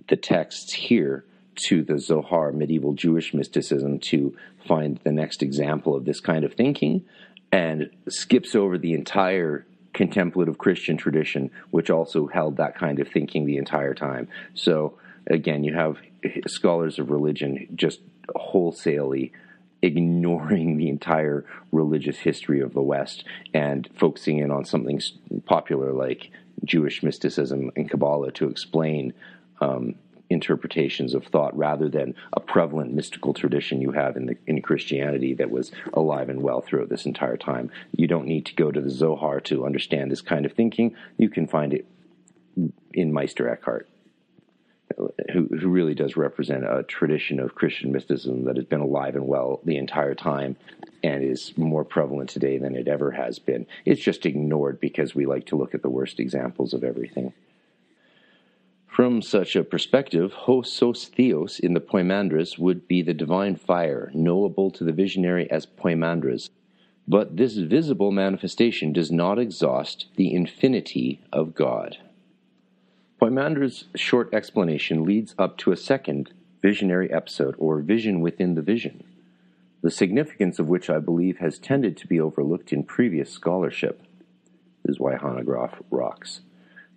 the 0.09 0.17
texts 0.17 0.73
here 0.73 1.25
to 1.69 1.85
the 1.85 2.01
Zohar, 2.01 2.51
medieval 2.51 2.95
Jewish 2.95 3.33
mysticism, 3.33 4.01
to 4.01 4.37
find 4.67 4.99
the 5.05 5.13
next 5.13 5.41
example 5.41 5.95
of 5.95 6.05
this 6.05 6.19
kind 6.19 6.45
of 6.45 6.55
thinking, 6.55 7.05
and 7.53 7.91
skips 8.09 8.57
over 8.57 8.77
the 8.77 8.95
entire 8.95 9.68
contemplative 9.95 10.59
Christian 10.59 10.97
tradition, 10.97 11.51
which 11.71 11.91
also 11.91 12.27
held 12.27 12.57
that 12.57 12.77
kind 12.77 13.01
of 13.01 13.09
thinking 13.09 13.47
the 13.47 13.57
entire 13.57 13.95
time. 13.95 14.29
So 14.55 14.99
again, 15.27 15.65
you 15.65 15.75
have 15.75 15.99
scholars 16.47 16.99
of 16.99 17.11
religion 17.11 17.69
just 17.75 18.01
wholesalely 18.35 19.33
ignoring 19.81 20.77
the 20.77 20.89
entire 20.89 21.45
religious 21.73 22.19
history 22.19 22.61
of 22.61 22.75
the 22.75 22.83
West 22.83 23.25
and 23.55 23.89
focusing 23.95 24.39
in 24.39 24.51
on 24.51 24.65
something 24.65 25.01
popular 25.47 25.93
like 25.93 26.31
Jewish 26.65 27.03
mysticism 27.03 27.71
and 27.77 27.89
Kabbalah 27.89 28.33
to 28.33 28.49
explain 28.49 29.13
um, 29.61 29.95
interpretations 30.31 31.15
of 31.15 31.25
thought 31.25 31.57
rather 31.57 31.89
than 31.89 32.15
a 32.33 32.41
prevalent 32.41 32.93
mystical 32.93 33.33
tradition 33.33 33.81
you 33.81 33.93
have 33.93 34.17
in 34.17 34.27
the 34.27 34.37
in 34.47 34.61
Christianity 34.63 35.35
that 35.35 35.51
was 35.51 35.73
alive 35.93 36.29
and 36.29 36.43
well 36.43 36.61
throughout 36.61 36.89
this 36.89 37.07
entire 37.07 37.37
time. 37.37 37.71
You 37.93 38.07
don't 38.07 38.27
need 38.27 38.47
to 38.47 38.55
go 38.55 38.71
to 38.71 38.81
the 38.81 38.91
Zohar 38.91 39.41
to 39.43 39.67
understand 39.67 40.11
this 40.11 40.21
kind 40.21 40.45
of 40.45 40.53
thinking. 40.53 40.95
You 41.17 41.31
can 41.31 41.47
find 41.47 41.73
it 41.73 41.87
in 42.93 43.13
Meister 43.13 43.49
Eckhart, 43.49 43.89
who, 45.33 45.49
who 45.61 45.69
really 45.69 45.95
does 45.95 46.17
represent 46.17 46.65
a 46.65 46.83
tradition 46.83 47.39
of 47.41 47.55
Christian 47.55 47.93
mysticism 47.93 48.45
that 48.45 48.57
has 48.57 48.65
been 48.65 48.81
alive 48.81 49.15
and 49.15 49.27
well 49.27 49.61
the 49.65 49.77
entire 49.77 50.15
time 50.15 50.57
and 51.03 51.23
is 51.23 51.57
more 51.57 51.85
prevalent 51.85 52.31
today 52.31 52.59
than 52.59 52.75
it 52.75 52.89
ever 52.89 53.13
has 53.13 53.39
been. 53.39 53.67
It's 53.85 54.01
just 54.01 54.27
ignored 54.27 54.81
because 54.81 55.15
we 55.15 55.27
like 55.27 55.47
to 55.47 55.57
look 55.57 55.75
at 55.75 55.83
the 55.83 55.91
worst 55.91 56.19
examples 56.19 56.75
of 56.75 56.83
everything. 56.83 57.33
From 58.89 59.23
such 59.23 59.55
a 59.55 59.63
perspective, 59.63 60.33
Ho 60.33 60.63
Sos 60.63 61.07
Theos 61.07 61.61
in 61.61 61.75
the 61.75 61.81
Poimandres 61.81 62.59
would 62.59 62.89
be 62.89 63.01
the 63.01 63.15
divine 63.15 63.55
fire, 63.55 64.11
knowable 64.13 64.73
to 64.73 64.83
the 64.83 64.93
visionary 64.93 65.49
as 65.51 65.67
Poimandres. 65.67 66.51
But 67.07 67.37
this 67.37 67.57
visible 67.57 68.11
manifestation 68.11 68.93
does 68.93 69.13
not 69.13 69.39
exhaust 69.39 70.07
the 70.17 70.35
infinity 70.35 71.21
of 71.33 71.55
God. 71.55 71.99
Poimandres' 73.21 73.85
short 73.95 74.35
explanation 74.35 75.05
leads 75.05 75.35
up 75.39 75.59
to 75.59 75.71
a 75.71 75.77
second 75.77 76.33
visionary 76.61 77.13
episode, 77.13 77.55
or 77.59 77.81
vision 77.81 78.21
within 78.21 78.55
the 78.55 78.63
vision, 78.63 79.05
the 79.81 79.91
significance 79.91 80.59
of 80.59 80.69
which 80.69 80.91
I 80.91 80.99
believe 80.99 81.39
has 81.39 81.59
tended 81.59 81.97
to 81.99 82.09
be 82.09 82.21
overlooked 82.21 82.73
in 82.73 82.83
previous 82.83 83.31
scholarship. 83.31 84.03
This 84.83 84.95
is 84.95 85.01
why 85.01 85.15
Hanegraaff 85.15 85.83
rocks. 85.91 86.41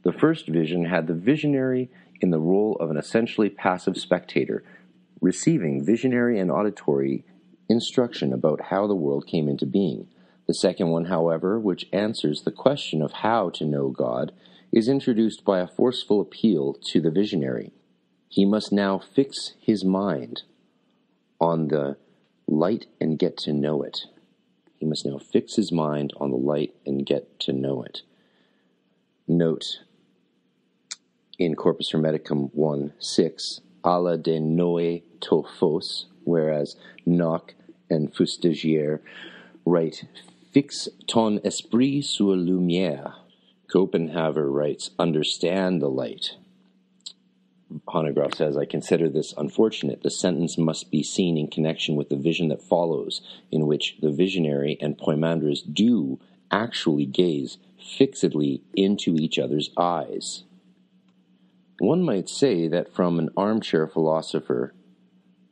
The 0.03 0.13
first 0.13 0.47
vision 0.47 0.85
had 0.85 1.07
the 1.07 1.13
visionary 1.13 1.89
in 2.19 2.31
the 2.31 2.39
role 2.39 2.75
of 2.79 2.89
an 2.89 2.97
essentially 2.97 3.49
passive 3.49 3.97
spectator, 3.97 4.63
receiving 5.19 5.85
visionary 5.85 6.39
and 6.39 6.51
auditory 6.51 7.23
instruction 7.69 8.33
about 8.33 8.61
how 8.65 8.87
the 8.87 8.95
world 8.95 9.27
came 9.27 9.47
into 9.47 9.65
being. 9.65 10.07
The 10.47 10.53
second 10.53 10.89
one, 10.89 11.05
however, 11.05 11.59
which 11.59 11.87
answers 11.93 12.41
the 12.41 12.51
question 12.51 13.01
of 13.01 13.11
how 13.11 13.49
to 13.51 13.65
know 13.65 13.89
God, 13.89 14.31
is 14.71 14.87
introduced 14.87 15.45
by 15.45 15.59
a 15.59 15.67
forceful 15.67 16.19
appeal 16.19 16.73
to 16.91 16.99
the 16.99 17.11
visionary. 17.11 17.71
He 18.27 18.45
must 18.45 18.71
now 18.71 18.97
fix 18.97 19.53
his 19.59 19.83
mind 19.83 20.43
on 21.39 21.67
the 21.67 21.97
light 22.47 22.87
and 22.99 23.19
get 23.19 23.37
to 23.37 23.53
know 23.53 23.83
it. 23.83 24.05
He 24.77 24.85
must 24.85 25.05
now 25.05 25.19
fix 25.19 25.55
his 25.55 25.71
mind 25.71 26.11
on 26.17 26.31
the 26.31 26.37
light 26.37 26.73
and 26.85 27.05
get 27.05 27.39
to 27.41 27.53
know 27.53 27.83
it. 27.83 28.01
Note 29.27 29.81
in 31.41 31.55
Corpus 31.55 31.91
Hermeticum 31.91 32.53
1 32.53 32.93
6, 32.99 33.61
ala 33.83 34.15
de 34.15 34.39
noe 34.39 35.01
to 35.21 35.43
fos, 35.59 36.05
whereas 36.23 36.75
Nock 37.03 37.55
and 37.89 38.13
Festugière 38.13 38.99
write 39.65 40.05
Fix 40.51 40.87
ton 41.07 41.39
esprit 41.43 42.03
sur 42.03 42.35
lumière, 42.35 43.15
Copenhaver 43.73 44.53
writes, 44.53 44.91
Understand 44.99 45.81
the 45.81 45.89
light. 45.89 46.35
Hanegraaff 47.87 48.35
says, 48.35 48.55
I 48.55 48.65
consider 48.65 49.09
this 49.09 49.33
unfortunate. 49.35 50.03
The 50.03 50.11
sentence 50.11 50.59
must 50.59 50.91
be 50.91 51.01
seen 51.01 51.37
in 51.37 51.47
connection 51.47 51.95
with 51.95 52.09
the 52.09 52.17
vision 52.17 52.49
that 52.49 52.61
follows, 52.61 53.21
in 53.49 53.65
which 53.65 53.97
the 53.99 54.11
visionary 54.11 54.77
and 54.79 54.95
Poimandres 54.95 55.61
do 55.73 56.19
actually 56.51 57.07
gaze 57.07 57.57
fixedly 57.79 58.61
into 58.75 59.15
each 59.15 59.39
other's 59.39 59.71
eyes. 59.75 60.43
One 61.81 62.03
might 62.03 62.29
say 62.29 62.67
that 62.67 62.93
from 62.93 63.17
an 63.17 63.31
armchair 63.35 63.87
philosopher 63.87 64.75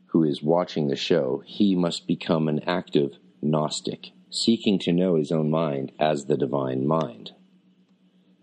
who 0.09 0.23
is 0.23 0.43
watching 0.43 0.87
the 0.87 0.95
show, 0.95 1.41
he 1.43 1.73
must 1.73 2.05
become 2.05 2.47
an 2.47 2.59
active 2.67 3.17
Gnostic, 3.41 4.11
seeking 4.29 4.77
to 4.81 4.93
know 4.93 5.15
his 5.15 5.31
own 5.31 5.49
mind 5.49 5.91
as 5.99 6.25
the 6.25 6.37
divine 6.37 6.85
mind 6.85 7.31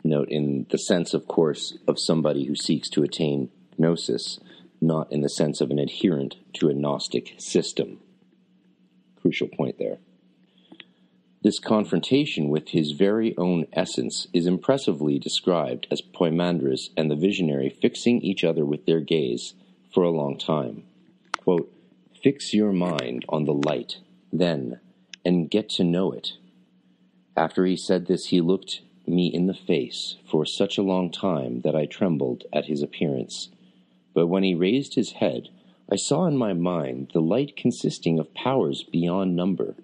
note 0.02 0.28
in 0.30 0.66
the 0.70 0.78
sense, 0.78 1.14
of 1.14 1.28
course, 1.28 1.78
of 1.86 2.00
somebody 2.00 2.46
who 2.46 2.56
seeks 2.56 2.88
to 2.90 3.04
attain 3.04 3.50
gnosis, 3.78 4.40
not 4.80 5.12
in 5.12 5.20
the 5.20 5.28
sense 5.28 5.60
of 5.60 5.70
an 5.70 5.78
adherent 5.78 6.34
to 6.54 6.68
a 6.68 6.74
Gnostic 6.74 7.34
system. 7.38 8.00
Crucial 9.20 9.46
point 9.46 9.78
there. 9.78 9.98
This 11.46 11.60
confrontation 11.60 12.48
with 12.48 12.70
his 12.70 12.90
very 12.90 13.32
own 13.38 13.68
essence 13.72 14.26
is 14.32 14.48
impressively 14.48 15.16
described 15.20 15.86
as 15.92 16.02
Poimandres 16.02 16.90
and 16.96 17.08
the 17.08 17.14
visionary 17.14 17.70
fixing 17.70 18.20
each 18.20 18.42
other 18.42 18.64
with 18.64 18.84
their 18.84 18.98
gaze 18.98 19.54
for 19.94 20.02
a 20.02 20.10
long 20.10 20.38
time. 20.38 20.82
Quote, 21.38 21.72
Fix 22.20 22.52
your 22.52 22.72
mind 22.72 23.24
on 23.28 23.44
the 23.44 23.54
light, 23.54 23.98
then, 24.32 24.80
and 25.24 25.48
get 25.48 25.68
to 25.68 25.84
know 25.84 26.10
it. 26.10 26.32
After 27.36 27.64
he 27.64 27.76
said 27.76 28.06
this, 28.06 28.26
he 28.26 28.40
looked 28.40 28.80
me 29.06 29.28
in 29.28 29.46
the 29.46 29.54
face 29.54 30.16
for 30.28 30.44
such 30.44 30.76
a 30.76 30.82
long 30.82 31.12
time 31.12 31.60
that 31.60 31.76
I 31.76 31.86
trembled 31.86 32.42
at 32.52 32.64
his 32.64 32.82
appearance. 32.82 33.50
But 34.14 34.26
when 34.26 34.42
he 34.42 34.56
raised 34.56 34.96
his 34.96 35.12
head, 35.12 35.50
I 35.88 35.94
saw 35.94 36.26
in 36.26 36.36
my 36.36 36.54
mind 36.54 37.12
the 37.12 37.22
light 37.22 37.54
consisting 37.54 38.18
of 38.18 38.34
powers 38.34 38.82
beyond 38.82 39.36
number, 39.36 39.76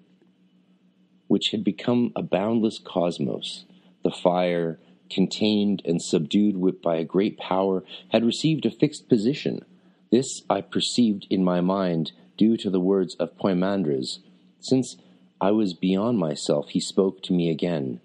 which 1.33 1.49
had 1.49 1.63
become 1.63 2.11
a 2.15 2.21
boundless 2.21 2.77
cosmos. 2.77 3.65
The 4.03 4.11
fire, 4.11 4.79
contained 5.09 5.81
and 5.83 5.99
subdued 5.99 6.79
by 6.79 6.97
a 6.97 7.03
great 7.03 7.39
power, 7.39 7.83
had 8.09 8.23
received 8.23 8.67
a 8.67 8.69
fixed 8.69 9.09
position. 9.09 9.65
This 10.11 10.43
I 10.47 10.61
perceived 10.61 11.25
in 11.31 11.43
my 11.43 11.59
mind 11.59 12.11
due 12.37 12.55
to 12.57 12.69
the 12.69 12.79
words 12.79 13.15
of 13.15 13.35
Poimandres. 13.35 14.19
Since 14.59 14.97
I 15.41 15.49
was 15.49 15.73
beyond 15.73 16.19
myself, 16.19 16.69
he 16.69 16.79
spoke 16.79 17.23
to 17.23 17.33
me 17.33 17.49
again. 17.49 17.99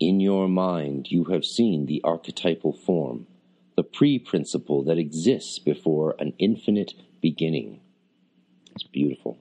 In 0.00 0.18
your 0.18 0.48
mind, 0.48 1.06
you 1.08 1.26
have 1.26 1.44
seen 1.44 1.86
the 1.86 2.00
archetypal 2.02 2.72
form, 2.72 3.28
the 3.76 3.84
pre 3.84 4.18
principle 4.18 4.82
that 4.82 4.98
exists 4.98 5.60
before 5.60 6.16
an 6.18 6.32
infinite 6.40 6.94
beginning. 7.22 7.78
It's 8.74 8.82
beautiful. 8.82 9.38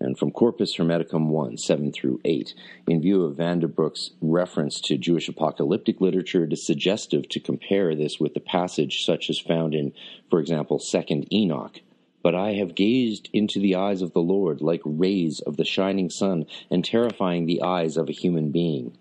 And 0.00 0.18
from 0.18 0.30
Corpus 0.30 0.76
Hermeticum 0.76 1.26
1, 1.26 1.58
7 1.58 1.92
through 1.92 2.20
8, 2.24 2.54
in 2.88 3.02
view 3.02 3.22
of 3.22 3.36
van 3.36 3.60
den 3.60 3.70
Broek's 3.70 4.12
reference 4.22 4.80
to 4.82 4.96
Jewish 4.96 5.28
apocalyptic 5.28 6.00
literature, 6.00 6.44
it 6.44 6.52
is 6.54 6.66
suggestive 6.66 7.28
to 7.28 7.38
compare 7.38 7.94
this 7.94 8.18
with 8.18 8.32
the 8.32 8.40
passage 8.40 9.04
such 9.04 9.28
as 9.28 9.38
found 9.38 9.74
in, 9.74 9.92
for 10.30 10.40
example, 10.40 10.78
2nd 10.78 11.30
Enoch. 11.30 11.80
But 12.22 12.34
I 12.34 12.54
have 12.54 12.74
gazed 12.74 13.28
into 13.32 13.60
the 13.60 13.76
eyes 13.76 14.00
of 14.00 14.12
the 14.14 14.20
Lord 14.20 14.62
like 14.62 14.80
rays 14.84 15.40
of 15.40 15.58
the 15.58 15.64
shining 15.64 16.08
sun, 16.08 16.46
and 16.70 16.82
terrifying 16.82 17.44
the 17.44 17.62
eyes 17.62 17.96
of 17.96 18.08
a 18.08 18.12
human 18.12 18.50
being. 18.50 18.96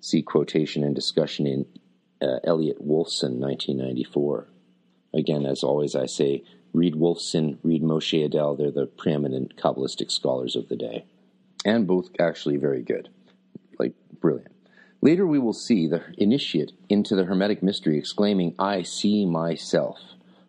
See 0.00 0.22
quotation 0.22 0.82
and 0.82 0.94
discussion 0.94 1.46
in 1.46 1.66
uh, 2.20 2.38
Elliot 2.44 2.78
Wolfson, 2.80 3.38
1994. 3.38 4.48
Again, 5.14 5.46
as 5.46 5.62
always, 5.62 5.94
I 5.94 6.06
say 6.06 6.44
read 6.72 6.94
Wolfson, 6.94 7.58
read 7.62 7.82
Moshe 7.82 8.28
Idel, 8.28 8.56
they're 8.56 8.70
the 8.70 8.86
preeminent 8.86 9.56
Kabbalistic 9.56 10.10
scholars 10.10 10.56
of 10.56 10.68
the 10.68 10.76
day. 10.76 11.04
And 11.64 11.86
both 11.86 12.10
actually 12.18 12.56
very 12.56 12.82
good. 12.82 13.08
Like, 13.78 13.94
brilliant. 14.20 14.52
Later, 15.02 15.26
we 15.26 15.38
will 15.38 15.52
see 15.52 15.86
the 15.86 16.02
initiate 16.18 16.72
into 16.88 17.16
the 17.16 17.24
Hermetic 17.24 17.62
mystery 17.62 17.98
exclaiming, 17.98 18.54
I 18.58 18.82
see 18.82 19.24
myself. 19.26 19.98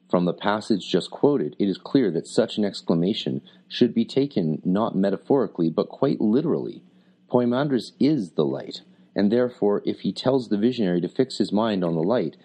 From 0.10 0.26
the 0.26 0.34
passage 0.34 0.90
just 0.90 1.10
quoted, 1.10 1.56
it 1.58 1.70
is 1.70 1.78
clear 1.78 2.12
that 2.12 2.28
such 2.28 2.58
an 2.58 2.66
exclamation 2.66 3.42
should 3.68 3.94
be 3.94 4.04
taken 4.04 4.62
not 4.66 4.96
metaphorically, 4.96 5.70
but 5.70 5.90
quite 5.90 6.20
literally. 6.20 6.84
Poimandres 7.30 7.94
is 8.00 8.32
the 8.32 8.46
light 8.46 8.82
and 9.16 9.32
therefore, 9.32 9.82
if 9.86 10.02
he 10.02 10.14
tells 10.14 10.50
the 10.50 10.58
visionary 10.58 11.02
to 11.02 11.10
fix 11.10 11.38
his 11.38 11.52
mind 11.52 11.84
on 11.84 11.96
the 11.96 12.04
light, 12.04 12.38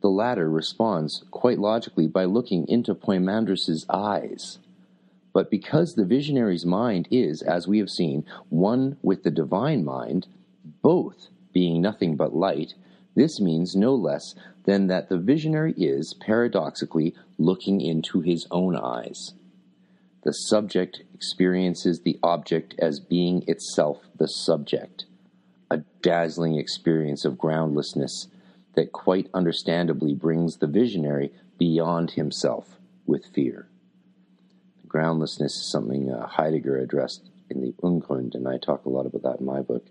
the 0.00 0.08
latter 0.08 0.48
responds 0.48 1.24
quite 1.30 1.58
logically 1.58 2.06
by 2.06 2.24
looking 2.24 2.66
into 2.68 2.94
Poimandres's 2.94 3.84
eyes. 3.90 4.58
But 5.32 5.50
because 5.50 5.94
the 5.94 6.04
visionary's 6.04 6.66
mind 6.66 7.06
is, 7.10 7.42
as 7.42 7.68
we 7.68 7.78
have 7.78 7.90
seen, 7.90 8.24
one 8.48 8.96
with 9.02 9.22
the 9.22 9.30
divine 9.30 9.84
mind, 9.84 10.26
both 10.82 11.28
being 11.52 11.80
nothing 11.80 12.16
but 12.16 12.34
light, 12.34 12.74
this 13.14 13.40
means 13.40 13.76
no 13.76 13.94
less 13.94 14.34
than 14.64 14.86
that 14.88 15.08
the 15.08 15.18
visionary 15.18 15.74
is, 15.76 16.14
paradoxically, 16.14 17.14
looking 17.38 17.80
into 17.80 18.20
his 18.20 18.46
own 18.50 18.76
eyes. 18.76 19.34
The 20.22 20.32
subject 20.32 21.02
experiences 21.14 22.00
the 22.00 22.18
object 22.22 22.74
as 22.78 23.00
being 23.00 23.44
itself 23.46 23.98
the 24.18 24.26
subject 24.26 25.06
a 25.70 25.78
dazzling 26.02 26.56
experience 26.56 27.24
of 27.24 27.38
groundlessness 27.38 28.26
that 28.74 28.92
quite 28.92 29.28
understandably 29.34 30.14
brings 30.14 30.56
the 30.56 30.66
visionary 30.66 31.32
beyond 31.58 32.12
himself 32.12 32.78
with 33.06 33.26
fear. 33.26 33.68
groundlessness 34.88 35.56
is 35.56 35.70
something 35.70 36.10
uh, 36.10 36.26
Heidegger 36.26 36.78
addressed 36.78 37.28
in 37.48 37.60
the 37.60 37.74
Ungrund, 37.82 38.34
and 38.34 38.48
I 38.48 38.58
talk 38.58 38.84
a 38.84 38.88
lot 38.88 39.06
about 39.06 39.22
that 39.22 39.40
in 39.40 39.46
my 39.46 39.60
book. 39.60 39.86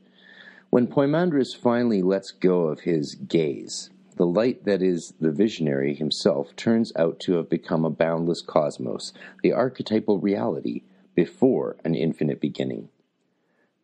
When 0.69 0.87
Poimandres 0.87 1.55
finally 1.55 2.01
lets 2.01 2.31
go 2.31 2.67
of 2.67 2.81
his 2.81 3.15
gaze, 3.15 3.89
the 4.17 4.25
light 4.25 4.65
that 4.65 4.81
is 4.81 5.13
the 5.19 5.31
visionary 5.31 5.95
himself 5.95 6.55
turns 6.55 6.91
out 6.95 7.19
to 7.21 7.33
have 7.33 7.49
become 7.49 7.85
a 7.85 7.89
boundless 7.89 8.41
cosmos, 8.41 9.13
the 9.41 9.53
archetypal 9.53 10.19
reality, 10.19 10.83
before 11.15 11.77
an 11.83 11.95
infinite 11.95 12.39
beginning. 12.39 12.89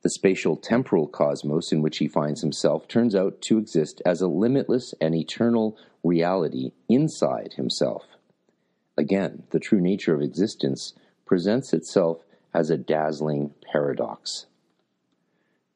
The 0.06 0.10
spatial 0.12 0.56
temporal 0.56 1.08
cosmos 1.08 1.72
in 1.72 1.82
which 1.82 1.98
he 1.98 2.08
finds 2.08 2.42
himself 2.42 2.88
turns 2.88 3.16
out 3.16 3.42
to 3.42 3.58
exist 3.58 4.04
as 4.06 4.22
a 4.22 4.28
limitless 4.28 4.94
and 5.02 5.16
eternal 5.16 5.80
reality 6.04 6.74
inside 6.88 7.54
himself. 7.54 8.06
Again, 8.96 9.46
the 9.50 9.60
true 9.60 9.82
nature 9.82 10.14
of 10.14 10.22
existence 10.22 10.94
presents 11.26 11.74
itself 11.74 12.24
as 12.54 12.70
a 12.70 12.78
dazzling 12.78 13.56
paradox. 13.72 14.46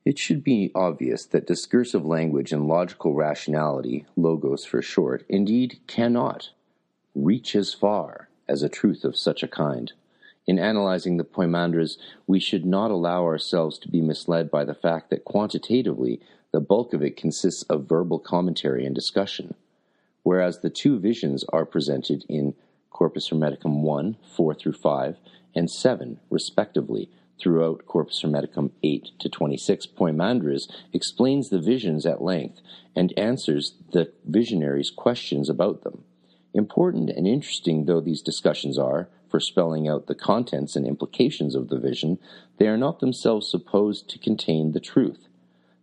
It 0.05 0.19
should 0.19 0.43
be 0.43 0.71
obvious 0.75 1.25
that 1.25 1.47
discursive 1.47 2.05
language 2.05 2.53
and 2.53 2.67
logical 2.67 3.15
rationality, 3.15 4.05
logos 4.15 4.63
for 4.63 4.83
short, 4.83 5.25
indeed 5.27 5.79
cannot 5.87 6.51
reach 7.15 7.55
as 7.55 7.73
far 7.73 8.29
as 8.47 8.61
a 8.61 8.69
truth 8.69 9.03
of 9.03 9.17
such 9.17 9.41
a 9.41 9.47
kind. 9.47 9.91
In 10.49 10.57
analyzing 10.57 11.17
the 11.17 11.23
Poimandres, 11.23 11.99
we 12.25 12.39
should 12.39 12.65
not 12.65 12.89
allow 12.89 13.23
ourselves 13.23 13.77
to 13.77 13.87
be 13.87 14.01
misled 14.01 14.49
by 14.49 14.63
the 14.63 14.73
fact 14.73 15.11
that 15.11 15.23
quantitatively 15.23 16.19
the 16.51 16.59
bulk 16.59 16.91
of 16.91 17.03
it 17.03 17.15
consists 17.15 17.61
of 17.69 17.87
verbal 17.87 18.17
commentary 18.17 18.83
and 18.83 18.95
discussion, 18.95 19.53
whereas 20.23 20.61
the 20.61 20.71
two 20.71 20.97
visions 20.97 21.45
are 21.49 21.67
presented 21.67 22.25
in 22.27 22.55
Corpus 22.89 23.29
Hermeticum 23.29 23.83
1, 23.83 24.17
4 24.35 24.55
through 24.55 24.73
5, 24.73 25.17
and 25.53 25.69
7, 25.69 26.19
respectively, 26.31 27.11
throughout 27.39 27.85
Corpus 27.85 28.23
Hermeticum 28.23 28.71
8 28.81 29.11
to 29.19 29.29
26. 29.29 29.85
Poimandres 29.85 30.67
explains 30.91 31.49
the 31.49 31.59
visions 31.59 32.07
at 32.07 32.23
length 32.23 32.59
and 32.95 33.13
answers 33.15 33.75
the 33.91 34.11
visionaries' 34.25 34.89
questions 34.89 35.47
about 35.47 35.83
them. 35.83 36.05
Important 36.55 37.11
and 37.11 37.27
interesting 37.27 37.85
though 37.85 38.01
these 38.01 38.23
discussions 38.23 38.79
are, 38.79 39.09
for 39.29 39.39
spelling 39.39 39.87
out 39.87 40.07
the 40.07 40.15
contents 40.15 40.75
and 40.75 40.85
implications 40.85 41.55
of 41.55 41.69
the 41.69 41.79
vision, 41.79 42.19
they 42.57 42.67
are 42.67 42.77
not 42.77 42.99
themselves 42.99 43.49
supposed 43.49 44.09
to 44.09 44.19
contain 44.19 44.71
the 44.71 44.79
truth. 44.79 45.27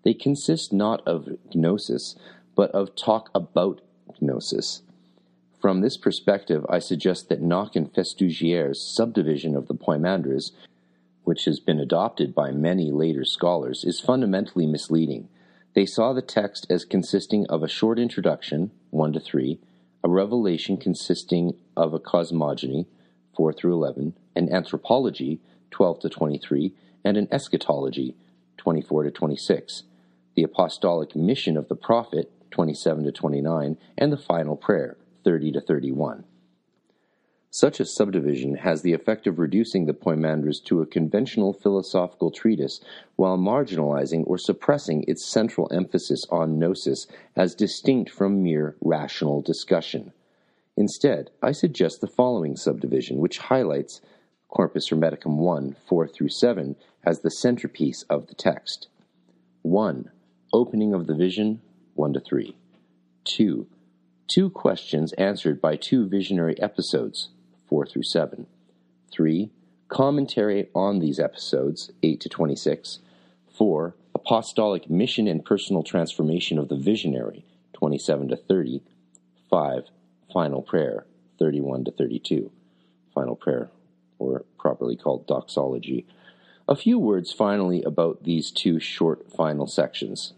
They 0.04 0.14
consist 0.14 0.72
not 0.72 1.06
of 1.06 1.28
gnosis, 1.54 2.16
but 2.54 2.70
of 2.72 2.96
talk 2.96 3.30
about 3.34 3.80
gnosis. 4.20 4.82
From 5.60 5.80
this 5.80 5.96
perspective, 5.96 6.66
I 6.68 6.78
suggest 6.78 7.28
that 7.28 7.40
Nock 7.40 7.76
and 7.76 7.92
Festugière's 7.92 8.80
subdivision 8.80 9.56
of 9.56 9.68
the 9.68 9.74
Poimandres, 9.74 10.52
which 11.24 11.44
has 11.46 11.60
been 11.60 11.80
adopted 11.80 12.34
by 12.34 12.52
many 12.52 12.92
later 12.92 13.24
scholars, 13.24 13.82
is 13.84 13.98
fundamentally 13.98 14.66
misleading. 14.66 15.28
They 15.74 15.86
saw 15.86 16.12
the 16.12 16.22
text 16.22 16.66
as 16.70 16.84
consisting 16.84 17.46
of 17.48 17.62
a 17.62 17.68
short 17.68 17.98
introduction, 17.98 18.70
1 18.90 19.12
to 19.14 19.20
3, 19.20 19.58
a 20.04 20.08
revelation 20.08 20.76
consisting 20.76 21.56
of 21.76 21.92
a 21.92 21.98
cosmogony, 21.98 22.86
4 23.36 23.52
through 23.52 23.74
11, 23.74 24.14
an 24.34 24.52
anthropology, 24.52 25.40
12 25.70 26.00
to 26.00 26.08
23, 26.08 26.72
and 27.04 27.16
an 27.16 27.28
eschatology, 27.30 28.16
24 28.56 29.04
to 29.04 29.10
26, 29.10 29.84
the 30.34 30.42
apostolic 30.42 31.14
mission 31.14 31.56
of 31.56 31.68
the 31.68 31.76
prophet, 31.76 32.32
27 32.50 33.04
to 33.04 33.12
29, 33.12 33.76
and 33.96 34.12
the 34.12 34.16
final 34.16 34.56
prayer, 34.56 34.96
30 35.24 35.52
to 35.52 35.60
31. 35.60 36.24
Such 37.50 37.80
a 37.80 37.86
subdivision 37.86 38.56
has 38.56 38.82
the 38.82 38.92
effect 38.92 39.26
of 39.26 39.38
reducing 39.38 39.86
the 39.86 39.94
Poimandres 39.94 40.62
to 40.64 40.82
a 40.82 40.86
conventional 40.86 41.54
philosophical 41.54 42.30
treatise 42.30 42.80
while 43.16 43.38
marginalizing 43.38 44.24
or 44.26 44.36
suppressing 44.36 45.04
its 45.08 45.24
central 45.24 45.66
emphasis 45.72 46.26
on 46.30 46.58
gnosis 46.58 47.06
as 47.34 47.54
distinct 47.54 48.10
from 48.10 48.42
mere 48.42 48.76
rational 48.82 49.40
discussion. 49.40 50.12
Instead, 50.76 51.30
I 51.42 51.52
suggest 51.52 52.00
the 52.00 52.06
following 52.06 52.56
subdivision, 52.56 53.18
which 53.18 53.38
highlights 53.38 54.00
Corpus 54.48 54.88
Hermeticum 54.88 55.36
1, 55.36 55.76
4 55.86 56.08
through 56.08 56.28
7 56.28 56.76
as 57.04 57.20
the 57.20 57.30
centerpiece 57.30 58.02
of 58.10 58.26
the 58.26 58.34
text. 58.34 58.88
1. 59.62 60.10
Opening 60.52 60.94
of 60.94 61.06
the 61.06 61.14
vision, 61.14 61.60
1 61.94 62.12
to 62.12 62.20
3. 62.20 62.56
2 63.24 63.66
two 64.26 64.50
questions 64.50 65.12
answered 65.14 65.60
by 65.60 65.76
two 65.76 66.06
visionary 66.06 66.60
episodes, 66.60 67.28
4 67.68 67.86
through 67.86 68.02
7. 68.02 68.46
3. 69.12 69.50
Commentary 69.88 70.68
on 70.74 70.98
these 70.98 71.20
episodes, 71.20 71.92
8 72.02 72.20
to 72.20 72.28
26. 72.28 72.98
4. 73.56 73.96
Apostolic 74.14 74.90
mission 74.90 75.28
and 75.28 75.44
personal 75.44 75.82
transformation 75.82 76.58
of 76.58 76.68
the 76.68 76.76
visionary, 76.76 77.44
27 77.74 78.28
to 78.28 78.36
30. 78.36 78.82
5. 79.48 79.84
Final 80.36 80.60
prayer, 80.60 81.06
31 81.38 81.84
to 81.84 81.90
32. 81.92 82.50
Final 83.14 83.36
prayer, 83.36 83.70
or 84.18 84.44
properly 84.58 84.94
called 84.94 85.26
doxology. 85.26 86.06
A 86.68 86.76
few 86.76 86.98
words 86.98 87.32
finally 87.32 87.82
about 87.82 88.24
these 88.24 88.50
two 88.50 88.78
short 88.78 89.32
final 89.32 89.66
sections. 89.66 90.34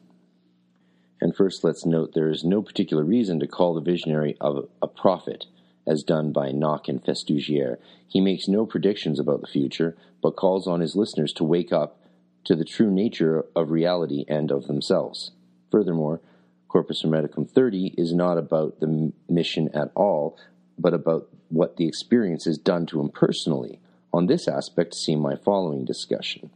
And 1.21 1.35
first, 1.35 1.65
let's 1.65 1.85
note 1.85 2.15
there 2.15 2.31
is 2.31 2.45
no 2.45 2.63
particular 2.63 3.03
reason 3.03 3.41
to 3.41 3.49
call 3.49 3.75
the 3.75 3.81
visionary 3.81 4.37
of 4.41 4.69
a 4.81 4.87
prophet, 4.87 5.47
as 5.85 6.05
done 6.05 6.31
by 6.31 6.53
Nock 6.53 6.87
and 6.87 7.03
Festugière. 7.03 7.79
He 8.07 8.21
makes 8.21 8.47
no 8.47 8.67
predictions 8.67 9.19
about 9.19 9.41
the 9.41 9.49
future, 9.49 9.97
but 10.23 10.37
calls 10.37 10.69
on 10.69 10.79
his 10.79 10.95
listeners 10.95 11.33
to 11.33 11.43
wake 11.43 11.73
up 11.73 12.01
to 12.45 12.55
the 12.55 12.65
true 12.65 12.93
nature 12.93 13.47
of 13.57 13.73
reality 13.73 14.25
and 14.29 14.53
of 14.53 14.69
themselves. 14.69 15.33
Furthermore, 15.73 16.21
Corpus 16.69 17.03
Hermeticum 17.03 17.49
30 17.49 17.95
is 17.97 18.13
not 18.13 18.39
about 18.39 18.81
the 18.81 19.13
mission 19.29 19.71
at 19.75 19.91
all, 19.95 20.39
but 20.79 20.95
about 20.95 21.29
what 21.49 21.77
the 21.77 21.89
experience 21.89 22.45
has 22.45 22.59
done 22.59 22.87
to 22.87 23.01
him 23.01 23.09
personally. 23.09 23.81
On 24.13 24.27
this 24.27 24.47
aspect, 24.47 24.95
see 24.95 25.17
my 25.17 25.37
following 25.37 25.85
discussion. 25.85 26.51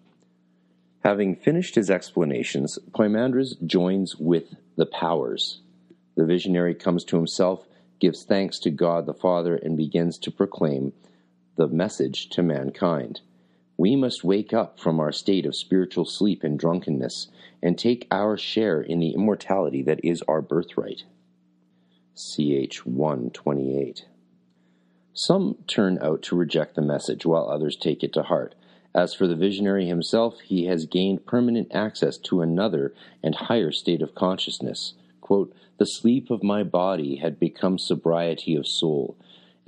Having 1.04 1.36
finished 1.36 1.74
his 1.74 1.90
explanations, 1.90 2.78
Poimandres 2.92 3.54
joins 3.66 4.16
with 4.16 4.54
the 4.76 4.86
powers. 4.86 5.60
The 6.14 6.26
visionary 6.26 6.74
comes 6.74 7.04
to 7.04 7.16
himself, 7.16 7.66
gives 7.98 8.22
thanks 8.22 8.58
to 8.60 8.70
God 8.70 9.06
the 9.06 9.14
Father, 9.14 9.56
and 9.56 9.76
begins 9.76 10.18
to 10.18 10.30
proclaim 10.30 10.92
the 11.56 11.66
message 11.66 12.28
to 12.30 12.42
mankind. 12.42 13.20
We 13.76 13.96
must 13.96 14.22
wake 14.22 14.52
up 14.52 14.78
from 14.78 15.00
our 15.00 15.12
state 15.12 15.46
of 15.46 15.56
spiritual 15.56 16.04
sleep 16.04 16.44
and 16.44 16.58
drunkenness 16.58 17.28
and 17.62 17.78
take 17.78 18.06
our 18.10 18.36
share 18.36 18.80
in 18.80 18.98
the 18.98 19.14
immortality 19.14 19.82
that 19.82 20.04
is 20.04 20.22
our 20.28 20.42
birthright. 20.42 21.04
CH 22.14 22.84
128. 22.84 24.06
Some 25.14 25.56
turn 25.66 25.98
out 26.00 26.22
to 26.22 26.36
reject 26.36 26.74
the 26.74 26.82
message, 26.82 27.24
while 27.24 27.48
others 27.48 27.76
take 27.76 28.02
it 28.02 28.12
to 28.14 28.22
heart. 28.22 28.54
As 28.94 29.14
for 29.14 29.26
the 29.26 29.36
visionary 29.36 29.86
himself, 29.86 30.40
he 30.40 30.66
has 30.66 30.84
gained 30.84 31.24
permanent 31.24 31.68
access 31.74 32.18
to 32.18 32.42
another 32.42 32.92
and 33.22 33.34
higher 33.34 33.72
state 33.72 34.02
of 34.02 34.14
consciousness. 34.14 34.94
Quote, 35.20 35.54
the 35.78 35.86
sleep 35.86 36.30
of 36.30 36.42
my 36.42 36.62
body 36.62 37.16
had 37.16 37.40
become 37.40 37.78
sobriety 37.78 38.54
of 38.54 38.66
soul. 38.66 39.16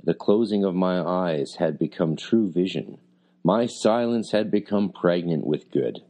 The 0.03 0.13
closing 0.13 0.63
of 0.63 0.75
my 0.75 0.99
eyes 1.01 1.55
had 1.55 1.79
become 1.79 2.15
true 2.15 2.51
vision. 2.51 2.99
My 3.45 3.67
silence 3.67 4.31
had 4.31 4.49
become 4.49 4.89
pregnant 4.89 5.45
with 5.45 5.69
good. 5.69 6.01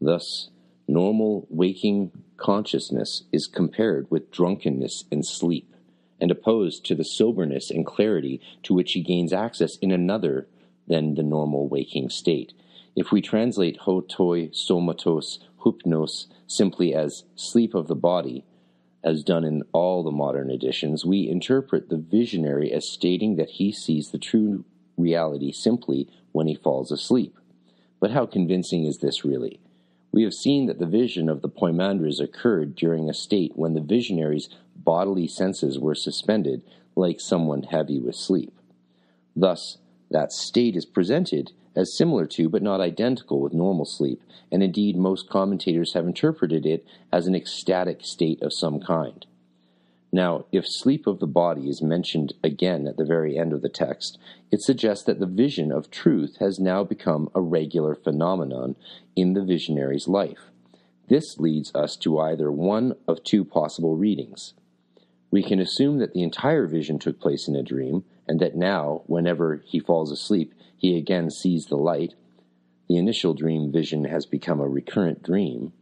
Thus, 0.00 0.50
normal 0.86 1.48
waking 1.50 2.12
consciousness 2.36 3.24
is 3.32 3.48
compared 3.48 4.08
with 4.08 4.30
drunkenness 4.30 5.06
and 5.10 5.26
sleep, 5.26 5.74
and 6.20 6.30
opposed 6.30 6.86
to 6.86 6.94
the 6.94 7.02
soberness 7.02 7.68
and 7.68 7.84
clarity 7.84 8.40
to 8.62 8.74
which 8.74 8.92
he 8.92 9.02
gains 9.02 9.32
access 9.32 9.76
in 9.78 9.90
another 9.90 10.46
than 10.86 11.16
the 11.16 11.24
normal 11.24 11.68
waking 11.68 12.10
state. 12.10 12.52
If 12.94 13.10
we 13.10 13.20
translate 13.20 13.80
hotoi 13.80 14.52
somatos 14.54 15.40
hypnos 15.64 16.28
simply 16.46 16.94
as 16.94 17.24
sleep 17.34 17.74
of 17.74 17.88
the 17.88 17.96
body, 17.96 18.44
as 19.02 19.24
done 19.24 19.42
in 19.42 19.64
all 19.72 20.04
the 20.04 20.12
modern 20.12 20.48
editions, 20.48 21.04
we 21.04 21.28
interpret 21.28 21.88
the 21.88 21.96
visionary 21.96 22.70
as 22.72 22.88
stating 22.88 23.34
that 23.34 23.50
he 23.50 23.72
sees 23.72 24.12
the 24.12 24.18
true 24.18 24.64
reality 24.96 25.52
simply 25.52 26.08
when 26.32 26.46
he 26.46 26.54
falls 26.54 26.90
asleep. 26.90 27.38
But 28.00 28.10
how 28.10 28.26
convincing 28.26 28.84
is 28.84 28.98
this 28.98 29.24
really? 29.24 29.60
We 30.12 30.22
have 30.22 30.34
seen 30.34 30.66
that 30.66 30.78
the 30.78 30.86
vision 30.86 31.28
of 31.28 31.42
the 31.42 31.48
Poimandres 31.48 32.20
occurred 32.20 32.74
during 32.74 33.08
a 33.08 33.14
state 33.14 33.52
when 33.54 33.74
the 33.74 33.80
visionary's 33.80 34.48
bodily 34.74 35.26
senses 35.26 35.78
were 35.78 35.94
suspended 35.94 36.62
like 36.94 37.20
someone 37.20 37.64
heavy 37.64 38.00
with 38.00 38.14
sleep. 38.14 38.58
Thus, 39.34 39.78
that 40.10 40.32
state 40.32 40.76
is 40.76 40.86
presented 40.86 41.52
as 41.74 41.96
similar 41.96 42.26
to, 42.26 42.48
but 42.48 42.62
not 42.62 42.80
identical 42.80 43.40
with 43.40 43.52
normal 43.52 43.84
sleep, 43.84 44.22
and 44.50 44.62
indeed 44.62 44.96
most 44.96 45.28
commentators 45.28 45.92
have 45.92 46.06
interpreted 46.06 46.64
it 46.64 46.86
as 47.12 47.26
an 47.26 47.34
ecstatic 47.34 48.02
state 48.02 48.40
of 48.40 48.52
some 48.52 48.80
kind. 48.80 49.26
Now, 50.12 50.46
if 50.52 50.64
sleep 50.66 51.06
of 51.06 51.18
the 51.18 51.26
body 51.26 51.68
is 51.68 51.82
mentioned 51.82 52.32
again 52.42 52.86
at 52.86 52.96
the 52.96 53.04
very 53.04 53.36
end 53.36 53.52
of 53.52 53.62
the 53.62 53.68
text, 53.68 54.18
it 54.50 54.62
suggests 54.62 55.04
that 55.04 55.20
the 55.20 55.26
vision 55.26 55.72
of 55.72 55.90
truth 55.90 56.36
has 56.38 56.58
now 56.58 56.84
become 56.84 57.28
a 57.34 57.40
regular 57.40 57.94
phenomenon 57.94 58.76
in 59.14 59.34
the 59.34 59.44
visionary's 59.44 60.08
life. 60.08 60.50
This 61.08 61.38
leads 61.38 61.74
us 61.74 61.96
to 61.98 62.18
either 62.18 62.50
one 62.50 62.94
of 63.06 63.22
two 63.22 63.44
possible 63.44 63.96
readings. 63.96 64.54
We 65.30 65.42
can 65.42 65.60
assume 65.60 65.98
that 65.98 66.14
the 66.14 66.22
entire 66.22 66.66
vision 66.66 66.98
took 66.98 67.20
place 67.20 67.48
in 67.48 67.56
a 67.56 67.62
dream, 67.62 68.04
and 68.28 68.40
that 68.40 68.56
now, 68.56 69.02
whenever 69.06 69.62
he 69.66 69.80
falls 69.80 70.10
asleep, 70.10 70.54
he 70.76 70.96
again 70.96 71.30
sees 71.30 71.66
the 71.66 71.76
light. 71.76 72.14
The 72.88 72.96
initial 72.96 73.34
dream 73.34 73.72
vision 73.72 74.04
has 74.04 74.24
become 74.24 74.60
a 74.60 74.68
recurrent 74.68 75.22
dream. 75.22 75.72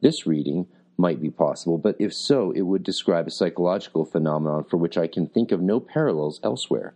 This 0.00 0.26
reading 0.26 0.66
might 1.00 1.20
be 1.20 1.30
possible, 1.30 1.78
but 1.78 1.96
if 1.98 2.12
so, 2.12 2.52
it 2.52 2.62
would 2.62 2.82
describe 2.84 3.26
a 3.26 3.30
psychological 3.30 4.04
phenomenon 4.04 4.64
for 4.64 4.76
which 4.76 4.98
I 4.98 5.06
can 5.06 5.26
think 5.26 5.50
of 5.50 5.62
no 5.62 5.80
parallels 5.80 6.38
elsewhere. 6.44 6.92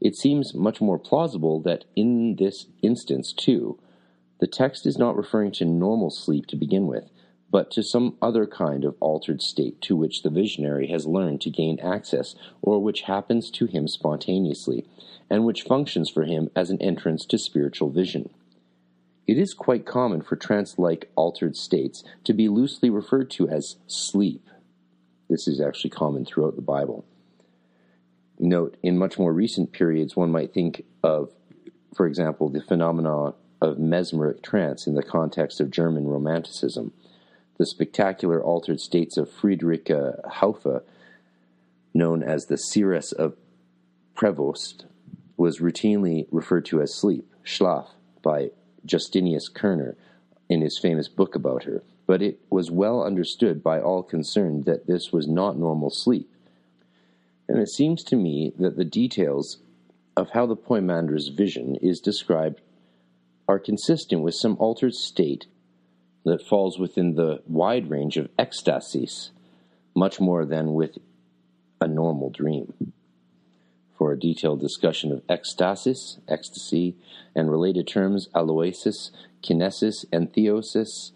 It 0.00 0.16
seems 0.16 0.54
much 0.54 0.80
more 0.80 0.98
plausible 0.98 1.60
that 1.62 1.84
in 1.94 2.36
this 2.36 2.66
instance, 2.80 3.32
too, 3.32 3.78
the 4.38 4.46
text 4.46 4.86
is 4.86 4.96
not 4.96 5.16
referring 5.16 5.52
to 5.52 5.64
normal 5.64 6.10
sleep 6.10 6.46
to 6.46 6.56
begin 6.56 6.86
with, 6.86 7.10
but 7.50 7.70
to 7.72 7.82
some 7.82 8.16
other 8.22 8.46
kind 8.46 8.84
of 8.84 8.96
altered 9.00 9.42
state 9.42 9.82
to 9.82 9.96
which 9.96 10.22
the 10.22 10.30
visionary 10.30 10.86
has 10.86 11.06
learned 11.06 11.40
to 11.42 11.50
gain 11.50 11.78
access, 11.80 12.36
or 12.62 12.82
which 12.82 13.02
happens 13.02 13.50
to 13.50 13.66
him 13.66 13.88
spontaneously, 13.88 14.86
and 15.28 15.44
which 15.44 15.62
functions 15.62 16.08
for 16.08 16.24
him 16.24 16.48
as 16.54 16.70
an 16.70 16.80
entrance 16.80 17.26
to 17.26 17.36
spiritual 17.36 17.90
vision. 17.90 18.30
It 19.30 19.38
is 19.38 19.54
quite 19.54 19.86
common 19.86 20.22
for 20.22 20.34
trance 20.34 20.76
like 20.76 21.08
altered 21.14 21.54
states 21.54 22.02
to 22.24 22.32
be 22.32 22.48
loosely 22.48 22.90
referred 22.90 23.30
to 23.30 23.48
as 23.48 23.76
sleep. 23.86 24.44
This 25.28 25.46
is 25.46 25.60
actually 25.60 25.90
common 25.90 26.24
throughout 26.24 26.56
the 26.56 26.62
Bible. 26.62 27.04
Note, 28.40 28.76
in 28.82 28.98
much 28.98 29.20
more 29.20 29.32
recent 29.32 29.70
periods, 29.70 30.16
one 30.16 30.32
might 30.32 30.52
think 30.52 30.84
of, 31.04 31.30
for 31.94 32.08
example, 32.08 32.48
the 32.48 32.60
phenomena 32.60 33.34
of 33.62 33.78
mesmeric 33.78 34.42
trance 34.42 34.88
in 34.88 34.96
the 34.96 35.02
context 35.04 35.60
of 35.60 35.70
German 35.70 36.08
Romanticism. 36.08 36.92
The 37.56 37.66
spectacular 37.66 38.42
altered 38.42 38.80
states 38.80 39.16
of 39.16 39.30
Friedrich 39.30 39.92
uh, 39.92 40.14
Hauffe, 40.28 40.82
known 41.94 42.24
as 42.24 42.46
the 42.46 42.56
Seeress 42.56 43.12
of 43.12 43.36
Prevorst, 44.16 44.86
was 45.36 45.60
routinely 45.60 46.26
referred 46.32 46.64
to 46.64 46.82
as 46.82 46.92
sleep, 46.92 47.32
Schlaf, 47.44 47.90
by 48.22 48.50
Justinus 48.84 49.48
Kerner 49.48 49.96
in 50.48 50.60
his 50.60 50.78
famous 50.78 51.08
book 51.08 51.34
about 51.34 51.64
her, 51.64 51.82
but 52.06 52.22
it 52.22 52.40
was 52.50 52.70
well 52.70 53.02
understood 53.02 53.62
by 53.62 53.80
all 53.80 54.02
concerned 54.02 54.64
that 54.64 54.86
this 54.86 55.12
was 55.12 55.28
not 55.28 55.58
normal 55.58 55.90
sleep. 55.90 56.30
And 57.48 57.58
it 57.58 57.68
seems 57.68 58.02
to 58.04 58.16
me 58.16 58.52
that 58.58 58.76
the 58.76 58.84
details 58.84 59.58
of 60.16 60.30
how 60.30 60.46
the 60.46 60.56
Poimander's 60.56 61.28
vision 61.28 61.76
is 61.76 62.00
described 62.00 62.60
are 63.48 63.58
consistent 63.58 64.22
with 64.22 64.34
some 64.34 64.56
altered 64.58 64.94
state 64.94 65.46
that 66.24 66.46
falls 66.46 66.78
within 66.78 67.14
the 67.14 67.42
wide 67.46 67.90
range 67.90 68.16
of 68.16 68.28
ecstasies, 68.38 69.30
much 69.94 70.20
more 70.20 70.44
than 70.44 70.74
with 70.74 70.98
a 71.80 71.88
normal 71.88 72.30
dream 72.30 72.92
for 74.00 74.12
a 74.12 74.18
detailed 74.18 74.58
discussion 74.60 75.12
of 75.12 75.20
ecstasis, 75.26 76.20
ecstasy, 76.26 76.96
and 77.36 77.50
related 77.50 77.86
terms 77.86 78.30
aloesis, 78.34 79.10
kinesis, 79.42 80.06
entheosis, 80.10 81.10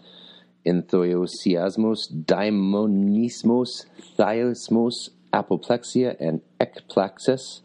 enthusiasmos, 0.67 2.13
daimonismos, 2.27 3.87
thiosmos, 4.19 5.09
apoplexia, 5.33 6.15
and 6.21 6.43
ekplaxis. 6.61 7.63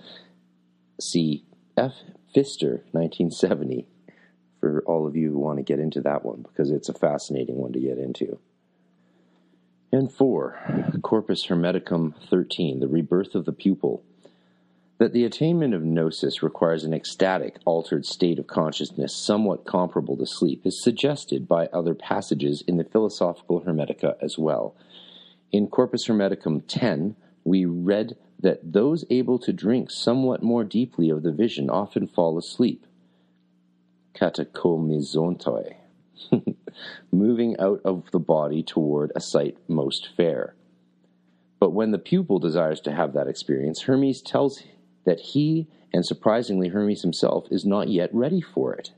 See 1.01 1.43
F. 1.75 1.95
Pfister, 2.33 2.85
1970, 2.93 3.87
for 4.61 4.81
all 4.85 5.05
of 5.05 5.17
you 5.17 5.31
who 5.31 5.39
want 5.39 5.57
to 5.57 5.63
get 5.63 5.81
into 5.81 5.99
that 5.99 6.23
one, 6.23 6.43
because 6.43 6.71
it's 6.71 6.87
a 6.87 6.93
fascinating 6.93 7.57
one 7.57 7.73
to 7.73 7.79
get 7.81 7.97
into. 7.97 8.39
And 9.91 10.09
four, 10.09 10.57
Corpus 11.01 11.47
Hermeticum 11.47 12.13
13, 12.29 12.79
the 12.79 12.87
rebirth 12.87 13.35
of 13.35 13.43
the 13.43 13.51
pupil. 13.51 14.01
That 14.99 15.13
the 15.13 15.23
attainment 15.23 15.73
of 15.73 15.81
gnosis 15.81 16.43
requires 16.43 16.83
an 16.83 16.93
ecstatic, 16.93 17.57
altered 17.63 18.05
state 18.05 18.37
of 18.37 18.47
consciousness 18.47 19.15
somewhat 19.15 19.65
comparable 19.65 20.17
to 20.17 20.25
sleep 20.25 20.65
is 20.65 20.83
suggested 20.83 21.47
by 21.47 21.67
other 21.67 21.95
passages 21.95 22.61
in 22.67 22.75
the 22.75 22.83
Philosophical 22.83 23.61
Hermetica 23.61 24.17
as 24.21 24.37
well. 24.37 24.75
In 25.53 25.67
Corpus 25.67 26.07
Hermeticum 26.07 26.63
10, 26.67 27.15
we 27.45 27.63
read 27.63 28.17
that 28.41 28.73
those 28.73 29.05
able 29.09 29.39
to 29.39 29.53
drink 29.53 29.89
somewhat 29.89 30.43
more 30.43 30.65
deeply 30.65 31.09
of 31.09 31.23
the 31.23 31.31
vision 31.31 31.69
often 31.69 32.05
fall 32.05 32.37
asleep. 32.37 32.85
Katakomizontoi, 34.15 35.75
moving 37.11 37.57
out 37.57 37.79
of 37.85 38.11
the 38.11 38.19
body 38.19 38.61
toward 38.63 39.13
a 39.15 39.21
sight 39.21 39.57
most 39.69 40.09
fair. 40.17 40.55
But 41.57 41.71
when 41.71 41.91
the 41.91 41.97
pupil 41.97 42.39
desires 42.39 42.81
to 42.81 42.91
have 42.91 43.13
that 43.13 43.27
experience, 43.27 43.83
Hermes 43.83 44.21
tells 44.21 44.61
that 45.09 45.19
he, 45.19 45.67
and 45.91 46.05
surprisingly 46.05 46.67
Hermes 46.67 47.01
himself, 47.01 47.47
is 47.49 47.65
not 47.65 47.87
yet 47.87 48.13
ready 48.13 48.41
for 48.41 48.75
it. 48.75 48.91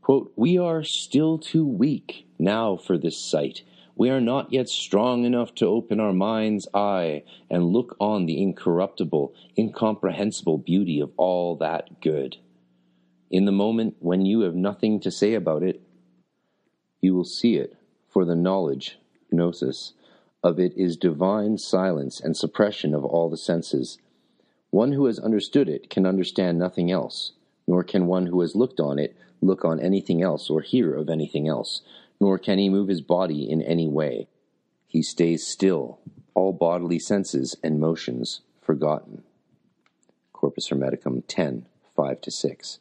Quote, 0.00 0.32
We 0.36 0.58
are 0.58 0.84
still 0.84 1.38
too 1.38 1.66
weak 1.66 2.28
now 2.38 2.76
for 2.76 2.96
this 2.96 3.18
sight. 3.18 3.64
We 3.96 4.10
are 4.10 4.20
not 4.20 4.52
yet 4.52 4.68
strong 4.68 5.24
enough 5.24 5.52
to 5.56 5.66
open 5.66 5.98
our 5.98 6.12
mind's 6.12 6.68
eye 6.72 7.24
and 7.50 7.72
look 7.72 7.96
on 7.98 8.26
the 8.26 8.40
incorruptible, 8.40 9.34
incomprehensible 9.58 10.58
beauty 10.58 11.00
of 11.00 11.10
all 11.16 11.56
that 11.56 12.00
good. 12.00 12.36
In 13.28 13.44
the 13.44 13.50
moment 13.50 13.96
when 13.98 14.24
you 14.24 14.42
have 14.42 14.54
nothing 14.54 15.00
to 15.00 15.10
say 15.10 15.34
about 15.34 15.64
it, 15.64 15.82
you 17.00 17.12
will 17.12 17.24
see 17.24 17.56
it, 17.56 17.76
for 18.08 18.24
the 18.24 18.36
knowledge, 18.36 19.00
gnosis, 19.32 19.94
of 20.44 20.60
it 20.60 20.72
is 20.76 20.96
divine 20.96 21.58
silence 21.58 22.20
and 22.20 22.36
suppression 22.36 22.94
of 22.94 23.04
all 23.04 23.28
the 23.28 23.36
senses 23.36 23.98
one 24.70 24.92
who 24.92 25.06
has 25.06 25.18
understood 25.18 25.68
it 25.68 25.90
can 25.90 26.06
understand 26.06 26.58
nothing 26.58 26.90
else, 26.90 27.32
nor 27.66 27.82
can 27.82 28.06
one 28.06 28.26
who 28.26 28.40
has 28.40 28.54
looked 28.54 28.80
on 28.80 28.98
it 28.98 29.16
look 29.42 29.64
on 29.64 29.80
anything 29.80 30.22
else 30.22 30.50
or 30.50 30.60
hear 30.60 30.94
of 30.94 31.08
anything 31.08 31.48
else, 31.48 31.82
nor 32.20 32.38
can 32.38 32.58
he 32.58 32.68
move 32.68 32.88
his 32.88 33.00
body 33.00 33.50
in 33.50 33.62
any 33.62 33.88
way. 33.88 34.28
He 34.86 35.02
stays 35.02 35.46
still, 35.46 35.98
all 36.34 36.52
bodily 36.52 36.98
senses 36.98 37.56
and 37.62 37.80
motions 37.80 38.40
forgotten. 38.60 39.22
Corpus 40.32 40.68
Hermeticum 40.68 41.22
10, 41.26 41.66
5 41.96 42.18
6. 42.28 42.78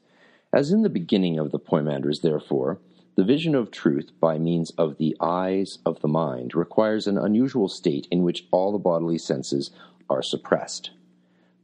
As 0.52 0.72
in 0.72 0.82
the 0.82 0.90
beginning 0.90 1.38
of 1.38 1.52
the 1.52 1.60
Poimandres, 1.60 2.22
therefore, 2.22 2.80
the 3.16 3.24
vision 3.24 3.54
of 3.54 3.70
truth 3.70 4.12
by 4.20 4.38
means 4.38 4.72
of 4.72 4.98
the 4.98 5.16
eyes 5.20 5.80
of 5.86 6.00
the 6.02 6.08
mind 6.08 6.56
requires 6.56 7.06
an 7.06 7.18
unusual 7.18 7.68
state 7.68 8.08
in 8.10 8.24
which 8.24 8.48
all 8.52 8.72
the 8.72 8.78
bodily 8.78 9.18
senses 9.18 9.72
are 10.10 10.24
suppressed. 10.24 10.92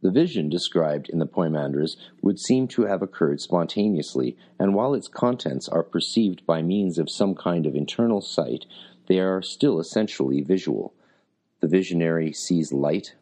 The 0.05 0.11
vision 0.11 0.49
described 0.49 1.09
in 1.09 1.17
the 1.17 1.25
Poimandres 1.25 1.97
would 2.21 2.37
seem 2.37 2.67
to 2.67 2.83
have 2.83 3.01
occurred 3.01 3.41
spontaneously, 3.41 4.37
and 4.59 4.75
while 4.75 4.93
its 4.93 5.07
contents 5.07 5.67
are 5.67 5.81
perceived 5.81 6.45
by 6.45 6.61
means 6.61 6.99
of 6.99 7.09
some 7.09 7.33
kind 7.33 7.65
of 7.65 7.73
internal 7.73 8.21
sight, 8.21 8.67
they 9.07 9.19
are 9.19 9.41
still 9.41 9.79
essentially 9.79 10.41
visual. 10.41 10.93
The 11.59 11.67
visionary 11.67 12.31
sees 12.33 12.71
light, 12.71 13.15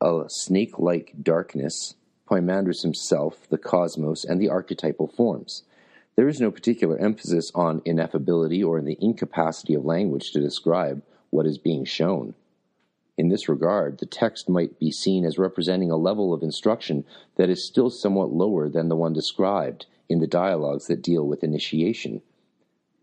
a 0.00 0.26
snake 0.28 0.78
like 0.78 1.14
darkness, 1.20 1.96
Poimandres 2.30 2.82
himself, 2.82 3.48
the 3.48 3.58
cosmos, 3.58 4.24
and 4.24 4.40
the 4.40 4.50
archetypal 4.50 5.08
forms. 5.08 5.64
There 6.14 6.28
is 6.28 6.40
no 6.40 6.52
particular 6.52 6.96
emphasis 6.96 7.50
on 7.56 7.80
ineffability 7.80 8.64
or 8.64 8.80
the 8.80 8.98
incapacity 9.00 9.74
of 9.74 9.84
language 9.84 10.30
to 10.30 10.40
describe 10.40 11.02
what 11.30 11.44
is 11.44 11.58
being 11.58 11.84
shown. 11.84 12.36
In 13.18 13.28
this 13.28 13.48
regard, 13.48 13.98
the 13.98 14.06
text 14.06 14.48
might 14.48 14.78
be 14.78 14.92
seen 14.92 15.24
as 15.24 15.38
representing 15.38 15.90
a 15.90 15.96
level 15.96 16.32
of 16.32 16.44
instruction 16.44 17.04
that 17.34 17.50
is 17.50 17.64
still 17.64 17.90
somewhat 17.90 18.32
lower 18.32 18.68
than 18.68 18.88
the 18.88 18.96
one 18.96 19.12
described 19.12 19.86
in 20.08 20.20
the 20.20 20.28
dialogues 20.28 20.86
that 20.86 21.02
deal 21.02 21.26
with 21.26 21.42
initiation. 21.42 22.22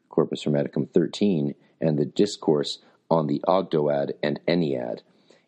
Corpus 0.08 0.46
Hermeticum 0.46 0.90
13 0.90 1.54
and 1.82 2.00
the 2.00 2.06
discourse 2.06 2.80
on 3.12 3.28
the 3.28 3.44
Ogdoad 3.46 4.14
and 4.24 4.40
Ennead. 4.48 5.02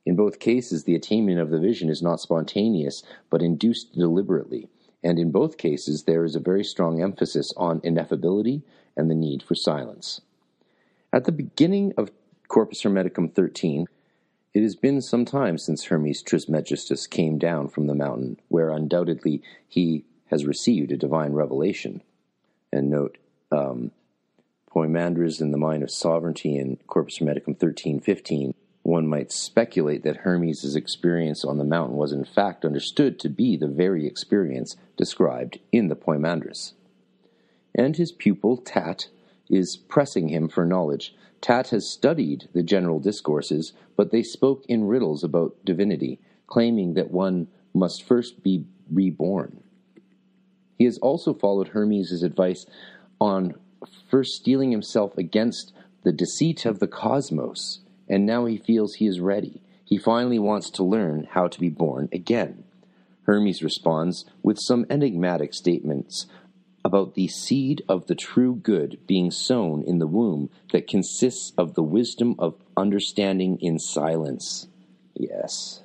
In 0.05 0.17
both 0.17 0.39
cases, 0.39 0.83
the 0.83 0.95
attainment 0.95 1.39
of 1.39 1.49
the 1.49 1.59
vision 1.59 1.89
is 1.89 2.01
not 2.01 2.19
spontaneous, 2.19 3.03
but 3.29 3.41
induced 3.41 3.93
deliberately, 3.93 4.67
and 5.01 5.17
in 5.17 5.31
both 5.31 5.57
cases, 5.57 6.03
there 6.03 6.25
is 6.25 6.35
a 6.35 6.41
very 6.41 6.65
strong 6.65 7.01
emphasis 7.01 7.53
on 7.55 7.79
ineffability 7.81 8.63
and 8.97 9.09
the 9.09 9.15
need 9.15 9.41
for 9.41 9.55
silence. 9.55 10.19
At 11.13 11.23
the 11.23 11.31
beginning 11.31 11.93
of 11.97 12.11
Corpus 12.49 12.83
Hermeticum 12.83 13.33
13, 13.33 13.87
it 14.57 14.63
has 14.63 14.75
been 14.75 15.03
some 15.03 15.23
time 15.23 15.59
since 15.59 15.83
Hermes 15.83 16.23
Trismegistus 16.23 17.05
came 17.05 17.37
down 17.37 17.67
from 17.67 17.85
the 17.85 17.93
mountain, 17.93 18.39
where 18.47 18.71
undoubtedly 18.71 19.43
he 19.67 20.03
has 20.31 20.47
received 20.47 20.91
a 20.91 20.97
divine 20.97 21.33
revelation. 21.33 22.01
And 22.73 22.89
note, 22.89 23.19
um, 23.51 23.91
in 24.73 25.51
the 25.51 25.57
Mind 25.59 25.83
of 25.83 25.91
Sovereignty 25.91 26.57
in 26.57 26.77
Corpus 26.87 27.19
Hermeticum 27.19 27.53
1315 27.53 28.55
One 28.81 29.07
might 29.07 29.31
speculate 29.31 30.01
that 30.01 30.17
Hermes' 30.17 30.75
experience 30.75 31.45
on 31.45 31.59
the 31.59 31.63
mountain 31.63 31.95
was 31.95 32.11
in 32.11 32.25
fact 32.25 32.65
understood 32.65 33.19
to 33.19 33.29
be 33.29 33.57
the 33.57 33.67
very 33.67 34.07
experience 34.07 34.75
described 34.97 35.59
in 35.71 35.87
the 35.87 35.95
Poimandres. 35.95 36.73
And 37.75 37.95
his 37.95 38.11
pupil, 38.11 38.57
Tat, 38.57 39.09
is 39.49 39.77
pressing 39.77 40.29
him 40.29 40.47
for 40.49 40.65
knowledge. 40.65 41.15
Tat 41.41 41.69
has 41.69 41.89
studied 41.89 42.49
the 42.53 42.63
general 42.63 42.99
discourses, 42.99 43.73
but 43.95 44.11
they 44.11 44.23
spoke 44.23 44.65
in 44.67 44.87
riddles 44.87 45.23
about 45.23 45.55
divinity, 45.63 46.19
claiming 46.47 46.93
that 46.95 47.11
one 47.11 47.47
must 47.73 48.03
first 48.03 48.43
be 48.43 48.65
reborn. 48.91 49.61
He 50.77 50.85
has 50.85 50.97
also 50.99 51.33
followed 51.33 51.69
Hermes' 51.69 52.23
advice 52.23 52.65
on 53.19 53.55
first 54.09 54.33
steeling 54.33 54.71
himself 54.71 55.17
against 55.17 55.73
the 56.03 56.11
deceit 56.11 56.65
of 56.65 56.79
the 56.79 56.87
cosmos, 56.87 57.81
and 58.07 58.25
now 58.25 58.45
he 58.45 58.57
feels 58.57 58.95
he 58.95 59.07
is 59.07 59.19
ready. 59.19 59.61
He 59.83 59.97
finally 59.97 60.39
wants 60.39 60.69
to 60.71 60.83
learn 60.83 61.27
how 61.31 61.47
to 61.47 61.59
be 61.59 61.69
born 61.69 62.09
again. 62.11 62.63
Hermes 63.23 63.61
responds 63.61 64.25
with 64.41 64.57
some 64.59 64.85
enigmatic 64.89 65.53
statements 65.53 66.27
about 66.87 67.15
the 67.15 67.27
seed 67.27 67.83
of 67.89 68.07
the 68.07 68.15
true 68.15 68.55
good 68.55 68.97
being 69.05 69.29
sown 69.29 69.83
in 69.83 69.99
the 69.99 70.07
womb 70.07 70.49
that 70.71 70.87
consists 70.87 71.51
of 71.57 71.73
the 71.73 71.83
wisdom 71.83 72.33
of 72.39 72.55
understanding 72.77 73.57
in 73.59 73.77
silence. 73.77 74.67
Yes. 75.13 75.81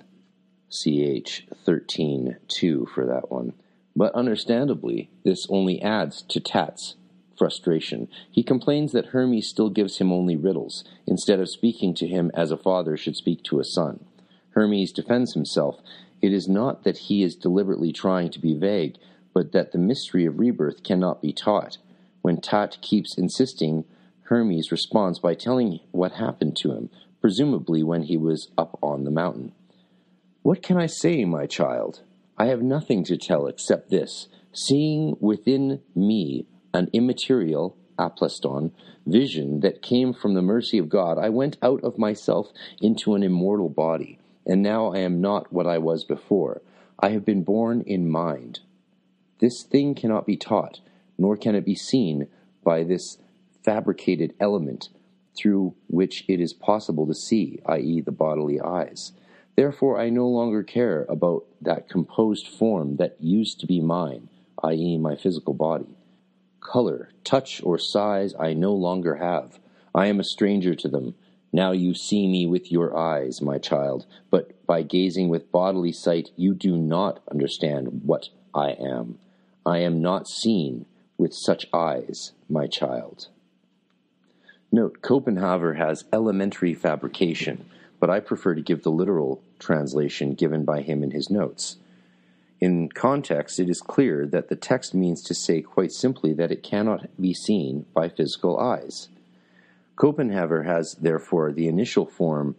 CH 0.70 1.44
13.2 1.66 2.88
for 2.88 3.04
that 3.04 3.32
one. 3.32 3.52
But 3.96 4.14
understandably, 4.14 5.10
this 5.24 5.44
only 5.50 5.82
adds 5.82 6.22
to 6.28 6.38
Tat's 6.38 6.94
frustration. 7.36 8.06
He 8.30 8.44
complains 8.44 8.92
that 8.92 9.06
Hermes 9.06 9.48
still 9.48 9.70
gives 9.70 9.98
him 9.98 10.12
only 10.12 10.36
riddles, 10.36 10.84
instead 11.04 11.40
of 11.40 11.50
speaking 11.50 11.94
to 11.94 12.06
him 12.06 12.30
as 12.32 12.52
a 12.52 12.56
father 12.56 12.96
should 12.96 13.16
speak 13.16 13.42
to 13.44 13.58
a 13.58 13.64
son. 13.64 14.04
Hermes 14.50 14.92
defends 14.92 15.34
himself. 15.34 15.80
It 16.20 16.32
is 16.32 16.48
not 16.48 16.84
that 16.84 16.98
he 16.98 17.24
is 17.24 17.34
deliberately 17.34 17.92
trying 17.92 18.30
to 18.30 18.38
be 18.38 18.54
vague, 18.54 18.98
but 19.34 19.52
that 19.52 19.72
the 19.72 19.78
mystery 19.78 20.26
of 20.26 20.38
rebirth 20.38 20.82
cannot 20.82 21.22
be 21.22 21.32
taught. 21.32 21.78
When 22.20 22.40
Tat 22.40 22.78
keeps 22.80 23.16
insisting, 23.16 23.84
Hermes 24.24 24.70
responds 24.70 25.18
by 25.18 25.34
telling 25.34 25.80
what 25.90 26.12
happened 26.12 26.56
to 26.58 26.72
him, 26.72 26.90
presumably 27.20 27.82
when 27.82 28.02
he 28.02 28.16
was 28.16 28.50
up 28.56 28.78
on 28.82 29.04
the 29.04 29.10
mountain. 29.10 29.52
What 30.42 30.62
can 30.62 30.76
I 30.76 30.86
say, 30.86 31.24
my 31.24 31.46
child? 31.46 32.00
I 32.36 32.46
have 32.46 32.62
nothing 32.62 33.04
to 33.04 33.16
tell 33.16 33.46
except 33.46 33.90
this 33.90 34.28
seeing 34.52 35.16
within 35.20 35.80
me 35.94 36.46
an 36.74 36.88
immaterial, 36.92 37.76
aplaston, 37.98 38.72
vision 39.06 39.60
that 39.60 39.82
came 39.82 40.12
from 40.12 40.34
the 40.34 40.42
mercy 40.42 40.78
of 40.78 40.88
God, 40.88 41.18
I 41.18 41.28
went 41.28 41.56
out 41.62 41.82
of 41.84 41.98
myself 41.98 42.48
into 42.80 43.14
an 43.14 43.22
immortal 43.22 43.68
body, 43.68 44.18
and 44.46 44.62
now 44.62 44.92
I 44.92 44.98
am 44.98 45.20
not 45.20 45.52
what 45.52 45.66
I 45.66 45.78
was 45.78 46.04
before. 46.04 46.62
I 46.98 47.10
have 47.10 47.24
been 47.24 47.42
born 47.42 47.82
in 47.82 48.08
mind. 48.08 48.60
This 49.42 49.64
thing 49.64 49.96
cannot 49.96 50.24
be 50.24 50.36
taught, 50.36 50.78
nor 51.18 51.36
can 51.36 51.56
it 51.56 51.64
be 51.64 51.74
seen 51.74 52.28
by 52.62 52.84
this 52.84 53.18
fabricated 53.64 54.34
element 54.38 54.88
through 55.36 55.74
which 55.88 56.24
it 56.28 56.38
is 56.38 56.52
possible 56.52 57.08
to 57.08 57.14
see, 57.14 57.58
i.e., 57.66 58.00
the 58.02 58.12
bodily 58.12 58.60
eyes. 58.60 59.10
Therefore, 59.56 59.98
I 59.98 60.10
no 60.10 60.28
longer 60.28 60.62
care 60.62 61.06
about 61.08 61.44
that 61.60 61.88
composed 61.88 62.46
form 62.46 62.98
that 62.98 63.16
used 63.20 63.58
to 63.58 63.66
be 63.66 63.80
mine, 63.80 64.28
i.e., 64.62 64.96
my 64.96 65.16
physical 65.16 65.54
body. 65.54 65.96
Color, 66.60 67.10
touch, 67.24 67.60
or 67.64 67.78
size 67.78 68.36
I 68.38 68.54
no 68.54 68.72
longer 68.72 69.16
have. 69.16 69.58
I 69.92 70.06
am 70.06 70.20
a 70.20 70.24
stranger 70.24 70.76
to 70.76 70.88
them. 70.88 71.16
Now 71.52 71.72
you 71.72 71.94
see 71.94 72.28
me 72.28 72.46
with 72.46 72.70
your 72.70 72.96
eyes, 72.96 73.42
my 73.42 73.58
child, 73.58 74.06
but 74.30 74.64
by 74.66 74.82
gazing 74.82 75.30
with 75.30 75.50
bodily 75.50 75.90
sight 75.90 76.30
you 76.36 76.54
do 76.54 76.76
not 76.76 77.20
understand 77.28 78.02
what 78.04 78.28
I 78.54 78.70
am. 78.70 79.18
I 79.64 79.78
am 79.78 80.02
not 80.02 80.28
seen 80.28 80.86
with 81.16 81.32
such 81.32 81.68
eyes, 81.72 82.32
my 82.48 82.66
child. 82.66 83.28
Note, 84.72 85.02
Copenhaver 85.02 85.76
has 85.76 86.04
elementary 86.12 86.74
fabrication, 86.74 87.64
but 88.00 88.10
I 88.10 88.20
prefer 88.20 88.54
to 88.54 88.62
give 88.62 88.82
the 88.82 88.90
literal 88.90 89.42
translation 89.58 90.34
given 90.34 90.64
by 90.64 90.80
him 90.80 91.02
in 91.02 91.12
his 91.12 91.30
notes. 91.30 91.76
In 92.60 92.88
context, 92.88 93.60
it 93.60 93.68
is 93.68 93.80
clear 93.80 94.26
that 94.26 94.48
the 94.48 94.56
text 94.56 94.94
means 94.94 95.22
to 95.24 95.34
say 95.34 95.60
quite 95.62 95.92
simply 95.92 96.32
that 96.34 96.50
it 96.50 96.62
cannot 96.62 97.08
be 97.20 97.34
seen 97.34 97.86
by 97.94 98.08
physical 98.08 98.58
eyes. 98.58 99.08
Copenhaver 99.96 100.64
has, 100.64 100.94
therefore, 100.94 101.52
the 101.52 101.68
initial 101.68 102.06
form 102.06 102.56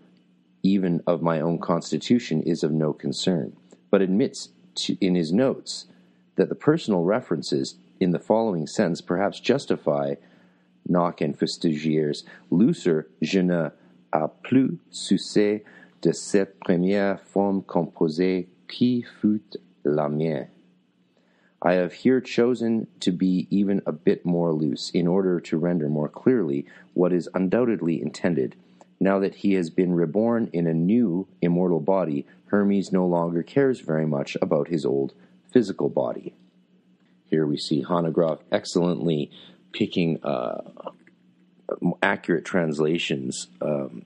even 0.62 1.01
of 1.06 1.22
my 1.22 1.41
own 1.41 1.58
constitution 1.58 2.41
is 2.43 2.64
of 2.64 2.72
no 2.72 2.93
concern, 2.93 3.56
but 3.91 4.01
admits 4.01 4.49
to, 4.76 4.97
in 5.01 5.16
his 5.16 5.34
notes 5.34 5.88
that 6.36 6.49
the 6.49 6.55
personal 6.55 7.03
references 7.03 7.75
in 7.99 8.11
the 8.11 8.19
following 8.19 8.67
sentence 8.67 9.01
perhaps 9.01 9.39
justify 9.39 10.15
Nock 10.88 11.21
and 11.21 11.38
Festugière's 11.38 12.23
looser 12.49 13.07
je 13.21 13.41
ne 13.41 13.69
a 14.11 14.27
plus 14.27 14.77
succès 14.91 15.63
de 16.01 16.11
cette 16.11 16.59
première 16.59 17.19
forme 17.21 17.61
composée 17.63 18.47
qui 18.67 19.01
fut 19.01 19.57
la 19.84 20.09
mienne. 20.09 20.47
I 21.65 21.73
have 21.73 21.93
here 21.93 22.19
chosen 22.19 22.88
to 22.99 23.11
be 23.11 23.47
even 23.49 23.81
a 23.86 23.93
bit 23.93 24.25
more 24.25 24.51
loose 24.51 24.91
in 24.93 25.07
order 25.07 25.39
to 25.39 25.57
render 25.57 25.88
more 25.88 26.09
clearly 26.09 26.65
what 26.93 27.13
is 27.13 27.29
undoubtedly 27.34 28.01
intended. 28.01 28.57
Now 28.99 29.19
that 29.19 29.36
he 29.36 29.53
has 29.53 29.69
been 29.69 29.93
reborn 29.93 30.49
in 30.51 30.67
a 30.67 30.73
new 30.73 31.27
immortal 31.41 31.79
body, 31.79 32.25
Hermes 32.47 32.91
no 32.91 33.05
longer 33.05 33.43
cares 33.43 33.79
very 33.79 34.05
much 34.05 34.36
about 34.41 34.67
his 34.67 34.86
old 34.86 35.13
physical 35.54 35.88
body. 35.88 36.36
Here 37.28 37.45
we 37.45 37.58
see 37.58 37.84
Hanegraaff 37.84 38.39
excellently 38.51 39.32
picking 39.72 40.24
uh, 40.24 40.62
accurate 42.01 42.45
translations 42.45 43.47
um, 43.62 44.06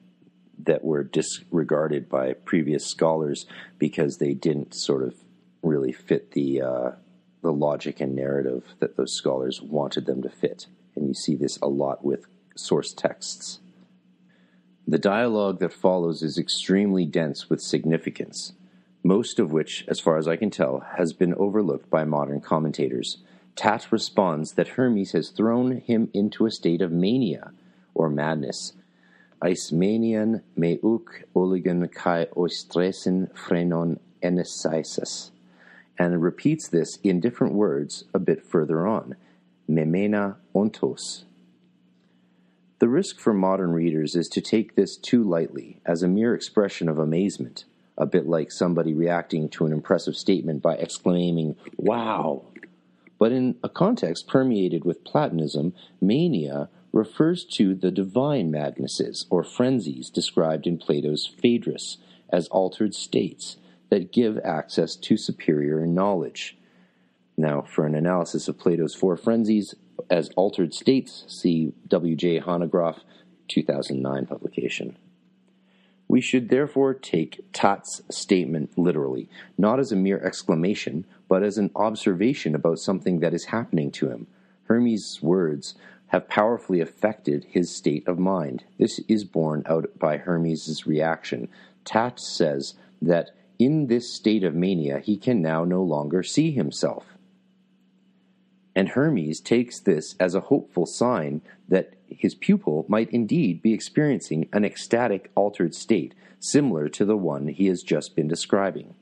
that 0.64 0.84
were 0.84 1.04
disregarded 1.04 2.10
by 2.10 2.34
previous 2.34 2.86
scholars 2.86 3.45
because 3.80 4.18
they 4.18 4.34
didn't 4.34 4.76
sort 4.76 5.04
of 5.04 5.16
really 5.62 5.91
fit 5.91 6.32
the 6.32 6.62
uh, 6.62 6.91
the 7.41 7.52
logic 7.52 8.02
and 8.02 8.16
narrative 8.16 8.64
that 8.80 8.98
those 8.98 9.16
scholars 9.16 9.62
wanted 9.62 10.06
them 10.06 10.22
to 10.22 10.30
fit. 10.30 10.68
And 10.95 11.08
you 11.08 11.14
see 11.14 11.36
this 11.36 11.58
a 11.62 11.68
lot 11.68 12.04
with 12.04 12.26
source 12.56 12.93
texts. 12.93 13.60
The 14.88 14.98
dialogue 14.98 15.60
that 15.60 15.74
follows 15.74 16.24
is 16.24 16.38
extremely 16.38 17.06
dense 17.06 17.50
with 17.50 17.62
significance 17.62 18.54
most 19.08 19.39
of 19.39 19.53
which, 19.53 19.86
as 19.88 20.01
far 20.01 20.18
as 20.18 20.28
I 20.28 20.36
can 20.36 20.49
tell, 20.49 20.86
has 20.97 21.14
been 21.14 21.34
overlooked 21.36 21.89
by 21.89 22.03
modern 22.03 22.41
commentators. 22.41 23.20
Tat 23.55 23.88
responds 23.89 24.51
that 24.53 24.76
Hermes 24.76 25.14
has 25.14 25.30
thrown 25.30 25.78
him 25.78 26.10
into 26.14 26.45
a 26.45 26.51
state 26.51 26.82
of 26.82 26.91
mania, 26.91 27.53
or 27.95 28.10
madness. 28.10 28.74
Eismanian 29.41 30.41
meuk 30.58 31.24
oligan 31.34 31.89
kai 31.89 32.26
oistresin 32.36 33.34
phrenon 33.34 33.97
enesaisis, 34.22 35.32
and 35.97 36.22
repeats 36.22 36.68
this 36.68 36.99
in 37.01 37.22
different 37.22 37.53
words 37.53 38.03
a 38.14 38.20
bit 38.20 38.45
further 38.45 38.86
on. 38.86 39.16
Memena 39.70 40.36
ontos. 40.53 41.24
The 42.80 42.89
risk 42.89 43.20
for 43.20 43.34
modern 43.34 43.72
readers 43.72 44.18
is 44.18 44.28
to 44.28 44.41
take 44.41 44.76
this 44.76 44.97
too 44.97 45.24
lightly, 45.24 45.80
as 45.86 46.03
a 46.03 46.10
mere 46.10 46.36
expression 46.36 46.89
of 46.89 46.99
amazement 46.99 47.64
a 47.98 48.06
bit 48.06 48.28
like 48.28 48.52
somebody 48.52 48.93
reacting 48.93 49.50
to 49.50 49.66
an 49.66 49.74
impressive 49.74 50.16
statement 50.16 50.62
by 50.62 50.76
exclaiming, 50.76 51.56
Wow! 51.78 52.45
But 53.20 53.32
in 53.32 53.56
a 53.64 53.70
context 53.70 54.28
permeated 54.28 54.86
with 54.86 55.04
Platonism, 55.04 55.74
mania 56.00 56.70
refers 56.91 57.43
to 57.45 57.74
the 57.74 57.91
divine 57.91 58.52
madnesses 58.52 59.26
or 59.30 59.43
frenzies 59.43 60.10
described 60.10 60.68
in 60.68 60.78
Plato's 60.78 61.26
Phaedrus 61.26 61.98
as 62.30 62.48
altered 62.50 62.93
states 62.93 63.58
that 63.89 64.12
give 64.12 64.38
access 64.43 64.95
to 64.95 65.18
superior 65.18 65.86
knowledge. 65.86 66.58
Now, 67.38 67.62
for 67.62 67.86
an 67.86 67.95
analysis 67.95 68.48
of 68.48 68.58
Plato's 68.58 68.95
four 68.95 69.16
frenzies 69.16 69.76
as 70.10 70.30
altered 70.36 70.74
states, 70.74 71.24
see 71.28 71.74
W.J. 71.88 72.41
Hanegraaff, 72.41 73.00
2009 73.48 74.26
publication. 74.26 74.98
We 76.08 76.22
should 76.22 76.49
therefore 76.49 76.93
take 76.93 77.45
Tat's 77.51 78.01
statement 78.10 78.78
literally, 78.78 79.30
not 79.58 79.80
as 79.80 79.91
a 79.91 79.95
mere 79.95 80.20
exclamation, 80.20 81.05
but 81.28 81.43
as 81.43 81.58
an 81.58 81.72
observation 81.76 82.55
about 82.55 82.80
something 82.80 83.20
that 83.20 83.34
is 83.34 83.45
happening 83.45 83.91
to 83.91 84.10
him. 84.10 84.28
Hermes' 84.66 85.22
words 85.22 85.76
have 86.08 86.30
powerfully 86.30 86.80
affected 86.80 87.45
his 87.49 87.74
state 87.74 88.08
of 88.08 88.18
mind. 88.18 88.64
This 88.78 88.99
is 89.08 89.26
borne 89.26 89.64
out 89.66 89.99
by 89.99 90.18
Hermes' 90.18 90.88
reaction. 90.88 91.49
Tat 91.84 92.20
says 92.20 92.76
that 93.01 93.32
in 93.60 93.88
this 93.88 94.12
state 94.12 94.43
of 94.43 94.55
mania 94.55 94.99
he 94.99 95.18
can 95.18 95.41
now 95.41 95.66
no 95.66 95.84
longer 95.84 96.24
see 96.24 96.51
himself. 96.51 97.18
And 98.76 98.89
Hermes 98.89 99.41
takes 99.41 99.80
this 99.80 100.16
as 100.20 100.36
a 100.36 100.41
hopeful 100.41 100.86
sign 100.86 101.41
that 101.68 101.93
his 102.18 102.36
pupil 102.36 102.86
might 102.88 103.11
indeed 103.11 103.61
be 103.61 103.74
experiencing 103.74 104.49
an 104.51 104.65
ecstatic 104.65 105.32
altered 105.36 105.76
state 105.76 106.13
similar 106.39 106.89
to 106.89 107.05
the 107.05 107.18
one 107.18 107.47
he 107.47 107.68
has 107.68 107.82
just 107.82 108.15
been 108.15 108.28
describing. 108.28 108.95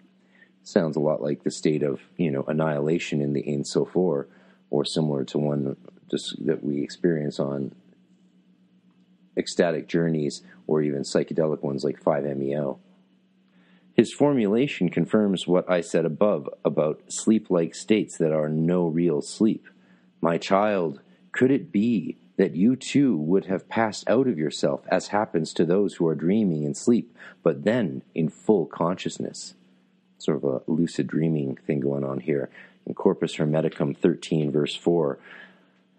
Sounds 0.63 0.95
a 0.95 0.99
lot 0.99 1.21
like 1.21 1.43
the 1.43 1.51
state 1.51 1.83
of, 1.83 2.01
you 2.17 2.31
know, 2.31 2.43
annihilation 2.47 3.21
in 3.21 3.33
the 3.33 3.43
Ein 3.47 3.63
Sof 3.65 3.95
or 3.95 4.27
similar 4.83 5.23
to 5.25 5.37
one 5.37 5.77
just 6.11 6.45
that 6.45 6.63
we 6.63 6.81
experience 6.81 7.39
on 7.39 7.73
ecstatic 9.37 9.87
journeys 9.87 10.41
or 10.67 10.81
even 10.81 11.01
psychedelic 11.01 11.61
ones 11.61 11.83
like 11.83 12.03
5-MeO. 12.03 12.79
His 13.93 14.13
formulation 14.13 14.89
confirms 14.89 15.47
what 15.47 15.69
I 15.69 15.81
said 15.81 16.03
above 16.03 16.49
about 16.65 17.01
sleep 17.07 17.49
like 17.49 17.73
states 17.75 18.17
that 18.17 18.33
are 18.33 18.49
no 18.49 18.87
real 18.87 19.21
sleep. 19.21 19.67
My 20.19 20.37
child, 20.37 20.99
could 21.31 21.51
it 21.51 21.71
be 21.71 22.17
that 22.37 22.55
you 22.55 22.75
too 22.75 23.15
would 23.17 23.45
have 23.45 23.69
passed 23.69 24.07
out 24.09 24.27
of 24.27 24.37
yourself, 24.37 24.81
as 24.87 25.07
happens 25.07 25.53
to 25.53 25.65
those 25.65 25.95
who 25.95 26.07
are 26.07 26.15
dreaming 26.15 26.63
in 26.63 26.73
sleep, 26.73 27.15
but 27.43 27.63
then 27.63 28.01
in 28.13 28.29
full 28.29 28.65
consciousness? 28.65 29.53
Sort 30.17 30.37
of 30.37 30.43
a 30.43 30.61
lucid 30.71 31.07
dreaming 31.07 31.57
thing 31.65 31.79
going 31.79 32.03
on 32.03 32.19
here. 32.19 32.49
In 32.85 32.93
Corpus 32.93 33.35
Hermeticum 33.37 33.97
13, 33.97 34.51
verse 34.51 34.75
4, 34.75 35.17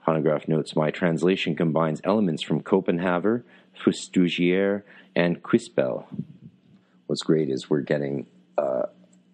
Hanegraaff 0.07 0.47
notes 0.47 0.77
My 0.77 0.91
translation 0.91 1.57
combines 1.57 2.01
elements 2.05 2.43
from 2.43 2.63
Copenhaver, 2.63 3.43
Festugière, 3.83 4.83
and 5.15 5.43
Quispel. 5.43 6.07
What's 7.07 7.23
great 7.23 7.49
is 7.51 7.69
we're 7.69 7.81
getting 7.81 8.27
uh, 8.59 8.83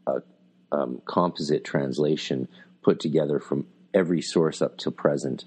a 0.07 0.23
um, 0.71 1.03
composite 1.05 1.65
translation 1.65 2.49
put 2.83 3.01
together 3.01 3.39
from 3.39 3.67
every 3.93 4.23
source 4.23 4.63
up 4.63 4.79
to 4.79 4.91
present 4.91 5.45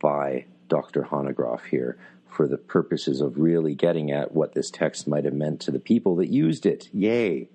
by 0.00 0.44
Dr. 0.70 1.08
Hanegraaff 1.10 1.66
here 1.66 1.98
for 2.26 2.48
the 2.48 2.56
purposes 2.56 3.20
of 3.20 3.38
really 3.38 3.74
getting 3.74 4.10
at 4.10 4.32
what 4.32 4.54
this 4.54 4.70
text 4.70 5.06
might 5.06 5.26
have 5.26 5.34
meant 5.34 5.60
to 5.60 5.70
the 5.70 5.78
people 5.78 6.16
that 6.16 6.28
used 6.28 6.64
it. 6.64 6.88
Yay! 6.94 7.50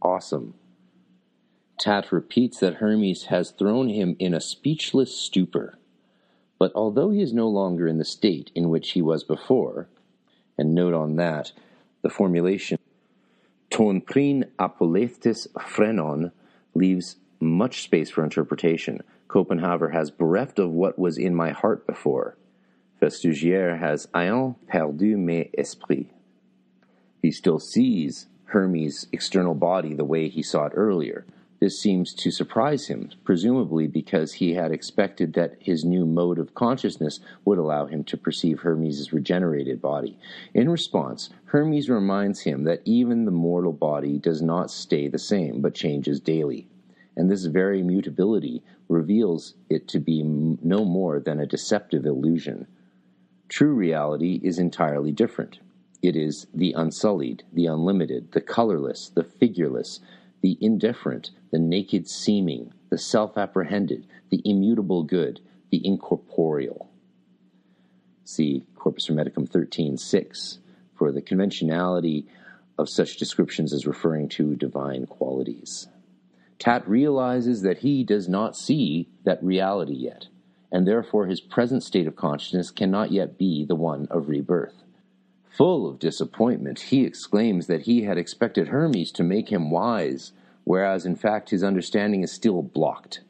Awesome. 0.00 0.54
Tat 1.78 2.10
repeats 2.10 2.60
that 2.60 2.76
Hermes 2.76 3.24
has 3.24 3.50
thrown 3.50 3.88
him 3.88 4.16
in 4.18 4.32
a 4.32 4.40
speechless 4.40 5.14
stupor. 5.14 5.78
But 6.58 6.72
although 6.74 7.10
he 7.10 7.20
is 7.20 7.32
no 7.32 7.48
longer 7.48 7.86
in 7.86 7.98
the 7.98 8.04
state 8.04 8.50
in 8.54 8.70
which 8.70 8.92
he 8.92 9.02
was 9.02 9.24
before, 9.24 9.88
and 10.56 10.74
note 10.74 10.94
on 10.94 11.16
that 11.16 11.52
the 12.02 12.10
formulation 12.10 12.78
ton 13.70 14.00
prin 14.00 14.44
apolethtis 14.58 15.46
phrenon 15.60 16.32
leaves 16.74 17.16
much 17.40 17.82
space 17.82 18.10
for 18.10 18.22
interpretation. 18.22 19.02
Copenhaver 19.28 19.92
has 19.92 20.10
bereft 20.10 20.58
of 20.58 20.70
what 20.70 20.98
was 20.98 21.16
in 21.16 21.34
my 21.34 21.50
heart 21.50 21.86
before. 21.86 22.36
Festugière 23.00 23.78
has 23.78 24.06
ayant 24.14 24.56
perdu 24.68 25.16
mes 25.16 25.50
esprits. 25.56 26.10
He 27.22 27.30
still 27.30 27.58
sees 27.58 28.26
Hermes' 28.46 29.06
external 29.12 29.54
body 29.54 29.94
the 29.94 30.04
way 30.04 30.28
he 30.28 30.42
saw 30.42 30.66
it 30.66 30.72
earlier, 30.74 31.24
this 31.60 31.78
seems 31.78 32.14
to 32.14 32.30
surprise 32.30 32.86
him, 32.86 33.10
presumably 33.22 33.86
because 33.86 34.32
he 34.32 34.54
had 34.54 34.72
expected 34.72 35.34
that 35.34 35.56
his 35.60 35.84
new 35.84 36.06
mode 36.06 36.38
of 36.38 36.54
consciousness 36.54 37.20
would 37.44 37.58
allow 37.58 37.84
him 37.84 38.02
to 38.04 38.16
perceive 38.16 38.60
Hermes' 38.60 39.12
regenerated 39.12 39.82
body. 39.82 40.18
In 40.54 40.70
response, 40.70 41.28
Hermes 41.44 41.90
reminds 41.90 42.40
him 42.40 42.64
that 42.64 42.80
even 42.86 43.26
the 43.26 43.30
mortal 43.30 43.74
body 43.74 44.16
does 44.16 44.40
not 44.40 44.70
stay 44.70 45.06
the 45.06 45.18
same, 45.18 45.60
but 45.60 45.74
changes 45.74 46.18
daily. 46.18 46.66
And 47.14 47.30
this 47.30 47.44
very 47.44 47.82
mutability 47.82 48.62
reveals 48.88 49.52
it 49.68 49.86
to 49.88 49.98
be 49.98 50.22
no 50.22 50.86
more 50.86 51.20
than 51.20 51.40
a 51.40 51.46
deceptive 51.46 52.06
illusion. 52.06 52.66
True 53.50 53.74
reality 53.74 54.40
is 54.44 54.60
entirely 54.60 55.10
different. 55.10 55.58
It 56.02 56.14
is 56.14 56.46
the 56.54 56.72
unsullied, 56.72 57.42
the 57.52 57.66
unlimited, 57.66 58.30
the 58.30 58.40
colorless, 58.40 59.08
the 59.08 59.24
figureless, 59.24 59.98
the 60.40 60.56
indifferent, 60.60 61.32
the 61.50 61.58
naked 61.58 62.08
seeming, 62.08 62.72
the 62.90 62.96
self 62.96 63.36
apprehended, 63.36 64.06
the 64.30 64.40
immutable 64.44 65.02
good, 65.02 65.40
the 65.70 65.84
incorporeal. 65.84 66.90
See 68.24 68.64
Corpus 68.76 69.08
Hermeticum 69.08 69.50
13.6 69.50 70.58
for 70.94 71.10
the 71.10 71.20
conventionality 71.20 72.28
of 72.78 72.88
such 72.88 73.16
descriptions 73.16 73.72
as 73.72 73.84
referring 73.84 74.28
to 74.28 74.54
divine 74.54 75.06
qualities. 75.06 75.88
Tat 76.60 76.88
realizes 76.88 77.62
that 77.62 77.78
he 77.78 78.04
does 78.04 78.28
not 78.28 78.56
see 78.56 79.08
that 79.24 79.42
reality 79.42 79.94
yet, 79.94 80.28
and 80.72 80.86
therefore 80.86 81.26
his 81.26 81.40
present 81.40 81.82
state 81.82 82.06
of 82.06 82.16
consciousness 82.16 82.70
cannot 82.70 83.12
yet 83.12 83.38
be 83.38 83.64
the 83.64 83.74
one 83.74 84.06
of 84.10 84.28
rebirth. 84.28 84.82
Full 85.50 85.88
of 85.88 85.98
disappointment, 85.98 86.80
he 86.80 87.04
exclaims 87.04 87.66
that 87.66 87.82
he 87.82 88.02
had 88.02 88.16
expected 88.16 88.68
Hermes 88.68 89.10
to 89.12 89.24
make 89.24 89.50
him 89.50 89.70
wise, 89.70 90.32
whereas 90.64 91.04
in 91.04 91.16
fact 91.16 91.50
his 91.50 91.64
understanding 91.64 92.22
is 92.22 92.32
still 92.32 92.62
blocked. 92.62 93.20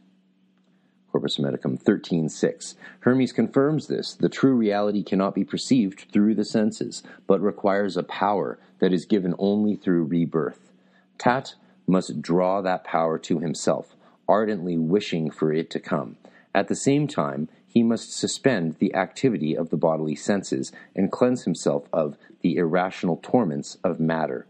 Corpus 1.10 1.38
Hermeticum 1.38 1.82
13.6. 1.82 2.74
Hermes 3.00 3.32
confirms 3.32 3.88
this. 3.88 4.14
The 4.14 4.28
true 4.28 4.54
reality 4.54 5.02
cannot 5.02 5.34
be 5.34 5.44
perceived 5.44 6.06
through 6.12 6.36
the 6.36 6.44
senses, 6.44 7.02
but 7.26 7.40
requires 7.40 7.96
a 7.96 8.04
power 8.04 8.58
that 8.78 8.92
is 8.92 9.06
given 9.06 9.34
only 9.38 9.74
through 9.74 10.04
rebirth. 10.04 10.70
Tat 11.18 11.54
must 11.86 12.22
draw 12.22 12.60
that 12.60 12.84
power 12.84 13.18
to 13.18 13.40
himself, 13.40 13.96
ardently 14.28 14.78
wishing 14.78 15.30
for 15.30 15.52
it 15.52 15.68
to 15.70 15.80
come. 15.80 16.16
At 16.54 16.68
the 16.68 16.74
same 16.74 17.06
time, 17.06 17.48
he 17.66 17.82
must 17.82 18.12
suspend 18.12 18.74
the 18.74 18.94
activity 18.94 19.56
of 19.56 19.70
the 19.70 19.76
bodily 19.76 20.16
senses 20.16 20.72
and 20.96 21.12
cleanse 21.12 21.44
himself 21.44 21.88
of 21.92 22.16
the 22.40 22.56
irrational 22.56 23.20
torments 23.22 23.78
of 23.84 24.00
matter. 24.00 24.46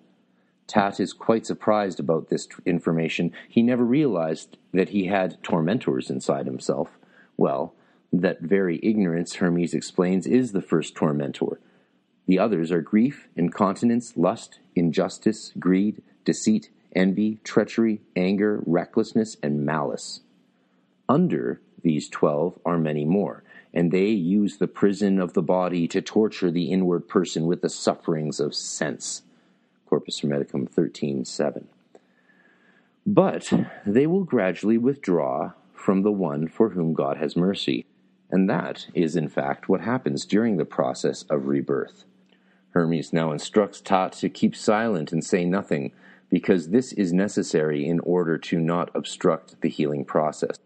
Tat 0.67 1.01
is 1.01 1.13
quite 1.13 1.45
surprised 1.45 2.01
about 2.01 2.29
this 2.29 2.47
t- 2.47 2.55
information. 2.65 3.33
He 3.49 3.63
never 3.63 3.85
realized 3.85 4.57
that 4.73 4.91
he 4.91 5.07
had 5.07 5.43
tormentors 5.43 6.09
inside 6.09 6.47
himself. 6.47 6.97
Well, 7.37 7.75
that 8.13 8.41
very 8.41 8.81
ignorance, 8.83 9.35
Hermes 9.35 9.75
explains, 9.75 10.27
is 10.27 10.53
the 10.53 10.63
first 10.63 10.95
tormentor. 10.95 11.61
The 12.27 12.39
others 12.39 12.71
are 12.71 12.81
grief, 12.81 13.29
incontinence, 13.37 14.17
lust, 14.17 14.61
injustice, 14.77 15.53
greed, 15.59 16.03
deceit, 16.25 16.71
envy, 16.95 17.41
treachery, 17.45 18.01
anger, 18.15 18.63
recklessness, 18.65 19.37
and 19.43 19.67
malice. 19.67 20.21
Under 21.09 21.61
these 21.83 22.09
twelve 22.09 22.59
are 22.65 22.79
many 22.79 23.05
more, 23.05 23.43
and 23.73 23.91
they 23.91 24.09
use 24.09 24.57
the 24.57 24.69
prison 24.69 25.21
of 25.21 25.33
the 25.33 25.43
body 25.43 25.87
to 25.89 26.01
torture 26.01 26.51
the 26.51 26.71
inward 26.71 27.09
person 27.09 27.47
with 27.47 27.63
the 27.63 27.69
sufferings 27.69 28.41
of 28.41 28.55
sense. 28.55 29.23
Corpus 29.87 30.21
Hermeticum 30.21 30.71
13.7. 30.71 31.65
But 33.07 33.53
they 33.87 34.07
will 34.07 34.25
gradually 34.25 34.79
withdraw 34.79 35.53
from 35.75 36.03
the 36.03 36.13
one 36.13 36.47
for 36.47 36.71
whom 36.71 36.93
God 36.93 37.17
has 37.17 37.37
mercy, 37.37 37.87
and 38.31 38.49
that 38.49 38.87
is 38.95 39.17
in 39.17 39.29
fact 39.29 39.69
what 39.69 39.81
happens 39.81 40.25
during 40.25 40.57
the 40.57 40.65
process 40.65 41.25
of 41.25 41.47
rebirth. 41.47 42.05
Hermes 42.71 43.13
now 43.13 43.33
instructs 43.33 43.81
Tat 43.81 44.13
to 44.13 44.29
keep 44.29 44.55
silent 44.55 45.11
and 45.11 45.25
say 45.25 45.45
nothing, 45.45 45.93
because 46.29 46.69
this 46.69 46.93
is 46.93 47.13
necessary 47.13 47.85
in 47.85 47.99
order 48.01 48.39
to 48.39 48.61
not 48.61 48.91
obstruct 48.95 49.61
the 49.61 49.69
healing 49.69 50.05
process 50.05 50.57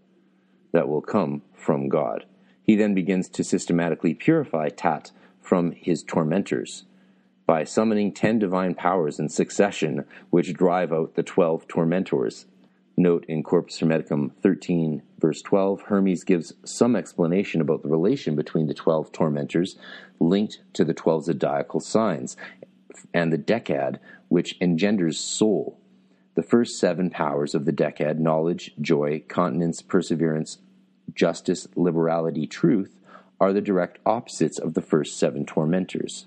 that 0.74 0.88
will 0.88 1.01
come 1.01 1.40
from 1.55 1.88
God. 1.88 2.26
He 2.62 2.74
then 2.76 2.94
begins 2.94 3.28
to 3.30 3.44
systematically 3.44 4.12
purify 4.12 4.68
Tat 4.68 5.12
from 5.40 5.72
his 5.72 6.02
tormentors 6.02 6.84
by 7.46 7.64
summoning 7.64 8.12
ten 8.12 8.38
divine 8.38 8.74
powers 8.74 9.18
in 9.18 9.28
succession, 9.28 10.05
which 10.30 10.52
drive 10.52 10.92
out 10.92 11.14
the 11.14 11.22
twelve 11.22 11.68
tormentors. 11.68 12.46
Note 12.96 13.24
in 13.26 13.42
Corpus 13.42 13.80
Hermeticum 13.80 14.30
13, 14.40 15.02
verse 15.18 15.42
12, 15.42 15.82
Hermes 15.82 16.22
gives 16.22 16.52
some 16.64 16.94
explanation 16.94 17.60
about 17.60 17.82
the 17.82 17.88
relation 17.88 18.36
between 18.36 18.66
the 18.66 18.74
twelve 18.74 19.12
tormentors 19.12 19.76
linked 20.20 20.60
to 20.74 20.84
the 20.84 20.94
twelve 20.94 21.24
zodiacal 21.24 21.80
signs 21.80 22.36
and 23.12 23.32
the 23.32 23.38
decad, 23.38 23.98
which 24.28 24.56
engenders 24.60 25.18
soul. 25.18 25.78
The 26.34 26.42
first 26.42 26.78
seven 26.78 27.10
powers 27.10 27.55
of 27.55 27.64
the 27.64 27.72
decad 27.72 28.18
knowledge, 28.18 28.72
joy, 28.80 29.22
continence, 29.28 29.82
perseverance, 29.82 30.59
justice, 31.12 31.66
liberality, 31.74 32.47
truth 32.47 33.01
are 33.40 33.52
the 33.52 33.60
direct 33.60 33.98
opposites 34.06 34.59
of 34.59 34.74
the 34.74 34.82
first 34.82 35.18
seven 35.18 35.44
tormentors. 35.44 36.26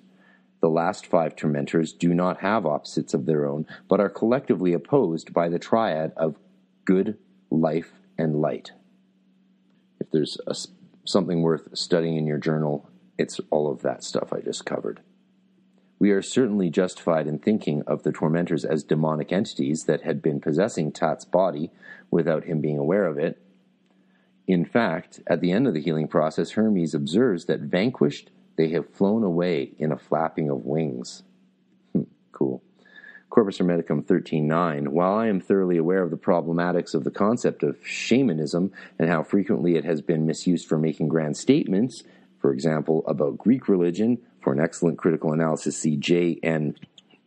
The 0.60 0.70
last 0.70 1.06
five 1.06 1.36
tormentors 1.36 1.94
do 1.94 2.14
not 2.14 2.42
have 2.42 2.66
opposites 2.66 3.14
of 3.14 3.26
their 3.26 3.46
own, 3.46 3.66
but 3.88 4.00
are 4.00 4.10
collectively 4.10 4.74
opposed 4.74 5.34
by 5.34 5.50
the 5.50 5.60
triad 5.60 6.14
of 6.18 6.36
good, 6.86 7.18
life, 7.50 7.94
and 8.18 8.42
light. 8.42 8.72
If 10.00 10.12
there's 10.12 10.38
a, 10.48 10.56
something 11.06 11.42
worth 11.42 11.78
studying 11.78 12.18
in 12.18 12.28
your 12.28 12.40
journal, 12.40 12.90
it's 13.18 13.40
all 13.50 13.72
of 13.72 13.82
that 13.84 14.04
stuff 14.04 14.34
I 14.34 14.42
just 14.42 14.66
covered. 14.66 15.02
We 16.00 16.12
are 16.12 16.22
certainly 16.22 16.70
justified 16.70 17.28
in 17.28 17.40
thinking 17.40 17.82
of 17.88 18.04
the 18.04 18.12
tormentors 18.12 18.64
as 18.64 18.84
demonic 18.84 19.32
entities 19.32 19.86
that 19.86 20.04
had 20.04 20.22
been 20.22 20.40
possessing 20.40 20.92
Tat's 20.92 21.26
body 21.26 21.72
without 22.12 22.44
him 22.44 22.62
being 22.62 22.78
aware 22.78 23.06
of 23.06 23.18
it, 23.18 23.42
in 24.48 24.64
fact, 24.64 25.20
at 25.28 25.42
the 25.42 25.52
end 25.52 25.68
of 25.68 25.74
the 25.74 25.82
healing 25.82 26.08
process, 26.08 26.52
Hermes 26.52 26.94
observes 26.94 27.46
that 27.46 27.60
vanquished, 27.60 28.32
they 28.56 28.70
have 28.70 28.90
flown 28.90 29.24
away 29.24 29.74
in 29.78 29.92
a 29.92 29.98
flapping 29.98 30.50
of 30.50 30.66
wings. 30.66 31.24
Hmm, 31.94 32.04
cool. 32.32 32.64
Corpus 33.30 33.58
Hermeticum 33.60 34.06
13.9, 34.06 34.88
while 34.88 35.14
I 35.14 35.28
am 35.28 35.42
thoroughly 35.42 35.78
aware 35.78 36.02
of 36.02 36.12
the 36.12 36.18
problematics 36.18 36.96
of 36.96 37.04
the 37.04 37.12
concept 37.12 37.62
of 37.62 37.78
shamanism 37.86 38.72
and 38.98 39.10
how 39.10 39.22
frequently 39.22 39.76
it 39.76 39.84
has 39.84 40.02
been 40.02 40.26
misused 40.26 40.66
for 40.68 40.78
making 40.78 41.10
grand 41.10 41.36
statements, 41.36 42.04
for 42.40 42.54
example, 42.54 43.04
about 43.06 43.38
Greek 43.38 43.68
religion, 43.68 44.18
for 44.42 44.54
an 44.54 44.62
excellent 44.62 44.98
critical 44.98 45.34
analysis, 45.34 45.78
see 45.78 45.98
J. 45.98 46.40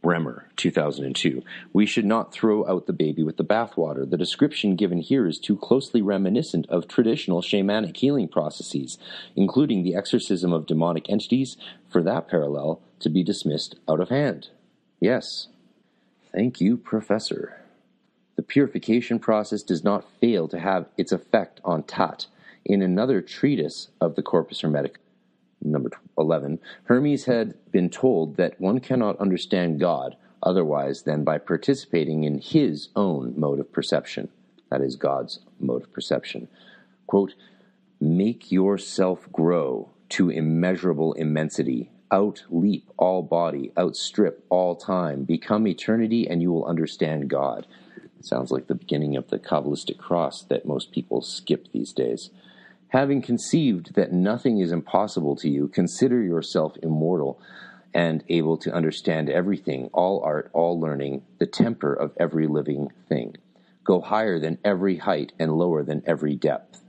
Bremmer, 0.02 0.44
2002. 0.56 1.42
We 1.72 1.84
should 1.84 2.06
not 2.06 2.32
throw 2.32 2.66
out 2.66 2.86
the 2.86 2.92
baby 2.92 3.22
with 3.22 3.36
the 3.36 3.44
bathwater. 3.44 4.08
The 4.08 4.16
description 4.16 4.76
given 4.76 4.98
here 4.98 5.26
is 5.26 5.38
too 5.38 5.56
closely 5.56 6.00
reminiscent 6.00 6.66
of 6.70 6.88
traditional 6.88 7.42
shamanic 7.42 7.96
healing 7.96 8.28
processes, 8.28 8.98
including 9.36 9.82
the 9.82 9.94
exorcism 9.94 10.52
of 10.52 10.66
demonic 10.66 11.10
entities, 11.10 11.56
for 11.88 12.02
that 12.02 12.28
parallel 12.28 12.80
to 13.00 13.10
be 13.10 13.22
dismissed 13.22 13.76
out 13.88 14.00
of 14.00 14.08
hand. 14.08 14.48
Yes. 15.00 15.48
Thank 16.32 16.60
you, 16.60 16.76
Professor. 16.76 17.60
The 18.36 18.42
purification 18.42 19.18
process 19.18 19.62
does 19.62 19.84
not 19.84 20.10
fail 20.18 20.48
to 20.48 20.58
have 20.58 20.86
its 20.96 21.12
effect 21.12 21.60
on 21.62 21.82
Tat. 21.82 22.26
In 22.64 22.80
another 22.80 23.20
treatise 23.20 23.88
of 24.00 24.14
the 24.14 24.22
Corpus 24.22 24.60
Hermetic, 24.60 24.98
number 25.62 25.90
11, 26.20 26.58
Hermes 26.84 27.24
had 27.24 27.54
been 27.72 27.90
told 27.90 28.36
that 28.36 28.60
one 28.60 28.80
cannot 28.80 29.18
understand 29.18 29.80
God 29.80 30.16
otherwise 30.42 31.02
than 31.02 31.24
by 31.24 31.38
participating 31.38 32.24
in 32.24 32.38
his 32.38 32.88
own 32.94 33.34
mode 33.36 33.60
of 33.60 33.72
perception. 33.72 34.28
That 34.70 34.80
is 34.80 34.96
God's 34.96 35.40
mode 35.58 35.82
of 35.82 35.92
perception. 35.92 36.48
Quote, 37.06 37.34
Make 38.00 38.50
yourself 38.50 39.30
grow 39.32 39.90
to 40.10 40.30
immeasurable 40.30 41.12
immensity. 41.14 41.90
Outleap 42.10 42.84
all 42.96 43.22
body, 43.22 43.72
outstrip 43.78 44.44
all 44.48 44.74
time, 44.74 45.24
become 45.24 45.66
eternity, 45.66 46.28
and 46.28 46.42
you 46.42 46.50
will 46.50 46.64
understand 46.64 47.30
God. 47.30 47.66
It 48.18 48.24
sounds 48.24 48.50
like 48.50 48.66
the 48.66 48.74
beginning 48.74 49.16
of 49.16 49.28
the 49.28 49.38
Kabbalistic 49.38 49.98
cross 49.98 50.42
that 50.42 50.66
most 50.66 50.92
people 50.92 51.22
skip 51.22 51.68
these 51.72 51.92
days. 51.92 52.30
Having 52.90 53.22
conceived 53.22 53.94
that 53.94 54.12
nothing 54.12 54.58
is 54.58 54.72
impossible 54.72 55.36
to 55.36 55.48
you, 55.48 55.68
consider 55.68 56.20
yourself 56.20 56.76
immortal 56.82 57.40
and 57.94 58.24
able 58.28 58.56
to 58.58 58.74
understand 58.74 59.30
everything, 59.30 59.88
all 59.92 60.20
art, 60.24 60.50
all 60.52 60.78
learning, 60.78 61.22
the 61.38 61.46
temper 61.46 61.94
of 61.94 62.12
every 62.18 62.48
living 62.48 62.90
thing. 63.08 63.36
Go 63.84 64.00
higher 64.00 64.40
than 64.40 64.58
every 64.64 64.96
height 64.96 65.32
and 65.38 65.52
lower 65.52 65.84
than 65.84 66.02
every 66.04 66.34
depth. 66.34 66.82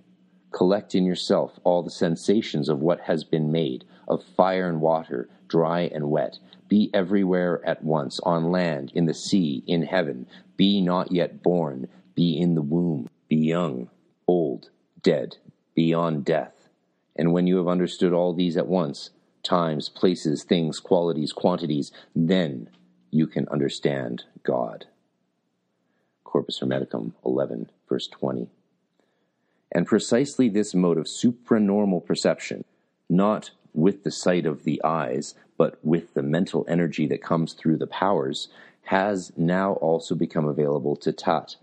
Collect 0.51 0.95
in 0.95 1.05
yourself 1.05 1.59
all 1.63 1.83
the 1.83 1.91
sensations 1.91 2.67
of 2.67 2.79
what 2.79 3.01
has 3.01 3.23
been 3.23 3.51
made, 3.51 3.85
of 4.07 4.23
fire 4.23 4.67
and 4.67 4.81
water, 4.81 5.29
dry 5.47 5.81
and 5.81 6.09
wet. 6.09 6.39
Be 6.67 6.89
everywhere 6.95 7.61
at 7.63 7.83
once, 7.83 8.19
on 8.23 8.51
land, 8.51 8.91
in 8.95 9.05
the 9.05 9.13
sea, 9.13 9.63
in 9.67 9.83
heaven. 9.83 10.25
Be 10.57 10.81
not 10.81 11.11
yet 11.11 11.43
born. 11.43 11.87
Be 12.15 12.39
in 12.39 12.55
the 12.55 12.63
womb. 12.63 13.07
Be 13.29 13.35
young, 13.35 13.89
old, 14.27 14.71
dead, 15.03 15.37
beyond 15.75 16.25
death. 16.25 16.69
And 17.15 17.33
when 17.33 17.47
you 17.47 17.57
have 17.57 17.67
understood 17.67 18.13
all 18.13 18.33
these 18.33 18.57
at 18.57 18.67
once, 18.67 19.11
times, 19.43 19.89
places, 19.89 20.43
things, 20.43 20.79
qualities, 20.79 21.33
quantities, 21.33 21.91
then 22.15 22.69
you 23.09 23.27
can 23.27 23.47
understand 23.49 24.23
God. 24.43 24.85
Corpus 26.23 26.59
Hermeticum 26.61 27.13
11, 27.25 27.69
verse 27.89 28.07
20. 28.07 28.47
And 29.73 29.85
precisely 29.85 30.49
this 30.49 30.73
mode 30.73 30.97
of 30.97 31.05
supranormal 31.05 32.05
perception, 32.05 32.63
not 33.09 33.51
with 33.73 34.03
the 34.03 34.11
sight 34.11 34.45
of 34.45 34.63
the 34.63 34.81
eyes, 34.83 35.35
but 35.57 35.77
with 35.83 36.13
the 36.13 36.23
mental 36.23 36.65
energy 36.67 37.05
that 37.07 37.21
comes 37.21 37.53
through 37.53 37.77
the 37.77 37.87
powers, 37.87 38.49
has 38.83 39.31
now 39.37 39.73
also 39.73 40.15
become 40.15 40.45
available 40.45 40.95
to 40.97 41.11
Tat, 41.11 41.55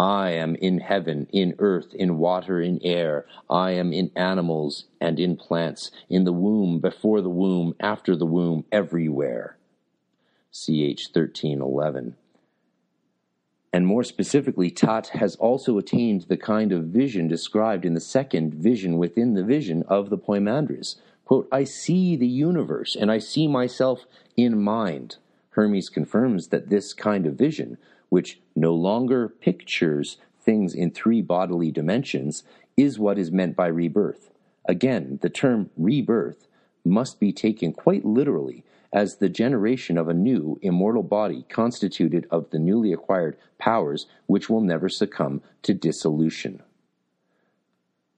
I 0.00 0.30
am 0.30 0.54
in 0.54 0.80
heaven, 0.80 1.26
in 1.30 1.56
earth, 1.58 1.92
in 1.92 2.16
water, 2.16 2.58
in 2.58 2.80
air. 2.82 3.26
I 3.50 3.72
am 3.72 3.92
in 3.92 4.10
animals 4.16 4.86
and 4.98 5.20
in 5.20 5.36
plants, 5.36 5.90
in 6.08 6.24
the 6.24 6.32
womb, 6.32 6.80
before 6.80 7.20
the 7.20 7.28
womb, 7.28 7.74
after 7.78 8.16
the 8.16 8.24
womb, 8.24 8.64
everywhere. 8.72 9.58
CH 10.52 11.12
1311. 11.12 12.16
And 13.74 13.86
more 13.86 14.02
specifically, 14.02 14.70
Tat 14.70 15.08
has 15.08 15.36
also 15.36 15.76
attained 15.76 16.22
the 16.22 16.38
kind 16.38 16.72
of 16.72 16.84
vision 16.84 17.28
described 17.28 17.84
in 17.84 17.92
the 17.92 18.00
second 18.00 18.54
vision 18.54 18.96
within 18.96 19.34
the 19.34 19.44
vision 19.44 19.82
of 19.86 20.08
the 20.08 20.16
Poimandres. 20.16 20.96
Quote, 21.26 21.46
I 21.52 21.64
see 21.64 22.16
the 22.16 22.26
universe 22.26 22.96
and 22.96 23.12
I 23.12 23.18
see 23.18 23.46
myself 23.46 24.06
in 24.34 24.62
mind. 24.62 25.18
Hermes 25.50 25.90
confirms 25.90 26.48
that 26.48 26.70
this 26.70 26.94
kind 26.94 27.26
of 27.26 27.34
vision 27.34 27.76
which 28.10 28.38
no 28.54 28.74
longer 28.74 29.28
pictures 29.28 30.18
things 30.40 30.74
in 30.74 30.90
three 30.90 31.22
bodily 31.22 31.70
dimensions, 31.70 32.42
is 32.76 32.98
what 32.98 33.18
is 33.18 33.30
meant 33.30 33.56
by 33.56 33.66
rebirth. 33.66 34.30
Again, 34.66 35.18
the 35.22 35.30
term 35.30 35.70
rebirth 35.76 36.46
must 36.84 37.20
be 37.20 37.32
taken 37.32 37.72
quite 37.72 38.04
literally 38.04 38.64
as 38.92 39.16
the 39.16 39.28
generation 39.28 39.96
of 39.96 40.08
a 40.08 40.14
new 40.14 40.58
immortal 40.62 41.02
body 41.02 41.44
constituted 41.48 42.26
of 42.30 42.50
the 42.50 42.58
newly 42.58 42.92
acquired 42.92 43.36
powers 43.58 44.06
which 44.26 44.50
will 44.50 44.60
never 44.60 44.88
succumb 44.88 45.42
to 45.62 45.74
dissolution. 45.74 46.62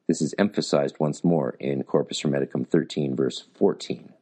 This 0.08 0.22
is 0.22 0.34
emphasized 0.38 0.96
once 0.98 1.22
more 1.22 1.56
in 1.60 1.84
Corpus 1.84 2.22
Hermeticum 2.22 2.66
13, 2.66 3.14
verse 3.14 3.44
14. 3.54 4.12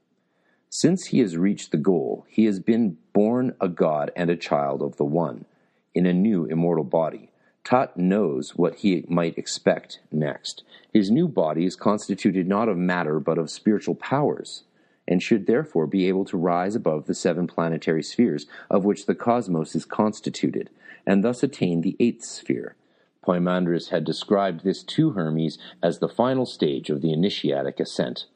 Since 0.69 1.07
he 1.07 1.19
has 1.21 1.37
reached 1.37 1.73
the 1.73 1.79
goal, 1.79 2.27
he 2.29 2.45
has 2.45 2.61
been 2.61 2.97
born 3.13 3.55
a 3.61 3.69
god 3.69 4.13
and 4.15 4.31
a 4.31 4.37
child 4.37 4.83
of 4.83 4.97
the 4.97 5.05
One 5.05 5.47
in 5.95 6.07
a 6.07 6.13
new 6.13 6.45
immortal 6.45 6.85
body. 6.85 7.31
Tat 7.65 7.97
knows 7.97 8.57
what 8.57 8.77
he 8.77 9.05
might 9.09 9.37
expect 9.37 10.01
next. 10.11 10.63
His 10.93 11.11
new 11.11 11.29
body 11.29 11.65
is 11.65 11.77
constituted 11.77 12.49
not 12.49 12.69
of 12.69 12.77
matter 12.77 13.21
but 13.21 13.39
of 13.39 13.51
spiritual 13.51 13.95
powers, 13.95 14.65
and 15.07 15.23
should 15.23 15.47
therefore 15.47 15.87
be 15.87 16.09
able 16.09 16.25
to 16.27 16.37
rise 16.37 16.75
above 16.75 17.07
the 17.07 17.15
seven 17.15 17.47
planetary 17.47 18.03
spheres 18.03 18.47
of 18.71 18.85
which 18.85 19.07
the 19.07 19.15
cosmos 19.15 19.75
is 19.75 19.85
constituted, 19.85 20.71
and 21.07 21.23
thus 21.23 21.43
attain 21.43 21.81
the 21.81 21.97
eighth 22.01 22.25
sphere. 22.25 22.77
Poimandres 23.25 23.91
had 23.91 24.05
described 24.05 24.65
this 24.65 24.83
to 24.83 25.11
Hermes 25.11 25.59
as 25.83 25.99
the 25.99 26.09
final 26.09 26.47
stage 26.47 26.89
of 26.89 27.03
the 27.03 27.13
initiatic 27.13 27.79
ascent. 27.79 28.27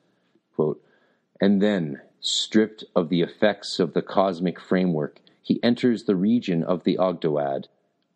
Quote, 0.55 0.83
and 1.41 1.63
then, 1.63 2.01
stripped 2.21 2.85
of 2.95 3.09
the 3.09 3.23
effects 3.23 3.79
of 3.79 3.95
the 3.95 4.03
cosmic 4.03 4.61
framework, 4.61 5.19
he 5.45 5.63
enters 5.63 6.05
the 6.05 6.17
region 6.17 6.65
of 6.65 6.85
the 6.85 6.97
Ogdoad, 6.97 7.67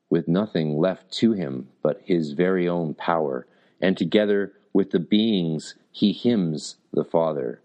with 0.09 0.27
nothing 0.27 0.79
left 0.79 1.13
to 1.13 1.33
him 1.33 1.69
but 1.83 2.01
his 2.03 2.33
very 2.33 2.67
own 2.67 2.95
power, 2.95 3.47
and 3.83 3.97
together 3.99 4.55
with 4.73 4.91
the 4.91 4.99
beings 4.99 5.75
he 5.93 6.13
hymns 6.13 6.77
the 6.91 7.05
Father. 7.05 7.61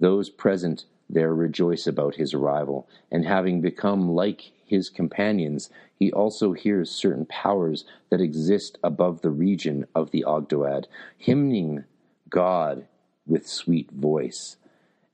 Those 0.00 0.30
present 0.30 0.86
there 1.10 1.34
rejoice 1.34 1.86
about 1.86 2.14
his 2.14 2.32
arrival, 2.32 2.88
and 3.12 3.26
having 3.26 3.60
become 3.60 4.10
like 4.10 4.52
his 4.64 4.88
companions, 4.88 5.68
he 5.94 6.10
also 6.10 6.54
hears 6.54 6.90
certain 6.90 7.26
powers 7.26 7.84
that 8.08 8.22
exist 8.22 8.78
above 8.82 9.20
the 9.20 9.30
region 9.30 9.86
of 9.94 10.12
the 10.12 10.24
Ogdoad, 10.26 10.86
hymning 11.18 11.84
God 12.30 12.86
with 13.26 13.46
sweet 13.46 13.90
voice. 13.90 14.56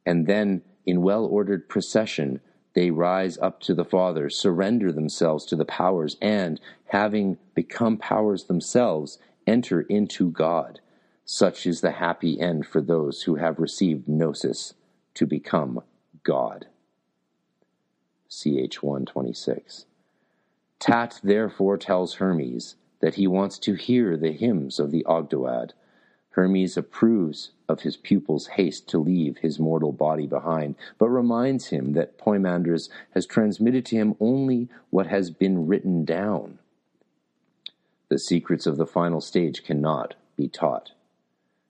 And 0.06 0.28
then, 0.28 0.62
in 0.86 1.02
well 1.02 1.24
ordered 1.24 1.68
procession, 1.68 2.40
they 2.74 2.90
rise 2.90 3.38
up 3.38 3.60
to 3.60 3.74
the 3.74 3.84
Father, 3.84 4.28
surrender 4.28 4.92
themselves 4.92 5.44
to 5.46 5.56
the 5.56 5.64
powers, 5.64 6.16
and, 6.20 6.60
having 6.86 7.38
become 7.54 7.96
powers 7.96 8.44
themselves, 8.44 9.18
enter 9.46 9.82
into 9.82 10.30
God. 10.30 10.80
Such 11.24 11.66
is 11.66 11.80
the 11.80 11.92
happy 11.92 12.40
end 12.40 12.66
for 12.66 12.80
those 12.80 13.22
who 13.22 13.36
have 13.36 13.58
received 13.58 14.08
Gnosis 14.08 14.74
to 15.14 15.26
become 15.26 15.80
God. 16.22 16.66
CH 18.28 18.82
126. 18.82 19.86
Tat 20.80 21.20
therefore 21.22 21.78
tells 21.78 22.14
Hermes 22.14 22.74
that 23.00 23.14
he 23.14 23.26
wants 23.26 23.58
to 23.60 23.74
hear 23.74 24.16
the 24.16 24.32
hymns 24.32 24.80
of 24.80 24.90
the 24.90 25.04
Ogdoad 25.04 25.70
Hermes 26.34 26.76
approves 26.76 27.52
of 27.68 27.82
his 27.82 27.96
pupil's 27.96 28.48
haste 28.48 28.88
to 28.88 28.98
leave 28.98 29.38
his 29.38 29.60
mortal 29.60 29.92
body 29.92 30.26
behind, 30.26 30.74
but 30.98 31.08
reminds 31.08 31.66
him 31.66 31.92
that 31.92 32.18
Poimandres 32.18 32.88
has 33.12 33.24
transmitted 33.24 33.86
to 33.86 33.96
him 33.96 34.16
only 34.18 34.68
what 34.90 35.06
has 35.06 35.30
been 35.30 35.68
written 35.68 36.04
down. 36.04 36.58
The 38.08 38.18
secrets 38.18 38.66
of 38.66 38.78
the 38.78 38.86
final 38.86 39.20
stage 39.20 39.62
cannot 39.62 40.14
be 40.36 40.48
taught. 40.48 40.90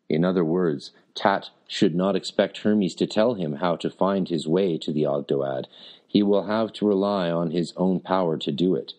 In 0.09 0.25
other 0.25 0.45
words, 0.47 0.93
Tat 1.15 1.51
should 1.69 1.95
not 1.95 2.17
expect 2.17 2.59
Hermes 2.59 2.95
to 2.95 3.07
tell 3.07 3.35
him 3.35 3.57
how 3.57 3.77
to 3.77 3.91
find 3.91 4.31
his 4.31 4.49
way 4.49 4.79
to 4.79 4.93
the 4.93 5.03
Ogdoad. 5.03 5.67
He 6.07 6.23
will 6.23 6.45
have 6.45 6.73
to 6.75 6.89
rely 6.89 7.31
on 7.31 7.51
his 7.51 7.75
own 7.77 8.01
power 8.01 8.39
to 8.39 8.51
do 8.51 8.75
it. 8.75 8.95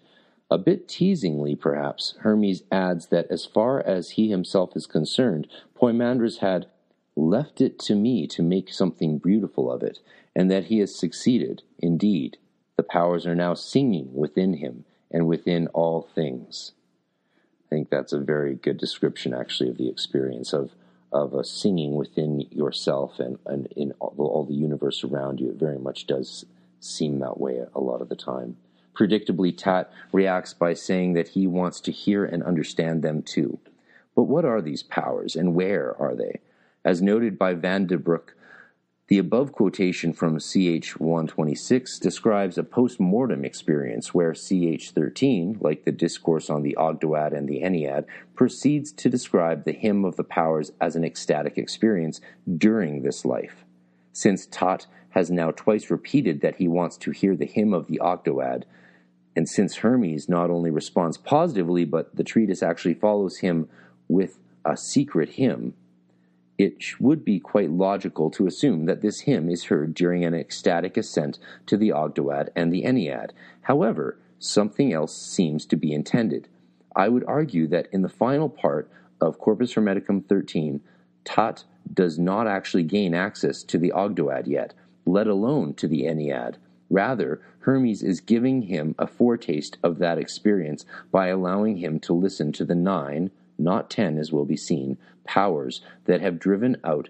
A 0.51 0.57
bit 0.57 0.88
teasingly, 0.88 1.55
perhaps, 1.55 2.15
Hermes 2.19 2.63
adds 2.72 3.07
that 3.07 3.27
as 3.31 3.45
far 3.45 3.81
as 3.81 4.11
he 4.11 4.30
himself 4.30 4.76
is 4.76 4.85
concerned, 4.85 5.47
Poimandres 5.76 6.38
had 6.38 6.67
left 7.15 7.61
it 7.61 7.80
to 7.80 7.95
me 7.95 8.27
to 8.27 8.43
make 8.43 8.72
something 8.72 9.17
beautiful 9.17 9.72
of 9.72 9.81
it, 9.81 9.99
and 10.35 10.51
that 10.51 10.65
he 10.65 10.80
has 10.80 10.93
succeeded. 10.93 11.63
Indeed, 11.80 12.38
the 12.76 12.84
powers 12.84 13.26
are 13.26 13.35
now 13.35 13.53
singing 13.53 14.13
within 14.13 14.55
him 14.55 14.85
and 15.09 15.27
within 15.27 15.67
all 15.67 16.03
things. 16.13 16.73
I 17.65 17.69
think 17.69 17.89
that's 17.89 18.13
a 18.13 18.19
very 18.19 18.53
good 18.53 18.77
description, 18.77 19.34
actually, 19.34 19.69
of 19.69 19.77
the 19.77 19.89
experience 19.89 20.53
of 20.53 20.72
of 21.11 21.34
a 21.34 21.45
singing 21.45 21.95
within 21.95 22.41
yourself 22.51 23.19
and, 23.19 23.39
and 23.45 23.67
in 23.67 23.93
all, 23.99 24.13
all 24.17 24.43
the 24.43 24.53
universe 24.53 25.01
around 25.03 25.39
you. 25.39 25.49
It 25.49 25.55
very 25.55 25.80
much 25.80 26.07
does 26.07 26.45
seem 26.81 27.19
that 27.19 27.39
way 27.39 27.63
a 27.73 27.80
lot 27.80 28.01
of 28.01 28.09
the 28.09 28.17
time. 28.17 28.57
Predictably, 28.95 29.55
Tat 29.55 29.91
reacts 30.11 30.53
by 30.53 30.73
saying 30.73 31.13
that 31.13 31.30
he 31.30 31.47
wants 31.47 31.80
to 31.81 31.91
hear 31.91 32.26
and 32.26 32.41
understand 32.43 33.03
them 33.03 33.22
too. 33.22 33.59
But 34.15 34.23
what 34.23 34.45
are 34.45 34.61
these 34.61 34.84
powers 34.84 35.35
and 35.35 35.53
where 35.53 35.95
are 35.99 36.15
they? 36.15 36.39
As 36.84 37.01
noted 37.01 37.38
by 37.38 37.53
Van 37.53 37.88
den 37.88 37.99
Broek, 37.99 38.35
the 39.07 39.17
above 39.19 39.51
quotation 39.51 40.13
from 40.13 40.39
CH 40.39 40.99
126 40.99 41.99
describes 41.99 42.57
a 42.57 42.63
post 42.63 42.99
mortem 42.99 43.45
experience 43.45 44.15
where 44.15 44.34
CH 44.34 44.91
13, 44.91 45.57
like 45.61 45.85
the 45.85 45.91
discourse 45.91 46.49
on 46.49 46.63
the 46.63 46.76
Ogdoad 46.80 47.31
and 47.31 47.47
the 47.47 47.61
Ennead, 47.61 48.05
proceeds 48.34 48.91
to 48.93 49.09
describe 49.09 49.63
the 49.63 49.73
hymn 49.73 50.05
of 50.05 50.15
the 50.15 50.23
powers 50.23 50.72
as 50.81 50.95
an 50.95 51.03
ecstatic 51.03 51.55
experience 51.57 52.19
during 52.57 53.03
this 53.03 53.26
life. 53.26 53.63
Since 54.11 54.47
Tat 54.47 54.88
has 55.09 55.30
now 55.30 55.51
twice 55.51 55.91
repeated 55.91 56.41
that 56.41 56.55
he 56.55 56.67
wants 56.67 56.97
to 56.97 57.11
hear 57.11 57.35
the 57.35 57.45
hymn 57.45 57.76
of 57.76 57.85
the 57.85 57.99
Ogdoad, 58.01 58.63
and 59.36 59.49
since 59.49 59.78
Hermes 59.78 60.30
not 60.30 60.49
only 60.49 60.72
responds 60.72 61.18
positively, 61.18 61.86
but 61.86 62.16
the 62.16 62.24
treatise 62.24 62.64
actually 62.64 62.94
follows 62.94 63.38
him 63.38 63.68
with 64.07 64.40
a 64.64 64.78
secret 64.78 65.30
hymn, 65.30 65.74
it 66.57 66.99
would 67.02 67.26
be 67.26 67.40
quite 67.40 67.70
logical 67.70 68.30
to 68.32 68.48
assume 68.48 68.86
that 68.86 69.02
this 69.02 69.22
hymn 69.22 69.49
is 69.49 69.66
heard 69.66 69.94
during 69.94 70.24
an 70.24 70.34
ecstatic 70.34 70.95
ascent 70.95 71.38
to 71.66 71.76
the 71.76 71.90
Ogdoad 71.90 72.49
and 72.56 72.72
the 72.72 72.84
Ennead. 72.84 73.32
However, 73.64 74.18
something 74.40 74.94
else 74.94 75.16
seems 75.16 75.66
to 75.66 75.76
be 75.76 75.91
intended. 75.91 76.48
I 76.95 77.10
would 77.10 77.26
argue 77.28 77.68
that 77.68 77.88
in 77.91 78.03
the 78.03 78.10
final 78.10 78.48
part 78.48 78.90
of 79.20 79.38
Corpus 79.38 79.74
Hermeticum 79.74 80.26
13, 80.28 80.80
Tat 81.26 81.66
does 81.94 82.18
not 82.18 82.48
actually 82.48 82.84
gain 82.84 83.14
access 83.14 83.64
to 83.64 83.78
the 83.78 83.91
Ogdoad 83.94 84.48
yet, 84.48 84.74
let 85.06 85.28
alone 85.28 85.74
to 85.76 85.88
the 85.88 86.03
Ennead. 86.03 86.56
Rather, 86.90 87.41
Hermes 87.60 88.03
is 88.03 88.20
giving 88.20 88.64
him 88.64 88.95
a 88.99 89.07
foretaste 89.07 89.78
of 89.84 89.98
that 89.99 90.18
experience 90.18 90.86
by 91.12 91.28
allowing 91.28 91.78
him 91.78 91.99
to 92.02 92.14
listen 92.14 92.52
to 92.53 92.66
the 92.66 92.76
nine, 92.76 93.32
not 93.57 93.90
ten 93.90 94.18
as 94.18 94.32
will 94.32 94.45
be 94.45 94.57
seen, 94.57 94.98
powers 95.24 95.82
that 96.06 96.22
have 96.22 96.40
driven 96.40 96.78
out 96.84 97.10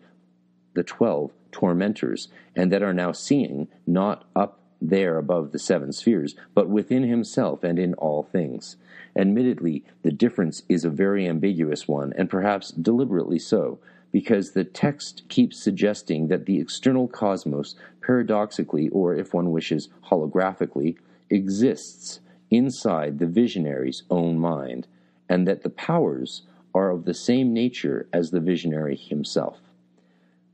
the 0.74 0.84
twelve 0.84 1.32
tormentors, 1.52 2.30
and 2.56 2.72
that 2.72 2.84
are 2.84 2.94
now 2.94 3.12
seeing, 3.12 3.68
not 3.86 4.26
up 4.36 4.60
there 4.82 5.18
above 5.18 5.52
the 5.52 5.60
seven 5.60 5.92
spheres, 5.92 6.36
but 6.54 6.70
within 6.70 7.04
himself 7.04 7.64
and 7.64 7.80
in 7.80 7.94
all 7.96 8.24
things. 8.24 8.76
Admittedly, 9.16 9.84
the 10.04 10.12
difference 10.12 10.64
is 10.68 10.84
a 10.84 10.90
very 10.90 11.28
ambiguous 11.28 11.88
one, 11.88 12.14
and 12.18 12.30
perhaps 12.30 12.72
deliberately 12.72 13.40
so, 13.40 13.80
because 14.12 14.52
the 14.52 14.64
text 14.64 15.24
keeps 15.28 15.58
suggesting 15.58 16.28
that 16.28 16.46
the 16.46 16.60
external 16.60 17.08
cosmos, 17.08 17.76
paradoxically, 18.06 18.90
or 18.90 19.16
if 19.16 19.34
one 19.34 19.52
wishes, 19.52 19.90
holographically, 20.10 20.98
exists 21.30 22.20
inside 22.52 23.18
the 23.18 23.26
visionary's 23.26 24.04
own 24.10 24.38
mind, 24.38 24.88
and 25.28 25.48
that 25.48 25.64
the 25.64 25.70
powers 25.70 26.44
are 26.74 26.92
of 26.92 27.06
the 27.06 27.14
same 27.14 27.54
nature 27.54 28.08
as 28.14 28.30
the 28.30 28.40
visionary 28.40 28.96
himself. 28.96 29.60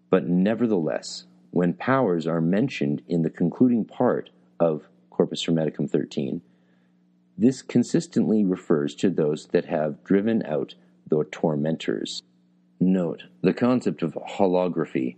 But 0.10 0.28
nevertheless, 0.28 1.26
when 1.52 1.74
powers 1.74 2.26
are 2.28 2.42
mentioned 2.42 3.02
in 3.08 3.24
the 3.24 3.30
concluding 3.30 3.86
part 3.86 4.30
of 4.60 4.88
Corpus 5.10 5.46
Hermeticum 5.46 5.90
13, 5.90 6.42
this 7.38 7.62
consistently 7.62 8.46
refers 8.46 8.96
to 8.96 9.10
those 9.10 9.48
that 9.48 9.66
have 9.66 10.04
driven 10.04 10.46
out 10.46 10.76
the 11.08 11.24
tormentors. 11.26 12.22
Note, 12.80 13.24
the 13.42 13.54
concept 13.54 14.04
of 14.04 14.14
holography 14.14 15.16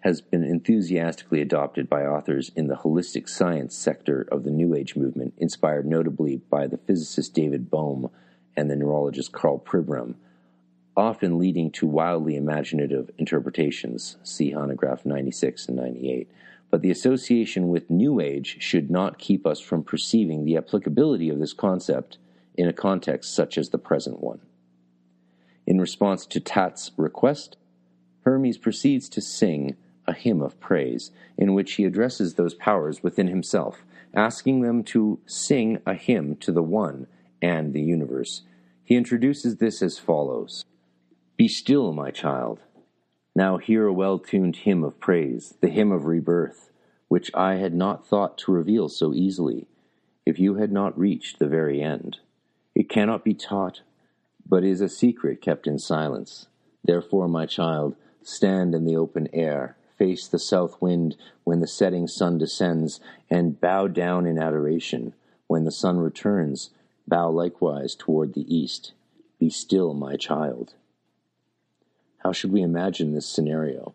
has 0.00 0.20
been 0.20 0.42
enthusiastically 0.42 1.40
adopted 1.40 1.88
by 1.88 2.02
authors 2.02 2.50
in 2.56 2.68
the 2.68 2.76
holistic 2.76 3.28
science 3.28 3.76
sector 3.76 4.26
of 4.32 4.44
the 4.44 4.50
New 4.50 4.74
Age 4.74 4.96
movement, 4.96 5.34
inspired 5.36 5.86
notably 5.86 6.36
by 6.36 6.66
the 6.66 6.78
physicist 6.78 7.34
David 7.34 7.70
Bohm 7.70 8.10
and 8.56 8.70
the 8.70 8.76
neurologist 8.76 9.32
Karl 9.32 9.58
Pribram, 9.58 10.14
often 10.96 11.38
leading 11.38 11.70
to 11.70 11.86
wildly 11.86 12.36
imaginative 12.36 13.10
interpretations. 13.18 14.16
See 14.22 14.52
Hanegraaff 14.52 15.04
96 15.04 15.68
and 15.68 15.76
98. 15.76 16.30
But 16.70 16.82
the 16.82 16.90
association 16.90 17.68
with 17.68 17.90
New 17.90 18.20
Age 18.20 18.56
should 18.60 18.90
not 18.90 19.18
keep 19.18 19.46
us 19.46 19.60
from 19.60 19.82
perceiving 19.82 20.44
the 20.44 20.56
applicability 20.56 21.28
of 21.28 21.38
this 21.38 21.52
concept 21.52 22.18
in 22.56 22.68
a 22.68 22.72
context 22.72 23.34
such 23.34 23.58
as 23.58 23.70
the 23.70 23.78
present 23.78 24.20
one. 24.20 24.40
In 25.66 25.80
response 25.80 26.26
to 26.26 26.40
Tat's 26.40 26.92
request, 26.96 27.56
Hermes 28.24 28.58
proceeds 28.58 29.08
to 29.10 29.20
sing 29.20 29.76
a 30.10 30.12
hymn 30.12 30.42
of 30.42 30.58
praise 30.58 31.12
in 31.38 31.54
which 31.54 31.74
he 31.74 31.84
addresses 31.84 32.34
those 32.34 32.54
powers 32.54 33.00
within 33.02 33.28
himself, 33.28 33.84
asking 34.12 34.60
them 34.60 34.82
to 34.82 35.20
sing 35.24 35.80
a 35.86 35.94
hymn 35.94 36.34
to 36.36 36.50
the 36.50 36.64
One 36.64 37.06
and 37.40 37.72
the 37.72 37.80
universe. 37.80 38.42
He 38.82 38.96
introduces 38.96 39.56
this 39.56 39.80
as 39.80 39.98
follows 39.98 40.64
Be 41.36 41.46
still, 41.46 41.92
my 41.92 42.10
child. 42.10 42.58
Now 43.36 43.58
hear 43.58 43.86
a 43.86 43.92
well 43.92 44.18
tuned 44.18 44.56
hymn 44.56 44.82
of 44.82 44.98
praise, 44.98 45.54
the 45.60 45.68
hymn 45.68 45.92
of 45.92 46.06
rebirth, 46.06 46.72
which 47.06 47.30
I 47.32 47.54
had 47.54 47.72
not 47.72 48.04
thought 48.04 48.36
to 48.38 48.52
reveal 48.52 48.88
so 48.88 49.14
easily, 49.14 49.68
if 50.26 50.40
you 50.40 50.56
had 50.56 50.72
not 50.72 50.98
reached 50.98 51.38
the 51.38 51.46
very 51.46 51.80
end. 51.80 52.18
It 52.74 52.88
cannot 52.88 53.24
be 53.24 53.34
taught, 53.34 53.82
but 54.44 54.64
is 54.64 54.80
a 54.80 54.88
secret 54.88 55.40
kept 55.40 55.68
in 55.68 55.78
silence. 55.78 56.48
Therefore, 56.82 57.28
my 57.28 57.46
child, 57.46 57.94
stand 58.22 58.74
in 58.74 58.84
the 58.84 58.96
open 58.96 59.28
air, 59.32 59.76
face 60.00 60.26
the 60.26 60.38
south 60.38 60.80
wind 60.80 61.14
when 61.44 61.60
the 61.60 61.66
setting 61.68 62.08
sun 62.08 62.38
descends, 62.38 63.00
and 63.28 63.60
bow 63.60 63.86
down 63.86 64.26
in 64.26 64.38
adoration. 64.38 65.12
When 65.46 65.64
the 65.64 65.70
sun 65.70 65.98
returns, 65.98 66.70
Bow 67.10 67.28
likewise 67.28 67.96
toward 67.96 68.34
the 68.34 68.54
east. 68.54 68.92
Be 69.40 69.50
still, 69.50 69.94
my 69.94 70.14
child. 70.14 70.74
How 72.18 72.30
should 72.30 72.52
we 72.52 72.62
imagine 72.62 73.12
this 73.12 73.26
scenario? 73.26 73.94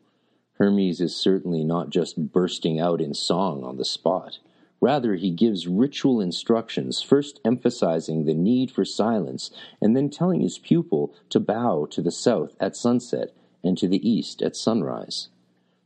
Hermes 0.57 0.99
is 0.99 1.15
certainly 1.15 1.63
not 1.63 1.91
just 1.91 2.33
bursting 2.33 2.77
out 2.77 2.99
in 2.99 3.13
song 3.13 3.63
on 3.63 3.77
the 3.77 3.85
spot. 3.85 4.39
Rather, 4.81 5.15
he 5.15 5.31
gives 5.31 5.65
ritual 5.65 6.19
instructions, 6.19 7.01
first 7.01 7.39
emphasizing 7.45 8.25
the 8.25 8.33
need 8.33 8.69
for 8.69 8.83
silence, 8.83 9.49
and 9.81 9.95
then 9.95 10.09
telling 10.09 10.41
his 10.41 10.59
pupil 10.59 11.15
to 11.29 11.39
bow 11.39 11.85
to 11.85 12.01
the 12.01 12.11
south 12.11 12.53
at 12.59 12.75
sunset 12.75 13.33
and 13.63 13.77
to 13.77 13.87
the 13.87 14.07
east 14.07 14.41
at 14.41 14.57
sunrise. 14.57 15.29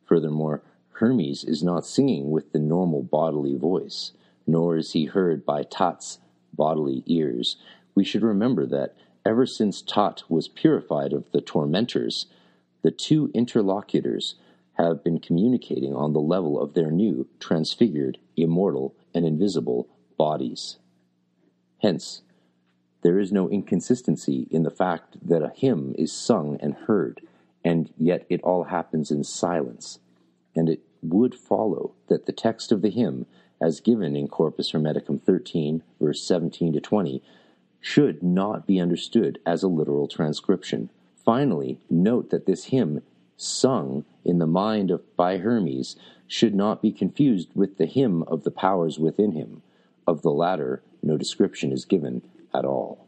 Furthermore, 0.10 0.64
Hermes 0.94 1.44
is 1.44 1.62
not 1.64 1.86
singing 1.86 2.32
with 2.32 2.52
the 2.52 2.60
normal 2.60 3.04
bodily 3.04 3.56
voice, 3.56 4.12
nor 4.48 4.76
is 4.76 4.94
he 4.94 5.06
heard 5.06 5.46
by 5.46 5.62
Tat's 5.62 6.18
bodily 6.52 7.04
ears, 7.06 7.58
we 7.94 8.04
should 8.04 8.24
remember 8.24 8.66
that 8.66 8.96
ever 9.24 9.46
since 9.46 9.84
Tat 9.84 10.24
was 10.28 10.48
purified 10.48 11.14
of 11.14 11.32
the 11.32 11.42
tormentors, 11.42 12.26
the 12.82 12.90
two 12.90 13.30
interlocutors 13.36 14.34
have 14.74 15.04
been 15.04 15.20
communicating 15.20 15.94
on 15.94 16.14
the 16.14 16.20
level 16.20 16.60
of 16.60 16.74
their 16.74 16.90
new, 16.90 17.28
transfigured, 17.40 18.18
immortal, 18.36 18.96
and 19.14 19.28
invisible 19.28 19.88
bodies. 20.18 20.78
Hence, 21.84 22.24
there 23.04 23.20
is 23.20 23.32
no 23.32 23.48
inconsistency 23.48 24.48
in 24.50 24.64
the 24.64 24.72
fact 24.72 25.18
that 25.22 25.44
a 25.44 25.54
hymn 25.56 25.94
is 26.00 26.12
sung 26.12 26.58
and 26.62 26.74
heard, 26.74 27.22
and 27.70 27.94
yet 28.00 28.26
it 28.30 28.42
all 28.42 28.64
happens 28.64 29.12
in 29.12 29.24
silence, 29.24 30.00
and 30.56 30.68
it 30.68 30.80
would 31.04 31.36
follow 31.36 31.92
that 32.08 32.26
the 32.26 32.32
text 32.32 32.72
of 32.72 32.82
the 32.82 32.90
hymn 32.90 33.28
as 33.62 33.80
given 33.80 34.16
in 34.16 34.28
Corpus 34.28 34.72
Hermeticum 34.72 35.22
13, 35.22 35.84
verse 36.02 36.24
17 36.24 36.74
to 36.74 36.82
20, 36.82 37.22
should 37.80 38.24
not 38.24 38.66
be 38.66 38.80
understood 38.80 39.38
as 39.46 39.62
a 39.62 39.68
literal 39.68 40.08
transcription. 40.08 40.90
Finally, 41.24 41.78
note 41.92 42.32
that 42.32 42.48
this 42.48 42.66
hymn, 42.66 43.04
sung 43.38 44.04
in 44.26 44.40
the 44.40 44.48
mind 44.48 44.90
of 44.90 45.16
by 45.16 45.38
Hermes, 45.38 45.96
should 46.26 46.56
not 46.56 46.82
be 46.82 46.92
confused 46.92 47.50
with 47.54 47.78
the 47.78 47.86
hymn 47.86 48.24
of 48.24 48.46
the 48.46 48.52
powers 48.52 48.98
within 48.98 49.34
him. 49.34 49.62
Of 50.08 50.24
the 50.24 50.32
latter, 50.32 50.82
no 51.04 51.18
description 51.18 51.72
is 51.72 51.86
given 51.86 52.24
at 52.52 52.66
all. 52.66 53.06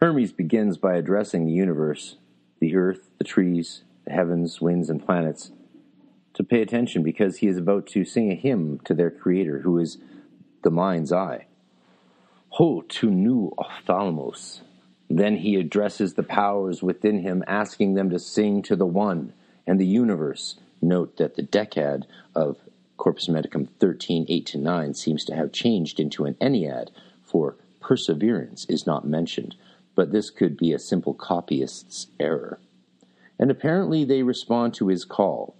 Hermes 0.00 0.32
begins 0.32 0.78
by 0.78 0.94
addressing 0.96 1.44
the 1.44 1.52
universe, 1.52 2.16
the 2.62 2.76
earth, 2.76 3.10
the 3.18 3.24
trees, 3.24 3.82
the 4.04 4.12
heavens, 4.12 4.60
winds, 4.60 4.88
and 4.88 5.04
planets 5.04 5.50
to 6.32 6.44
pay 6.44 6.62
attention 6.62 7.02
because 7.02 7.38
he 7.38 7.48
is 7.48 7.58
about 7.58 7.88
to 7.88 8.04
sing 8.04 8.30
a 8.30 8.36
hymn 8.36 8.78
to 8.84 8.94
their 8.94 9.10
creator, 9.10 9.58
who 9.58 9.80
is 9.80 9.98
the 10.62 10.70
mind's 10.70 11.12
eye. 11.12 11.46
Ho 12.50 12.82
tu 12.82 13.10
nu 13.10 13.50
ophthalmos, 13.58 14.60
Then 15.10 15.38
he 15.38 15.56
addresses 15.56 16.14
the 16.14 16.22
powers 16.22 16.84
within 16.84 17.22
him, 17.22 17.42
asking 17.48 17.94
them 17.94 18.10
to 18.10 18.18
sing 18.20 18.62
to 18.62 18.76
the 18.76 18.86
One 18.86 19.32
and 19.66 19.80
the 19.80 19.86
universe. 19.86 20.60
Note 20.80 21.16
that 21.16 21.34
the 21.34 21.42
decad 21.42 22.04
of 22.32 22.58
Corpus 22.96 23.26
Hermeticum 23.26 23.68
13, 23.80 24.26
8 24.28 24.46
to 24.46 24.58
9 24.58 24.94
seems 24.94 25.24
to 25.24 25.34
have 25.34 25.50
changed 25.50 25.98
into 25.98 26.26
an 26.26 26.34
Ennead, 26.34 26.90
for 27.24 27.56
perseverance 27.80 28.66
is 28.66 28.86
not 28.86 29.04
mentioned, 29.04 29.56
but 29.94 30.12
this 30.12 30.30
could 30.30 30.56
be 30.56 30.72
a 30.72 30.78
simple 30.78 31.14
copyist's 31.14 32.08
error. 32.18 32.60
And 33.38 33.50
apparently 33.50 34.04
they 34.04 34.22
respond 34.22 34.74
to 34.74 34.88
his 34.88 35.04
call. 35.04 35.56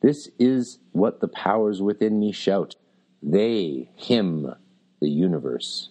This 0.00 0.28
is 0.38 0.78
what 0.92 1.20
the 1.20 1.28
powers 1.28 1.80
within 1.80 2.18
me 2.18 2.32
shout. 2.32 2.76
They, 3.22 3.90
him, 3.96 4.54
the 5.00 5.08
universe. 5.08 5.90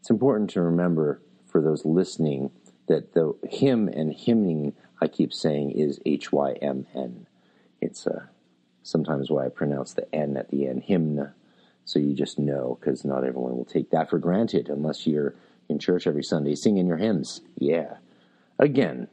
It's 0.00 0.10
important 0.10 0.50
to 0.50 0.60
remember 0.60 1.20
for 1.46 1.60
those 1.60 1.84
listening 1.84 2.50
that 2.88 3.14
the 3.14 3.34
hymn 3.48 3.88
and 3.88 4.12
hymning 4.12 4.74
I 5.00 5.08
keep 5.08 5.32
saying 5.32 5.70
is 5.70 6.00
H 6.04 6.32
Y 6.32 6.52
M 6.60 6.86
N. 6.94 7.26
It's 7.80 8.06
uh, 8.06 8.26
sometimes 8.82 9.30
why 9.30 9.46
I 9.46 9.48
pronounce 9.48 9.94
the 9.94 10.12
N 10.14 10.36
at 10.36 10.50
the 10.50 10.66
end, 10.66 10.82
hymn. 10.84 11.32
So 11.84 11.98
you 11.98 12.14
just 12.14 12.38
know, 12.38 12.78
because 12.78 13.04
not 13.04 13.24
everyone 13.24 13.56
will 13.56 13.64
take 13.64 13.90
that 13.90 14.10
for 14.10 14.18
granted 14.18 14.68
unless 14.68 15.06
you're 15.06 15.34
in 15.70 15.78
church 15.78 16.06
every 16.06 16.24
Sunday 16.24 16.54
singing 16.54 16.86
your 16.86 16.98
hymns. 16.98 17.40
Yeah. 17.56 17.96
Again, 18.58 19.08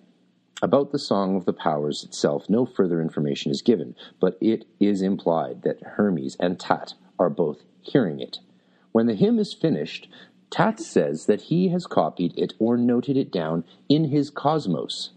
about 0.61 0.91
the 0.91 0.99
Song 0.99 1.35
of 1.35 1.45
the 1.45 1.53
Powers 1.53 2.03
itself, 2.03 2.49
no 2.49 2.65
further 2.65 2.99
information 2.99 3.51
is 3.51 3.61
given, 3.61 3.95
but 4.19 4.38
it 4.41 4.65
is 4.79 5.01
implied 5.01 5.61
that 5.61 5.81
Hermes 5.84 6.35
and 6.39 6.59
Tat 6.59 6.95
are 7.19 7.29
both 7.29 7.61
hearing 7.81 8.19
it. 8.19 8.39
When 8.91 9.05
the 9.05 9.13
hymn 9.13 9.38
is 9.38 9.53
finished, 9.53 10.09
Tat 10.49 10.79
says 10.79 11.25
that 11.27 11.43
he 11.43 11.69
has 11.69 11.85
copied 11.85 12.38
it 12.38 12.53
or 12.57 12.77
noted 12.77 13.17
it 13.17 13.31
down 13.31 13.63
in 13.88 14.05
his 14.05 14.29
cosmos. 14.29 15.11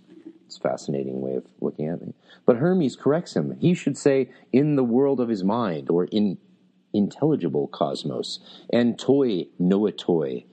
It's 0.47 0.59
a 0.59 0.61
fascinating 0.61 1.21
way 1.21 1.37
of 1.37 1.47
looking 1.61 1.87
at 1.87 2.03
it. 2.03 2.15
But 2.45 2.57
Hermes 2.57 2.97
corrects 2.97 3.37
him. 3.37 3.57
He 3.61 3.73
should 3.73 3.97
say, 3.97 4.29
in 4.53 4.77
the 4.77 4.85
world 4.85 5.21
of 5.21 5.29
his 5.29 5.45
mind, 5.45 5.89
or 5.89 6.05
in 6.07 6.39
intelligible 6.93 7.69
cosmos, 7.69 8.41
and 8.73 8.99
toi 8.99 9.47
noetoi. 9.61 10.45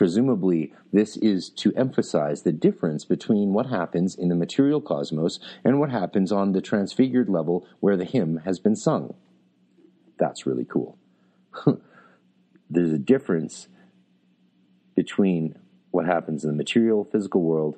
Presumably, 0.00 0.72
this 0.94 1.18
is 1.18 1.50
to 1.50 1.74
emphasize 1.74 2.40
the 2.40 2.52
difference 2.52 3.04
between 3.04 3.52
what 3.52 3.66
happens 3.66 4.14
in 4.14 4.30
the 4.30 4.34
material 4.34 4.80
cosmos 4.80 5.38
and 5.62 5.78
what 5.78 5.90
happens 5.90 6.32
on 6.32 6.52
the 6.52 6.62
transfigured 6.62 7.28
level 7.28 7.66
where 7.80 7.98
the 7.98 8.06
hymn 8.06 8.38
has 8.46 8.58
been 8.58 8.74
sung. 8.74 9.12
That's 10.18 10.46
really 10.46 10.64
cool. 10.64 10.96
There's 12.70 12.94
a 12.94 12.98
difference 12.98 13.68
between 14.96 15.58
what 15.90 16.06
happens 16.06 16.44
in 16.44 16.50
the 16.50 16.56
material 16.56 17.04
physical 17.04 17.42
world 17.42 17.76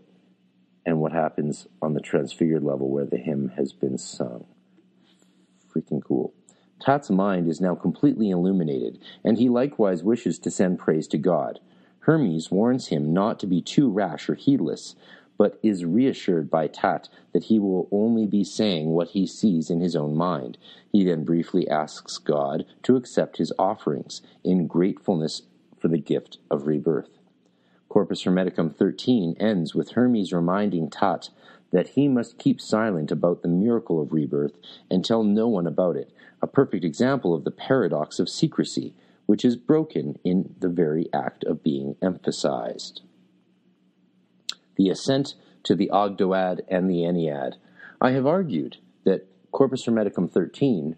and 0.86 1.00
what 1.00 1.10
happens 1.10 1.66
on 1.82 1.94
the 1.94 2.00
transfigured 2.00 2.62
level 2.62 2.88
where 2.88 3.04
the 3.04 3.18
hymn 3.18 3.48
has 3.56 3.72
been 3.72 3.98
sung. 3.98 4.46
Freaking 5.74 6.04
cool. 6.04 6.32
Tat's 6.80 7.10
mind 7.10 7.48
is 7.48 7.60
now 7.60 7.74
completely 7.74 8.30
illuminated, 8.30 9.00
and 9.24 9.38
he 9.38 9.48
likewise 9.48 10.04
wishes 10.04 10.38
to 10.38 10.52
send 10.52 10.78
praise 10.78 11.08
to 11.08 11.18
God. 11.18 11.58
Hermes 12.02 12.50
warns 12.50 12.88
him 12.88 13.12
not 13.12 13.38
to 13.40 13.46
be 13.46 13.60
too 13.60 13.88
rash 13.88 14.28
or 14.28 14.34
heedless, 14.34 14.96
but 15.38 15.58
is 15.62 15.84
reassured 15.84 16.50
by 16.50 16.66
Tat 16.66 17.08
that 17.32 17.44
he 17.44 17.58
will 17.60 17.88
only 17.92 18.26
be 18.26 18.42
saying 18.42 18.90
what 18.90 19.08
he 19.08 19.26
sees 19.26 19.70
in 19.70 19.80
his 19.80 19.94
own 19.94 20.16
mind. 20.16 20.58
He 20.90 21.04
then 21.04 21.24
briefly 21.24 21.68
asks 21.68 22.18
God 22.18 22.64
to 22.82 22.96
accept 22.96 23.36
his 23.36 23.52
offerings 23.58 24.20
in 24.42 24.66
gratefulness 24.66 25.42
for 25.78 25.88
the 25.88 25.98
gift 25.98 26.38
of 26.50 26.66
rebirth. 26.66 27.18
Corpus 27.88 28.24
Hermeticum 28.24 28.74
13 28.74 29.36
ends 29.38 29.74
with 29.74 29.90
Hermes 29.90 30.32
reminding 30.32 30.90
Tat 30.90 31.30
that 31.72 31.90
he 31.90 32.08
must 32.08 32.38
keep 32.38 32.60
silent 32.60 33.12
about 33.12 33.42
the 33.42 33.48
miracle 33.48 34.00
of 34.00 34.12
rebirth 34.12 34.56
and 34.90 35.04
tell 35.04 35.22
no 35.22 35.46
one 35.46 35.66
about 35.66 35.96
it, 35.96 36.10
a 36.40 36.46
perfect 36.46 36.84
example 36.84 37.32
of 37.34 37.44
the 37.44 37.50
paradox 37.50 38.18
of 38.18 38.28
secrecy, 38.28 38.92
which 39.26 39.44
is 39.44 39.56
broken 39.56 40.18
in 40.24 40.54
the 40.58 40.68
very 40.68 41.08
act 41.12 41.44
of 41.44 41.62
being 41.62 41.96
emphasized. 42.02 43.02
The 44.76 44.88
ascent 44.88 45.34
to 45.64 45.74
the 45.74 45.90
Ogdoad 45.92 46.60
and 46.68 46.90
the 46.90 47.02
Ennead. 47.02 47.54
I 48.00 48.10
have 48.12 48.26
argued 48.26 48.78
that 49.04 49.26
Corpus 49.52 49.86
Hermeticum 49.86 50.30
13, 50.30 50.96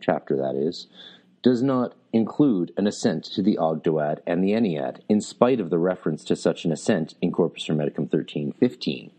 chapter 0.00 0.36
that 0.36 0.54
is, 0.54 0.86
does 1.42 1.62
not 1.62 1.94
include 2.12 2.72
an 2.76 2.86
ascent 2.86 3.24
to 3.24 3.42
the 3.42 3.56
Ogdoad 3.60 4.20
and 4.26 4.42
the 4.42 4.52
Ennead, 4.52 5.00
in 5.08 5.20
spite 5.20 5.60
of 5.60 5.70
the 5.70 5.78
reference 5.78 6.24
to 6.24 6.36
such 6.36 6.64
an 6.64 6.72
ascent 6.72 7.14
in 7.20 7.32
Corpus 7.32 7.66
Hermeticum 7.66 8.08
13:15, 8.08 9.10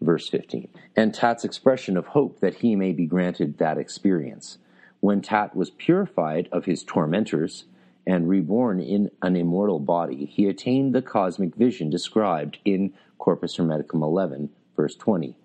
verse 0.00 0.28
15, 0.28 0.68
and 0.96 1.14
Tat's 1.14 1.44
expression 1.44 1.96
of 1.96 2.06
hope 2.06 2.40
that 2.40 2.56
he 2.56 2.74
may 2.74 2.92
be 2.92 3.06
granted 3.06 3.58
that 3.58 3.78
experience. 3.78 4.58
When 5.00 5.22
Tat 5.22 5.56
was 5.56 5.70
purified 5.70 6.48
of 6.52 6.66
his 6.66 6.84
tormentors 6.84 7.64
and 8.06 8.28
reborn 8.28 8.80
in 8.80 9.10
an 9.22 9.36
immortal 9.36 9.80
body, 9.80 10.26
he 10.26 10.46
attained 10.46 10.94
the 10.94 11.02
cosmic 11.02 11.54
vision 11.54 11.90
described 11.90 12.58
in 12.64 12.92
Corpus 13.18 13.56
Hermeticum 13.56 14.02
11, 14.02 14.50
verse 14.76 14.94
20. 14.96 15.36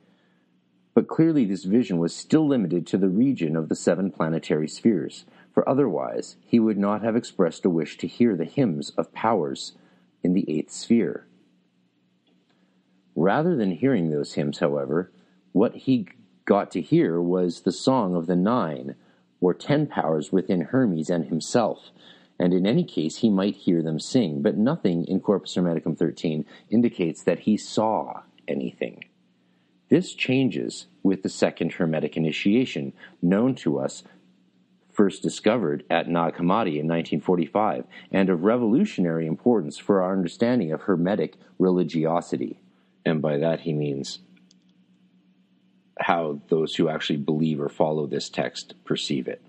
But 0.94 1.08
clearly, 1.08 1.46
this 1.46 1.66
vision 1.66 1.98
was 1.98 2.16
still 2.16 2.48
limited 2.48 2.88
to 2.88 2.98
the 2.98 3.10
region 3.10 3.56
of 3.56 3.70
the 3.70 3.76
seven 3.76 4.12
planetary 4.12 4.68
spheres 4.68 5.26
for 5.56 5.68
otherwise 5.70 6.36
he 6.46 6.60
would 6.60 6.78
not 6.78 7.02
have 7.02 7.16
expressed 7.16 7.64
a 7.64 7.70
wish 7.70 7.98
to 7.98 8.08
hear 8.08 8.36
the 8.36 8.44
hymns 8.44 8.90
of 8.98 9.14
powers 9.14 9.72
in 10.22 10.34
the 10.34 10.46
eighth 10.52 10.72
sphere. 10.72 11.26
Rather 13.16 13.56
than 13.56 13.72
hearing 13.72 14.10
those 14.10 14.34
hymns, 14.34 14.60
however, 14.60 15.14
what 15.54 15.74
he 15.74 16.10
got 16.44 16.70
to 16.72 16.82
hear 16.82 17.22
was 17.22 17.62
the 17.62 17.72
song 17.72 18.16
of 18.16 18.28
the 18.28 18.36
nine, 18.36 18.96
or 19.46 19.54
ten 19.54 19.86
powers 19.86 20.32
within 20.32 20.62
Hermes 20.62 21.08
and 21.08 21.26
himself, 21.26 21.92
and 22.40 22.52
in 22.52 22.66
any 22.66 22.84
case 22.84 23.18
he 23.18 23.30
might 23.30 23.56
hear 23.56 23.84
them 23.84 24.00
sing, 24.00 24.42
but 24.42 24.58
nothing 24.58 25.06
in 25.06 25.20
Corpus 25.20 25.54
Hermeticum 25.54 25.96
13 25.96 26.46
indicates 26.72 27.22
that 27.22 27.42
he 27.42 27.56
saw 27.56 28.24
anything. 28.48 29.06
This 29.88 30.16
changes 30.16 30.88
with 31.04 31.22
the 31.22 31.30
second 31.30 31.74
Hermetic 31.74 32.18
initiation, 32.18 32.92
known 33.22 33.54
to 33.58 33.78
us 33.78 34.02
first 34.92 35.22
discovered 35.22 35.84
at 35.92 36.10
Nag 36.10 36.34
Hammadi 36.38 36.80
in 36.80 36.88
1945, 36.88 37.86
and 38.12 38.32
of 38.32 38.46
revolutionary 38.46 39.28
importance 39.28 39.78
for 39.78 40.02
our 40.02 40.12
understanding 40.12 40.72
of 40.72 40.82
Hermetic 40.82 41.36
religiosity. 41.60 42.60
And 43.06 43.22
by 43.22 43.38
that 43.38 43.60
he 43.60 43.74
means 43.74 44.22
how 46.00 46.40
those 46.50 46.76
who 46.76 46.90
actually 46.90 47.18
believe 47.18 47.60
or 47.60 47.70
follow 47.70 48.08
this 48.08 48.30
text 48.30 48.74
perceive 48.84 49.28
it. 49.28 49.42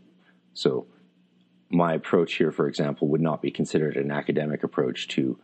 So, 0.55 0.86
my 1.68 1.94
approach 1.94 2.35
here, 2.35 2.52
for 2.52 2.68
example, 2.68 3.09
would 3.09 3.20
not 3.20 3.43
be 3.43 3.51
considered 3.51 3.97
an 3.97 4.12
academic 4.12 4.62
approach 4.62 5.09
to 5.09 5.36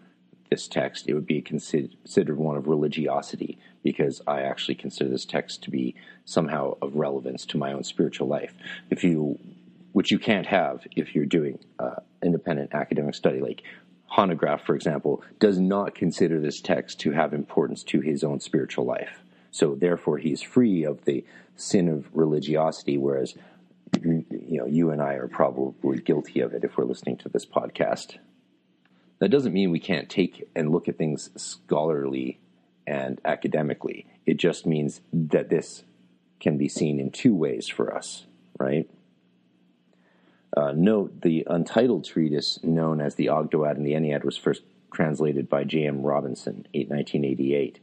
this 0.51 0.69
text. 0.69 1.09
It 1.09 1.15
would 1.15 1.27
be 1.27 1.43
considered 1.43 2.39
one 2.39 2.57
of 2.57 2.69
religiosity 2.69 3.59
because 3.83 4.23
I 4.27 4.43
actually 4.43 4.77
consider 4.77 5.11
this 5.11 5.25
text 5.25 5.65
to 5.65 5.71
be 5.71 5.97
somehow 6.25 6.77
of 6.81 6.95
relevance 6.95 7.45
to 7.47 7.59
my 7.59 7.73
own 7.73 7.83
spiritual 7.83 8.29
life. 8.29 8.55
If 8.89 9.03
you 9.03 9.39
which 9.93 10.11
you 10.11 10.19
can't 10.19 10.47
have 10.47 10.87
if 10.97 11.15
you're 11.15 11.27
doing 11.27 11.59
uh, 11.79 11.97
independent 12.23 12.75
academic 12.75 13.15
study. 13.15 13.41
Like 13.41 13.63
Hanegraaff, 14.17 14.63
for 14.63 14.75
example, 14.75 15.23
does 15.39 15.59
not 15.59 15.95
consider 15.95 16.41
this 16.41 16.61
text 16.61 17.01
to 17.01 17.13
have 17.13 17.33
importance 17.33 17.83
to 17.85 18.01
his 18.01 18.25
own 18.25 18.41
spiritual 18.41 18.85
life. 18.85 19.22
So 19.53 19.75
therefore, 19.75 20.19
he's 20.19 20.43
free 20.43 20.83
of 20.83 21.05
the 21.05 21.25
sin 21.55 21.89
of 21.89 22.09
religiosity, 22.13 22.97
whereas 22.99 23.35
you 24.03 24.25
know 24.59 24.67
you 24.67 24.91
and 24.91 25.01
I 25.01 25.15
are 25.15 25.29
probably 25.29 25.99
guilty 25.99 26.41
of 26.41 26.55
it 26.55 26.65
if 26.65 26.77
we're 26.77 26.87
listening 26.87 27.19
to 27.19 27.29
this 27.29 27.47
podcast. 27.47 28.17
That 29.21 29.29
doesn't 29.29 29.53
mean 29.53 29.71
we 29.71 29.79
can't 29.79 30.09
take 30.09 30.49
and 30.57 30.73
look 30.73 30.89
at 30.89 30.99
things 30.99 31.31
scholarly 31.37 32.41
and 32.87 33.21
academically. 33.25 34.07
It 34.27 34.39
just 34.39 34.67
means 34.67 35.03
that 35.13 35.51
this 35.51 35.85
can 36.41 36.57
be 36.57 36.69
seen 36.69 36.99
in 36.99 37.11
two 37.11 37.35
ways 37.35 37.69
for 37.69 37.95
us, 37.95 38.27
right? 38.59 38.91
Uh, 40.57 40.73
note 40.75 41.21
the 41.21 41.47
untitled 41.49 42.05
treatise 42.05 42.59
known 42.63 43.01
as 43.01 43.15
the 43.15 43.27
Ogdoad 43.27 43.77
and 43.77 43.87
the 43.87 43.93
Ennead 43.93 44.25
was 44.25 44.37
first 44.37 44.63
translated 44.93 45.49
by 45.49 45.65
J.M. 45.65 46.03
Robinson, 46.03 46.67
in 46.73 46.89
1988. 46.89 47.79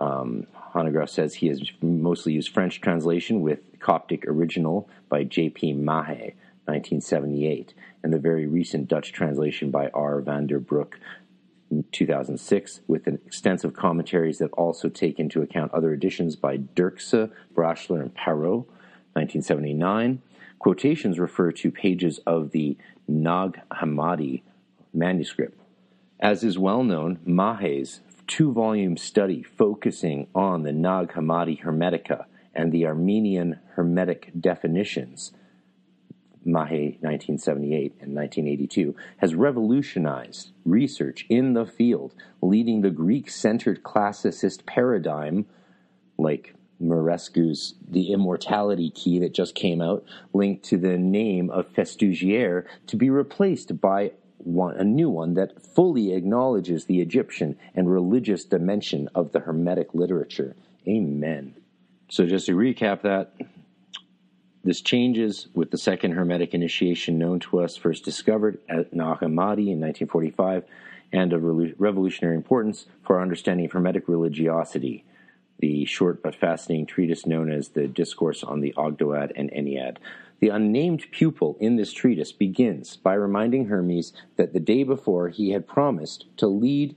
Um, 0.00 0.46
Hanegraaff 0.74 1.10
says 1.10 1.34
he 1.34 1.48
has 1.48 1.62
mostly 1.80 2.32
used 2.32 2.52
French 2.52 2.80
translation 2.80 3.42
with 3.42 3.60
Coptic 3.78 4.24
original 4.26 4.88
by 5.08 5.24
J.P. 5.24 5.74
Mahe, 5.74 6.34
1978, 6.64 7.74
and 8.02 8.12
the 8.12 8.18
very 8.18 8.46
recent 8.46 8.88
Dutch 8.88 9.12
translation 9.12 9.70
by 9.70 9.88
R. 9.88 10.20
van 10.20 10.46
den 10.46 10.60
Broek, 10.60 10.98
2006, 11.90 12.80
with 12.86 13.08
extensive 13.08 13.74
commentaries 13.74 14.38
that 14.38 14.52
also 14.52 14.88
take 14.88 15.18
into 15.18 15.42
account 15.42 15.72
other 15.72 15.92
editions 15.92 16.36
by 16.36 16.58
Dirkse, 16.58 17.30
Brashler, 17.54 18.00
and 18.00 18.14
Parrott, 18.14 18.66
1979 19.14 20.22
Quotations 20.62 21.18
refer 21.18 21.50
to 21.50 21.72
pages 21.72 22.20
of 22.24 22.52
the 22.52 22.76
Nag 23.08 23.60
Hammadi 23.72 24.42
manuscript. 24.94 25.60
As 26.20 26.44
is 26.44 26.56
well 26.56 26.84
known, 26.84 27.18
Mahe's 27.24 27.98
two 28.32 28.50
volume 28.50 28.96
study 28.96 29.42
focusing 29.42 30.26
on 30.34 30.62
the 30.62 30.72
Nag 30.72 31.12
Hammadi 31.12 31.62
Hermetica 31.62 32.24
and 32.54 32.72
the 32.72 32.86
Armenian 32.86 33.60
Hermetic 33.74 34.32
definitions, 34.40 35.32
Mahe 36.42 36.96
1978 37.02 37.92
and 38.00 38.14
1982, 38.14 38.96
has 39.18 39.34
revolutionized 39.34 40.52
research 40.64 41.26
in 41.28 41.52
the 41.52 41.66
field, 41.66 42.14
leading 42.40 42.80
the 42.80 42.90
Greek 42.90 43.28
centered 43.28 43.82
classicist 43.82 44.64
paradigm, 44.64 45.44
like 46.16 46.54
Muraresku's 46.82 47.74
The 47.86 48.12
Immortality 48.14 48.88
Key 48.88 49.18
that 49.18 49.34
just 49.34 49.54
came 49.54 49.82
out, 49.82 50.06
linked 50.32 50.64
to 50.70 50.78
the 50.78 50.96
name 50.96 51.50
of 51.50 51.70
Festugière, 51.74 52.64
to 52.86 52.96
be 52.96 53.10
replaced 53.10 53.78
by 53.78 54.12
one, 54.46 54.76
a 54.76 54.84
new 54.84 55.08
one 55.08 55.34
that 55.34 55.62
fully 55.62 56.14
acknowledges 56.14 56.84
the 56.84 57.00
Egyptian 57.00 57.58
and 57.74 57.90
religious 57.90 58.44
dimension 58.44 59.08
of 59.14 59.32
the 59.32 59.40
Hermetic 59.40 59.94
literature. 59.94 60.56
Amen. 60.86 61.54
So, 62.08 62.26
just 62.26 62.46
to 62.46 62.56
recap 62.56 63.02
that, 63.02 63.34
this 64.64 64.80
changes 64.80 65.48
with 65.54 65.70
the 65.70 65.78
second 65.78 66.12
Hermetic 66.12 66.54
initiation 66.54 67.18
known 67.18 67.40
to 67.40 67.60
us, 67.60 67.76
first 67.76 68.04
discovered 68.04 68.58
at 68.68 68.92
Nag 68.92 69.18
Hammadi 69.18 69.68
in 69.68 69.80
1945, 69.80 70.64
and 71.12 71.32
of 71.32 71.42
revolutionary 71.78 72.36
importance 72.36 72.86
for 73.04 73.16
our 73.16 73.22
understanding 73.22 73.66
of 73.66 73.72
Hermetic 73.72 74.08
religiosity 74.08 75.04
the 75.62 75.84
short 75.84 76.22
but 76.22 76.34
fascinating 76.34 76.86
treatise 76.86 77.24
known 77.24 77.50
as 77.50 77.68
the 77.68 77.86
Discourse 77.86 78.42
on 78.42 78.60
the 78.60 78.74
Ogdoad 78.76 79.30
and 79.36 79.50
Ennead. 79.50 79.96
The 80.42 80.48
unnamed 80.48 81.04
pupil 81.12 81.56
in 81.60 81.76
this 81.76 81.92
treatise 81.92 82.32
begins 82.32 82.96
by 82.96 83.14
reminding 83.14 83.66
Hermes 83.66 84.12
that 84.34 84.52
the 84.52 84.58
day 84.58 84.82
before 84.82 85.28
he 85.28 85.50
had 85.50 85.68
promised 85.68 86.26
to 86.38 86.48
lead 86.48 86.96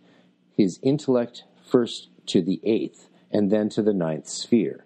his 0.57 0.79
intellect 0.81 1.43
first 1.63 2.09
to 2.25 2.41
the 2.41 2.59
eighth 2.63 3.07
and 3.29 3.51
then 3.51 3.69
to 3.69 3.83
the 3.83 3.93
ninth 3.93 4.27
sphere. 4.27 4.83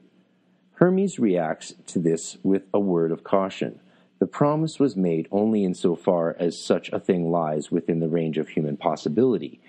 Hermes 0.73 1.19
reacts 1.19 1.73
to 1.87 1.99
this 1.99 2.35
with 2.43 2.63
a 2.73 2.81
word 2.81 3.13
of 3.13 3.23
caution. 3.23 3.79
The 4.19 4.27
promise 4.27 4.77
was 4.77 4.97
made 4.97 5.29
only 5.31 5.63
insofar 5.63 6.35
as 6.37 6.59
such 6.59 6.89
a 6.89 6.99
thing 6.99 7.31
lies 7.31 7.71
within 7.71 8.01
the 8.01 8.09
range 8.09 8.37
of 8.37 8.49
human 8.49 8.75
possibility 8.75 9.61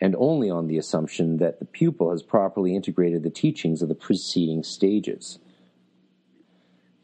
and 0.00 0.16
only 0.18 0.48
on 0.48 0.68
the 0.68 0.78
assumption 0.78 1.36
that 1.36 1.58
the 1.58 1.66
pupil 1.66 2.12
has 2.12 2.22
properly 2.22 2.74
integrated 2.74 3.24
the 3.24 3.28
teachings 3.28 3.82
of 3.82 3.90
the 3.90 3.94
preceding 3.94 4.62
stages. 4.62 5.38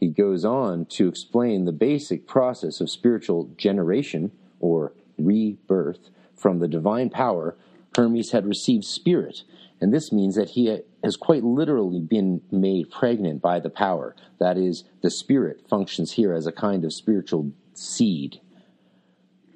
He 0.05 0.11
goes 0.11 0.45
on 0.45 0.85
to 0.91 1.09
explain 1.09 1.65
the 1.65 1.73
basic 1.73 2.27
process 2.27 2.83
of 2.83 2.91
spiritual 2.91 3.49
generation, 3.57 4.33
or 4.61 4.93
rebirth, 5.17 6.11
from 6.37 6.59
the 6.59 6.69
divine 6.69 7.09
power. 7.09 7.57
Hermes 7.97 8.33
had 8.33 8.45
received 8.45 8.85
spirit, 8.85 9.45
and 9.81 9.95
this 9.95 10.13
means 10.13 10.35
that 10.35 10.51
he 10.51 10.79
has 11.03 11.17
quite 11.17 11.43
literally 11.43 12.01
been 12.01 12.43
made 12.51 12.91
pregnant 12.91 13.41
by 13.41 13.61
the 13.61 13.71
power. 13.71 14.15
That 14.39 14.59
is, 14.59 14.85
the 15.01 15.11
spirit 15.11 15.67
functions 15.71 16.13
here 16.13 16.35
as 16.35 16.47
a 16.47 16.53
kind 16.53 16.85
of 16.85 16.93
spiritual 16.93 17.53
seed. 17.73 18.43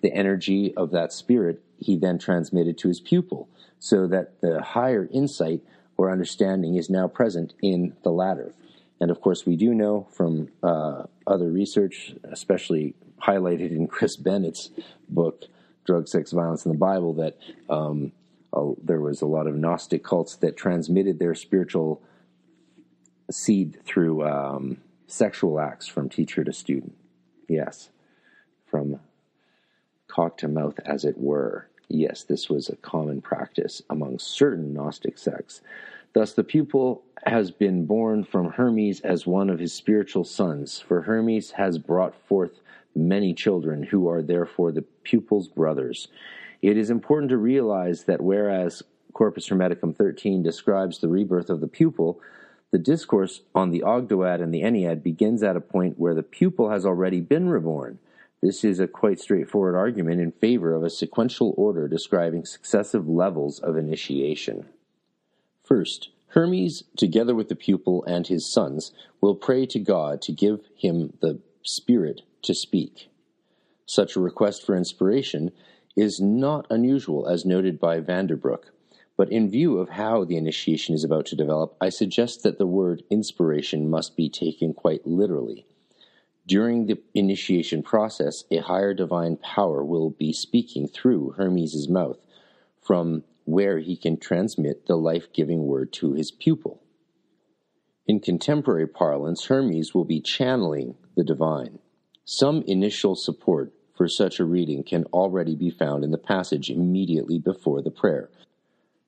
The 0.00 0.14
energy 0.14 0.74
of 0.78 0.92
that 0.92 1.12
spirit 1.12 1.62
he 1.76 1.98
then 1.98 2.18
transmitted 2.18 2.78
to 2.78 2.88
his 2.88 3.00
pupil, 3.00 3.50
so 3.78 4.06
that 4.06 4.40
the 4.40 4.62
higher 4.62 5.10
insight 5.12 5.60
or 5.98 6.10
understanding 6.10 6.76
is 6.76 6.88
now 6.88 7.06
present 7.06 7.52
in 7.60 7.94
the 8.02 8.12
latter. 8.12 8.54
And 9.00 9.10
of 9.10 9.20
course, 9.20 9.46
we 9.46 9.56
do 9.56 9.74
know 9.74 10.08
from 10.12 10.48
uh, 10.62 11.04
other 11.26 11.50
research, 11.50 12.14
especially 12.24 12.94
highlighted 13.22 13.70
in 13.70 13.86
Chris 13.86 14.16
Bennett's 14.16 14.70
book, 15.08 15.44
Drug, 15.84 16.08
Sex, 16.08 16.32
Violence 16.32 16.64
in 16.64 16.72
the 16.72 16.78
Bible, 16.78 17.14
that 17.14 17.36
um, 17.70 18.12
there 18.82 19.00
was 19.00 19.22
a 19.22 19.26
lot 19.26 19.46
of 19.46 19.54
Gnostic 19.54 20.02
cults 20.02 20.36
that 20.36 20.56
transmitted 20.56 21.18
their 21.18 21.34
spiritual 21.34 22.02
seed 23.30 23.78
through 23.84 24.26
um, 24.26 24.78
sexual 25.06 25.60
acts 25.60 25.86
from 25.86 26.08
teacher 26.08 26.44
to 26.44 26.52
student. 26.52 26.94
Yes, 27.48 27.90
from 28.66 29.00
cock 30.08 30.38
to 30.38 30.48
mouth, 30.48 30.78
as 30.84 31.04
it 31.04 31.18
were. 31.18 31.68
Yes, 31.88 32.24
this 32.24 32.50
was 32.50 32.68
a 32.68 32.76
common 32.76 33.22
practice 33.22 33.80
among 33.88 34.18
certain 34.18 34.74
Gnostic 34.74 35.16
sects. 35.16 35.62
Thus, 36.14 36.32
the 36.32 36.44
pupil 36.44 37.02
has 37.26 37.50
been 37.50 37.86
born 37.86 38.24
from 38.24 38.50
Hermes 38.50 39.00
as 39.00 39.26
one 39.26 39.50
of 39.50 39.58
his 39.58 39.72
spiritual 39.72 40.24
sons, 40.24 40.80
for 40.80 41.02
Hermes 41.02 41.52
has 41.52 41.78
brought 41.78 42.14
forth 42.26 42.60
many 42.94 43.34
children 43.34 43.82
who 43.82 44.08
are 44.08 44.22
therefore 44.22 44.72
the 44.72 44.84
pupil's 45.02 45.48
brothers. 45.48 46.08
It 46.62 46.76
is 46.76 46.90
important 46.90 47.30
to 47.30 47.36
realize 47.36 48.04
that 48.04 48.20
whereas 48.20 48.82
Corpus 49.12 49.48
Hermeticum 49.48 49.96
13 49.96 50.42
describes 50.42 50.98
the 50.98 51.08
rebirth 51.08 51.50
of 51.50 51.60
the 51.60 51.68
pupil, 51.68 52.20
the 52.70 52.78
discourse 52.78 53.42
on 53.54 53.70
the 53.70 53.80
Ogdoad 53.80 54.42
and 54.42 54.52
the 54.52 54.62
Ennead 54.62 55.02
begins 55.02 55.42
at 55.42 55.56
a 55.56 55.60
point 55.60 55.98
where 55.98 56.14
the 56.14 56.22
pupil 56.22 56.70
has 56.70 56.84
already 56.84 57.20
been 57.20 57.48
reborn. 57.48 57.98
This 58.42 58.62
is 58.62 58.78
a 58.78 58.86
quite 58.86 59.18
straightforward 59.18 59.74
argument 59.74 60.20
in 60.20 60.32
favor 60.32 60.74
of 60.74 60.84
a 60.84 60.90
sequential 60.90 61.54
order 61.56 61.88
describing 61.88 62.44
successive 62.44 63.08
levels 63.08 63.58
of 63.58 63.76
initiation. 63.76 64.66
First, 65.68 66.08
Hermes, 66.28 66.84
together 66.96 67.34
with 67.34 67.50
the 67.50 67.54
pupil 67.54 68.02
and 68.04 68.26
his 68.26 68.50
sons, 68.50 68.90
will 69.20 69.34
pray 69.34 69.66
to 69.66 69.78
God 69.78 70.22
to 70.22 70.32
give 70.32 70.60
him 70.74 71.12
the 71.20 71.40
spirit 71.62 72.22
to 72.42 72.54
speak. 72.54 73.10
Such 73.84 74.16
a 74.16 74.20
request 74.20 74.64
for 74.64 74.74
inspiration 74.74 75.50
is 75.94 76.22
not 76.22 76.66
unusual, 76.70 77.26
as 77.28 77.44
noted 77.44 77.78
by 77.78 78.00
Van 78.00 78.28
den 78.28 78.38
Broek, 78.38 78.72
but 79.18 79.30
in 79.30 79.50
view 79.50 79.76
of 79.76 79.90
how 79.90 80.24
the 80.24 80.38
initiation 80.38 80.94
is 80.94 81.04
about 81.04 81.26
to 81.26 81.36
develop, 81.36 81.76
I 81.82 81.90
suggest 81.90 82.42
that 82.44 82.56
the 82.56 82.66
word 82.66 83.02
inspiration 83.10 83.90
must 83.90 84.16
be 84.16 84.30
taken 84.30 84.72
quite 84.72 85.06
literally. 85.06 85.66
During 86.46 86.86
the 86.86 86.98
initiation 87.12 87.82
process, 87.82 88.44
a 88.50 88.58
higher 88.58 88.94
divine 88.94 89.36
power 89.36 89.84
will 89.84 90.08
be 90.08 90.32
speaking 90.32 90.88
through 90.88 91.34
Hermes' 91.36 91.90
mouth, 91.90 92.24
from 92.80 93.24
where 93.48 93.78
he 93.78 93.96
can 93.96 94.18
transmit 94.18 94.84
the 94.84 94.94
life 94.94 95.32
giving 95.32 95.66
word 95.66 95.90
to 95.90 96.12
his 96.12 96.30
pupil. 96.30 96.82
In 98.06 98.20
contemporary 98.20 98.86
parlance, 98.86 99.46
Hermes 99.46 99.94
will 99.94 100.04
be 100.04 100.20
channeling 100.20 100.96
the 101.16 101.24
divine. 101.24 101.78
Some 102.26 102.62
initial 102.66 103.14
support 103.14 103.72
for 103.96 104.06
such 104.06 104.38
a 104.38 104.44
reading 104.44 104.84
can 104.84 105.04
already 105.14 105.56
be 105.56 105.70
found 105.70 106.04
in 106.04 106.10
the 106.10 106.18
passage 106.18 106.68
immediately 106.68 107.38
before 107.38 107.80
the 107.80 107.90
prayer. 107.90 108.28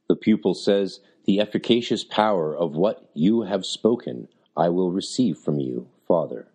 The 0.08 0.16
pupil 0.16 0.54
says, 0.54 1.00
The 1.26 1.38
efficacious 1.38 2.02
power 2.02 2.56
of 2.56 2.74
what 2.74 3.10
you 3.12 3.42
have 3.42 3.66
spoken 3.66 4.26
I 4.56 4.70
will 4.70 4.90
receive 4.90 5.36
from 5.36 5.60
you, 5.60 5.88
Father. 6.08 6.48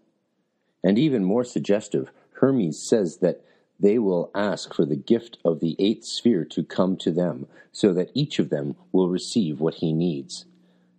And 0.83 0.97
even 0.97 1.23
more 1.23 1.43
suggestive, 1.43 2.09
Hermes 2.41 2.81
says 2.81 3.19
that 3.21 3.45
they 3.79 3.99
will 3.99 4.31
ask 4.33 4.73
for 4.73 4.85
the 4.85 4.95
gift 4.95 5.37
of 5.43 5.59
the 5.59 5.75
eighth 5.79 6.05
sphere 6.05 6.45
to 6.45 6.63
come 6.63 6.95
to 6.97 7.11
them, 7.11 7.47
so 7.71 7.93
that 7.93 8.11
each 8.13 8.39
of 8.39 8.49
them 8.49 8.75
will 8.91 9.09
receive 9.09 9.59
what 9.59 9.75
he 9.75 9.91
needs. 9.91 10.45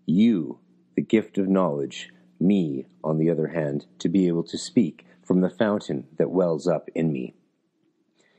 You, 0.04 0.58
the 0.94 1.02
gift 1.02 1.38
of 1.38 1.48
knowledge, 1.48 2.10
me, 2.38 2.86
on 3.02 3.18
the 3.18 3.30
other 3.30 3.48
hand, 3.48 3.86
to 3.98 4.08
be 4.08 4.28
able 4.28 4.44
to 4.44 4.58
speak 4.58 5.06
from 5.22 5.40
the 5.40 5.50
fountain 5.50 6.06
that 6.18 6.30
wells 6.30 6.68
up 6.68 6.88
in 6.94 7.12
me. 7.12 7.34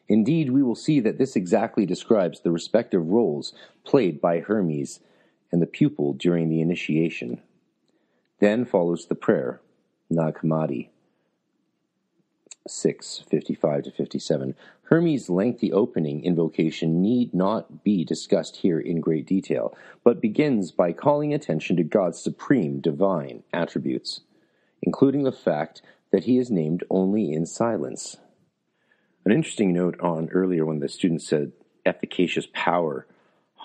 Indeed, 0.08 0.52
we 0.52 0.64
will 0.64 0.76
see 0.76 1.00
that 1.02 1.18
this 1.18 1.36
exactly 1.36 1.86
describes 1.86 2.40
the 2.40 2.52
respective 2.52 3.08
roles 3.08 3.54
played 3.84 4.22
by 4.22 4.40
Hermes 4.40 5.02
and 5.52 5.62
the 5.62 5.68
pupil 5.68 6.14
during 6.14 6.50
the 6.50 6.62
initiation. 6.62 7.42
Then 8.40 8.66
follows 8.66 9.08
the 9.08 9.16
prayer, 9.16 9.62
Nag 10.10 10.36
Hammadi. 10.36 10.90
6 12.70 13.24
55 13.30 13.84
to 13.84 13.92
57. 13.92 14.56
Hermes' 14.84 15.30
lengthy 15.30 15.72
opening 15.72 16.24
invocation 16.24 17.02
need 17.02 17.34
not 17.34 17.84
be 17.84 18.06
discussed 18.06 18.58
here 18.58 18.80
in 18.80 19.02
great 19.02 19.26
detail, 19.26 19.78
but 20.04 20.22
begins 20.22 20.72
by 20.72 20.94
calling 20.94 21.34
attention 21.34 21.76
to 21.76 21.84
God's 21.84 22.20
supreme 22.20 22.80
divine 22.80 23.44
attributes, 23.52 24.22
including 24.82 25.24
the 25.24 25.32
fact 25.32 25.82
that 26.12 26.24
he 26.24 26.38
is 26.38 26.50
named 26.50 26.84
only 26.90 27.34
in 27.34 27.46
silence. 27.46 28.18
An 29.26 29.32
interesting 29.34 29.74
note 29.74 30.00
on 30.00 30.30
earlier 30.30 30.66
when 30.66 30.80
the 30.80 30.88
student 30.88 31.22
said 31.22 31.52
efficacious 31.86 32.48
power, 32.54 33.06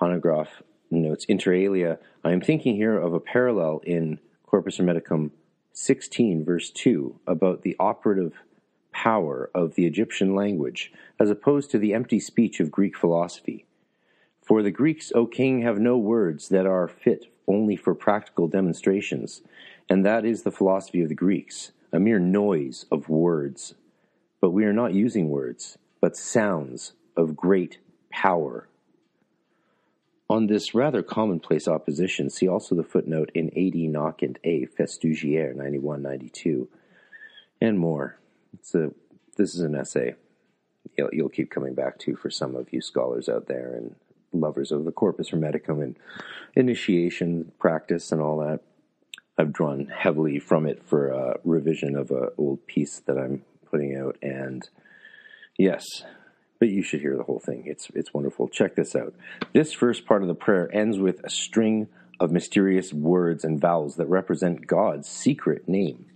Hanegraaff 0.00 0.48
notes 0.90 1.24
inter 1.26 1.52
alia. 1.54 1.98
I 2.24 2.32
am 2.32 2.40
thinking 2.40 2.74
here 2.74 2.98
of 2.98 3.14
a 3.14 3.20
parallel 3.20 3.80
in 3.84 4.18
Corpus 4.44 4.78
Hermeticum 4.78 5.30
16, 5.72 6.44
verse 6.44 6.70
2, 6.70 7.20
about 7.26 7.62
the 7.62 7.76
operative 7.78 8.34
power 8.92 9.50
of 9.54 9.74
the 9.74 9.86
Egyptian 9.86 10.34
language, 10.34 10.92
as 11.18 11.30
opposed 11.30 11.70
to 11.70 11.78
the 11.78 11.94
empty 11.94 12.20
speech 12.20 12.60
of 12.60 12.70
Greek 12.70 12.96
philosophy. 12.96 13.66
For 14.42 14.62
the 14.62 14.70
Greeks, 14.70 15.12
O 15.14 15.26
king, 15.26 15.62
have 15.62 15.78
no 15.78 15.96
words 15.96 16.48
that 16.48 16.66
are 16.66 16.88
fit 16.88 17.26
only 17.46 17.76
for 17.76 17.94
practical 17.94 18.48
demonstrations, 18.48 19.42
and 19.88 20.04
that 20.04 20.24
is 20.24 20.42
the 20.42 20.50
philosophy 20.50 21.02
of 21.02 21.08
the 21.08 21.14
Greeks, 21.14 21.72
a 21.92 21.98
mere 21.98 22.18
noise 22.18 22.86
of 22.90 23.08
words. 23.08 23.74
But 24.40 24.50
we 24.50 24.64
are 24.64 24.72
not 24.72 24.94
using 24.94 25.28
words, 25.28 25.78
but 26.00 26.16
sounds 26.16 26.92
of 27.16 27.36
great 27.36 27.78
power. 28.10 28.68
On 30.28 30.46
this 30.46 30.74
rather 30.74 31.02
commonplace 31.02 31.68
opposition, 31.68 32.30
see 32.30 32.48
also 32.48 32.74
the 32.74 32.82
footnote 32.82 33.30
in 33.34 33.48
AD 33.50 33.76
Nock 33.90 34.22
and 34.22 34.38
A, 34.44 34.66
Festugière 34.66 35.54
9192, 35.54 36.68
and 37.60 37.78
more. 37.78 38.18
It's 38.54 38.74
a, 38.74 38.90
this 39.36 39.54
is 39.54 39.60
an 39.60 39.74
essay 39.74 40.14
you'll, 40.96 41.10
you'll 41.12 41.28
keep 41.28 41.50
coming 41.50 41.74
back 41.74 41.98
to 42.00 42.16
for 42.16 42.30
some 42.30 42.54
of 42.54 42.72
you 42.72 42.80
scholars 42.80 43.28
out 43.28 43.46
there 43.46 43.74
and 43.74 43.94
lovers 44.32 44.72
of 44.72 44.84
the 44.84 44.92
Corpus 44.92 45.30
Hermeticum 45.30 45.82
and 45.82 45.96
initiation 46.54 47.52
practice 47.58 48.12
and 48.12 48.20
all 48.20 48.38
that. 48.38 48.60
I've 49.38 49.52
drawn 49.52 49.86
heavily 49.86 50.38
from 50.38 50.66
it 50.66 50.82
for 50.84 51.08
a 51.08 51.38
revision 51.44 51.96
of 51.96 52.10
an 52.10 52.28
old 52.36 52.66
piece 52.66 53.00
that 53.00 53.18
I'm 53.18 53.44
putting 53.70 53.96
out, 53.96 54.16
and 54.20 54.68
yes, 55.58 55.84
but 56.58 56.68
you 56.68 56.82
should 56.82 57.00
hear 57.00 57.16
the 57.16 57.22
whole 57.22 57.40
thing. 57.40 57.64
It's 57.66 57.88
it's 57.94 58.12
wonderful. 58.12 58.48
Check 58.48 58.76
this 58.76 58.94
out. 58.94 59.14
This 59.54 59.72
first 59.72 60.04
part 60.04 60.20
of 60.20 60.28
the 60.28 60.34
prayer 60.34 60.68
ends 60.72 60.98
with 60.98 61.24
a 61.24 61.30
string 61.30 61.88
of 62.20 62.30
mysterious 62.30 62.92
words 62.92 63.42
and 63.42 63.58
vowels 63.58 63.96
that 63.96 64.06
represent 64.06 64.66
God's 64.66 65.08
secret 65.08 65.66
name. 65.66 66.11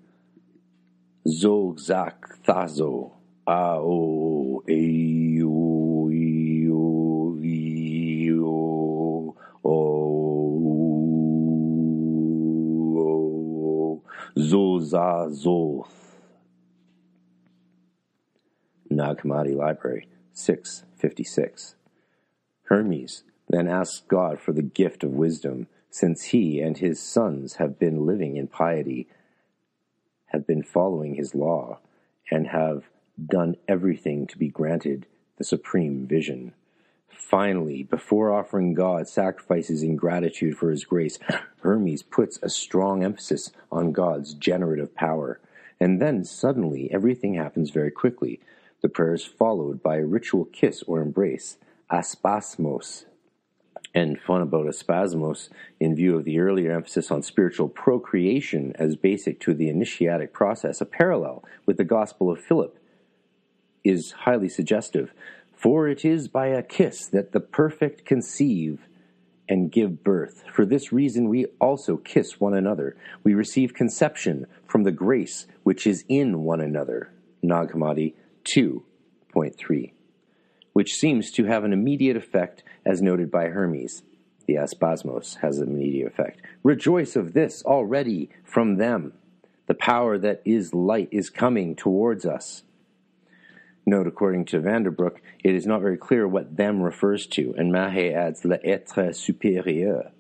Zog 1.27 1.81
Zak 1.81 2.39
Thazo 2.45 3.13
Ao 3.49 4.63
Eo 4.69 6.09
Eo 6.09 7.37
Eo 7.43 9.35
O 9.65 10.83
Zoza 14.39 15.29
Zoth. 15.31 15.89
Nag 18.89 19.19
Hammadi 19.19 19.57
Library. 19.57 20.09
656. 20.33 21.75
Hermes 22.65 23.25
then 23.49 23.67
asks 23.67 24.03
God 24.07 24.39
for 24.39 24.53
the 24.53 24.63
gift 24.63 25.03
of 25.03 25.11
wisdom, 25.11 25.67
since 25.91 26.27
he 26.27 26.61
and 26.61 26.79
his 26.79 27.01
sons 27.01 27.55
have 27.55 27.79
been 27.79 28.07
living 28.07 28.37
in 28.37 28.47
piety, 28.47 29.09
have 30.27 30.47
been 30.47 30.63
following 30.63 31.15
his 31.15 31.35
law, 31.35 31.79
and 32.31 32.49
have 32.49 32.85
done 33.25 33.57
everything 33.69 34.27
to 34.27 34.39
be 34.39 34.49
granted 34.49 35.07
the 35.39 35.45
supreme 35.45 36.07
vision. 36.07 36.53
Finally, 37.09 37.83
before 37.83 38.33
offering 38.33 38.75
God 38.75 39.09
sacrifices 39.09 39.83
in 39.83 39.97
gratitude 39.97 40.57
for 40.57 40.71
his 40.71 40.85
grace, 40.85 41.19
Hermes 41.63 42.03
puts 42.03 42.39
a 42.43 42.51
strong 42.51 43.03
emphasis 43.03 43.51
on 43.73 43.93
God's 43.93 44.35
generative 44.35 44.95
power. 44.95 45.41
And 45.81 46.01
then 46.01 46.25
suddenly 46.25 46.91
everything 46.93 47.35
happens 47.35 47.71
very 47.71 47.91
quickly. 47.91 48.41
The 48.81 48.89
prayer 48.89 49.15
is 49.15 49.25
followed 49.25 49.83
by 49.83 49.97
a 49.97 50.05
ritual 50.05 50.45
kiss 50.45 50.83
or 50.85 51.01
embrace, 51.01 51.57
aspasmos. 51.91 53.05
And 53.97 54.21
fun 54.21 54.43
about 54.43 54.67
aspasmos, 54.67 55.49
in 55.81 55.97
view 55.97 56.19
of 56.19 56.25
the 56.25 56.39
earlier 56.39 56.71
emphasis 56.71 57.11
on 57.11 57.23
spiritual 57.23 57.71
procreation 57.71 58.75
as 58.75 58.95
basic 58.95 59.41
to 59.41 59.55
the 59.55 59.71
initiatic 59.71 60.35
process, 60.35 60.83
a 60.83 60.85
parallel 60.85 61.43
with 61.65 61.79
the 61.79 61.85
Gospel 61.85 62.31
of 62.31 62.39
Philip 62.39 62.79
is 63.85 64.13
highly 64.13 64.51
suggestive. 64.51 65.15
For 65.55 65.89
it 65.89 66.05
is 66.05 66.29
by 66.29 66.49
a 66.49 66.63
kiss 66.63 67.07
that 67.07 67.33
the 67.33 67.41
perfect 67.41 68.05
conceive 68.05 68.81
and 69.49 69.73
give 69.73 70.05
birth. 70.05 70.45
For 70.53 70.67
this 70.67 70.93
reason, 70.93 71.31
we 71.31 71.47
also 71.59 71.97
kiss 71.97 72.39
one 72.39 72.53
another. 72.53 72.99
We 73.25 73.33
receive 73.33 73.73
conception 73.73 74.45
from 74.67 74.83
the 74.83 74.93
grace 74.93 75.47
which 75.63 75.87
is 75.87 76.05
in 76.07 76.43
one 76.43 76.61
another. 76.61 77.15
Nag 77.43 77.71
Hammadi 77.71 78.13
2.3, 78.45 79.93
which 80.77 80.95
seems 80.95 81.31
to 81.31 81.47
have 81.47 81.65
an 81.65 81.73
immediate 81.73 82.19
effect 82.19 82.63
as 82.85 83.01
noted 83.01 83.31
by 83.31 83.47
Hermes. 83.47 84.03
The 84.47 84.57
aspasmos 84.57 85.39
has 85.39 85.57
an 85.57 85.69
immediate 85.69 86.07
effect. 86.07 86.43
Rejoice 86.63 87.17
of 87.17 87.33
this 87.33 87.63
already 87.65 88.29
from 88.45 88.77
them. 88.77 89.15
The 89.69 89.75
power 89.75 90.19
that 90.19 90.43
is 90.45 90.75
light 90.75 91.09
is 91.11 91.31
coming 91.31 91.77
towards 91.77 92.27
us. 92.27 92.63
Note, 93.87 94.07
according 94.07 94.45
to 94.45 94.61
van 94.61 94.83
den 94.83 94.93
Broek, 94.93 95.23
it 95.43 95.55
is 95.55 95.67
not 95.67 95.81
very 95.81 95.97
clear 95.97 96.29
what 96.29 96.59
them 96.59 96.83
refers 96.83 97.27
to, 97.29 97.55
and 97.57 97.73
Mahe 97.73 98.13
adds 98.13 98.45
l'être 98.45 99.15
supérieur. 99.15 100.11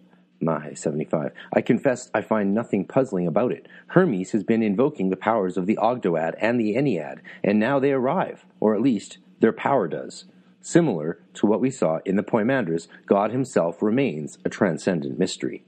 Mahe 0.41 0.75
75. 0.75 1.33
I 1.53 1.61
confess 1.61 2.11
I 2.15 2.23
find 2.23 2.55
nothing 2.55 2.87
puzzling 2.87 3.27
about 3.27 3.53
it. 3.53 3.69
Hermes 3.89 4.31
has 4.31 4.43
been 4.43 4.63
invoking 4.63 5.11
the 5.11 5.17
powers 5.17 5.59
of 5.59 5.67
the 5.67 5.77
Ogdoad 5.77 6.35
and 6.41 6.59
the 6.59 6.77
Ennead, 6.77 7.19
and 7.45 7.61
now 7.61 7.79
they 7.79 7.93
arrive, 7.93 8.47
or 8.59 8.75
at 8.75 8.81
least 8.81 9.19
their 9.41 9.53
power 9.53 9.87
does. 9.87 10.25
Similar 10.67 11.21
to 11.35 11.47
what 11.47 11.61
we 11.61 11.71
saw 11.71 12.01
in 12.05 12.17
the 12.17 12.25
Poimandres, 12.25 12.89
God 13.07 13.31
himself 13.31 13.81
remains 13.81 14.39
a 14.45 14.49
transcendent 14.49 15.17
mystery. 15.17 15.63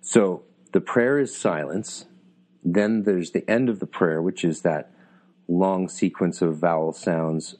So 0.00 0.42
the 0.72 0.80
prayer 0.80 1.20
is 1.20 1.36
silence. 1.36 2.06
Then 2.64 3.04
there's 3.04 3.30
the 3.30 3.48
end 3.48 3.68
of 3.68 3.78
the 3.78 3.86
prayer, 3.86 4.20
which 4.20 4.44
is 4.44 4.62
that 4.62 4.90
long 5.46 5.88
sequence 5.88 6.42
of 6.42 6.56
vowel 6.56 6.92
sounds, 6.92 7.54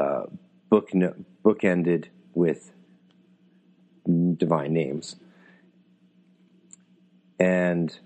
uh, 0.00 0.24
book 0.68 0.90
bookended 1.44 2.06
with 2.34 2.72
divine 4.36 4.72
names. 4.72 5.14
And 7.38 7.96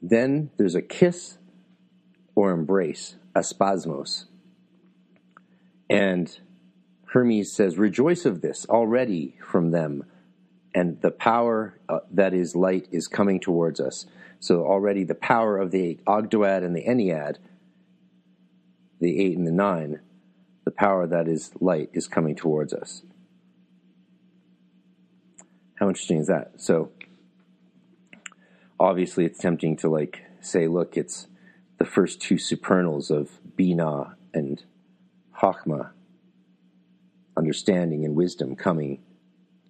then 0.00 0.52
there's 0.56 0.74
a 0.74 0.80
kiss 0.80 1.36
or 2.34 2.50
embrace, 2.50 3.16
aspasmos. 3.36 4.24
And 5.90 6.38
Hermes 7.06 7.52
says, 7.52 7.76
Rejoice 7.76 8.24
of 8.24 8.40
this 8.40 8.64
already 8.66 9.36
from 9.44 9.72
them, 9.72 10.04
and 10.72 11.00
the 11.00 11.10
power 11.10 11.80
uh, 11.88 11.98
that 12.12 12.32
is 12.32 12.54
light 12.54 12.86
is 12.92 13.08
coming 13.08 13.40
towards 13.40 13.80
us. 13.80 14.06
So 14.38 14.64
already 14.64 15.04
the 15.04 15.16
power 15.16 15.58
of 15.58 15.72
the 15.72 15.98
Ogdoad 16.06 16.64
and 16.64 16.74
the 16.74 16.84
Ennead, 16.84 17.36
the 19.00 19.20
eight 19.20 19.36
and 19.36 19.46
the 19.46 19.52
nine, 19.52 20.00
the 20.64 20.70
power 20.70 21.06
that 21.08 21.26
is 21.26 21.50
light 21.60 21.90
is 21.92 22.06
coming 22.06 22.36
towards 22.36 22.72
us. 22.72 23.02
How 25.74 25.88
interesting 25.88 26.18
is 26.18 26.28
that? 26.28 26.60
So 26.60 26.92
obviously 28.78 29.24
it's 29.24 29.38
tempting 29.38 29.76
to 29.78 29.88
like 29.88 30.22
say, 30.40 30.68
look, 30.68 30.96
it's 30.96 31.26
the 31.78 31.84
first 31.84 32.20
two 32.20 32.38
supernals 32.38 33.10
of 33.10 33.40
Binah 33.58 34.14
and 34.32 34.62
Chachma, 35.40 35.90
understanding 37.36 38.04
and 38.04 38.14
wisdom 38.14 38.56
coming 38.56 39.00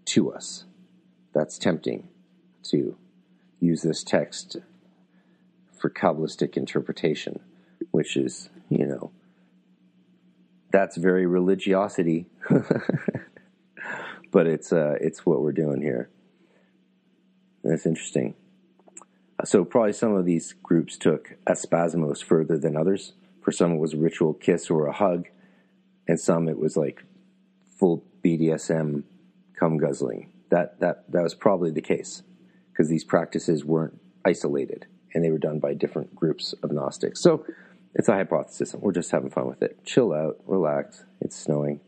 to 0.07 0.33
us. 0.33 0.65
That's 1.33 1.59
tempting 1.59 2.09
to 2.65 2.97
use 3.61 3.83
this 3.83 4.03
text 4.03 4.57
for 5.79 5.89
Kabbalistic 5.89 6.57
interpretation, 6.57 7.41
which 7.93 8.17
is, 8.17 8.51
you 8.69 8.87
know, 8.87 9.13
that's 10.73 10.97
very 10.97 11.27
religiosity. 11.27 12.27
but 14.31 14.47
it's 14.47 14.73
uh, 14.73 14.97
it's 15.01 15.25
what 15.25 15.43
we're 15.43 15.53
doing 15.53 15.83
here. 15.83 16.11
That's 17.63 17.87
interesting. 17.87 18.35
So 19.45 19.65
probably 19.65 19.93
some 19.93 20.15
of 20.15 20.25
these 20.25 20.55
groups 20.63 20.97
took 20.99 21.37
aspasmos 21.47 22.23
further 22.23 22.59
than 22.59 22.77
others. 22.77 23.13
For 23.41 23.53
some, 23.53 23.73
it 23.73 23.79
was 23.79 23.95
a 23.95 23.99
ritual 23.99 24.35
kiss 24.35 24.71
or 24.71 24.87
a 24.87 24.93
hug, 24.93 25.29
and 26.09 26.19
some 26.19 26.49
it 26.49 26.59
was 26.59 26.77
like 26.77 27.05
full 27.79 28.05
BDSM 28.25 29.05
cum 29.59 29.79
guzzling. 29.79 30.33
That 30.51 30.81
that 30.81 31.11
that 31.11 31.23
was 31.23 31.35
probably 31.35 31.71
the 31.71 31.81
case 31.81 32.23
because 32.73 32.89
these 32.89 33.05
practices 33.05 33.65
weren't 33.65 34.01
isolated 34.25 34.87
and 35.15 35.25
they 35.25 35.31
were 35.31 35.39
done 35.39 35.59
by 35.59 35.75
different 35.75 36.15
groups 36.15 36.55
of 36.63 36.73
Gnostics. 36.73 37.21
So 37.21 37.45
it's 37.95 38.09
a 38.09 38.13
hypothesis. 38.13 38.75
We're 38.75 38.93
just 38.93 39.11
having 39.11 39.31
fun 39.31 39.49
with 39.49 39.63
it. 39.63 39.85
Chill 39.85 40.13
out, 40.13 40.39
relax. 40.47 41.05
It's 41.21 41.37
snowing. 41.37 41.81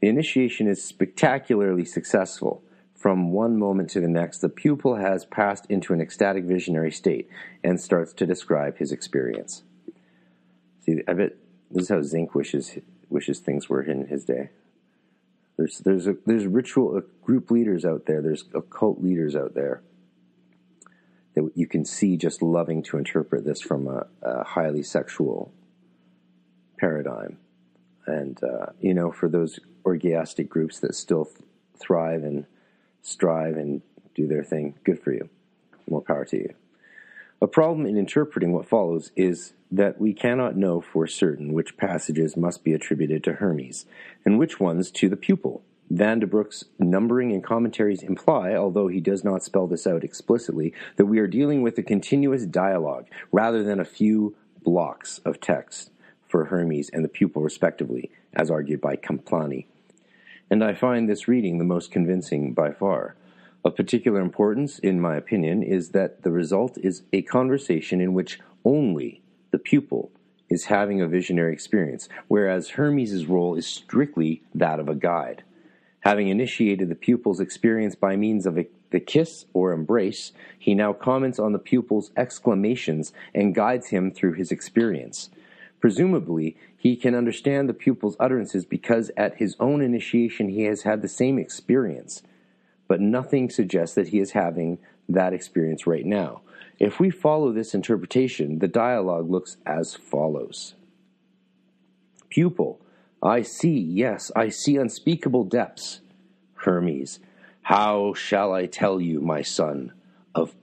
The 0.00 0.08
initiation 0.08 0.66
is 0.66 0.82
spectacularly 0.82 1.84
successful. 1.84 2.62
From 2.94 3.32
one 3.32 3.58
moment 3.58 3.90
to 3.90 4.00
the 4.00 4.08
next, 4.08 4.38
the 4.38 4.48
pupil 4.48 4.96
has 4.96 5.24
passed 5.24 5.66
into 5.70 5.92
an 5.94 6.00
ecstatic 6.00 6.44
visionary 6.44 6.92
state 6.92 7.28
and 7.64 7.80
starts 7.80 8.12
to 8.14 8.26
describe 8.26 8.76
his 8.76 8.92
experience. 8.92 9.62
See, 10.84 11.00
I 11.08 11.14
bet 11.14 11.36
this 11.70 11.84
is 11.84 11.88
how 11.88 12.02
Zink 12.02 12.34
wishes 12.34 12.76
wishes 13.10 13.40
things 13.40 13.68
were 13.68 13.82
in 13.82 14.06
his 14.06 14.24
day. 14.24 14.50
There's 15.56 15.78
there's 15.78 16.06
a, 16.06 16.16
there's 16.24 16.46
ritual 16.46 17.02
group 17.22 17.50
leaders 17.50 17.84
out 17.84 18.06
there. 18.06 18.22
There's 18.22 18.44
occult 18.54 19.02
leaders 19.02 19.36
out 19.36 19.54
there 19.54 19.82
that 21.34 21.50
you 21.54 21.66
can 21.66 21.84
see 21.84 22.16
just 22.16 22.42
loving 22.42 22.82
to 22.84 22.96
interpret 22.96 23.44
this 23.44 23.60
from 23.60 23.86
a, 23.86 24.06
a 24.22 24.44
highly 24.44 24.82
sexual 24.82 25.52
paradigm. 26.78 27.38
And 28.06 28.42
uh, 28.42 28.66
you 28.80 28.94
know, 28.94 29.12
for 29.12 29.28
those 29.28 29.60
orgiastic 29.84 30.48
groups 30.48 30.80
that 30.80 30.94
still 30.94 31.26
th- 31.26 31.36
thrive 31.78 32.22
and 32.22 32.46
strive 33.02 33.56
and 33.56 33.82
do 34.14 34.26
their 34.26 34.42
thing, 34.42 34.74
good 34.84 34.98
for 34.98 35.12
you. 35.12 35.28
More 35.88 36.02
power 36.02 36.24
to 36.26 36.36
you. 36.36 36.54
A 37.42 37.46
problem 37.46 37.86
in 37.86 37.96
interpreting 37.96 38.52
what 38.52 38.66
follows 38.66 39.10
is 39.16 39.52
that 39.70 40.00
we 40.00 40.12
cannot 40.12 40.56
know 40.56 40.80
for 40.80 41.06
certain 41.06 41.52
which 41.52 41.76
passages 41.76 42.36
must 42.36 42.64
be 42.64 42.72
attributed 42.72 43.22
to 43.24 43.34
Hermes 43.34 43.86
and 44.24 44.38
which 44.38 44.58
ones 44.58 44.90
to 44.92 45.08
the 45.08 45.16
pupil. 45.16 45.62
Van 45.90 46.20
den 46.20 46.28
Broek's 46.28 46.64
numbering 46.78 47.32
and 47.32 47.42
commentaries 47.42 48.02
imply, 48.02 48.54
although 48.54 48.86
he 48.86 49.00
does 49.00 49.24
not 49.24 49.42
spell 49.42 49.66
this 49.66 49.86
out 49.86 50.04
explicitly, 50.04 50.72
that 50.96 51.06
we 51.06 51.18
are 51.18 51.26
dealing 51.26 51.62
with 51.62 51.76
a 51.78 51.82
continuous 51.82 52.46
dialogue 52.46 53.06
rather 53.32 53.62
than 53.64 53.80
a 53.80 53.84
few 53.84 54.36
blocks 54.62 55.18
of 55.24 55.40
text 55.40 55.90
for 56.28 56.44
Hermes 56.46 56.90
and 56.92 57.04
the 57.04 57.08
pupil, 57.08 57.42
respectively, 57.42 58.10
as 58.32 58.50
argued 58.50 58.80
by 58.80 58.96
Camplani. 58.96 59.66
And 60.48 60.62
I 60.62 60.74
find 60.74 61.08
this 61.08 61.26
reading 61.26 61.58
the 61.58 61.64
most 61.64 61.90
convincing 61.90 62.52
by 62.52 62.72
far. 62.72 63.16
Of 63.64 63.76
particular 63.76 64.20
importance, 64.20 64.78
in 64.78 65.00
my 65.00 65.16
opinion, 65.16 65.62
is 65.62 65.90
that 65.90 66.22
the 66.22 66.30
result 66.30 66.78
is 66.78 67.02
a 67.12 67.22
conversation 67.22 68.00
in 68.00 68.14
which 68.14 68.38
only 68.64 69.22
the 69.50 69.58
pupil 69.58 70.10
is 70.48 70.66
having 70.66 71.00
a 71.00 71.08
visionary 71.08 71.52
experience, 71.52 72.08
whereas 72.28 72.70
Hermes' 72.70 73.26
role 73.26 73.54
is 73.54 73.66
strictly 73.66 74.42
that 74.54 74.80
of 74.80 74.88
a 74.88 74.94
guide. 74.94 75.44
Having 76.00 76.28
initiated 76.28 76.88
the 76.88 76.94
pupil's 76.94 77.40
experience 77.40 77.94
by 77.94 78.16
means 78.16 78.46
of 78.46 78.58
the 78.90 79.00
kiss 79.00 79.44
or 79.52 79.72
embrace, 79.72 80.32
he 80.58 80.74
now 80.74 80.92
comments 80.92 81.38
on 81.38 81.52
the 81.52 81.58
pupil's 81.58 82.10
exclamations 82.16 83.12
and 83.34 83.54
guides 83.54 83.88
him 83.88 84.10
through 84.10 84.32
his 84.32 84.50
experience. 84.50 85.30
Presumably, 85.80 86.56
he 86.76 86.96
can 86.96 87.14
understand 87.14 87.68
the 87.68 87.74
pupil's 87.74 88.16
utterances 88.18 88.64
because 88.64 89.10
at 89.16 89.36
his 89.36 89.56
own 89.60 89.82
initiation 89.82 90.48
he 90.48 90.64
has 90.64 90.82
had 90.82 91.02
the 91.02 91.08
same 91.08 91.38
experience 91.38 92.22
but 92.90 93.00
nothing 93.00 93.48
suggests 93.48 93.94
that 93.94 94.08
he 94.08 94.18
is 94.18 94.32
having 94.32 94.76
that 95.08 95.32
experience 95.32 95.86
right 95.86 96.04
now. 96.04 96.40
If 96.80 96.98
we 96.98 97.10
follow 97.10 97.52
this 97.52 97.74
interpretation, 97.74 98.58
the 98.58 98.66
dialogue 98.66 99.30
looks 99.30 99.58
as 99.66 99.94
follows 99.94 100.74
Pupil, 102.30 102.80
I 103.22 103.42
see, 103.42 103.78
yes, 103.78 104.32
I 104.34 104.48
see 104.48 104.76
unspeakable 104.76 105.44
depths. 105.44 106.00
Hermes, 106.54 107.18
how 107.62 108.14
shall 108.14 108.54
I 108.54 108.66
tell 108.66 109.00
you, 109.00 109.20
my 109.20 109.42
son, 109.42 109.92
of 110.34 110.54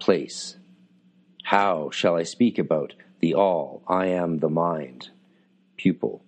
place? 0.00 0.56
How 1.44 1.90
shall 1.90 2.16
I 2.16 2.24
speak 2.24 2.58
about 2.58 2.94
the 3.20 3.34
all? 3.34 3.82
I 3.86 4.06
am 4.06 4.38
the 4.38 4.48
mind. 4.48 5.10
Pupil, 5.76 6.22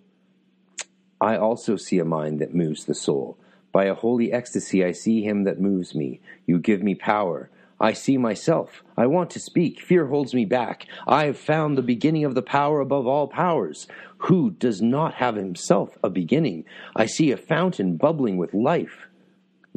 I 1.19 1.35
also 1.35 1.75
see 1.75 1.99
a 1.99 2.05
mind 2.05 2.39
that 2.39 2.55
moves 2.55 2.85
the 2.85 2.95
soul. 2.95 3.37
By 3.71 3.85
a 3.85 3.95
holy 3.95 4.31
ecstasy, 4.31 4.85
I 4.85 4.93
see 4.93 5.23
him 5.23 5.43
that 5.43 5.59
moves 5.59 5.93
me. 5.93 6.21
You 6.45 6.59
give 6.59 6.81
me 6.81 6.95
power. 6.95 7.49
I 7.79 7.93
see 7.93 8.17
myself. 8.17 8.83
I 8.97 9.07
want 9.07 9.29
to 9.31 9.39
speak. 9.39 9.81
Fear 9.81 10.07
holds 10.07 10.33
me 10.33 10.45
back. 10.45 10.85
I 11.07 11.25
have 11.25 11.37
found 11.37 11.77
the 11.77 11.81
beginning 11.81 12.25
of 12.25 12.35
the 12.35 12.41
power 12.41 12.81
above 12.81 13.07
all 13.07 13.27
powers. 13.27 13.87
Who 14.23 14.51
does 14.51 14.81
not 14.81 15.15
have 15.15 15.35
himself 15.35 15.97
a 16.03 16.09
beginning? 16.09 16.65
I 16.95 17.05
see 17.05 17.31
a 17.31 17.37
fountain 17.37 17.95
bubbling 17.95 18.37
with 18.37 18.53
life. 18.53 19.07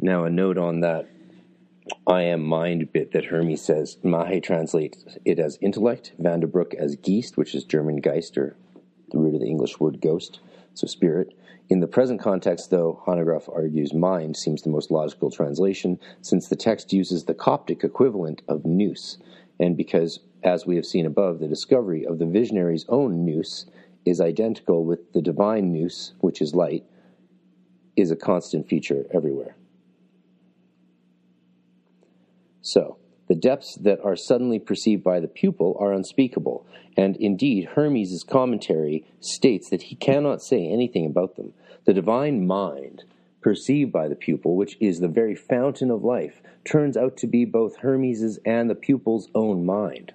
Now, 0.01 0.25
a 0.25 0.29
note 0.29 0.57
on 0.57 0.81
that 0.81 1.07
I 2.07 2.23
am 2.23 2.43
mind 2.43 2.91
bit 2.91 3.11
that 3.13 3.25
Hermes 3.25 3.61
says. 3.61 3.97
Mahe 4.03 4.41
translates 4.41 5.17
it 5.23 5.39
as 5.39 5.57
intellect, 5.61 6.13
van 6.17 6.41
den 6.41 6.49
Broek 6.49 6.73
as 6.73 6.95
Geist, 6.95 7.37
which 7.37 7.55
is 7.55 7.63
German 7.63 7.97
Geist, 7.97 8.37
or 8.37 8.55
the 9.11 9.17
root 9.17 9.35
of 9.35 9.41
the 9.41 9.47
English 9.47 9.79
word 9.79 10.01
ghost, 10.01 10.39
so 10.73 10.87
spirit. 10.87 11.33
In 11.69 11.79
the 11.79 11.87
present 11.87 12.19
context, 12.19 12.69
though, 12.69 13.01
Hanegraaff 13.07 13.47
argues 13.53 13.93
mind 13.93 14.35
seems 14.35 14.61
the 14.61 14.69
most 14.69 14.91
logical 14.91 15.31
translation, 15.31 15.99
since 16.21 16.47
the 16.47 16.55
text 16.55 16.91
uses 16.91 17.23
the 17.23 17.33
Coptic 17.33 17.83
equivalent 17.83 18.41
of 18.47 18.65
nous, 18.65 19.17
and 19.59 19.77
because, 19.77 20.19
as 20.43 20.65
we 20.65 20.75
have 20.75 20.85
seen 20.85 21.05
above, 21.05 21.39
the 21.39 21.47
discovery 21.47 22.05
of 22.05 22.19
the 22.19 22.25
visionary's 22.25 22.85
own 22.89 23.25
nous 23.25 23.65
is 24.05 24.19
identical 24.19 24.83
with 24.83 25.13
the 25.13 25.21
divine 25.21 25.71
nous, 25.71 26.13
which 26.19 26.41
is 26.41 26.53
light, 26.53 26.83
is 27.95 28.11
a 28.11 28.15
constant 28.15 28.67
feature 28.67 29.05
everywhere. 29.13 29.55
So, 32.61 32.97
the 33.33 33.39
depths 33.39 33.73
that 33.81 33.99
are 34.03 34.15
suddenly 34.15 34.59
perceived 34.59 35.03
by 35.03 35.19
the 35.19 35.27
pupil 35.27 35.75
are 35.79 35.91
unspeakable, 35.91 36.67
and 36.95 37.17
indeed 37.17 37.69
Hermes' 37.73 38.23
commentary 38.23 39.07
states 39.21 39.71
that 39.71 39.81
he 39.81 39.95
cannot 39.95 40.43
say 40.43 40.67
anything 40.67 41.07
about 41.07 41.35
them. 41.35 41.51
The 41.85 41.95
divine 41.95 42.45
mind, 42.45 43.05
perceived 43.41 43.91
by 43.91 44.07
the 44.07 44.15
pupil, 44.15 44.55
which 44.55 44.77
is 44.79 44.99
the 44.99 45.07
very 45.07 45.33
fountain 45.33 45.89
of 45.89 46.03
life, 46.03 46.43
turns 46.63 46.95
out 46.95 47.17
to 47.17 47.25
be 47.25 47.43
both 47.43 47.77
Hermes' 47.77 48.37
and 48.45 48.69
the 48.69 48.75
pupil's 48.75 49.27
own 49.33 49.65
mind. 49.65 50.13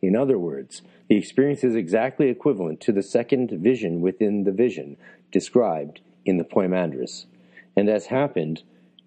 In 0.00 0.14
other 0.14 0.38
words, 0.38 0.82
the 1.08 1.16
experience 1.16 1.64
is 1.64 1.74
exactly 1.74 2.28
equivalent 2.28 2.80
to 2.82 2.92
the 2.92 3.02
second 3.02 3.50
vision 3.50 4.00
within 4.00 4.44
the 4.44 4.52
vision 4.52 4.96
described 5.32 6.02
in 6.24 6.36
the 6.36 6.44
Poimandres. 6.44 7.26
And 7.74 7.88
as 7.88 8.06
happened 8.06 8.62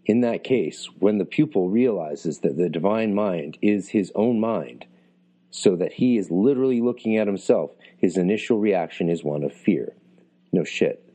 in 0.06 0.22
that 0.22 0.44
case, 0.44 0.90
when 1.00 1.18
the 1.18 1.26
pupil 1.26 1.70
realizes 1.70 2.40
that 2.40 2.58
the 2.58 2.70
divine 2.70 3.16
mind 3.16 3.58
is 3.62 3.90
his 3.90 4.12
own 4.16 4.40
mind, 4.40 4.86
so 5.50 5.76
that 5.76 5.94
he 5.94 6.18
is 6.18 6.32
literally 6.32 6.82
looking 6.82 7.18
at 7.18 7.28
himself, 7.28 7.72
his 7.98 8.18
initial 8.18 8.60
reaction 8.60 9.10
is 9.10 9.24
one 9.24 9.44
of 9.44 9.54
fear. 9.54 9.94
No 10.52 10.64
shit. 10.64 11.10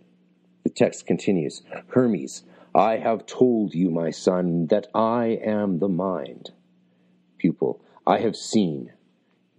The 0.65 0.71
text 0.71 1.07
continues 1.07 1.63
Hermes, 1.89 2.45
I 2.75 2.99
have 2.99 3.27
told 3.27 3.75
you, 3.75 3.91
my 3.91 4.11
son, 4.11 4.69
that 4.69 4.87
I 4.95 5.39
am 5.43 5.79
the 5.79 5.89
mind. 5.89 6.51
Pupil, 7.39 7.83
I 8.07 8.19
have 8.19 8.37
seen. 8.37 8.93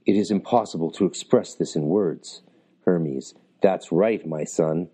It 0.06 0.16
is 0.16 0.32
impossible 0.32 0.92
to 0.94 1.06
express 1.06 1.54
this 1.54 1.76
in 1.76 1.84
words. 1.84 2.42
Hermes, 2.86 3.36
that's 3.62 3.92
right, 3.92 4.26
my 4.26 4.44
son. 4.44 4.90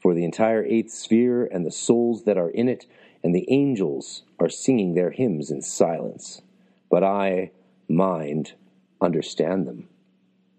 For 0.00 0.14
the 0.14 0.24
entire 0.24 0.64
eighth 0.64 0.92
sphere 0.92 1.46
and 1.46 1.64
the 1.64 1.70
souls 1.70 2.24
that 2.24 2.36
are 2.36 2.50
in 2.50 2.68
it 2.68 2.86
and 3.22 3.34
the 3.34 3.46
angels 3.50 4.22
are 4.38 4.48
singing 4.48 4.94
their 4.94 5.10
hymns 5.10 5.50
in 5.50 5.62
silence. 5.62 6.42
But 6.90 7.04
I, 7.04 7.50
mind, 7.88 8.54
understand 9.00 9.66
them. 9.66 9.88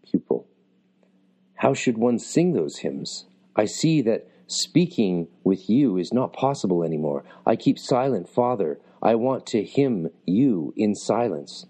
Pupil. 0.10 0.48
How 1.56 1.74
should 1.74 1.98
one 1.98 2.20
sing 2.20 2.54
those 2.54 2.80
hymns? 2.80 3.26
I 3.56 3.66
see 3.66 4.02
that 4.02 4.28
speaking 4.48 5.28
with 5.44 5.70
you 5.70 5.98
is 5.98 6.14
not 6.14 6.34
possible 6.34 6.84
anymore. 6.84 7.24
I 7.46 7.56
keep 7.56 7.78
silent, 7.78 8.30
Father. 8.30 8.80
I 9.02 9.16
want 9.16 9.46
to 9.48 9.64
hymn 9.64 10.10
you 10.26 10.74
in 10.76 10.96
silence. 10.96 11.66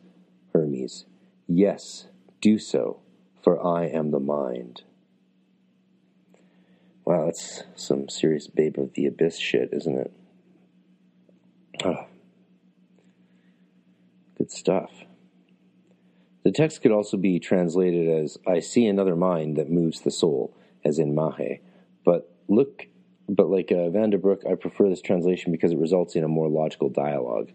Hermes. 0.54 1.06
Yes, 1.48 2.08
do 2.42 2.58
so, 2.58 3.02
for 3.42 3.64
I 3.66 3.86
am 3.86 4.12
the 4.12 4.20
mind. 4.20 4.84
Wow, 7.06 7.26
that's 7.26 7.64
some 7.76 8.08
serious 8.08 8.48
Babe 8.48 8.80
of 8.80 8.94
the 8.94 9.06
Abyss 9.06 9.38
shit, 9.38 9.70
isn't 9.74 9.98
it? 9.98 10.14
Oh. 11.84 12.06
Good 14.38 14.52
stuff. 14.52 14.92
The 16.44 16.52
text 16.52 16.82
could 16.82 16.92
also 16.92 17.18
be 17.18 17.40
translated 17.40 18.10
as 18.10 18.38
I 18.46 18.60
see 18.60 18.86
another 18.86 19.16
mind 19.16 19.58
that 19.58 19.70
moves 19.70 20.02
the 20.02 20.12
soul, 20.12 20.56
as 20.84 21.00
in 21.00 21.16
Mahe. 21.16 21.62
But 22.04 22.30
look, 22.48 22.88
but 23.30 23.50
like 23.50 23.72
uh, 23.72 23.90
van 23.90 24.10
den 24.10 24.20
Broek, 24.20 24.42
I 24.50 24.56
prefer 24.56 24.90
this 24.90 25.02
translation 25.02 25.52
because 25.52 25.72
it 25.72 25.78
results 25.78 26.16
in 26.16 26.24
a 26.24 26.28
more 26.28 26.50
logical 26.50 26.90
dialogue. 26.90 27.52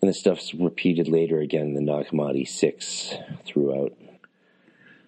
And 0.00 0.08
this 0.08 0.20
stuff's 0.20 0.54
repeated 0.54 1.08
later 1.08 1.40
again 1.40 1.68
in 1.68 1.74
the 1.74 1.80
Nag 1.80 2.06
Hammadi 2.06 2.46
6 2.46 3.14
throughout. 3.44 3.92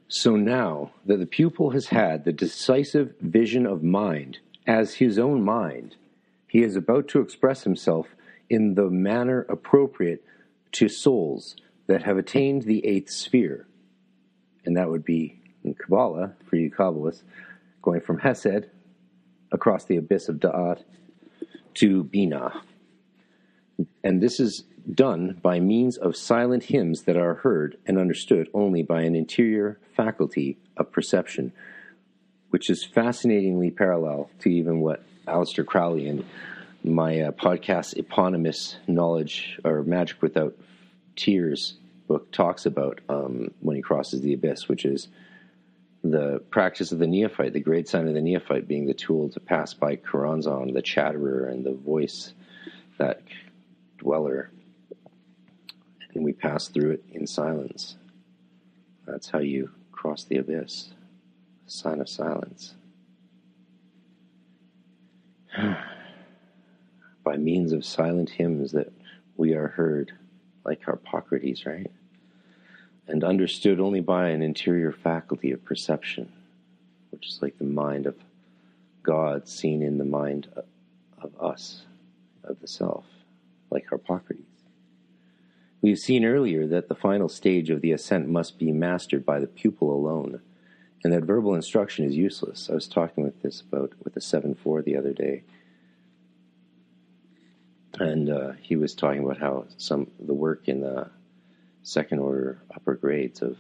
So 0.09 0.35
now 0.35 0.91
that 1.07 1.19
the 1.19 1.27
pupil 1.27 1.71
has 1.71 1.87
had 1.87 2.25
the 2.25 2.33
decisive 2.33 3.15
vision 3.21 3.65
of 3.65 3.85
mind 3.85 4.39
as 4.67 4.95
his 4.95 5.19
own 5.19 5.45
mind, 5.45 5.97
he 6.51 6.65
is 6.65 6.75
about 6.75 7.07
to 7.07 7.21
express 7.21 7.63
himself 7.63 8.09
in 8.49 8.75
the 8.75 8.91
manner 8.91 9.47
appropriate 9.49 10.25
to 10.73 10.89
souls 10.89 11.55
that 11.87 12.03
have 12.03 12.19
attained 12.19 12.63
the 12.63 12.85
eighth 12.85 13.11
sphere. 13.11 13.69
And 14.65 14.77
that 14.77 14.91
would 14.91 15.05
be 15.05 15.41
in 15.63 15.75
Kabbalah, 15.75 16.33
for 16.47 16.57
you 16.57 16.69
Kabbalists, 16.69 17.23
going 17.83 18.01
from 18.01 18.19
Hesed 18.19 18.69
across 19.53 19.85
the 19.85 19.97
abyss 19.97 20.29
of 20.29 20.37
Da'at 20.37 20.83
to 21.75 22.03
Binah. 22.03 22.63
And 24.03 24.21
this 24.21 24.41
is 24.41 24.65
done 24.93 25.39
by 25.41 25.61
means 25.61 25.97
of 25.99 26.17
silent 26.17 26.65
hymns 26.65 27.03
that 27.03 27.17
are 27.17 27.35
heard 27.35 27.77
and 27.87 27.97
understood 27.97 28.49
only 28.53 28.83
by 28.83 29.03
an 29.03 29.15
interior 29.15 29.79
faculty 29.97 30.59
of 30.77 30.91
perception, 30.91 31.53
which 32.51 32.69
is 32.69 32.85
fascinatingly 32.85 33.71
parallel 33.71 34.31
to 34.41 34.49
even 34.51 34.81
what 34.81 35.05
Aleister 35.31 35.65
Crowley 35.65 36.09
and 36.09 36.25
my 36.83 37.21
uh, 37.21 37.31
podcast 37.33 37.97
eponymous 37.97 38.77
knowledge 38.87 39.59
or 39.65 39.83
magic 39.83 40.21
without 40.23 40.57
tears 41.17 41.75
book 42.09 42.33
talks 42.33 42.67
about 42.67 43.01
um, 43.09 43.53
when 43.61 43.77
he 43.77 43.83
crosses 43.83 44.21
the 44.21 44.33
abyss, 44.35 44.69
which 44.69 44.85
is 44.85 45.07
the 46.03 46.43
practice 46.51 46.91
of 46.91 46.99
the 46.99 47.07
neophyte, 47.07 47.53
the 47.53 47.61
great 47.61 47.89
sign 47.89 48.09
of 48.09 48.15
the 48.15 48.21
neophyte 48.21 48.67
being 48.67 48.87
the 48.87 48.95
tool 48.95 49.29
to 49.29 49.39
pass 49.39 49.75
by 49.75 49.95
Choronzon, 49.95 50.73
the 50.75 50.83
chatterer 50.83 51.47
and 51.47 51.65
the 51.65 51.75
voice, 51.75 52.33
that 52.99 53.23
dweller. 53.99 54.51
And 56.15 56.25
we 56.25 56.33
pass 56.33 56.67
through 56.67 56.93
it 56.93 57.05
in 57.13 57.29
silence. 57.29 57.97
That's 59.07 59.31
how 59.31 59.39
you 59.39 59.71
cross 59.93 60.25
the 60.25 60.39
abyss. 60.39 60.91
Sign 61.67 62.01
of 62.01 62.09
silence. 62.09 62.75
by 67.25 67.37
means 67.37 67.73
of 67.73 67.85
silent 67.85 68.31
hymns 68.31 68.73
that 68.73 68.93
we 69.37 69.55
are 69.55 69.69
heard, 69.69 70.13
like 70.65 70.83
Harpocrates, 70.85 71.67
right? 71.67 71.91
And 73.07 73.25
understood 73.25 73.81
only 73.81 74.01
by 74.01 74.29
an 74.29 74.43
interior 74.43 74.93
faculty 74.93 75.51
of 75.51 75.65
perception, 75.65 76.31
which 77.11 77.29
is 77.29 77.41
like 77.43 77.59
the 77.59 77.65
mind 77.65 78.07
of 78.07 78.17
God 79.03 79.49
seen 79.49 79.83
in 79.83 79.99
the 79.99 80.05
mind 80.05 80.49
of 81.19 81.33
us, 81.41 81.83
of 82.45 82.61
the 82.61 82.69
self, 82.69 83.05
like 83.71 83.87
Harpocrates. 83.89 84.45
We 85.83 85.91
have 85.91 85.99
seen 85.99 86.25
earlier 86.25 86.67
that 86.67 86.89
the 86.89 86.95
final 86.95 87.29
stage 87.29 87.71
of 87.71 87.81
the 87.81 87.93
ascent 87.93 88.29
must 88.29 88.59
be 88.59 88.71
mastered 88.71 89.25
by 89.25 89.41
the 89.41 89.47
pupil 89.47 89.93
alone, 89.93 90.41
and 91.03 91.13
that 91.13 91.25
verbal 91.25 91.55
instruction 91.55 92.05
is 92.05 92.17
useless. 92.17 92.69
I 92.71 92.75
was 92.75 92.89
talking 92.89 93.25
with 93.25 93.43
this 93.43 93.61
about 93.61 93.93
with 94.05 94.15
the 94.15 94.21
seven 94.21 94.55
four 94.55 94.83
the 94.83 94.97
other 94.97 95.13
day, 95.13 95.43
and 97.99 98.29
uh, 98.29 98.53
he 98.61 98.77
was 98.77 98.95
talking 98.95 99.25
about 99.25 99.39
how 99.39 99.67
some 99.77 100.11
the 100.19 100.35
work 100.35 100.69
in 100.69 100.81
the 100.81 101.11
second 101.83 102.19
order 102.19 102.61
upper 102.75 102.95
grades 102.95 103.43
of 103.43 103.57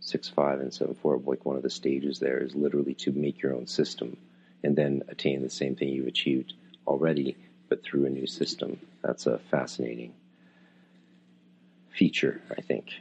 six 0.00 0.28
five 0.28 0.60
and 0.60 0.72
seven 0.72 0.94
four, 0.94 1.18
like 1.18 1.44
one 1.44 1.56
of 1.56 1.62
the 1.62 1.70
stages 1.70 2.18
there 2.18 2.38
is 2.38 2.54
literally 2.54 2.94
to 2.94 3.12
make 3.12 3.42
your 3.42 3.54
own 3.54 3.66
system, 3.66 4.16
and 4.62 4.76
then 4.76 5.02
attain 5.08 5.42
the 5.42 5.50
same 5.50 5.76
thing 5.76 5.88
you've 5.88 6.06
achieved 6.06 6.54
already, 6.86 7.36
but 7.68 7.82
through 7.82 8.06
a 8.06 8.10
new 8.10 8.26
system. 8.26 8.80
That's 9.02 9.26
a 9.26 9.38
fascinating 9.50 10.14
feature, 11.90 12.40
I 12.56 12.62
think. 12.62 12.92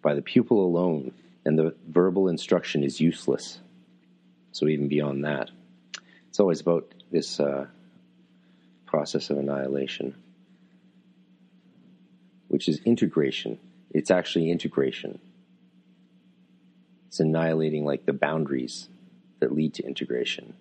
By 0.00 0.14
the 0.14 0.22
pupil 0.22 0.64
alone, 0.64 1.12
and 1.48 1.58
the 1.58 1.74
verbal 1.88 2.28
instruction 2.28 2.84
is 2.84 3.00
useless. 3.00 3.58
So, 4.52 4.68
even 4.68 4.86
beyond 4.86 5.24
that, 5.24 5.50
it's 6.28 6.40
always 6.40 6.60
about 6.60 6.92
this 7.10 7.40
uh, 7.40 7.64
process 8.84 9.30
of 9.30 9.38
annihilation, 9.38 10.14
which 12.48 12.68
is 12.68 12.80
integration. 12.84 13.58
It's 13.90 14.10
actually 14.10 14.50
integration. 14.50 15.20
It's 17.06 17.18
annihilating 17.18 17.86
like 17.86 18.04
the 18.04 18.12
boundaries 18.12 18.90
that 19.40 19.50
lead 19.50 19.72
to 19.74 19.86
integration. 19.86 20.52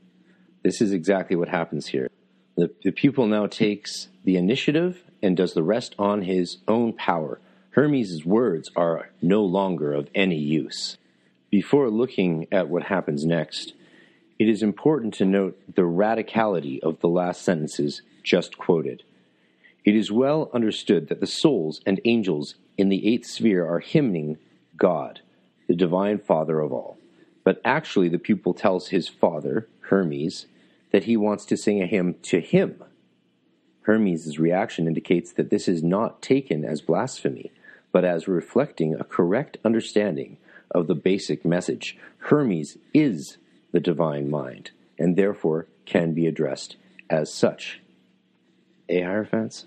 This 0.64 0.80
is 0.80 0.94
exactly 0.94 1.36
what 1.36 1.50
happens 1.50 1.88
here. 1.88 2.10
The, 2.56 2.74
the 2.82 2.92
pupil 2.92 3.28
now 3.28 3.48
takes 3.48 4.08
the 4.24 4.38
initiative 4.38 5.04
and 5.22 5.36
does 5.36 5.54
the 5.54 5.64
rest 5.64 5.96
on 6.00 6.22
his 6.22 6.60
own 6.66 6.94
power. 6.94 7.42
Hermes' 7.78 8.26
words 8.26 8.72
are 8.76 9.12
no 9.22 9.46
longer 9.46 9.94
of 9.94 10.10
any 10.16 10.40
use. 10.40 10.98
Before 11.52 11.92
looking 11.92 12.48
at 12.52 12.70
what 12.70 12.82
happens 12.82 13.24
next, 13.24 13.76
it 14.40 14.50
is 14.50 14.64
important 14.64 15.14
to 15.14 15.26
note 15.26 15.62
the 15.76 15.84
radicality 15.84 16.80
of 16.82 17.00
the 17.02 17.08
last 17.08 17.44
sentences 17.44 18.02
just 18.24 18.58
quoted. 18.58 19.04
It 19.86 19.96
is 19.96 20.12
well 20.12 20.50
understood 20.56 21.08
that 21.10 21.20
the 21.20 21.28
souls 21.28 21.80
and 21.86 22.02
angels 22.04 22.56
in 22.80 22.90
the 22.90 23.08
eighth 23.08 23.28
sphere 23.28 23.64
are 23.64 23.80
hymning 23.80 24.40
God, 24.76 25.20
the 25.68 25.76
divine 25.76 26.18
Father 26.18 26.60
of 26.60 26.74
all. 26.74 26.98
But 27.44 27.62
actually, 27.64 28.10
the 28.10 28.18
pupil 28.18 28.56
tells 28.56 28.88
his 28.88 29.08
father, 29.08 29.68
Hermes, 29.82 30.48
that 30.90 31.04
he 31.04 31.16
wants 31.16 31.46
to 31.46 31.56
sing 31.56 31.84
a 31.84 31.86
hymn 31.86 32.16
to 32.24 32.42
him 32.42 32.84
Hermes' 33.88 34.38
reaction 34.38 34.86
indicates 34.86 35.32
that 35.32 35.50
this 35.50 35.70
is 35.70 35.82
not 35.82 36.22
taken 36.22 36.66
as 36.66 36.82
blasphemy, 36.82 37.54
but 37.98 38.06
as 38.06 38.28
reflecting 38.28 38.94
a 38.94 39.04
correct 39.04 39.58
understanding 39.66 40.38
of 40.70 40.86
the 40.86 40.94
basic 40.94 41.44
message. 41.44 41.98
Hermes 42.20 42.78
is 42.94 43.38
the 43.72 43.80
divine 43.80 44.30
mind, 44.30 44.70
and 45.00 45.16
therefore 45.16 45.66
can 45.88 46.14
be 46.14 46.28
addressed 46.28 46.76
as 47.10 47.34
such. 47.34 47.82
A 48.88 49.02
Hierophants? 49.02 49.66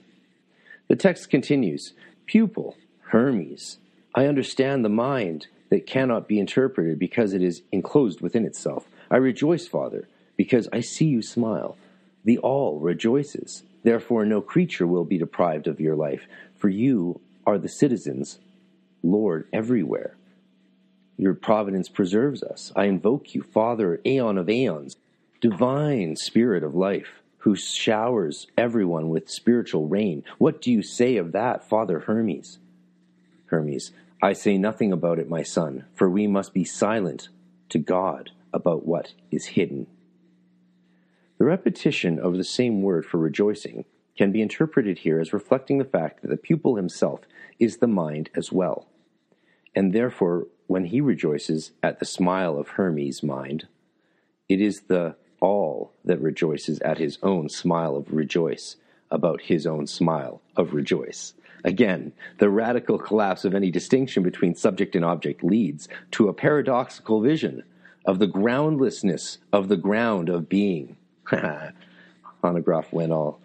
The 0.87 0.95
text 0.95 1.29
continues 1.29 1.93
Pupil, 2.25 2.77
Hermes, 3.09 3.79
I 4.15 4.27
understand 4.27 4.85
the 4.85 4.89
mind 4.89 5.49
that 5.71 5.89
cannot 5.89 6.29
be 6.29 6.39
interpreted 6.39 7.01
because 7.01 7.33
it 7.33 7.43
is 7.43 7.63
enclosed 7.73 8.21
within 8.21 8.45
itself. 8.45 8.87
I 9.11 9.17
rejoice, 9.17 9.67
Father, 9.67 10.07
because 10.37 10.69
I 10.73 10.83
see 10.83 11.07
you 11.07 11.21
smile. 11.21 11.77
The 12.25 12.39
all 12.39 12.79
rejoices. 12.79 13.65
Therefore, 13.83 14.25
no 14.25 14.41
creature 14.41 14.87
will 14.87 15.05
be 15.05 15.19
deprived 15.19 15.67
of 15.67 15.81
your 15.81 15.97
life, 15.97 16.29
for 16.55 16.69
you 16.69 17.21
are 17.47 17.59
the 17.59 17.69
citizens, 17.69 18.39
Lord, 19.03 19.49
everywhere. 19.53 20.17
Your 21.17 21.35
providence 21.35 21.89
preserves 21.89 22.43
us. 22.43 22.73
I 22.75 22.85
invoke 22.85 23.35
you, 23.35 23.43
Father, 23.43 24.01
Aeon 24.07 24.39
of 24.39 24.49
Aeons, 24.49 24.97
divine 25.41 26.17
Spirit 26.17 26.63
of 26.63 26.75
life, 26.75 27.23
who 27.39 27.55
showers 27.57 28.47
everyone 28.57 29.09
with 29.09 29.31
spiritual 29.31 29.87
rain. 29.87 30.25
What 30.39 30.61
do 30.61 30.71
you 30.71 30.83
say 30.83 31.17
of 31.17 31.33
that, 31.33 31.69
Father 31.69 32.01
Hermes? 32.01 32.59
Hermes, 33.47 33.93
I 34.23 34.33
say 34.33 34.59
nothing 34.59 34.93
about 34.93 35.19
it, 35.19 35.29
my 35.29 35.43
son, 35.43 35.87
for 35.95 36.09
we 36.09 36.27
must 36.27 36.53
be 36.53 36.65
silent 36.65 37.29
to 37.71 37.79
God 37.79 38.31
about 38.53 38.87
what 38.87 39.13
is 39.31 39.47
hidden 39.47 39.87
the 41.41 41.47
repetition 41.47 42.19
of 42.19 42.37
the 42.37 42.45
same 42.45 42.83
word 42.83 43.07
for 43.07 43.17
rejoicing 43.17 43.87
can 44.21 44.33
be 44.33 44.43
interpreted 44.43 44.99
here 44.99 45.19
as 45.19 45.33
reflecting 45.33 45.79
the 45.79 45.85
fact 45.87 46.21
that 46.21 46.29
the 46.29 46.37
pupil 46.37 46.77
himself 46.77 47.21
is 47.59 47.79
the 47.79 47.87
mind 47.87 48.29
as 48.37 48.53
well. 48.53 48.87
And 49.75 49.95
therefore, 49.95 50.47
when 50.67 50.85
he 50.85 51.01
rejoices 51.01 51.71
at 51.83 52.01
the 52.01 52.05
smile 52.05 52.59
of 52.59 52.69
Hermes' 52.69 53.23
mind, 53.23 53.67
it 54.47 54.61
is 54.61 54.83
the 54.83 55.17
all 55.41 55.95
that 56.05 56.21
rejoices 56.21 56.81
at 56.81 56.99
his 56.99 57.17
own 57.23 57.49
smile 57.49 57.97
of 57.97 58.13
rejoice 58.13 58.77
about 59.11 59.41
his 59.41 59.67
own 59.67 59.87
smile 59.87 60.43
of 60.55 60.75
rejoice. 60.75 61.33
Again, 61.65 62.13
the 62.37 62.51
radical 62.51 62.99
collapse 62.99 63.47
of 63.47 63.55
any 63.55 63.71
distinction 63.71 64.23
between 64.23 64.55
subject 64.55 64.95
and 64.95 65.03
object 65.03 65.43
leads 65.43 65.89
to 66.11 66.29
a 66.29 66.35
paradoxical 66.35 67.23
vision 67.23 67.63
of 68.05 68.19
the 68.19 68.27
groundlessness 68.27 69.39
of 69.51 69.69
the 69.69 69.79
ground 69.79 70.29
of 70.29 70.51
being 70.51 70.99
Hanegraaff 71.27 72.93
went 72.93 73.13
all 73.13 73.41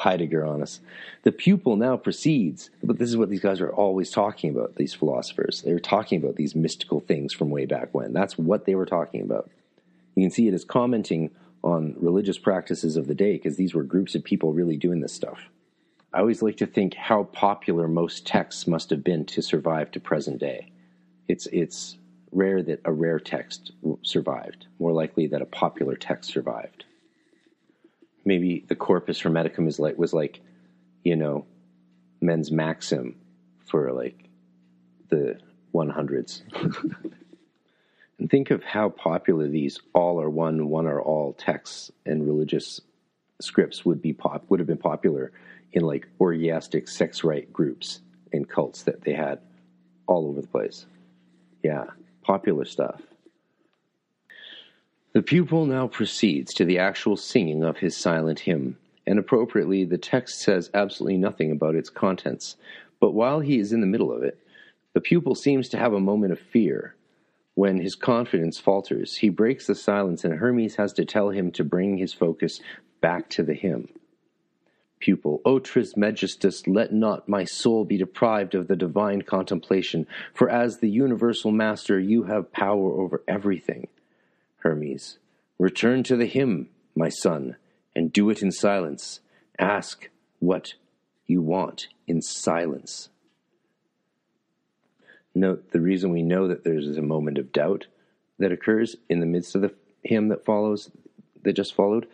Heidegger 0.00 0.44
on 0.44 0.62
us. 0.62 0.80
The 1.22 1.32
pupil 1.32 1.76
now 1.76 1.96
proceeds, 1.96 2.70
but 2.82 2.98
this 2.98 3.08
is 3.08 3.16
what 3.16 3.30
these 3.30 3.40
guys 3.40 3.60
are 3.60 3.72
always 3.72 4.10
talking 4.10 4.50
about, 4.50 4.76
these 4.76 4.94
philosophers. 4.94 5.62
They 5.62 5.72
were 5.72 5.80
talking 5.80 6.22
about 6.22 6.36
these 6.36 6.54
mystical 6.54 7.00
things 7.00 7.32
from 7.32 7.50
way 7.50 7.66
back 7.66 7.88
when. 7.92 8.12
That's 8.12 8.38
what 8.38 8.64
they 8.64 8.74
were 8.74 8.86
talking 8.86 9.22
about. 9.22 9.50
You 10.14 10.24
can 10.24 10.30
see 10.30 10.48
it 10.48 10.54
as 10.54 10.64
commenting 10.64 11.30
on 11.62 11.94
religious 11.98 12.38
practices 12.38 12.96
of 12.96 13.06
the 13.06 13.14
day 13.14 13.34
because 13.34 13.56
these 13.56 13.74
were 13.74 13.82
groups 13.82 14.14
of 14.14 14.24
people 14.24 14.52
really 14.52 14.76
doing 14.76 15.00
this 15.00 15.12
stuff. 15.12 15.38
I 16.12 16.20
always 16.20 16.42
like 16.42 16.56
to 16.56 16.66
think 16.66 16.94
how 16.94 17.24
popular 17.24 17.86
most 17.86 18.26
texts 18.26 18.66
must 18.66 18.90
have 18.90 19.04
been 19.04 19.24
to 19.26 19.42
survive 19.42 19.90
to 19.92 20.00
present 20.00 20.38
day. 20.38 20.72
It's 21.28 21.46
it's 21.46 21.96
rare 22.32 22.62
that 22.62 22.80
a 22.84 22.92
rare 22.92 23.20
text 23.20 23.72
survived. 24.02 24.66
More 24.78 24.92
likely 24.92 25.26
that 25.28 25.42
a 25.42 25.46
popular 25.46 25.94
text 25.94 26.30
survived 26.30 26.84
maybe 28.24 28.64
the 28.68 28.76
corpus 28.76 29.20
hermeticum 29.20 29.66
is 29.66 29.78
like 29.78 29.98
was 29.98 30.12
like, 30.12 30.40
you 31.04 31.16
know, 31.16 31.46
mens 32.20 32.50
maxim 32.50 33.16
for 33.66 33.92
like 33.92 34.28
the 35.08 35.38
100s. 35.74 36.42
and 38.18 38.30
think 38.30 38.50
of 38.50 38.62
how 38.62 38.88
popular 38.88 39.48
these 39.48 39.80
all 39.94 40.20
are 40.20 40.30
one, 40.30 40.68
one 40.68 40.86
are 40.86 41.00
all 41.00 41.32
texts 41.32 41.90
and 42.04 42.26
religious 42.26 42.80
scripts 43.40 43.84
would 43.84 44.02
be 44.02 44.12
pop 44.12 44.44
would 44.48 44.60
have 44.60 44.66
been 44.66 44.76
popular 44.76 45.32
in 45.72 45.82
like 45.82 46.08
orgiastic 46.20 46.88
sex 46.88 47.24
right 47.24 47.50
groups 47.52 48.00
and 48.32 48.48
cults 48.48 48.82
that 48.82 49.02
they 49.02 49.14
had 49.14 49.38
all 50.06 50.26
over 50.26 50.40
the 50.40 50.46
place. 50.46 50.86
Yeah, 51.62 51.84
popular 52.22 52.64
stuff. 52.64 53.00
The 55.12 55.22
pupil 55.22 55.66
now 55.66 55.88
proceeds 55.88 56.54
to 56.54 56.64
the 56.64 56.78
actual 56.78 57.16
singing 57.16 57.64
of 57.64 57.78
his 57.78 57.96
silent 57.96 58.38
hymn, 58.40 58.78
and 59.08 59.18
appropriately, 59.18 59.84
the 59.84 59.98
text 59.98 60.38
says 60.38 60.70
absolutely 60.72 61.18
nothing 61.18 61.50
about 61.50 61.74
its 61.74 61.90
contents. 61.90 62.56
But 63.00 63.10
while 63.10 63.40
he 63.40 63.58
is 63.58 63.72
in 63.72 63.80
the 63.80 63.88
middle 63.88 64.12
of 64.12 64.22
it, 64.22 64.38
the 64.92 65.00
pupil 65.00 65.34
seems 65.34 65.68
to 65.70 65.78
have 65.78 65.92
a 65.92 66.00
moment 66.00 66.32
of 66.32 66.38
fear. 66.38 66.94
When 67.54 67.80
his 67.80 67.96
confidence 67.96 68.60
falters, 68.60 69.16
he 69.16 69.30
breaks 69.30 69.66
the 69.66 69.74
silence, 69.74 70.22
and 70.22 70.34
Hermes 70.34 70.76
has 70.76 70.92
to 70.92 71.04
tell 71.04 71.30
him 71.30 71.50
to 71.52 71.64
bring 71.64 71.98
his 71.98 72.14
focus 72.14 72.60
back 73.00 73.28
to 73.30 73.42
the 73.42 73.54
hymn. 73.54 73.88
Pupil, 75.00 75.40
O 75.44 75.58
Trismegistus, 75.58 76.68
let 76.68 76.92
not 76.92 77.28
my 77.28 77.42
soul 77.42 77.84
be 77.84 77.96
deprived 77.96 78.54
of 78.54 78.68
the 78.68 78.76
divine 78.76 79.22
contemplation, 79.22 80.06
for 80.34 80.48
as 80.48 80.78
the 80.78 80.90
universal 80.90 81.50
master, 81.50 81.98
you 81.98 82.22
have 82.24 82.52
power 82.52 82.92
over 82.92 83.24
everything. 83.26 83.88
Hermes, 84.60 85.18
return 85.58 86.02
to 86.04 86.16
the 86.16 86.26
hymn, 86.26 86.68
my 86.94 87.08
son, 87.08 87.56
and 87.94 88.12
do 88.12 88.30
it 88.30 88.42
in 88.42 88.52
silence. 88.52 89.20
Ask 89.58 90.08
what 90.38 90.74
you 91.26 91.42
want 91.42 91.88
in 92.06 92.22
silence. 92.22 93.08
Note 95.34 95.70
the 95.70 95.80
reason 95.80 96.10
we 96.10 96.22
know 96.22 96.48
that 96.48 96.64
there's 96.64 96.96
a 96.96 97.02
moment 97.02 97.38
of 97.38 97.52
doubt 97.52 97.86
that 98.38 98.52
occurs 98.52 98.96
in 99.08 99.20
the 99.20 99.26
midst 99.26 99.54
of 99.54 99.62
the 99.62 99.74
hymn 100.02 100.28
that 100.28 100.44
follows, 100.44 100.90
that 101.42 101.52
just 101.52 101.74
followed, 101.74 102.06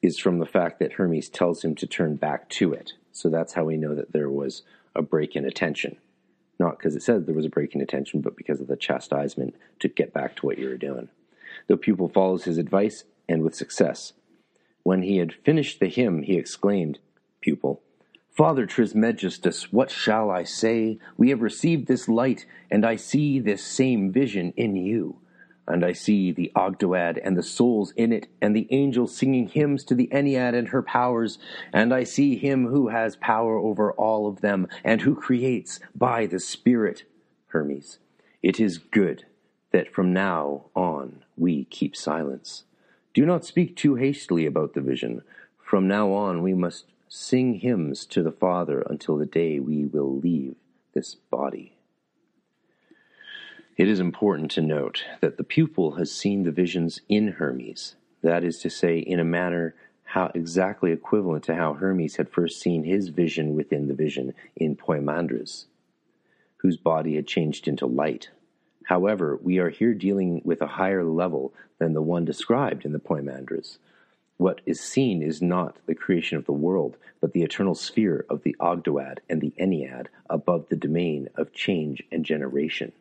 is 0.00 0.18
from 0.18 0.38
the 0.38 0.46
fact 0.46 0.78
that 0.78 0.94
Hermes 0.94 1.28
tells 1.28 1.64
him 1.64 1.74
to 1.76 1.86
turn 1.86 2.16
back 2.16 2.48
to 2.50 2.72
it. 2.72 2.92
So 3.12 3.28
that's 3.28 3.54
how 3.54 3.64
we 3.64 3.76
know 3.76 3.94
that 3.94 4.12
there 4.12 4.30
was 4.30 4.62
a 4.94 5.02
break 5.02 5.36
in 5.36 5.44
attention. 5.44 5.96
Not 6.58 6.78
because 6.78 6.94
it 6.94 7.02
says 7.02 7.24
there 7.24 7.34
was 7.34 7.46
a 7.46 7.50
break 7.50 7.74
in 7.74 7.80
attention, 7.80 8.20
but 8.20 8.36
because 8.36 8.60
of 8.60 8.68
the 8.68 8.76
chastisement 8.76 9.54
to 9.80 9.88
get 9.88 10.12
back 10.12 10.36
to 10.36 10.46
what 10.46 10.58
you 10.58 10.68
were 10.68 10.76
doing. 10.76 11.08
The 11.68 11.76
pupil 11.76 12.08
follows 12.08 12.44
his 12.44 12.58
advice, 12.58 13.04
and 13.28 13.42
with 13.42 13.54
success. 13.54 14.12
When 14.82 15.02
he 15.02 15.18
had 15.18 15.32
finished 15.32 15.80
the 15.80 15.88
hymn, 15.88 16.22
he 16.22 16.36
exclaimed, 16.36 16.98
Pupil, 17.40 17.82
Father 18.30 18.64
Trismegistus, 18.64 19.72
what 19.72 19.90
shall 19.90 20.30
I 20.30 20.44
say? 20.44 20.98
We 21.18 21.28
have 21.28 21.42
received 21.42 21.86
this 21.86 22.08
light, 22.08 22.46
and 22.70 22.84
I 22.84 22.96
see 22.96 23.38
this 23.38 23.62
same 23.62 24.10
vision 24.10 24.54
in 24.56 24.74
you. 24.74 25.18
And 25.68 25.84
I 25.84 25.92
see 25.92 26.32
the 26.32 26.50
Ogdoad 26.56 27.20
and 27.22 27.36
the 27.36 27.42
souls 27.42 27.92
in 27.92 28.10
it, 28.10 28.28
and 28.40 28.56
the 28.56 28.66
angels 28.70 29.14
singing 29.14 29.48
hymns 29.48 29.84
to 29.84 29.94
the 29.94 30.08
Ennead 30.10 30.54
and 30.54 30.68
her 30.68 30.82
powers. 30.82 31.38
And 31.72 31.92
I 31.92 32.04
see 32.04 32.36
him 32.36 32.66
who 32.66 32.88
has 32.88 33.16
power 33.16 33.58
over 33.58 33.92
all 33.92 34.26
of 34.26 34.40
them, 34.40 34.66
and 34.82 35.02
who 35.02 35.14
creates 35.14 35.78
by 35.94 36.26
the 36.26 36.40
Spirit. 36.40 37.04
Hermes. 37.48 37.98
It 38.42 38.58
is 38.58 38.78
good 38.78 39.26
that 39.72 39.92
from 39.92 40.12
now 40.12 40.66
on 40.74 41.24
we 41.36 41.64
keep 41.64 41.96
silence. 41.96 42.64
Do 43.14 43.26
not 43.26 43.44
speak 43.44 43.76
too 43.76 43.96
hastily 43.96 44.46
about 44.46 44.74
the 44.74 44.80
vision. 44.80 45.22
From 45.62 45.88
now 45.88 46.12
on 46.12 46.42
we 46.42 46.54
must 46.54 46.86
sing 47.08 47.54
hymns 47.54 48.06
to 48.06 48.22
the 48.22 48.32
Father 48.32 48.82
until 48.88 49.16
the 49.16 49.26
day 49.26 49.58
we 49.58 49.84
will 49.84 50.16
leave 50.18 50.54
this 50.94 51.14
body. 51.14 51.76
It 53.76 53.88
is 53.88 54.00
important 54.00 54.50
to 54.52 54.62
note 54.62 55.04
that 55.20 55.38
the 55.38 55.44
pupil 55.44 55.92
has 55.92 56.12
seen 56.12 56.42
the 56.42 56.50
visions 56.50 57.00
in 57.08 57.28
Hermes, 57.32 57.96
that 58.22 58.44
is 58.44 58.58
to 58.60 58.70
say, 58.70 58.98
in 58.98 59.18
a 59.18 59.24
manner 59.24 59.74
how 60.04 60.30
exactly 60.34 60.92
equivalent 60.92 61.44
to 61.44 61.54
how 61.54 61.72
Hermes 61.72 62.16
had 62.16 62.28
first 62.28 62.60
seen 62.60 62.84
his 62.84 63.08
vision 63.08 63.54
within 63.54 63.88
the 63.88 63.94
vision 63.94 64.34
in 64.54 64.76
Poimandres, 64.76 65.64
whose 66.58 66.76
body 66.76 67.16
had 67.16 67.26
changed 67.26 67.66
into 67.66 67.86
light. 67.86 68.28
However, 68.92 69.38
we 69.42 69.58
are 69.58 69.70
here 69.70 69.94
dealing 69.94 70.42
with 70.44 70.60
a 70.60 70.66
higher 70.66 71.02
level 71.04 71.54
than 71.78 71.94
the 71.94 72.02
one 72.02 72.24
described 72.24 72.84
in 72.84 72.92
the 72.92 72.98
Poimandres. 72.98 73.78
What 74.36 74.60
is 74.66 74.80
seen 74.80 75.22
is 75.22 75.40
not 75.40 75.78
the 75.86 75.94
creation 75.94 76.36
of 76.36 76.44
the 76.44 76.52
world, 76.52 76.96
but 77.20 77.32
the 77.32 77.42
eternal 77.42 77.74
sphere 77.74 78.26
of 78.28 78.42
the 78.42 78.56
Ogdoad 78.60 79.18
and 79.30 79.40
the 79.40 79.54
Ennead 79.58 80.08
above 80.28 80.68
the 80.68 80.76
domain 80.76 81.28
of 81.36 81.52
change 81.52 82.02
and 82.12 82.24
generation 82.24 82.92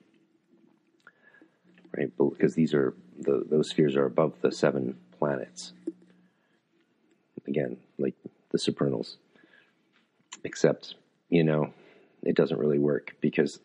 right? 1.98 2.12
Because 2.18 2.56
these 2.56 2.74
are 2.74 2.94
the, 3.20 3.46
those 3.50 3.70
spheres 3.70 3.96
are 3.96 4.06
above 4.06 4.34
the 4.42 4.52
seven 4.52 4.98
planets. 5.18 5.74
Again, 7.48 7.78
like 7.98 8.16
the 8.52 8.60
supernals. 8.60 9.18
Except, 10.44 10.96
you 11.30 11.44
know, 11.44 11.74
it 12.24 12.36
doesn't 12.36 12.60
really 12.60 12.80
work 12.80 13.16
because, 13.22 13.60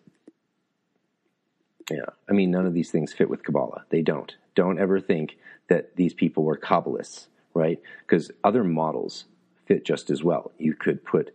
yeah, 1.90 2.06
I 2.28 2.32
mean, 2.32 2.50
none 2.50 2.66
of 2.66 2.74
these 2.74 2.90
things 2.90 3.12
fit 3.12 3.30
with 3.30 3.44
Kabbalah. 3.44 3.84
They 3.90 4.02
don't. 4.02 4.34
Don't 4.54 4.78
ever 4.78 5.00
think 5.00 5.36
that 5.68 5.96
these 5.96 6.14
people 6.14 6.42
were 6.42 6.58
Kabbalists, 6.58 7.26
right? 7.54 7.80
Because 8.00 8.30
other 8.42 8.64
models 8.64 9.24
fit 9.66 9.84
just 9.84 10.10
as 10.10 10.22
well. 10.22 10.52
You 10.58 10.74
could 10.74 11.04
put 11.04 11.32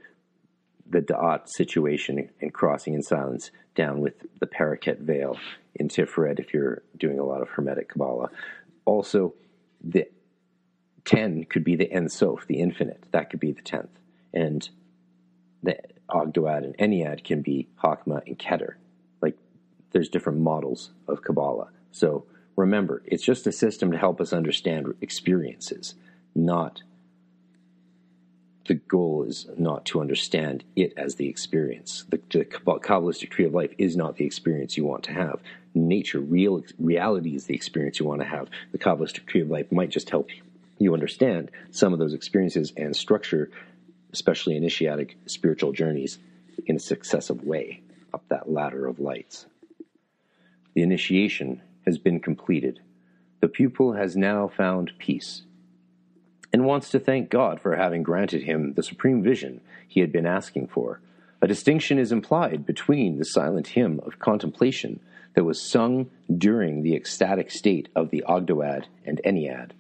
the 0.90 1.02
Da'at 1.02 1.48
situation 1.48 2.30
and 2.42 2.54
crossing 2.54 2.94
in 2.94 3.02
silence 3.02 3.52
down 3.76 4.02
with 4.02 4.14
the 4.40 4.48
paraket 4.48 5.00
veil 5.00 5.38
in 5.76 5.88
Tiferet 5.88 6.40
if 6.40 6.54
you're 6.54 6.84
doing 6.98 7.20
a 7.20 7.24
lot 7.24 7.42
of 7.42 7.50
Hermetic 7.50 7.90
Kabbalah. 7.90 8.30
Also, 8.86 9.34
the 9.82 10.08
10 11.06 11.46
could 11.46 11.64
be 11.64 11.76
the 11.76 11.94
Ein 11.96 12.10
Sof, 12.10 12.46
the 12.48 12.60
infinite. 12.60 13.06
That 13.12 13.30
could 13.30 13.40
be 13.40 13.54
the 13.54 13.62
10th. 13.62 13.88
And 14.34 14.68
the 15.64 15.78
Ogdoad 16.10 16.66
and 16.66 16.78
Ennead 16.78 17.24
can 17.24 17.42
be 17.42 17.70
Hakma 17.82 18.22
and 18.28 18.38
Keter. 18.38 18.74
There's 19.92 20.10
different 20.10 20.40
models 20.40 20.92
of 21.08 21.24
Kabbalah. 21.24 21.70
So 21.92 22.26
remember, 22.56 23.02
it's 23.06 23.24
just 23.24 23.48
a 23.48 23.52
system 23.52 23.92
to 23.92 23.98
help 23.98 24.22
us 24.22 24.34
understand 24.34 24.94
experiences, 25.02 25.96
not 26.36 26.82
the 28.68 28.76
goal 28.76 29.24
is 29.24 29.48
not 29.58 29.86
to 29.86 30.00
understand 30.00 30.64
it 30.76 30.94
as 30.96 31.16
the 31.16 31.28
experience. 31.28 32.06
The, 32.10 32.22
the 32.30 32.46
Kabbalistic 32.46 33.30
tree 33.30 33.46
of 33.46 33.54
life 33.54 33.74
is 33.78 33.98
not 33.98 34.18
the 34.18 34.26
experience 34.26 34.78
you 34.78 34.86
want 34.86 35.04
to 35.06 35.14
have. 35.14 35.42
Nature, 35.74 36.20
real 36.20 36.64
reality 36.78 37.36
is 37.36 37.46
the 37.46 37.56
experience 37.56 38.00
you 38.00 38.06
want 38.06 38.22
to 38.22 38.28
have. 38.28 38.50
The 38.72 38.78
Kabbalistic 38.78 39.26
tree 39.26 39.42
of 39.42 39.50
life 39.50 39.72
might 39.72 39.90
just 39.90 40.10
help 40.10 40.30
you 40.78 40.94
understand 40.94 41.52
some 41.72 41.92
of 41.92 42.00
those 42.00 42.14
experiences 42.14 42.72
and 42.78 42.96
structure, 42.96 43.50
especially 44.14 44.56
initiatic 44.56 45.18
spiritual 45.26 45.72
journeys, 45.72 46.20
in 46.66 46.76
a 46.76 46.80
successive 46.80 47.44
way 47.44 47.82
up 48.14 48.24
that 48.30 48.52
ladder 48.52 48.86
of 48.88 49.00
lights. 49.00 49.48
The 50.74 50.82
initiation 50.82 51.62
has 51.86 51.98
been 51.98 52.20
completed. 52.20 52.80
The 53.42 53.48
pupil 53.48 53.94
has 53.94 54.16
now 54.16 54.48
found 54.48 54.92
peace 54.98 55.44
and 56.54 56.66
wants 56.66 56.90
to 56.90 57.00
thank 57.00 57.30
God 57.30 57.62
for 57.62 57.76
having 57.76 58.04
granted 58.04 58.44
him 58.44 58.74
the 58.74 58.84
supreme 58.84 59.24
vision 59.24 59.62
he 59.88 60.02
had 60.02 60.12
been 60.12 60.26
asking 60.26 60.68
for. 60.68 61.02
A 61.42 61.48
distinction 61.48 61.98
is 61.98 62.12
implied 62.12 62.66
between 62.66 63.18
the 63.18 63.26
silent 63.26 63.68
hymn 63.68 64.00
of 64.06 64.20
contemplation 64.20 65.00
that 65.34 65.44
was 65.44 65.62
sung 65.62 66.10
during 66.38 66.84
the 66.84 66.96
ecstatic 66.96 67.50
state 67.50 67.90
of 67.96 68.10
the 68.10 68.24
Ogdoad 68.28 68.86
and 69.06 69.22
Ennead, 69.26 69.72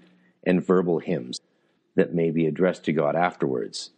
and 0.45 0.65
verbal 0.65 0.99
hymns 0.99 1.39
that 1.95 2.13
may 2.13 2.31
be 2.31 2.47
addressed 2.47 2.85
to 2.85 2.93
God 2.93 3.15
afterwards 3.15 3.91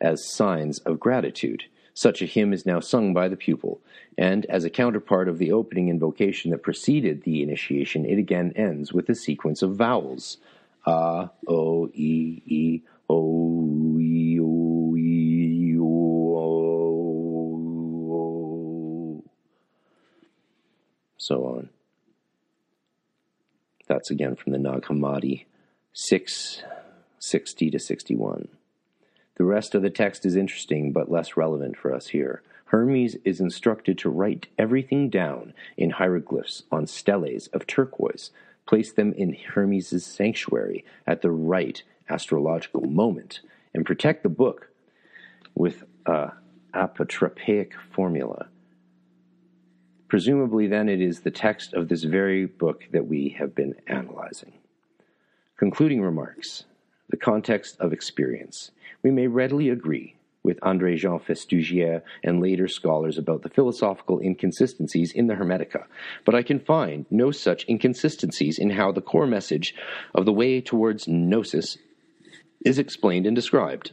as 0.00 0.28
signs 0.28 0.78
of 0.80 1.00
gratitude. 1.00 1.64
Such 1.98 2.20
a 2.20 2.26
hymn 2.26 2.52
is 2.52 2.66
now 2.66 2.78
sung 2.78 3.14
by 3.14 3.26
the 3.26 3.38
pupil, 3.38 3.80
and 4.18 4.44
as 4.46 4.64
a 4.64 4.70
counterpart 4.70 5.28
of 5.30 5.38
the 5.38 5.50
opening 5.50 5.88
invocation 5.88 6.50
that 6.50 6.62
preceded 6.62 7.22
the 7.22 7.42
initiation, 7.42 8.04
it 8.04 8.18
again 8.18 8.52
ends 8.54 8.92
with 8.92 9.08
a 9.08 9.14
sequence 9.14 9.62
of 9.62 9.76
vowels 9.76 10.36
a, 10.84 11.30
O, 11.48 11.88
E, 11.94 12.42
E, 12.44 12.82
O, 13.08 13.98
E, 13.98 14.38
O, 14.38 14.94
E, 14.94 15.78
O, 15.80 15.86
so 21.16 21.44
on. 21.46 21.70
That's 23.88 24.10
again 24.10 24.36
from 24.36 24.52
the 24.52 24.58
Nag 24.58 24.82
Hammadi 24.82 25.46
6, 25.94 26.62
60 27.18 27.70
to 27.70 27.78
61. 27.78 28.48
The 29.36 29.44
rest 29.44 29.74
of 29.74 29.82
the 29.82 29.90
text 29.90 30.26
is 30.26 30.36
interesting 30.36 30.92
but 30.92 31.10
less 31.10 31.36
relevant 31.36 31.76
for 31.76 31.94
us 31.94 32.08
here. 32.08 32.42
Hermes 32.66 33.16
is 33.24 33.40
instructed 33.40 33.96
to 33.98 34.10
write 34.10 34.48
everything 34.58 35.08
down 35.08 35.54
in 35.76 35.90
hieroglyphs 35.90 36.64
on 36.72 36.86
steles 36.86 37.46
of 37.48 37.66
turquoise 37.66 38.30
place 38.66 38.92
them 38.92 39.12
in 39.12 39.34
Hermes' 39.34 40.04
sanctuary 40.04 40.84
at 41.06 41.22
the 41.22 41.30
right 41.30 41.82
astrological 42.08 42.82
moment, 42.82 43.40
and 43.74 43.86
protect 43.86 44.22
the 44.22 44.28
book 44.28 44.68
with 45.54 45.84
a 46.04 46.32
apotropaic 46.74 47.72
formula. 47.92 48.48
Presumably, 50.08 50.66
then, 50.66 50.88
it 50.88 51.00
is 51.00 51.20
the 51.20 51.30
text 51.30 51.74
of 51.74 51.88
this 51.88 52.04
very 52.04 52.46
book 52.46 52.84
that 52.92 53.06
we 53.06 53.30
have 53.38 53.54
been 53.54 53.74
analyzing. 53.86 54.52
Concluding 55.56 56.00
remarks 56.00 56.64
The 57.08 57.16
context 57.16 57.76
of 57.78 57.92
experience. 57.92 58.70
We 59.02 59.10
may 59.10 59.26
readily 59.26 59.68
agree 59.68 60.16
with 60.46 60.60
André 60.60 60.96
Jean 60.96 61.18
Festugière 61.18 62.02
and 62.22 62.40
later 62.40 62.68
scholars 62.68 63.18
about 63.18 63.42
the 63.42 63.48
philosophical 63.48 64.20
inconsistencies 64.20 65.12
in 65.12 65.26
the 65.26 65.34
Hermetica, 65.34 65.84
but 66.24 66.34
I 66.34 66.42
can 66.42 66.60
find 66.60 67.04
no 67.10 67.32
such 67.32 67.68
inconsistencies 67.68 68.58
in 68.58 68.70
how 68.70 68.92
the 68.92 69.00
core 69.00 69.26
message 69.26 69.74
of 70.14 70.24
the 70.24 70.32
way 70.32 70.60
towards 70.60 71.08
gnosis 71.08 71.78
is 72.64 72.78
explained 72.78 73.26
and 73.26 73.34
described. 73.34 73.92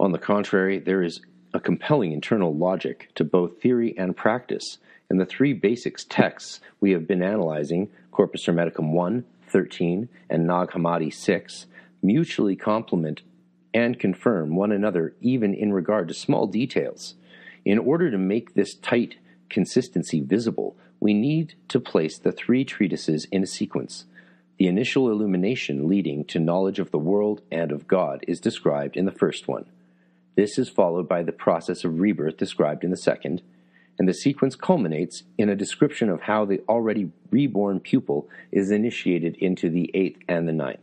On 0.00 0.12
the 0.12 0.18
contrary, 0.18 0.78
there 0.78 1.02
is 1.02 1.20
a 1.52 1.60
compelling 1.60 2.12
internal 2.12 2.54
logic 2.54 3.10
to 3.14 3.24
both 3.24 3.60
theory 3.60 3.94
and 3.98 4.16
practice, 4.16 4.78
and 5.10 5.20
the 5.20 5.26
three 5.26 5.52
basics 5.52 6.04
texts 6.04 6.60
we 6.80 6.92
have 6.92 7.06
been 7.06 7.22
analyzing, 7.22 7.90
Corpus 8.10 8.46
Hermeticum 8.46 8.92
1, 8.92 9.24
13, 9.48 10.08
and 10.30 10.46
Nag 10.46 10.70
Hammadi 10.70 11.12
6, 11.12 11.66
mutually 12.02 12.56
complement 12.56 13.22
and 13.74 13.98
confirm 13.98 14.56
one 14.56 14.72
another 14.72 15.14
even 15.20 15.54
in 15.54 15.72
regard 15.72 16.08
to 16.08 16.14
small 16.14 16.46
details. 16.46 17.14
In 17.64 17.78
order 17.78 18.10
to 18.10 18.18
make 18.18 18.54
this 18.54 18.74
tight 18.74 19.16
consistency 19.50 20.20
visible, 20.20 20.76
we 21.00 21.14
need 21.14 21.54
to 21.68 21.80
place 21.80 22.18
the 22.18 22.32
three 22.32 22.64
treatises 22.64 23.26
in 23.30 23.42
a 23.42 23.46
sequence. 23.46 24.04
The 24.58 24.66
initial 24.66 25.10
illumination 25.10 25.86
leading 25.86 26.24
to 26.26 26.40
knowledge 26.40 26.78
of 26.78 26.90
the 26.90 26.98
world 26.98 27.42
and 27.52 27.70
of 27.70 27.86
God 27.86 28.24
is 28.26 28.40
described 28.40 28.96
in 28.96 29.04
the 29.04 29.12
first 29.12 29.46
one. 29.46 29.66
This 30.34 30.58
is 30.58 30.68
followed 30.68 31.08
by 31.08 31.22
the 31.22 31.32
process 31.32 31.84
of 31.84 32.00
rebirth 32.00 32.36
described 32.36 32.84
in 32.84 32.90
the 32.90 32.96
second, 32.96 33.42
and 33.98 34.08
the 34.08 34.14
sequence 34.14 34.54
culminates 34.54 35.24
in 35.36 35.48
a 35.48 35.56
description 35.56 36.08
of 36.08 36.22
how 36.22 36.44
the 36.44 36.60
already 36.68 37.10
reborn 37.30 37.80
pupil 37.80 38.28
is 38.52 38.70
initiated 38.70 39.36
into 39.36 39.68
the 39.68 39.90
eighth 39.94 40.20
and 40.28 40.48
the 40.48 40.52
ninth. 40.52 40.80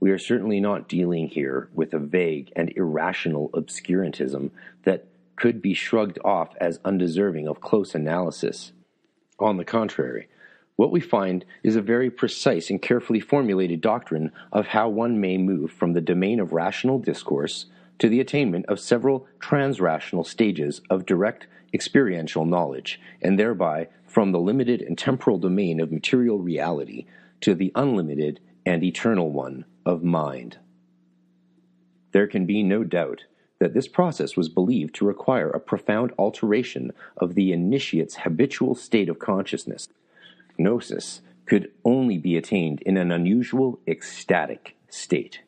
We 0.00 0.10
are 0.10 0.18
certainly 0.18 0.60
not 0.60 0.88
dealing 0.88 1.28
here 1.28 1.68
with 1.74 1.92
a 1.92 1.98
vague 1.98 2.52
and 2.54 2.72
irrational 2.76 3.50
obscurantism 3.50 4.50
that 4.84 5.06
could 5.34 5.60
be 5.60 5.74
shrugged 5.74 6.18
off 6.24 6.54
as 6.60 6.80
undeserving 6.84 7.48
of 7.48 7.60
close 7.60 7.94
analysis. 7.94 8.72
On 9.38 9.56
the 9.56 9.64
contrary, 9.64 10.28
what 10.76 10.92
we 10.92 11.00
find 11.00 11.44
is 11.64 11.74
a 11.74 11.82
very 11.82 12.10
precise 12.10 12.70
and 12.70 12.80
carefully 12.80 13.18
formulated 13.18 13.80
doctrine 13.80 14.30
of 14.52 14.68
how 14.68 14.88
one 14.88 15.20
may 15.20 15.36
move 15.36 15.72
from 15.72 15.92
the 15.92 16.00
domain 16.00 16.38
of 16.38 16.52
rational 16.52 17.00
discourse 17.00 17.66
to 17.98 18.08
the 18.08 18.20
attainment 18.20 18.66
of 18.66 18.78
several 18.78 19.26
transrational 19.40 20.24
stages 20.24 20.80
of 20.88 21.06
direct 21.06 21.48
experiential 21.74 22.44
knowledge, 22.44 23.00
and 23.20 23.38
thereby 23.38 23.88
from 24.06 24.30
the 24.30 24.38
limited 24.38 24.80
and 24.80 24.96
temporal 24.96 25.38
domain 25.38 25.80
of 25.80 25.90
material 25.90 26.38
reality 26.38 27.06
to 27.40 27.54
the 27.54 27.72
unlimited 27.74 28.38
and 28.64 28.84
eternal 28.84 29.32
one 29.32 29.64
of 29.88 30.04
mind. 30.04 30.58
There 32.12 32.26
can 32.26 32.44
be 32.44 32.62
no 32.62 32.84
doubt 32.84 33.24
that 33.58 33.72
this 33.72 33.88
process 33.88 34.36
was 34.36 34.50
believed 34.50 34.94
to 34.96 35.06
require 35.06 35.48
a 35.48 35.58
profound 35.58 36.12
alteration 36.18 36.92
of 37.16 37.34
the 37.34 37.52
initiate's 37.52 38.16
habitual 38.16 38.74
state 38.74 39.08
of 39.08 39.18
consciousness. 39.18 39.88
Gnosis 40.58 41.22
could 41.46 41.72
only 41.86 42.18
be 42.18 42.36
attained 42.36 42.82
in 42.82 42.98
an 42.98 43.10
unusual 43.10 43.80
ecstatic 43.88 44.76
state. 44.90 45.40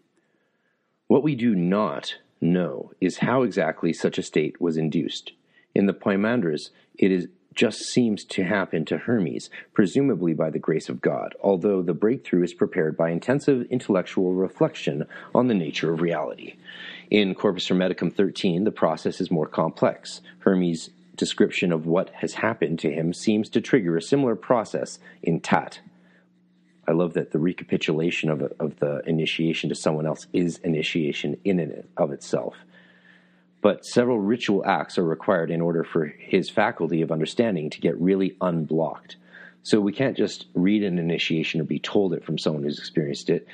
What 1.07 1.23
we 1.23 1.35
do 1.35 1.55
not 1.55 2.17
know 2.41 2.93
is 2.99 3.19
how 3.19 3.43
exactly 3.43 3.93
such 3.93 4.17
a 4.17 4.23
state 4.23 4.59
was 4.59 4.79
induced. 4.79 5.33
In 5.75 5.85
the 5.85 5.93
Poimandres, 5.93 6.71
it 6.97 7.13
is 7.13 7.29
just 7.55 7.81
seems 7.81 8.25
to 8.25 8.45
happen 8.45 8.85
to 8.87 8.99
Hermes, 8.99 9.51
presumably 9.73 10.35
by 10.35 10.51
the 10.51 10.59
grace 10.59 10.89
of 10.89 11.01
God, 11.01 11.35
although 11.43 11.83
the 11.83 11.95
breakthrough 11.95 12.45
is 12.45 12.55
prepared 12.55 12.97
by 12.97 13.11
intensive 13.11 13.67
intellectual 13.71 14.33
reflection 14.35 15.07
on 15.35 15.49
the 15.49 15.55
nature 15.55 15.93
of 15.93 16.01
reality. 16.01 16.57
In 17.11 17.35
Corpus 17.35 17.69
Hermeticum 17.69 18.15
13, 18.15 18.65
the 18.65 18.71
process 18.71 19.21
is 19.21 19.31
more 19.31 19.49
complex. 19.49 20.21
Hermes' 20.41 20.91
description 21.17 21.73
of 21.73 21.87
what 21.87 22.11
has 22.11 22.35
happened 22.35 22.79
to 22.79 22.93
him 22.93 23.13
seems 23.13 23.49
to 23.51 23.61
trigger 23.61 23.97
a 23.97 24.03
similar 24.03 24.37
process 24.37 24.99
in 25.23 25.41
Tat. 25.41 25.81
I 26.87 26.93
love 26.93 27.15
that 27.15 27.33
the 27.33 27.39
recapitulation 27.39 28.31
of, 28.31 28.43
of 28.59 28.79
the 28.79 29.03
initiation 29.07 29.69
to 29.69 29.75
someone 29.75 30.07
else 30.07 30.27
is 30.33 30.59
initiation 30.59 31.39
in 31.45 31.61
and 31.61 31.89
of 31.97 32.13
itself 32.13 32.55
but 33.63 33.85
several 33.85 34.19
ritual 34.19 34.65
acts 34.65 34.99
are 34.99 35.05
required 35.05 35.51
in 35.51 35.61
order 35.61 35.85
for 35.85 36.07
his 36.07 36.49
faculty 36.49 37.03
of 37.03 37.13
understanding 37.13 37.71
to 37.71 37.81
get 37.81 38.01
really 38.01 38.37
unblocked. 38.41 39.17
So 39.63 39.81
we 39.81 39.93
can't 39.93 40.17
just 40.17 40.47
read 40.55 40.83
an 40.83 40.99
initiation 40.99 41.61
or 41.61 41.65
be 41.65 41.79
told 41.79 42.15
it 42.15 42.25
from 42.25 42.39
someone 42.39 42.63
who's 42.63 42.79
experienced 42.79 43.29
it. 43.29 43.47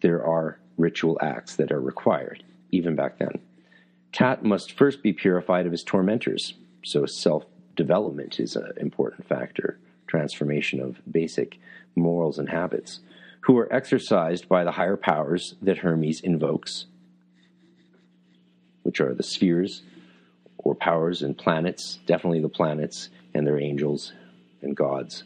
There 0.00 0.24
are 0.24 0.58
ritual 0.78 1.18
acts 1.20 1.56
that 1.56 1.70
are 1.70 1.80
required, 1.80 2.42
even 2.70 2.96
back 2.96 3.18
then. 3.18 3.38
Tat 4.12 4.42
must 4.42 4.72
first 4.72 5.02
be 5.02 5.12
purified 5.12 5.66
of 5.66 5.72
his 5.72 5.84
tormentors, 5.84 6.54
so 6.84 7.04
self 7.06 7.44
development 7.76 8.40
is 8.40 8.56
an 8.56 8.72
important 8.78 9.26
factor, 9.26 9.78
transformation 10.06 10.80
of 10.80 11.00
basic 11.10 11.58
morals 11.94 12.38
and 12.38 12.48
habits, 12.48 13.00
who 13.40 13.58
are 13.58 13.72
exercised 13.72 14.48
by 14.48 14.64
the 14.64 14.72
higher 14.72 14.96
powers 14.96 15.54
that 15.60 15.78
Hermes 15.78 16.20
invokes 16.20 16.86
which 18.92 19.00
are 19.00 19.14
the 19.14 19.22
spheres 19.22 19.80
or 20.58 20.74
powers 20.74 21.22
and 21.22 21.38
planets, 21.38 21.98
definitely 22.04 22.42
the 22.42 22.48
planets 22.50 23.08
and 23.32 23.46
their 23.46 23.58
angels 23.58 24.12
and 24.60 24.76
gods. 24.76 25.24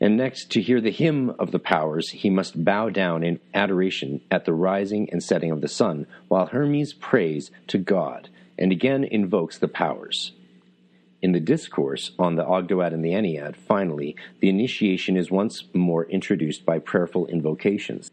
And 0.00 0.16
next, 0.16 0.50
to 0.50 0.60
hear 0.60 0.80
the 0.80 0.90
hymn 0.90 1.30
of 1.38 1.52
the 1.52 1.60
powers, 1.60 2.08
he 2.08 2.28
must 2.28 2.64
bow 2.64 2.88
down 2.90 3.22
in 3.22 3.38
adoration 3.54 4.22
at 4.28 4.44
the 4.44 4.52
rising 4.52 5.08
and 5.12 5.22
setting 5.22 5.52
of 5.52 5.60
the 5.60 5.68
sun, 5.68 6.08
while 6.26 6.46
Hermes 6.46 6.94
prays 6.94 7.52
to 7.68 7.78
God 7.78 8.28
and 8.58 8.72
again 8.72 9.04
invokes 9.04 9.56
the 9.56 9.68
powers. 9.68 10.32
In 11.22 11.30
the 11.30 11.38
discourse 11.38 12.10
on 12.18 12.34
the 12.34 12.44
Ogdoad 12.44 12.92
and 12.92 13.04
the 13.04 13.12
Ennead, 13.12 13.54
finally, 13.54 14.16
the 14.40 14.48
initiation 14.48 15.16
is 15.16 15.30
once 15.30 15.62
more 15.74 16.06
introduced 16.06 16.66
by 16.66 16.80
prayerful 16.80 17.26
invocations. 17.26 18.10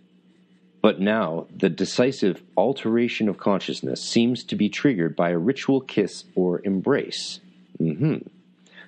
But 0.81 0.99
now, 0.99 1.47
the 1.55 1.69
decisive 1.69 2.43
alteration 2.55 3.29
of 3.29 3.37
consciousness 3.37 4.01
seems 4.03 4.43
to 4.45 4.55
be 4.55 4.69
triggered 4.69 5.15
by 5.15 5.31
a 5.31 5.37
ritual 5.37 5.81
kiss 5.81 6.23
or 6.35 6.61
embrace. 6.63 7.39
Mm-hmm. 7.79 8.27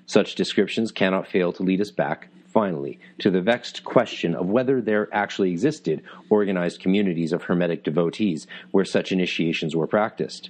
Such 0.05 0.35
descriptions 0.35 0.91
cannot 0.91 1.27
fail 1.27 1.51
to 1.53 1.63
lead 1.63 1.81
us 1.81 1.91
back, 1.91 2.29
finally, 2.47 2.99
to 3.19 3.29
the 3.29 3.41
vexed 3.41 3.83
question 3.83 4.33
of 4.33 4.47
whether 4.47 4.81
there 4.81 5.07
actually 5.11 5.51
existed 5.51 6.01
organized 6.29 6.81
communities 6.81 7.33
of 7.33 7.43
Hermetic 7.43 7.83
devotees 7.83 8.47
where 8.71 8.85
such 8.85 9.11
initiations 9.11 9.75
were 9.75 9.87
practiced. 9.87 10.49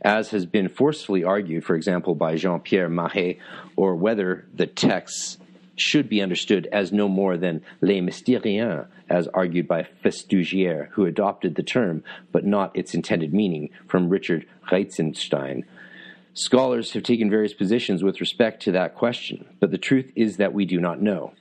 As 0.00 0.30
has 0.30 0.46
been 0.46 0.68
forcefully 0.68 1.24
argued, 1.24 1.64
for 1.64 1.74
example, 1.74 2.14
by 2.14 2.36
Jean 2.36 2.60
Pierre 2.60 2.88
Mahe, 2.88 3.38
or 3.76 3.94
whether 3.94 4.46
the 4.54 4.66
texts 4.66 5.38
should 5.80 6.08
be 6.08 6.22
understood 6.22 6.68
as 6.72 6.92
no 6.92 7.08
more 7.08 7.36
than 7.36 7.62
les 7.80 8.00
mystériens, 8.00 8.86
as 9.08 9.28
argued 9.28 9.66
by 9.66 9.86
Festugière, 10.04 10.88
who 10.90 11.06
adopted 11.06 11.54
the 11.54 11.62
term, 11.62 12.02
but 12.32 12.44
not 12.44 12.76
its 12.76 12.94
intended 12.94 13.32
meaning, 13.32 13.70
from 13.86 14.08
Richard 14.08 14.46
Reitzenstein. 14.70 15.64
Scholars 16.34 16.92
have 16.92 17.02
taken 17.02 17.30
various 17.30 17.52
positions 17.52 18.02
with 18.02 18.20
respect 18.20 18.62
to 18.62 18.72
that 18.72 18.94
question, 18.94 19.46
but 19.60 19.70
the 19.70 19.78
truth 19.78 20.12
is 20.14 20.36
that 20.36 20.52
we 20.52 20.64
do 20.64 20.80
not 20.80 21.02
know. 21.02 21.32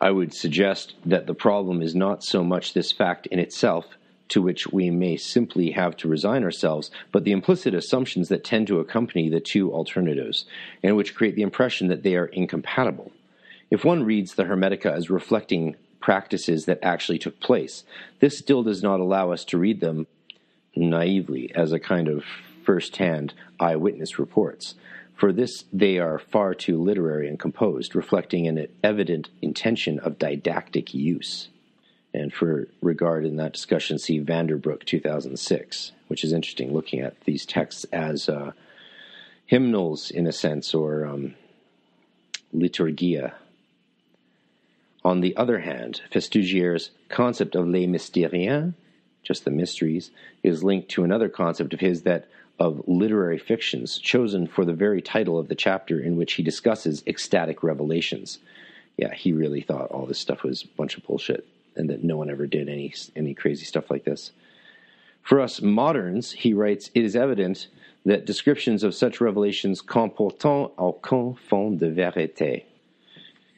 I 0.00 0.10
would 0.10 0.34
suggest 0.34 0.94
that 1.06 1.26
the 1.26 1.34
problem 1.34 1.80
is 1.80 1.94
not 1.94 2.24
so 2.24 2.42
much 2.42 2.74
this 2.74 2.90
fact 2.90 3.26
in 3.28 3.38
itself, 3.38 3.86
to 4.28 4.42
which 4.42 4.66
we 4.66 4.90
may 4.90 5.16
simply 5.16 5.70
have 5.70 5.96
to 5.98 6.08
resign 6.08 6.42
ourselves, 6.42 6.90
but 7.12 7.24
the 7.24 7.32
implicit 7.32 7.72
assumptions 7.74 8.28
that 8.28 8.44
tend 8.44 8.66
to 8.66 8.80
accompany 8.80 9.28
the 9.28 9.40
two 9.40 9.72
alternatives, 9.72 10.44
and 10.82 10.96
which 10.96 11.14
create 11.14 11.36
the 11.36 11.42
impression 11.42 11.88
that 11.88 12.02
they 12.02 12.16
are 12.16 12.26
incompatible. 12.26 13.12
If 13.72 13.86
one 13.86 14.04
reads 14.04 14.34
the 14.34 14.44
Hermetica 14.44 14.92
as 14.92 15.08
reflecting 15.08 15.76
practices 15.98 16.66
that 16.66 16.80
actually 16.82 17.18
took 17.18 17.40
place, 17.40 17.84
this 18.20 18.38
still 18.38 18.62
does 18.62 18.82
not 18.82 19.00
allow 19.00 19.32
us 19.32 19.46
to 19.46 19.56
read 19.56 19.80
them 19.80 20.06
naively 20.76 21.50
as 21.54 21.72
a 21.72 21.80
kind 21.80 22.08
of 22.08 22.22
first 22.64 22.98
hand 22.98 23.32
eyewitness 23.58 24.18
reports. 24.18 24.74
For 25.14 25.32
this, 25.32 25.64
they 25.72 25.98
are 25.98 26.18
far 26.18 26.52
too 26.52 26.82
literary 26.82 27.26
and 27.26 27.40
composed, 27.40 27.96
reflecting 27.96 28.46
an 28.46 28.68
evident 28.84 29.30
intention 29.40 29.98
of 30.00 30.18
didactic 30.18 30.92
use. 30.92 31.48
And 32.12 32.30
for 32.30 32.68
regard 32.82 33.24
in 33.24 33.36
that 33.36 33.54
discussion, 33.54 33.98
see 33.98 34.18
van 34.18 34.48
den 34.48 34.58
Broek 34.58 34.84
2006, 34.84 35.92
which 36.08 36.24
is 36.24 36.34
interesting, 36.34 36.74
looking 36.74 37.00
at 37.00 37.18
these 37.22 37.46
texts 37.46 37.84
as 37.84 38.28
uh, 38.28 38.52
hymnals 39.46 40.10
in 40.10 40.26
a 40.26 40.32
sense, 40.32 40.74
or 40.74 41.06
um, 41.06 41.36
liturgia 42.54 43.32
on 45.04 45.20
the 45.20 45.36
other 45.36 45.60
hand, 45.60 46.02
Festugière's 46.12 46.90
concept 47.08 47.54
of 47.54 47.66
les 47.66 47.86
mystériens, 47.86 48.74
just 49.22 49.44
the 49.44 49.50
mysteries, 49.50 50.10
is 50.42 50.62
linked 50.62 50.88
to 50.90 51.04
another 51.04 51.28
concept 51.28 51.74
of 51.74 51.80
his 51.80 52.02
that 52.02 52.28
of 52.58 52.82
literary 52.86 53.38
fictions, 53.38 53.98
chosen 53.98 54.46
for 54.46 54.64
the 54.64 54.72
very 54.72 55.02
title 55.02 55.38
of 55.38 55.48
the 55.48 55.54
chapter 55.54 55.98
in 55.98 56.16
which 56.16 56.34
he 56.34 56.42
discusses 56.42 57.02
ecstatic 57.06 57.62
revelations. 57.62 58.38
Yeah, 58.96 59.12
he 59.14 59.32
really 59.32 59.62
thought 59.62 59.90
all 59.90 60.06
this 60.06 60.18
stuff 60.18 60.44
was 60.44 60.62
a 60.62 60.68
bunch 60.76 60.96
of 60.96 61.02
bullshit 61.04 61.46
and 61.74 61.90
that 61.90 62.04
no 62.04 62.16
one 62.16 62.30
ever 62.30 62.46
did 62.46 62.68
any 62.68 62.94
any 63.16 63.34
crazy 63.34 63.64
stuff 63.64 63.90
like 63.90 64.04
this. 64.04 64.32
For 65.22 65.40
us 65.40 65.62
moderns, 65.62 66.32
he 66.32 66.52
writes, 66.52 66.90
it 66.94 67.04
is 67.04 67.16
evident 67.16 67.68
that 68.04 68.26
descriptions 68.26 68.82
of 68.82 68.94
such 68.94 69.20
revelations 69.20 69.80
comportant 69.80 70.72
aucun 70.76 71.36
fond 71.38 71.78
de 71.78 71.90
vérité 71.90 72.64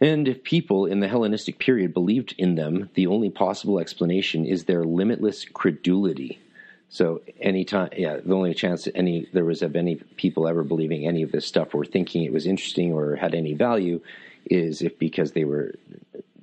and 0.00 0.26
if 0.28 0.42
people 0.42 0.86
in 0.86 1.00
the 1.00 1.08
Hellenistic 1.08 1.58
period 1.58 1.94
believed 1.94 2.34
in 2.36 2.56
them, 2.56 2.90
the 2.94 3.06
only 3.06 3.30
possible 3.30 3.78
explanation 3.78 4.44
is 4.44 4.64
their 4.64 4.84
limitless 4.84 5.44
credulity. 5.44 6.40
So 6.88 7.22
anytime, 7.40 7.90
yeah, 7.96 8.18
the 8.24 8.34
only 8.34 8.54
chance 8.54 8.88
any 8.94 9.28
there 9.32 9.44
was 9.44 9.62
of 9.62 9.76
any 9.76 9.96
people 9.96 10.46
ever 10.46 10.62
believing 10.62 11.06
any 11.06 11.22
of 11.22 11.32
this 11.32 11.46
stuff 11.46 11.74
or 11.74 11.84
thinking 11.84 12.22
it 12.24 12.32
was 12.32 12.46
interesting 12.46 12.92
or 12.92 13.16
had 13.16 13.34
any 13.34 13.54
value 13.54 14.00
is 14.44 14.82
if 14.82 14.98
because 14.98 15.32
they 15.32 15.44
were 15.44 15.74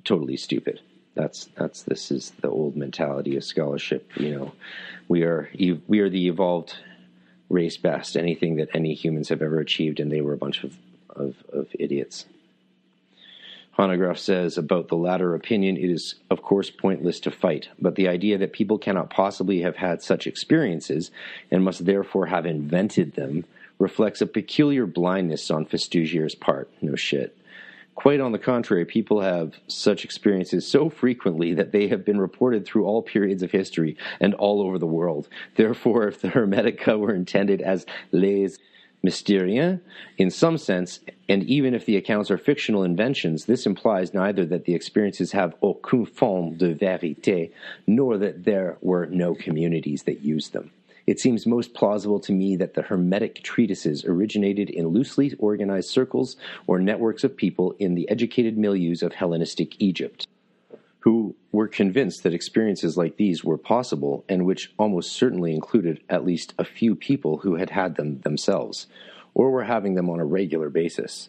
totally 0.04 0.36
stupid. 0.36 0.80
That's 1.14 1.46
that's 1.56 1.82
this 1.82 2.10
is 2.10 2.30
the 2.40 2.48
old 2.48 2.76
mentality 2.76 3.36
of 3.36 3.44
scholarship. 3.44 4.10
You 4.16 4.38
know, 4.38 4.52
we 5.08 5.22
are 5.22 5.50
we 5.86 6.00
are 6.00 6.08
the 6.08 6.28
evolved 6.28 6.74
race 7.48 7.76
best. 7.76 8.16
Anything 8.16 8.56
that 8.56 8.70
any 8.74 8.94
humans 8.94 9.28
have 9.28 9.42
ever 9.42 9.60
achieved, 9.60 10.00
and 10.00 10.10
they 10.10 10.22
were 10.22 10.32
a 10.32 10.38
bunch 10.38 10.64
of 10.64 10.76
of, 11.10 11.36
of 11.52 11.68
idiots. 11.78 12.26
Hanegraaff 13.78 14.18
says 14.18 14.58
about 14.58 14.88
the 14.88 14.96
latter 14.96 15.34
opinion, 15.34 15.76
it 15.76 15.90
is, 15.90 16.16
of 16.30 16.42
course, 16.42 16.70
pointless 16.70 17.20
to 17.20 17.30
fight, 17.30 17.68
but 17.80 17.94
the 17.94 18.06
idea 18.06 18.36
that 18.38 18.52
people 18.52 18.78
cannot 18.78 19.08
possibly 19.08 19.62
have 19.62 19.76
had 19.76 20.02
such 20.02 20.26
experiences 20.26 21.10
and 21.50 21.64
must 21.64 21.86
therefore 21.86 22.26
have 22.26 22.44
invented 22.44 23.14
them 23.14 23.44
reflects 23.78 24.20
a 24.20 24.26
peculiar 24.26 24.86
blindness 24.86 25.50
on 25.50 25.66
Festugière's 25.66 26.34
part. 26.34 26.70
No 26.82 26.94
shit. 26.96 27.36
Quite 27.94 28.20
on 28.20 28.32
the 28.32 28.38
contrary, 28.38 28.84
people 28.84 29.20
have 29.20 29.54
such 29.68 30.04
experiences 30.04 30.66
so 30.66 30.88
frequently 30.88 31.54
that 31.54 31.72
they 31.72 31.88
have 31.88 32.04
been 32.04 32.20
reported 32.20 32.64
through 32.64 32.86
all 32.86 33.02
periods 33.02 33.42
of 33.42 33.50
history 33.50 33.96
and 34.18 34.34
all 34.34 34.62
over 34.62 34.78
the 34.78 34.86
world. 34.86 35.28
Therefore, 35.56 36.08
if 36.08 36.20
the 36.20 36.28
Hermetica 36.28 36.98
were 36.98 37.14
intended 37.14 37.60
as 37.60 37.84
les 38.10 38.58
Mystériens, 39.04 39.80
in 40.16 40.30
some 40.30 40.56
sense, 40.56 41.00
and 41.28 41.42
even 41.44 41.74
if 41.74 41.86
the 41.86 41.96
accounts 41.96 42.30
are 42.30 42.38
fictional 42.38 42.84
inventions, 42.84 43.46
this 43.46 43.66
implies 43.66 44.14
neither 44.14 44.46
that 44.46 44.64
the 44.64 44.74
experiences 44.74 45.32
have 45.32 45.56
aucune 45.60 46.06
forme 46.06 46.56
de 46.56 46.74
vérité, 46.74 47.50
nor 47.86 48.16
that 48.18 48.44
there 48.44 48.78
were 48.80 49.06
no 49.06 49.34
communities 49.34 50.04
that 50.04 50.24
used 50.24 50.52
them. 50.52 50.70
It 51.06 51.18
seems 51.18 51.46
most 51.46 51.74
plausible 51.74 52.20
to 52.20 52.32
me 52.32 52.54
that 52.56 52.74
the 52.74 52.82
Hermetic 52.82 53.42
treatises 53.42 54.04
originated 54.04 54.70
in 54.70 54.88
loosely 54.88 55.34
organized 55.38 55.90
circles 55.90 56.36
or 56.68 56.78
networks 56.78 57.24
of 57.24 57.36
people 57.36 57.74
in 57.80 57.94
the 57.96 58.08
educated 58.08 58.56
milieus 58.56 59.02
of 59.02 59.12
Hellenistic 59.12 59.74
Egypt, 59.80 60.28
who 61.02 61.34
were 61.50 61.66
convinced 61.66 62.22
that 62.22 62.32
experiences 62.32 62.96
like 62.96 63.16
these 63.16 63.42
were 63.42 63.58
possible 63.58 64.24
and 64.28 64.46
which 64.46 64.72
almost 64.78 65.12
certainly 65.12 65.52
included 65.52 66.00
at 66.08 66.24
least 66.24 66.54
a 66.58 66.64
few 66.64 66.94
people 66.94 67.38
who 67.38 67.56
had 67.56 67.70
had 67.70 67.96
them 67.96 68.20
themselves, 68.20 68.86
or 69.34 69.50
were 69.50 69.64
having 69.64 69.94
them 69.94 70.08
on 70.08 70.20
a 70.20 70.24
regular 70.24 70.70
basis. 70.70 71.28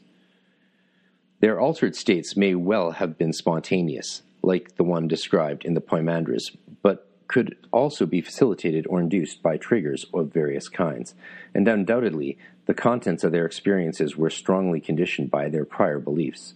Their 1.39 1.59
altered 1.59 1.95
states 1.95 2.37
may 2.37 2.53
well 2.53 2.91
have 2.91 3.17
been 3.17 3.33
spontaneous, 3.33 4.21
like 4.43 4.75
the 4.75 4.83
one 4.83 5.07
described 5.07 5.65
in 5.65 5.73
the 5.73 5.81
Poimandres, 5.81 6.55
but 6.83 7.09
could 7.27 7.57
also 7.71 8.05
be 8.05 8.21
facilitated 8.21 8.85
or 8.87 8.99
induced 8.99 9.41
by 9.41 9.57
triggers 9.57 10.05
of 10.13 10.31
various 10.31 10.69
kinds, 10.69 11.15
and 11.55 11.67
undoubtedly 11.67 12.37
the 12.67 12.75
contents 12.75 13.23
of 13.23 13.31
their 13.31 13.47
experiences 13.47 14.15
were 14.15 14.29
strongly 14.29 14.79
conditioned 14.79 15.31
by 15.31 15.49
their 15.49 15.65
prior 15.65 15.97
beliefs. 15.97 16.53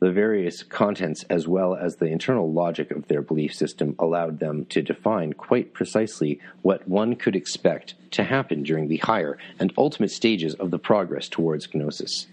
The 0.00 0.12
various 0.12 0.62
contents, 0.62 1.24
as 1.24 1.48
well 1.48 1.74
as 1.74 1.96
the 1.96 2.06
internal 2.06 2.52
logic 2.52 2.92
of 2.92 3.08
their 3.08 3.20
belief 3.20 3.52
system, 3.52 3.96
allowed 3.98 4.38
them 4.38 4.64
to 4.66 4.80
define 4.80 5.32
quite 5.32 5.72
precisely 5.72 6.38
what 6.62 6.86
one 6.86 7.16
could 7.16 7.34
expect 7.34 7.94
to 8.12 8.22
happen 8.22 8.62
during 8.62 8.86
the 8.86 8.98
higher 8.98 9.38
and 9.58 9.72
ultimate 9.76 10.12
stages 10.12 10.54
of 10.54 10.70
the 10.70 10.78
progress 10.78 11.28
towards 11.28 11.66
gnosis, 11.74 12.28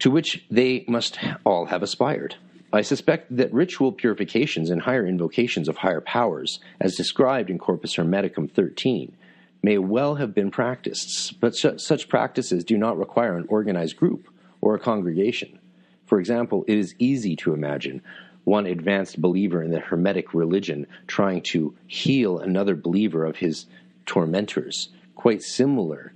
to 0.00 0.10
which 0.10 0.44
they 0.50 0.84
must 0.88 1.20
all 1.44 1.66
have 1.66 1.84
aspired. 1.84 2.34
I 2.72 2.82
suspect 2.82 3.36
that 3.36 3.54
ritual 3.54 3.92
purifications 3.92 4.68
and 4.68 4.82
higher 4.82 5.06
invocations 5.06 5.68
of 5.68 5.76
higher 5.76 6.00
powers, 6.00 6.58
as 6.80 6.96
described 6.96 7.48
in 7.48 7.58
Corpus 7.58 7.94
Hermeticum 7.94 8.50
13, 8.50 9.16
may 9.62 9.78
well 9.78 10.16
have 10.16 10.34
been 10.34 10.50
practiced, 10.50 11.38
but 11.40 11.54
such 11.54 12.08
practices 12.08 12.64
do 12.64 12.76
not 12.76 12.98
require 12.98 13.36
an 13.36 13.46
organized 13.48 13.96
group 13.96 14.28
or 14.60 14.74
a 14.74 14.80
congregation. 14.80 15.60
For 16.06 16.18
example, 16.20 16.64
it 16.66 16.78
is 16.78 16.94
easy 16.98 17.36
to 17.36 17.52
imagine 17.52 18.02
one 18.44 18.66
advanced 18.66 19.20
believer 19.20 19.62
in 19.62 19.72
the 19.72 19.80
Hermetic 19.80 20.32
religion 20.32 20.86
trying 21.08 21.42
to 21.42 21.74
heal 21.88 22.38
another 22.38 22.76
believer 22.76 23.24
of 23.24 23.36
his 23.36 23.66
tormentors, 24.06 24.90
quite 25.16 25.42
similar 25.42 26.12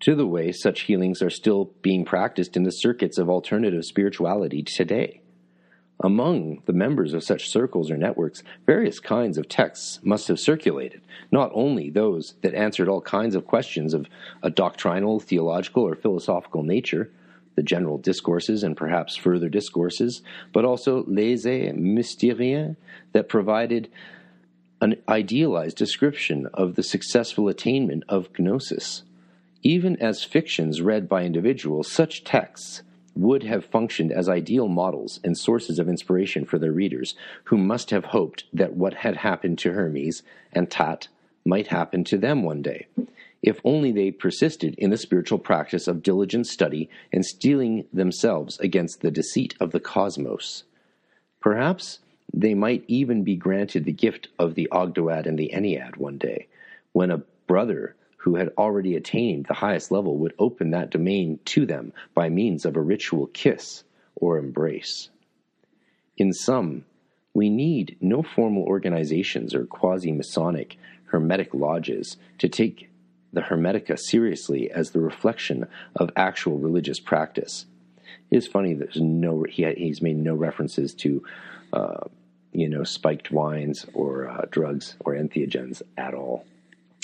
to 0.00 0.14
the 0.14 0.26
way 0.26 0.52
such 0.52 0.82
healings 0.82 1.22
are 1.22 1.30
still 1.30 1.70
being 1.80 2.04
practiced 2.04 2.56
in 2.56 2.64
the 2.64 2.70
circuits 2.70 3.16
of 3.16 3.30
alternative 3.30 3.86
spirituality 3.86 4.62
today. 4.62 5.22
Among 6.02 6.60
the 6.66 6.74
members 6.74 7.14
of 7.14 7.24
such 7.24 7.48
circles 7.48 7.90
or 7.90 7.96
networks, 7.96 8.42
various 8.66 9.00
kinds 9.00 9.38
of 9.38 9.48
texts 9.48 10.00
must 10.02 10.28
have 10.28 10.38
circulated, 10.38 11.00
not 11.32 11.50
only 11.54 11.88
those 11.88 12.34
that 12.42 12.52
answered 12.52 12.90
all 12.90 13.00
kinds 13.00 13.34
of 13.34 13.46
questions 13.46 13.94
of 13.94 14.06
a 14.42 14.50
doctrinal, 14.50 15.18
theological, 15.18 15.84
or 15.84 15.94
philosophical 15.94 16.62
nature, 16.62 17.10
the 17.56 17.62
general 17.62 17.98
discourses 17.98 18.62
and 18.62 18.76
perhaps 18.76 19.16
further 19.16 19.48
discourses, 19.48 20.22
but 20.52 20.64
also 20.64 21.04
les 21.06 21.44
mystériens 21.44 22.76
that 23.12 23.28
provided 23.28 23.88
an 24.80 24.96
idealized 25.08 25.76
description 25.76 26.46
of 26.52 26.74
the 26.74 26.82
successful 26.82 27.48
attainment 27.48 28.04
of 28.08 28.28
gnosis. 28.38 29.02
Even 29.62 29.96
as 29.96 30.24
fictions 30.24 30.82
read 30.82 31.08
by 31.08 31.24
individuals, 31.24 31.90
such 31.90 32.24
texts 32.24 32.82
would 33.16 33.44
have 33.44 33.64
functioned 33.64 34.12
as 34.12 34.28
ideal 34.28 34.68
models 34.68 35.20
and 35.24 35.38
sources 35.38 35.78
of 35.78 35.88
inspiration 35.88 36.44
for 36.44 36.58
their 36.58 36.72
readers, 36.72 37.14
who 37.44 37.56
must 37.56 37.90
have 37.90 38.06
hoped 38.06 38.44
that 38.52 38.74
what 38.74 38.94
had 38.94 39.16
happened 39.16 39.58
to 39.58 39.72
Hermes 39.72 40.22
and 40.52 40.70
Tat 40.70 41.08
might 41.44 41.68
happen 41.68 42.04
to 42.04 42.18
them 42.18 42.42
one 42.42 42.60
day, 42.60 42.86
if 43.44 43.60
only 43.62 43.92
they 43.92 44.10
persisted 44.10 44.74
in 44.78 44.88
the 44.88 44.96
spiritual 44.96 45.38
practice 45.38 45.86
of 45.86 46.02
diligent 46.02 46.46
study 46.46 46.88
and 47.12 47.26
steeling 47.26 47.84
themselves 47.92 48.58
against 48.58 49.02
the 49.02 49.10
deceit 49.10 49.54
of 49.60 49.70
the 49.70 49.80
cosmos. 49.80 50.64
Perhaps 51.40 51.98
they 52.32 52.54
might 52.54 52.84
even 52.88 53.22
be 53.22 53.36
granted 53.36 53.84
the 53.84 53.92
gift 53.92 54.28
of 54.38 54.54
the 54.54 54.66
Ogdoad 54.72 55.26
and 55.26 55.38
the 55.38 55.50
Ennead 55.52 55.98
one 55.98 56.16
day, 56.16 56.48
when 56.92 57.10
a 57.10 57.22
brother 57.46 57.94
who 58.16 58.36
had 58.36 58.50
already 58.56 58.96
attained 58.96 59.44
the 59.44 59.52
highest 59.52 59.92
level 59.92 60.16
would 60.16 60.32
open 60.38 60.70
that 60.70 60.90
domain 60.90 61.38
to 61.44 61.66
them 61.66 61.92
by 62.14 62.30
means 62.30 62.64
of 62.64 62.76
a 62.76 62.80
ritual 62.80 63.26
kiss 63.26 63.84
or 64.14 64.38
embrace. 64.38 65.10
In 66.16 66.32
sum, 66.32 66.86
we 67.34 67.50
need 67.50 67.98
no 68.00 68.22
formal 68.22 68.62
organizations 68.62 69.54
or 69.54 69.66
quasi 69.66 70.12
Masonic 70.12 70.78
Hermetic 71.08 71.52
lodges 71.52 72.16
to 72.38 72.48
take 72.48 72.88
the 73.34 73.42
Hermetica 73.42 73.98
seriously 73.98 74.70
as 74.70 74.90
the 74.90 75.00
reflection 75.00 75.66
of 75.96 76.10
actual 76.16 76.58
religious 76.58 77.00
practice. 77.00 77.66
It 78.30 78.36
is 78.36 78.46
funny 78.46 78.74
there's 78.74 79.00
no 79.00 79.44
he, 79.44 79.64
he's 79.74 80.00
made 80.00 80.16
no 80.16 80.34
references 80.34 80.94
to 80.94 81.22
uh, 81.72 82.04
you 82.52 82.68
know 82.68 82.84
spiked 82.84 83.30
wines 83.30 83.86
or 83.92 84.28
uh, 84.28 84.46
drugs 84.50 84.96
or 85.00 85.14
entheogens 85.14 85.82
at 85.96 86.14
all 86.14 86.44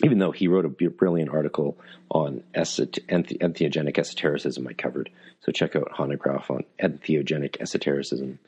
even 0.03 0.19
though 0.19 0.31
he 0.31 0.49
wrote 0.49 0.65
a 0.65 0.69
brilliant 0.69 1.31
article 1.31 1.79
on 2.11 2.43
entheogenic 2.55 3.99
esotericism 3.99 4.67
I 4.67 4.73
covered. 4.73 5.11
So 5.41 5.53
check 5.53 5.77
out 5.77 5.93
Hanegraaff 5.93 6.51
on 6.51 6.65
entheogenic 6.83 7.61
esotericism. 7.61 8.39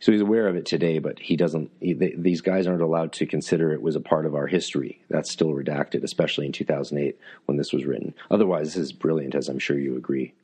So 0.00 0.12
he's 0.12 0.20
aware 0.20 0.48
of 0.48 0.56
it 0.56 0.66
today, 0.66 0.98
but 0.98 1.18
he 1.18 1.36
doesn't, 1.36 1.70
he, 1.80 1.92
they, 1.92 2.14
these 2.16 2.40
guys 2.40 2.66
aren't 2.66 2.82
allowed 2.82 3.12
to 3.14 3.26
consider 3.26 3.72
it 3.72 3.82
was 3.82 3.96
a 3.96 4.00
part 4.00 4.26
of 4.26 4.34
our 4.34 4.46
history. 4.46 5.00
That's 5.08 5.30
still 5.30 5.52
redacted, 5.52 6.04
especially 6.04 6.46
in 6.46 6.52
2008 6.52 7.18
when 7.46 7.58
this 7.58 7.72
was 7.72 7.84
written. 7.84 8.14
Otherwise, 8.30 8.74
this 8.74 8.84
is 8.84 8.92
brilliant, 8.92 9.34
as 9.34 9.48
I'm 9.48 9.58
sure 9.58 9.78
you 9.78 9.96
agree. 9.96 10.34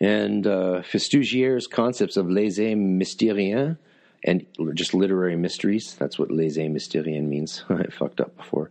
And 0.00 0.46
uh, 0.46 0.82
Festugière's 0.82 1.66
concepts 1.66 2.16
of 2.16 2.30
les 2.30 2.58
mystériens 2.58 3.76
and 4.22 4.46
just 4.74 4.94
literary 4.94 5.36
mysteries, 5.36 5.94
that's 5.94 6.18
what 6.18 6.30
les 6.30 6.56
mystériens 6.56 7.24
means. 7.24 7.64
I 7.70 7.84
fucked 7.84 8.20
up 8.20 8.36
before 8.36 8.70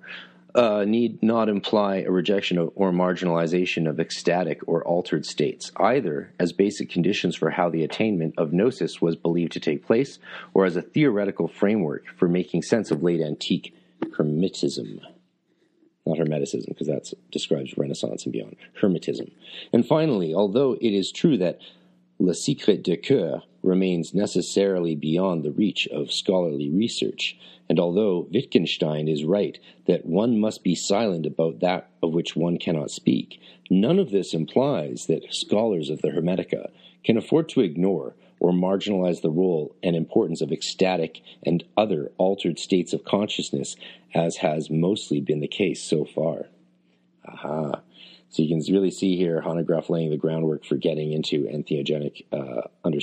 uh, 0.56 0.84
need 0.86 1.22
not 1.22 1.50
imply 1.50 1.98
a 1.98 2.12
rejection 2.12 2.58
of, 2.58 2.72
or 2.76 2.92
marginalization 2.92 3.88
of 3.88 4.00
ecstatic 4.00 4.62
or 4.68 4.84
altered 4.84 5.26
states, 5.26 5.72
either 5.78 6.34
as 6.40 6.52
basic 6.52 6.90
conditions 6.90 7.36
for 7.36 7.52
how 7.52 7.70
the 7.70 7.84
attainment 7.84 8.34
of 8.38 8.52
gnosis 8.52 9.02
was 9.02 9.16
believed 9.16 9.52
to 9.52 9.60
take 9.60 9.86
place, 9.86 10.20
or 10.54 10.66
as 10.66 10.76
a 10.76 10.82
theoretical 10.82 11.48
framework 11.48 12.04
for 12.18 12.28
making 12.28 12.64
sense 12.64 12.92
of 12.92 13.04
late 13.04 13.22
antique 13.22 13.76
Hermetism. 14.18 15.02
Not 16.06 16.18
Hermeticism, 16.18 16.70
because 16.70 16.88
that 16.88 17.14
describes 17.32 17.78
Renaissance 17.78 18.24
and 18.24 18.34
beyond. 18.34 18.56
Hermetism. 18.82 19.32
And 19.72 19.86
finally, 19.86 20.34
although 20.34 20.74
it 20.74 20.94
is 20.94 21.12
true 21.12 21.38
that 21.38 21.60
Le 22.22 22.34
Secret 22.34 22.84
de 22.84 22.98
Coeur 22.98 23.44
remains 23.64 24.14
necessarily 24.14 24.94
beyond 24.94 25.41
the 25.41 25.52
reach 25.52 25.88
of 25.88 26.12
scholarly 26.12 26.70
research, 26.70 27.38
and 27.70 27.80
although 27.80 28.28
Wittgenstein 28.30 29.08
is 29.08 29.24
right 29.24 29.58
that 29.86 30.06
one 30.06 30.38
must 30.38 30.62
be 30.62 30.76
silent 30.76 31.26
about 31.26 31.62
that 31.62 31.90
of 32.04 32.14
which 32.14 32.36
one 32.36 32.58
cannot 32.58 32.91
speak, 32.91 33.40
none 33.70 34.00
of 34.00 34.12
this 34.12 34.34
implies 34.34 35.06
that 35.06 35.34
scholars 35.34 35.90
of 35.90 36.02
the 36.02 36.10
Hermetica 36.10 36.70
can 37.06 37.16
afford 37.16 37.48
to 37.50 37.62
ignore 37.62 38.16
or 38.41 38.52
marginalize 38.52 39.22
the 39.22 39.30
role 39.30 39.74
and 39.82 39.96
importance 39.96 40.41
of 40.41 40.52
ecstatic 40.52 41.22
and 41.46 41.64
other 41.78 42.12
altered 42.18 42.60
states 42.60 42.91
of 42.91 43.06
consciousness, 43.06 43.78
as 44.14 44.38
has 44.38 44.70
mostly 44.70 45.22
been 45.22 45.40
the 45.40 45.48
case 45.48 45.82
so 45.82 46.04
far. 46.04 46.48
Aha. 47.26 47.82
So 48.30 48.43
you 48.43 48.49
can 48.49 48.73
really 48.73 48.91
see 48.91 49.18
here 49.18 49.41
Hanegraaff 49.41 49.89
laying 49.89 50.11
the 50.11 50.18
groundwork 50.18 50.64
for 50.64 50.76
getting 50.76 51.11
into 51.14 51.45
entheogenic 51.45 52.26
uh, 52.31 52.68
under, 52.84 52.99